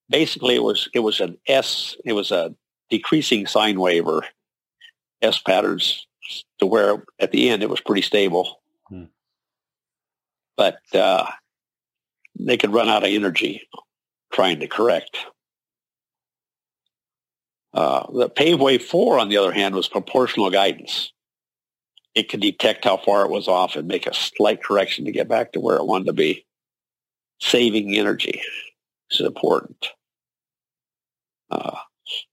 basically, 0.08 0.54
it 0.54 0.62
was 0.62 0.88
it 0.94 1.00
was 1.00 1.20
an 1.20 1.38
S, 1.46 1.96
it 2.04 2.12
was 2.12 2.30
a 2.30 2.54
decreasing 2.90 3.46
sine 3.46 3.80
wave 3.80 4.06
or 4.06 4.24
S 5.22 5.38
patterns 5.38 6.06
to 6.58 6.66
where 6.66 7.04
at 7.18 7.32
the 7.32 7.48
end 7.48 7.62
it 7.62 7.70
was 7.70 7.80
pretty 7.80 8.02
stable 8.02 8.60
but 10.56 10.78
uh, 10.94 11.26
they 12.38 12.56
could 12.56 12.72
run 12.72 12.88
out 12.88 13.04
of 13.04 13.10
energy 13.10 13.62
trying 14.32 14.60
to 14.60 14.66
correct. 14.66 15.16
Uh, 17.72 18.06
the 18.12 18.30
Paveway 18.30 18.80
4, 18.80 19.18
on 19.18 19.28
the 19.28 19.36
other 19.36 19.52
hand, 19.52 19.74
was 19.74 19.88
proportional 19.88 20.50
guidance. 20.50 21.12
It 22.14 22.28
could 22.28 22.40
detect 22.40 22.84
how 22.84 22.96
far 22.96 23.24
it 23.24 23.30
was 23.30 23.48
off 23.48 23.74
and 23.74 23.88
make 23.88 24.06
a 24.06 24.14
slight 24.14 24.62
correction 24.62 25.04
to 25.04 25.12
get 25.12 25.28
back 25.28 25.52
to 25.52 25.60
where 25.60 25.76
it 25.76 25.86
wanted 25.86 26.06
to 26.06 26.12
be. 26.12 26.46
Saving 27.40 27.96
energy 27.96 28.40
is 29.10 29.20
important. 29.20 29.88
Uh, 31.50 31.76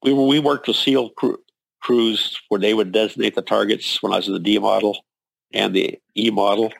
we, 0.04 0.14
we 0.14 0.40
worked 0.40 0.68
with 0.68 0.78
SEAL 0.78 1.10
crew, 1.12 1.38
crews 1.82 2.40
where 2.50 2.60
they 2.60 2.76
would 2.76 2.92
designate 2.92 3.34
the 3.34 3.42
targets 3.42 4.02
when 4.04 4.14
I 4.14 4.18
was 4.18 4.28
in 4.28 4.34
the 4.34 4.40
D 4.40 4.60
model 4.60 5.04
and 5.52 5.76
the 5.76 6.00
E 6.16 6.30
model. 6.30 6.72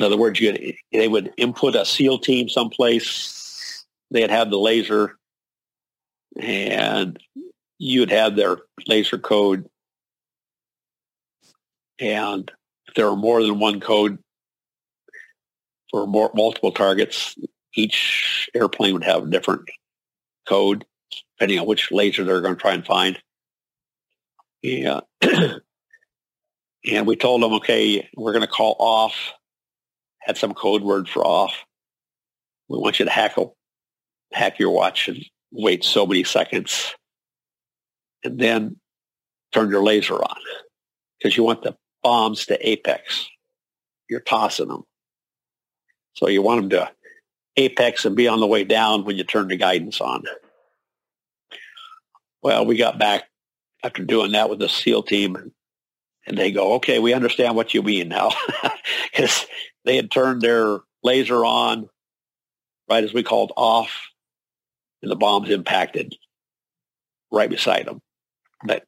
In 0.00 0.06
other 0.06 0.16
words, 0.16 0.40
you 0.40 0.72
they 0.92 1.08
would 1.08 1.30
input 1.36 1.76
a 1.76 1.84
SEAL 1.84 2.20
team 2.20 2.48
someplace. 2.48 3.84
They'd 4.10 4.30
have 4.30 4.48
the 4.48 4.56
laser, 4.58 5.18
and 6.40 7.18
you'd 7.76 8.10
have 8.10 8.34
their 8.34 8.56
laser 8.86 9.18
code. 9.18 9.68
And 11.98 12.50
if 12.88 12.94
there 12.94 13.10
were 13.10 13.16
more 13.16 13.42
than 13.42 13.60
one 13.60 13.78
code 13.78 14.16
for 15.90 16.06
more, 16.06 16.30
multiple 16.34 16.72
targets, 16.72 17.36
each 17.74 18.48
airplane 18.54 18.94
would 18.94 19.04
have 19.04 19.24
a 19.24 19.30
different 19.30 19.68
code, 20.48 20.86
depending 21.36 21.58
on 21.58 21.66
which 21.66 21.92
laser 21.92 22.24
they're 22.24 22.40
going 22.40 22.54
to 22.54 22.60
try 22.60 22.72
and 22.72 22.86
find. 22.86 23.18
Yeah. 24.62 25.00
and 25.20 27.06
we 27.06 27.16
told 27.16 27.42
them, 27.42 27.52
okay, 27.52 28.08
we're 28.16 28.32
going 28.32 28.40
to 28.40 28.48
call 28.48 28.76
off 28.78 29.34
had 30.20 30.36
some 30.36 30.54
code 30.54 30.82
word 30.82 31.08
for 31.08 31.24
off. 31.26 31.54
We 32.68 32.78
want 32.78 32.98
you 32.98 33.04
to 33.04 33.10
hack 33.10 33.36
a, 33.36 33.46
hack 34.32 34.58
your 34.58 34.70
watch 34.70 35.08
and 35.08 35.24
wait 35.50 35.84
so 35.84 36.06
many 36.06 36.24
seconds, 36.24 36.94
and 38.22 38.38
then 38.38 38.76
turn 39.52 39.70
your 39.70 39.82
laser 39.82 40.14
on 40.14 40.36
because 41.18 41.36
you 41.36 41.42
want 41.42 41.62
the 41.62 41.76
bombs 42.02 42.46
to 42.46 42.68
apex. 42.68 43.28
You're 44.08 44.20
tossing 44.20 44.68
them, 44.68 44.84
so 46.14 46.28
you 46.28 46.42
want 46.42 46.62
them 46.62 46.70
to 46.70 46.90
apex 47.56 48.04
and 48.04 48.16
be 48.16 48.28
on 48.28 48.40
the 48.40 48.46
way 48.46 48.64
down 48.64 49.04
when 49.04 49.16
you 49.16 49.24
turn 49.24 49.48
the 49.48 49.56
guidance 49.56 50.00
on. 50.00 50.24
Well, 52.42 52.64
we 52.64 52.76
got 52.76 52.98
back 52.98 53.24
after 53.84 54.04
doing 54.04 54.32
that 54.32 54.48
with 54.48 54.58
the 54.58 54.68
SEAL 54.68 55.04
team, 55.04 55.36
and 56.26 56.38
they 56.38 56.50
go, 56.52 56.74
"Okay, 56.74 56.98
we 56.98 57.12
understand 57.12 57.56
what 57.56 57.74
you 57.74 57.82
mean 57.82 58.08
now," 58.08 58.30
because 59.12 59.46
they 59.84 59.96
had 59.96 60.10
turned 60.10 60.42
their 60.42 60.80
laser 61.02 61.44
on 61.44 61.88
right 62.88 63.04
as 63.04 63.14
we 63.14 63.22
called 63.22 63.52
off 63.56 64.08
and 65.02 65.10
the 65.10 65.16
bombs 65.16 65.50
impacted 65.50 66.14
right 67.30 67.50
beside 67.50 67.86
them. 67.86 68.00
But 68.64 68.84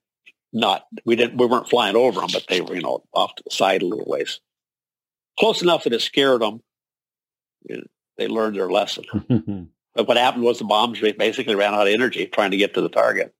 not 0.53 0.87
we 1.05 1.17
didn't 1.17 1.39
we 1.39 1.47
weren't 1.47 1.71
flying 1.71 1.97
over 1.97 2.21
them 2.21 2.29
but 2.31 2.45
they 2.47 2.61
were 2.61 2.75
you 2.75 2.83
know 2.83 3.03
off 3.15 3.35
to 3.37 3.43
the 3.45 3.55
side 3.55 3.83
a 3.83 3.87
little 3.87 4.05
ways. 4.07 4.41
Close 5.39 5.63
enough 5.63 5.85
that 5.85 5.95
it 5.95 6.03
scared 6.03 6.43
them 6.43 6.61
they 8.17 8.29
learned 8.29 8.57
their 8.57 8.71
lesson. 8.71 9.69
But 9.95 10.09
what 10.09 10.17
happened 10.17 10.45
was 10.45 10.59
the 10.59 10.65
bombs 10.65 11.01
basically 11.01 11.55
ran 11.55 11.75
out 11.75 11.87
of 11.87 11.93
energy 11.93 12.27
trying 12.27 12.53
to 12.53 12.57
get 12.57 12.73
to 12.73 12.81
the 12.81 12.89
target. 12.89 13.35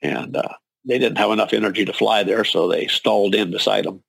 And 0.00 0.36
uh, 0.36 0.54
they 0.84 0.98
didn't 0.98 1.18
have 1.18 1.32
enough 1.32 1.52
energy 1.52 1.84
to 1.84 1.92
fly 1.92 2.22
there 2.22 2.44
so 2.44 2.68
they 2.68 2.86
stalled 2.86 3.34
in 3.34 3.50
beside 3.50 3.84
them 3.84 4.04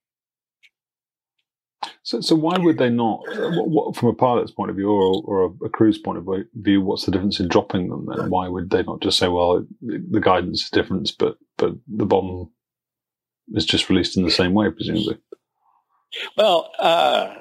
So, 2.04 2.22
so 2.22 2.36
why 2.36 2.58
would 2.58 2.78
they 2.78 2.90
not, 2.90 3.22
what, 3.28 3.70
what, 3.70 3.96
from 3.96 4.10
a 4.10 4.14
pilot's 4.14 4.52
point 4.52 4.70
of 4.70 4.76
view 4.76 4.90
or, 4.90 5.24
or 5.26 5.46
a, 5.46 5.66
a 5.66 5.70
crew's 5.70 5.98
point 5.98 6.18
of 6.18 6.28
view, 6.54 6.82
what's 6.82 7.06
the 7.06 7.12
difference 7.12 7.40
in 7.40 7.48
dropping 7.48 7.90
them 7.90 8.08
then? 8.08 8.30
Why 8.30 8.48
would 8.48 8.70
they 8.70 8.84
not 8.84 9.02
just 9.02 9.18
say, 9.18 9.28
well, 9.28 9.66
the 9.82 10.20
guidance 10.20 10.64
is 10.64 10.70
different, 10.70 11.12
but, 11.18 11.38
but 11.58 11.74
the 11.88 12.06
bomb 12.06 12.52
is 13.54 13.66
just 13.66 13.90
released 13.90 14.18
in 14.18 14.24
the 14.24 14.32
same 14.32 14.54
way, 14.54 14.70
presumably? 14.70 15.18
Well, 16.38 16.72
uh, 16.80 17.34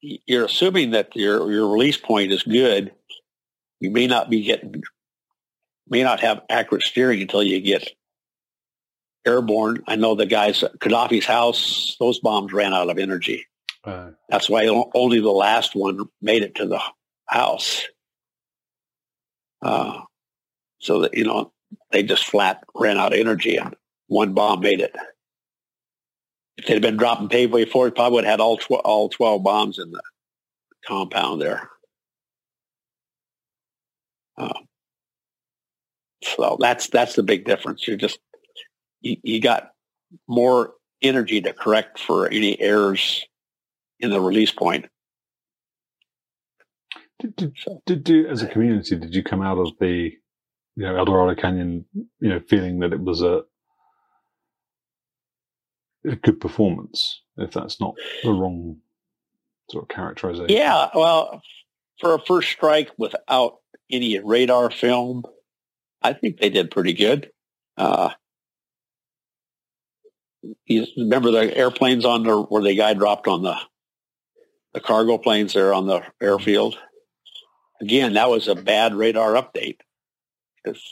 you're 0.00 0.46
assuming 0.46 0.92
that 0.92 1.14
your, 1.14 1.50
your 1.50 1.68
release 1.68 1.96
point 1.96 2.32
is 2.32 2.42
good. 2.42 2.92
You 3.80 3.90
may 3.90 4.06
not 4.06 4.30
be 4.30 4.42
getting, 4.42 4.82
may 5.88 6.02
not 6.02 6.20
have 6.20 6.42
accurate 6.48 6.82
steering 6.82 7.20
until 7.20 7.42
you 7.42 7.60
get 7.60 7.90
airborne. 9.26 9.82
I 9.86 9.96
know 9.96 10.14
the 10.14 10.26
guys 10.26 10.62
at 10.62 10.78
Gaddafi's 10.78 11.26
house, 11.26 11.96
those 11.98 12.20
bombs 12.20 12.52
ran 12.52 12.74
out 12.74 12.90
of 12.90 12.98
energy. 12.98 13.46
Uh, 13.84 14.10
That's 14.28 14.48
why 14.48 14.66
only 14.94 15.20
the 15.20 15.30
last 15.30 15.74
one 15.74 16.08
made 16.22 16.42
it 16.42 16.54
to 16.56 16.66
the 16.66 16.80
house. 17.26 17.82
Uh, 19.62 20.00
so 20.78 21.00
that, 21.00 21.14
you 21.14 21.24
know, 21.24 21.52
they 21.90 22.02
just 22.02 22.24
flat 22.26 22.62
ran 22.74 22.98
out 22.98 23.12
of 23.12 23.18
energy 23.18 23.56
and 23.56 23.74
one 24.06 24.34
bomb 24.34 24.60
made 24.60 24.80
it. 24.80 24.94
If 26.56 26.66
they'd 26.66 26.82
been 26.82 26.96
dropping 26.96 27.28
paveway 27.28 27.68
forward, 27.68 27.94
probably 27.94 28.16
would 28.16 28.24
have 28.24 28.32
had 28.32 28.40
all, 28.40 28.58
tw- 28.58 28.72
all 28.72 29.08
12 29.08 29.42
bombs 29.42 29.78
in 29.78 29.90
the 29.90 30.02
compound 30.86 31.40
there. 31.40 31.68
Uh, 34.36 34.60
so 36.22 36.56
that's 36.58 36.88
that's 36.88 37.14
the 37.14 37.22
big 37.22 37.44
difference. 37.44 37.86
You're 37.86 37.96
just 37.96 38.18
you, 39.04 39.16
you 39.22 39.40
got 39.40 39.70
more 40.26 40.74
energy 41.02 41.40
to 41.42 41.52
correct 41.52 42.00
for 42.00 42.26
any 42.28 42.60
errors 42.60 43.24
in 44.00 44.10
the 44.10 44.20
release 44.20 44.50
point. 44.50 44.86
Did, 47.20 47.36
did, 47.36 47.54
did 47.86 48.08
you, 48.08 48.26
as 48.26 48.42
a 48.42 48.46
community, 48.48 48.96
did 48.96 49.14
you 49.14 49.22
come 49.22 49.42
out 49.42 49.58
of 49.58 49.72
the, 49.78 50.12
you 50.76 50.82
know, 50.82 50.96
El 50.96 51.04
Dorado 51.04 51.40
Canyon, 51.40 51.84
you 51.94 52.28
know, 52.28 52.40
feeling 52.48 52.80
that 52.80 52.92
it 52.92 53.00
was 53.00 53.22
a, 53.22 53.42
a 56.04 56.16
good 56.16 56.40
performance, 56.40 57.22
if 57.36 57.52
that's 57.52 57.80
not 57.80 57.94
the 58.24 58.32
wrong 58.32 58.78
sort 59.70 59.84
of 59.84 59.88
characterization? 59.88 60.54
Yeah, 60.54 60.88
well, 60.94 61.42
for 62.00 62.14
a 62.14 62.18
first 62.18 62.50
strike 62.50 62.90
without 62.98 63.58
any 63.90 64.18
radar 64.18 64.70
film, 64.70 65.24
I 66.02 66.12
think 66.12 66.38
they 66.38 66.50
did 66.50 66.70
pretty 66.70 66.92
good. 66.92 67.30
Uh, 67.76 68.10
you 70.66 70.86
remember 70.96 71.30
the 71.30 71.56
airplanes 71.56 72.04
on 72.04 72.22
the 72.22 72.42
where 72.42 72.62
the 72.62 72.74
guy 72.74 72.94
dropped 72.94 73.26
on 73.26 73.42
the 73.42 73.56
the 74.72 74.80
cargo 74.80 75.18
planes 75.18 75.54
there 75.54 75.72
on 75.72 75.86
the 75.86 76.02
airfield? 76.20 76.76
Again, 77.80 78.14
that 78.14 78.30
was 78.30 78.48
a 78.48 78.54
bad 78.54 78.94
radar 78.94 79.34
update 79.34 79.78
because 80.62 80.82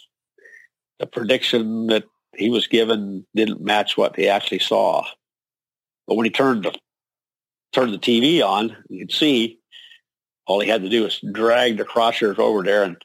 the 0.98 1.06
prediction 1.06 1.86
that 1.88 2.04
he 2.34 2.50
was 2.50 2.66
given 2.66 3.26
didn't 3.34 3.60
match 3.60 3.96
what 3.96 4.16
he 4.16 4.28
actually 4.28 4.58
saw. 4.58 5.04
But 6.06 6.16
when 6.16 6.24
he 6.24 6.30
turned 6.30 6.64
the 6.64 6.74
turned 7.72 7.92
the 7.92 7.98
TV 7.98 8.42
on, 8.44 8.76
you 8.88 9.06
could 9.06 9.14
see 9.14 9.58
all 10.46 10.60
he 10.60 10.68
had 10.68 10.82
to 10.82 10.88
do 10.88 11.04
was 11.04 11.20
drag 11.32 11.76
the 11.76 11.84
crosshairs 11.84 12.38
over 12.38 12.62
there 12.62 12.82
and 12.82 12.96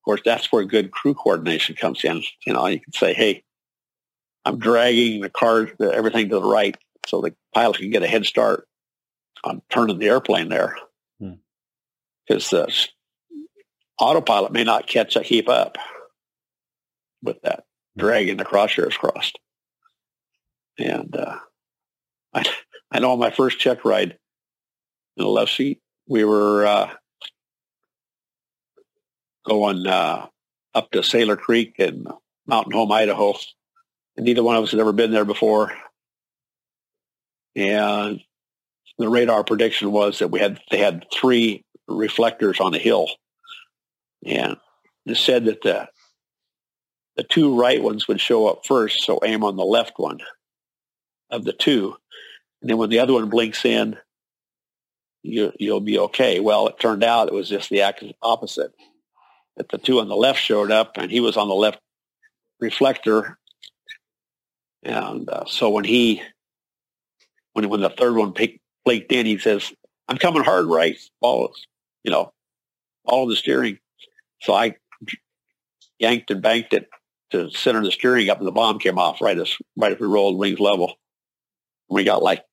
of 0.00 0.04
course, 0.04 0.22
that's 0.24 0.50
where 0.50 0.64
good 0.64 0.92
crew 0.92 1.12
coordination 1.12 1.76
comes 1.76 2.02
in. 2.04 2.22
You 2.46 2.54
know, 2.54 2.66
you 2.66 2.80
can 2.80 2.92
say, 2.94 3.12
hey, 3.12 3.44
I'm 4.44 4.58
dragging 4.58 5.20
the 5.20 5.30
car, 5.30 5.68
everything 5.80 6.30
to 6.30 6.36
the 6.36 6.42
right 6.42 6.76
so 7.06 7.20
the 7.20 7.34
pilot 7.54 7.78
can 7.78 7.90
get 7.90 8.02
a 8.02 8.08
head 8.08 8.24
start 8.24 8.66
on 9.44 9.62
turning 9.70 9.98
the 9.98 10.08
airplane 10.08 10.48
there. 10.48 10.76
Because 12.28 12.50
hmm. 12.50 12.56
the 12.56 12.88
autopilot 13.98 14.52
may 14.52 14.64
not 14.64 14.86
catch 14.86 15.16
a 15.16 15.22
keep 15.22 15.48
up 15.48 15.76
with 17.22 17.40
that, 17.42 17.64
hmm. 17.94 18.00
dragging 18.00 18.36
the 18.36 18.44
crosshairs 18.44 18.96
crossed. 18.96 19.38
And 20.78 21.14
uh, 21.14 21.36
I, 22.34 22.44
I 22.90 22.98
know 23.00 23.12
on 23.12 23.18
my 23.18 23.30
first 23.30 23.58
check 23.58 23.84
ride 23.84 24.16
in 25.16 25.24
the 25.24 25.28
left 25.28 25.54
seat, 25.54 25.80
we 26.08 26.24
were 26.24 26.66
uh, 26.66 26.90
going 29.46 29.86
uh, 29.86 30.26
up 30.74 30.90
to 30.90 31.00
Saylor 31.00 31.38
Creek 31.38 31.74
in 31.78 32.06
Mountain 32.46 32.72
Home, 32.72 32.90
Idaho. 32.90 33.34
Neither 34.20 34.42
one 34.42 34.56
of 34.56 34.64
us 34.64 34.70
had 34.70 34.80
ever 34.80 34.92
been 34.92 35.12
there 35.12 35.24
before. 35.24 35.72
And 37.56 38.20
the 38.98 39.08
radar 39.08 39.42
prediction 39.44 39.92
was 39.92 40.18
that 40.18 40.28
we 40.28 40.40
had 40.40 40.60
they 40.70 40.78
had 40.78 41.06
three 41.12 41.64
reflectors 41.88 42.60
on 42.60 42.72
the 42.72 42.78
hill, 42.78 43.08
and 44.24 44.56
it 45.06 45.16
said 45.16 45.46
that 45.46 45.62
the 45.62 45.88
the 47.16 47.24
two 47.24 47.58
right 47.58 47.82
ones 47.82 48.06
would 48.06 48.20
show 48.20 48.46
up 48.46 48.66
first, 48.66 49.02
so 49.02 49.18
aim 49.24 49.42
on 49.42 49.56
the 49.56 49.64
left 49.64 49.94
one 49.96 50.20
of 51.30 51.44
the 51.44 51.52
two, 51.52 51.96
and 52.60 52.70
then 52.70 52.78
when 52.78 52.90
the 52.90 53.00
other 53.00 53.14
one 53.14 53.30
blinks 53.30 53.64
in, 53.64 53.96
you 55.22 55.52
you'll 55.58 55.80
be 55.80 55.98
okay. 55.98 56.38
Well, 56.38 56.68
it 56.68 56.78
turned 56.78 57.02
out 57.02 57.28
it 57.28 57.34
was 57.34 57.48
just 57.48 57.70
the 57.70 57.82
opposite 58.22 58.72
that 59.56 59.70
the 59.70 59.78
two 59.78 59.98
on 59.98 60.08
the 60.08 60.16
left 60.16 60.40
showed 60.40 60.70
up, 60.70 60.92
and 60.96 61.10
he 61.10 61.20
was 61.20 61.36
on 61.36 61.48
the 61.48 61.54
left 61.54 61.80
reflector. 62.60 63.38
And 64.82 65.28
uh, 65.28 65.44
so 65.46 65.70
when 65.70 65.84
he, 65.84 66.22
when 67.52 67.68
when 67.68 67.80
the 67.80 67.90
third 67.90 68.16
one 68.16 68.34
flaked 68.84 69.12
in, 69.12 69.26
he 69.26 69.38
says, 69.38 69.72
"I'm 70.08 70.16
coming 70.16 70.42
hard 70.42 70.66
right, 70.66 70.98
all 71.20 71.52
you 72.04 72.10
know, 72.10 72.32
all 73.04 73.26
the 73.26 73.36
steering." 73.36 73.78
So 74.42 74.54
I 74.54 74.76
yanked 75.98 76.30
and 76.30 76.40
banked 76.40 76.72
it 76.72 76.88
to 77.30 77.50
center 77.50 77.82
the 77.82 77.92
steering 77.92 78.30
up, 78.30 78.38
and 78.38 78.46
the 78.46 78.52
bomb 78.52 78.78
came 78.78 78.98
off 78.98 79.20
right 79.20 79.38
as 79.38 79.54
right 79.76 79.92
as 79.92 79.98
we 80.00 80.06
rolled 80.06 80.38
wings 80.38 80.60
level. 80.60 80.94
We 81.90 82.04
got 82.04 82.22
like 82.22 82.44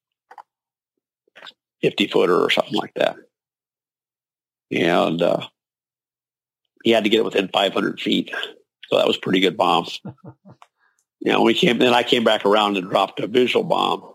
fifty 1.81 2.07
footer 2.07 2.35
or 2.35 2.49
something 2.49 2.75
like 2.75 2.93
that, 2.95 3.15
and 4.71 5.21
uh, 5.21 5.47
he 6.83 6.91
had 6.91 7.03
to 7.03 7.09
get 7.09 7.19
it 7.19 7.25
within 7.25 7.49
500 7.49 7.99
feet. 7.99 8.31
So 8.89 8.97
that 8.97 9.07
was 9.07 9.17
pretty 9.17 9.41
good 9.41 9.57
bomb. 9.57 9.87
you 11.19 11.31
know, 11.31 11.41
we 11.41 11.53
came, 11.53 11.79
then 11.79 11.93
I 11.93 12.03
came 12.03 12.23
back 12.23 12.45
around 12.45 12.77
and 12.77 12.89
dropped 12.89 13.19
a 13.19 13.27
visual 13.27 13.63
bomb. 13.63 14.13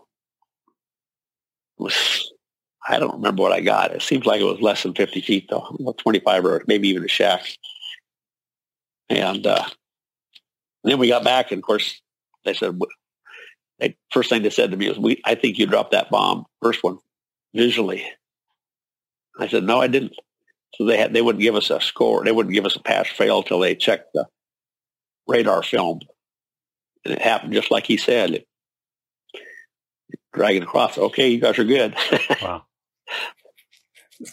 Was, 1.77 2.31
I 2.87 2.99
don't 2.99 3.15
remember 3.15 3.41
what 3.41 3.51
I 3.51 3.61
got. 3.61 3.91
It 3.91 4.01
seems 4.01 4.25
like 4.25 4.41
it 4.41 4.45
was 4.45 4.61
less 4.61 4.83
than 4.83 4.93
50 4.93 5.21
feet 5.21 5.47
though, 5.49 5.95
25 5.97 6.45
or 6.45 6.63
maybe 6.67 6.89
even 6.89 7.03
a 7.03 7.07
shack. 7.07 7.45
And, 9.09 9.45
uh, 9.45 9.65
and 10.83 10.91
then 10.91 10.99
we 10.99 11.07
got 11.07 11.23
back 11.23 11.51
and 11.51 11.59
of 11.59 11.63
course 11.63 12.01
they 12.45 12.53
said, 12.53 12.79
they, 13.79 13.97
first 14.11 14.29
thing 14.29 14.43
they 14.43 14.49
said 14.49 14.71
to 14.71 14.77
me 14.77 14.89
was, 14.89 14.99
we, 14.99 15.21
I 15.25 15.35
think 15.35 15.57
you 15.57 15.65
dropped 15.65 15.91
that 15.91 16.09
bomb, 16.09 16.45
first 16.61 16.83
one, 16.83 16.99
visually. 17.53 18.05
I 19.39 19.47
said, 19.47 19.63
no, 19.63 19.81
I 19.81 19.87
didn't. 19.87 20.13
So 20.75 20.85
they 20.85 20.97
had 20.97 21.13
they 21.13 21.21
wouldn't 21.21 21.41
give 21.41 21.55
us 21.55 21.69
a 21.69 21.79
score. 21.79 22.23
They 22.23 22.31
wouldn't 22.31 22.53
give 22.53 22.65
us 22.65 22.75
a 22.75 22.81
pass 22.81 23.07
fail 23.07 23.43
till 23.43 23.59
they 23.59 23.75
checked 23.75 24.13
the 24.13 24.25
radar 25.27 25.61
film. 25.61 25.99
And 27.05 27.13
it 27.13 27.21
happened 27.21 27.53
just 27.53 27.71
like 27.71 27.85
he 27.85 27.97
said. 27.97 28.31
It, 28.31 28.47
dragging 30.33 30.63
across. 30.63 30.97
Okay, 30.97 31.29
you 31.29 31.39
guys 31.39 31.59
are 31.59 31.63
good. 31.63 31.95
wow. 32.41 32.65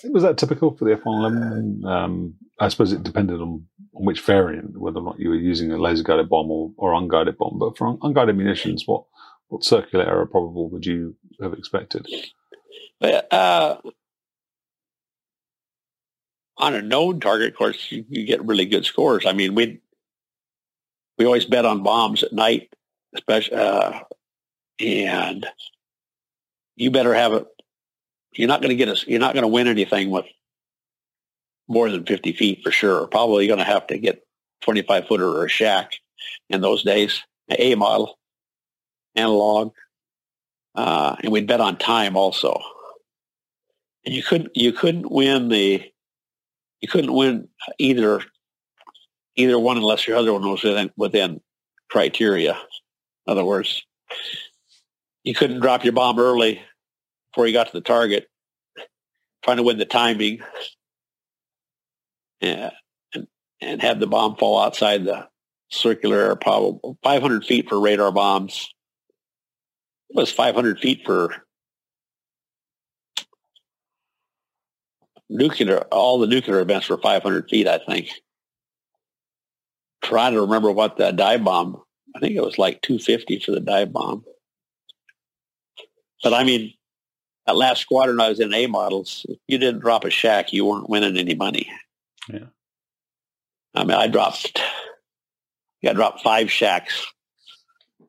Was 0.05 0.23
that 0.23 0.39
typical 0.39 0.77
for 0.77 0.85
the 0.85 0.93
F-111? 0.93 1.85
Um, 1.85 2.35
I 2.59 2.69
suppose 2.69 2.93
it 2.93 3.03
depended 3.03 3.41
on, 3.41 3.67
on 3.95 4.05
which 4.05 4.21
variant, 4.21 4.79
whether 4.79 5.01
or 5.01 5.03
not 5.03 5.21
you 5.21 5.31
were 5.31 5.35
using 5.35 5.73
a 5.73 5.79
laser 5.79 6.05
guided 6.05 6.29
bomb 6.29 6.51
or, 6.51 6.73
or 6.77 6.95
unguided 6.95 7.39
bomb. 7.39 7.59
But 7.59 7.77
for 7.77 7.99
unguided 8.03 8.37
munitions, 8.37 8.85
what 8.87 9.05
what 9.49 9.65
circular 9.65 10.07
error 10.07 10.27
probable 10.27 10.71
would 10.71 10.87
you 10.87 11.17
have 11.43 11.53
expected? 11.53 12.07
Uh, 13.03 13.77
on 16.57 16.75
a 16.75 16.83
known 16.83 17.19
target, 17.19 17.49
of 17.49 17.57
course, 17.57 17.91
you, 17.91 18.05
you 18.09 18.25
get 18.25 18.45
really 18.45 18.67
good 18.67 18.85
scores. 18.85 19.27
I 19.27 19.33
mean, 19.33 19.55
we 19.55 19.81
we 21.21 21.27
always 21.27 21.45
bet 21.45 21.67
on 21.67 21.83
bombs 21.83 22.23
at 22.23 22.33
night, 22.33 22.73
especially, 23.15 23.55
uh, 23.55 24.01
and 24.81 25.47
you 26.77 26.91
better 26.91 27.13
have 27.13 27.35
it. 27.35 27.47
You're 28.33 28.49
not 28.49 28.63
going 28.63 28.71
to 28.71 28.77
get 28.77 28.89
us. 28.89 29.07
You're 29.07 29.21
not 29.21 29.35
going 29.35 29.43
to 29.43 29.49
win 29.49 29.67
anything 29.69 30.09
with 30.09 30.25
more 31.69 31.91
than 31.91 32.07
50 32.07 32.33
feet 32.33 32.63
for 32.65 32.71
sure. 32.71 33.07
Probably 33.07 33.47
going 33.47 33.59
to 33.59 33.67
have 33.67 33.87
to 33.89 33.99
get 33.99 34.27
25 34.63 35.09
footer 35.09 35.29
or 35.29 35.45
a 35.45 35.49
shack 35.51 35.93
in 36.49 36.63
those 36.63 36.83
days. 36.85 37.23
A 37.51 37.75
model, 37.75 38.19
analog, 39.15 39.75
uh, 40.75 41.17
and 41.23 41.31
we'd 41.31 41.47
bet 41.47 41.61
on 41.61 41.77
time 41.77 42.17
also. 42.17 42.63
And 44.07 44.15
you 44.15 44.23
couldn't 44.23 44.57
you 44.57 44.73
couldn't 44.73 45.11
win 45.11 45.51
the 45.51 45.85
you 46.81 46.89
couldn't 46.89 47.13
win 47.13 47.49
either 47.79 48.23
either 49.37 49.59
one 49.59 49.77
unless 49.77 50.07
your 50.07 50.17
other 50.17 50.33
one 50.33 50.49
was 50.49 50.63
within, 50.63 50.91
within 50.97 51.41
criteria. 51.91 52.53
In 52.53 53.33
other 53.33 53.45
words, 53.45 53.83
you 55.25 55.35
couldn't 55.35 55.61
drop 55.61 55.85
your 55.85 55.93
bomb 55.93 56.19
early 56.19 56.61
before 57.31 57.47
you 57.47 57.53
got 57.53 57.67
to 57.67 57.73
the 57.73 57.81
target, 57.81 58.27
trying 59.43 59.59
to 59.59 59.63
win 59.63 59.79
the 59.79 59.85
timing, 59.85 60.41
and 62.41 62.73
and, 63.15 63.27
and 63.61 63.83
have 63.83 64.01
the 64.01 64.07
bomb 64.07 64.37
fall 64.37 64.61
outside 64.61 65.05
the 65.05 65.29
circular 65.71 66.35
probably 66.37 66.97
500 67.03 67.45
feet 67.45 67.69
for 67.69 67.81
radar 67.81 68.13
bombs. 68.13 68.69
It 70.11 70.17
was 70.17 70.33
500 70.33 70.81
feet 70.81 71.03
for 71.05 71.35
nuclear, 75.29 75.79
all 75.93 76.19
the 76.19 76.27
nuclear 76.27 76.61
events 76.61 76.89
were 76.89 76.99
500 76.99 77.49
feet, 77.49 77.69
I 77.69 77.79
think. 77.79 78.11
Trying 80.03 80.33
to 80.33 80.41
remember 80.41 80.71
what 80.71 80.97
the 80.97 81.13
dive 81.13 81.45
bomb, 81.45 81.81
I 82.17 82.21
think 82.21 82.35
it 82.35 82.43
was 82.43 82.59
like 82.59 82.83
250 82.83 83.41
for 83.41 83.53
the 83.53 83.61
dive 83.61 83.93
bomb. 83.93 84.25
But 86.23 86.35
I 86.35 86.45
mean, 86.45 86.73
that 87.47 87.57
last 87.57 87.81
squadron 87.81 88.21
I 88.21 88.29
was 88.29 88.41
in 88.41 88.55
A 88.55 88.67
models, 88.67 89.27
if 89.29 89.39
you 89.49 89.59
didn't 89.59 89.81
drop 89.81 90.05
a 90.05 90.11
shack, 90.11 90.53
you 90.53 90.65
weren't 90.65 90.91
winning 90.91 91.17
any 91.17 91.35
money. 91.35 91.71
Yeah. 92.29 92.47
I 93.75 93.85
mean, 93.85 93.97
I 93.97 94.09
dropped, 94.09 94.61
I 95.87 95.93
dropped 95.93 96.23
five 96.23 96.51
shacks. 96.51 97.07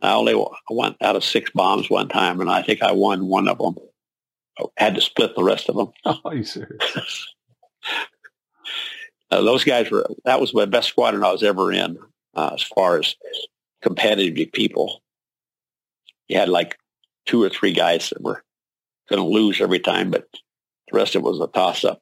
I 0.01 0.13
only 0.13 0.35
went 0.69 0.97
out 1.01 1.15
of 1.15 1.23
six 1.23 1.51
bombs 1.51 1.89
one 1.89 2.09
time, 2.09 2.41
and 2.41 2.49
I 2.49 2.63
think 2.63 2.81
I 2.81 2.91
won 2.91 3.27
one 3.27 3.47
of 3.47 3.59
them. 3.59 3.75
I 4.59 4.63
oh, 4.63 4.73
had 4.77 4.95
to 4.95 5.01
split 5.01 5.35
the 5.35 5.43
rest 5.43 5.69
of 5.69 5.75
them. 5.75 5.91
Oh, 6.05 6.19
are 6.25 6.35
you 6.35 6.43
serious? 6.43 7.33
uh, 9.31 9.41
those 9.41 9.63
guys 9.63 9.89
were, 9.89 10.05
that 10.25 10.41
was 10.41 10.51
the 10.51 10.67
best 10.67 10.89
squadron 10.89 11.23
I 11.23 11.31
was 11.31 11.43
ever 11.43 11.71
in 11.71 11.97
uh, 12.35 12.51
as 12.53 12.63
far 12.63 12.99
as 12.99 13.15
competitive 13.81 14.51
people. 14.51 15.01
You 16.27 16.37
had 16.37 16.49
like 16.49 16.77
two 17.25 17.41
or 17.41 17.49
three 17.49 17.73
guys 17.73 18.09
that 18.09 18.21
were 18.21 18.43
going 19.09 19.21
to 19.21 19.27
lose 19.27 19.61
every 19.61 19.79
time, 19.79 20.11
but 20.11 20.27
the 20.31 20.97
rest 20.97 21.15
of 21.15 21.21
it 21.21 21.25
was 21.25 21.39
a 21.39 21.47
toss 21.47 21.83
up. 21.83 22.01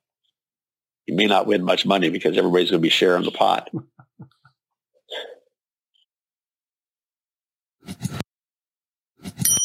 You 1.06 1.16
may 1.16 1.26
not 1.26 1.48
win 1.48 1.64
much 1.64 1.86
money 1.86 2.10
because 2.10 2.38
everybody's 2.38 2.72
going 2.72 2.82
to 2.82 2.86
be 2.86 2.90
sharing 2.90 3.24
the 3.24 3.32
pot. 3.32 3.70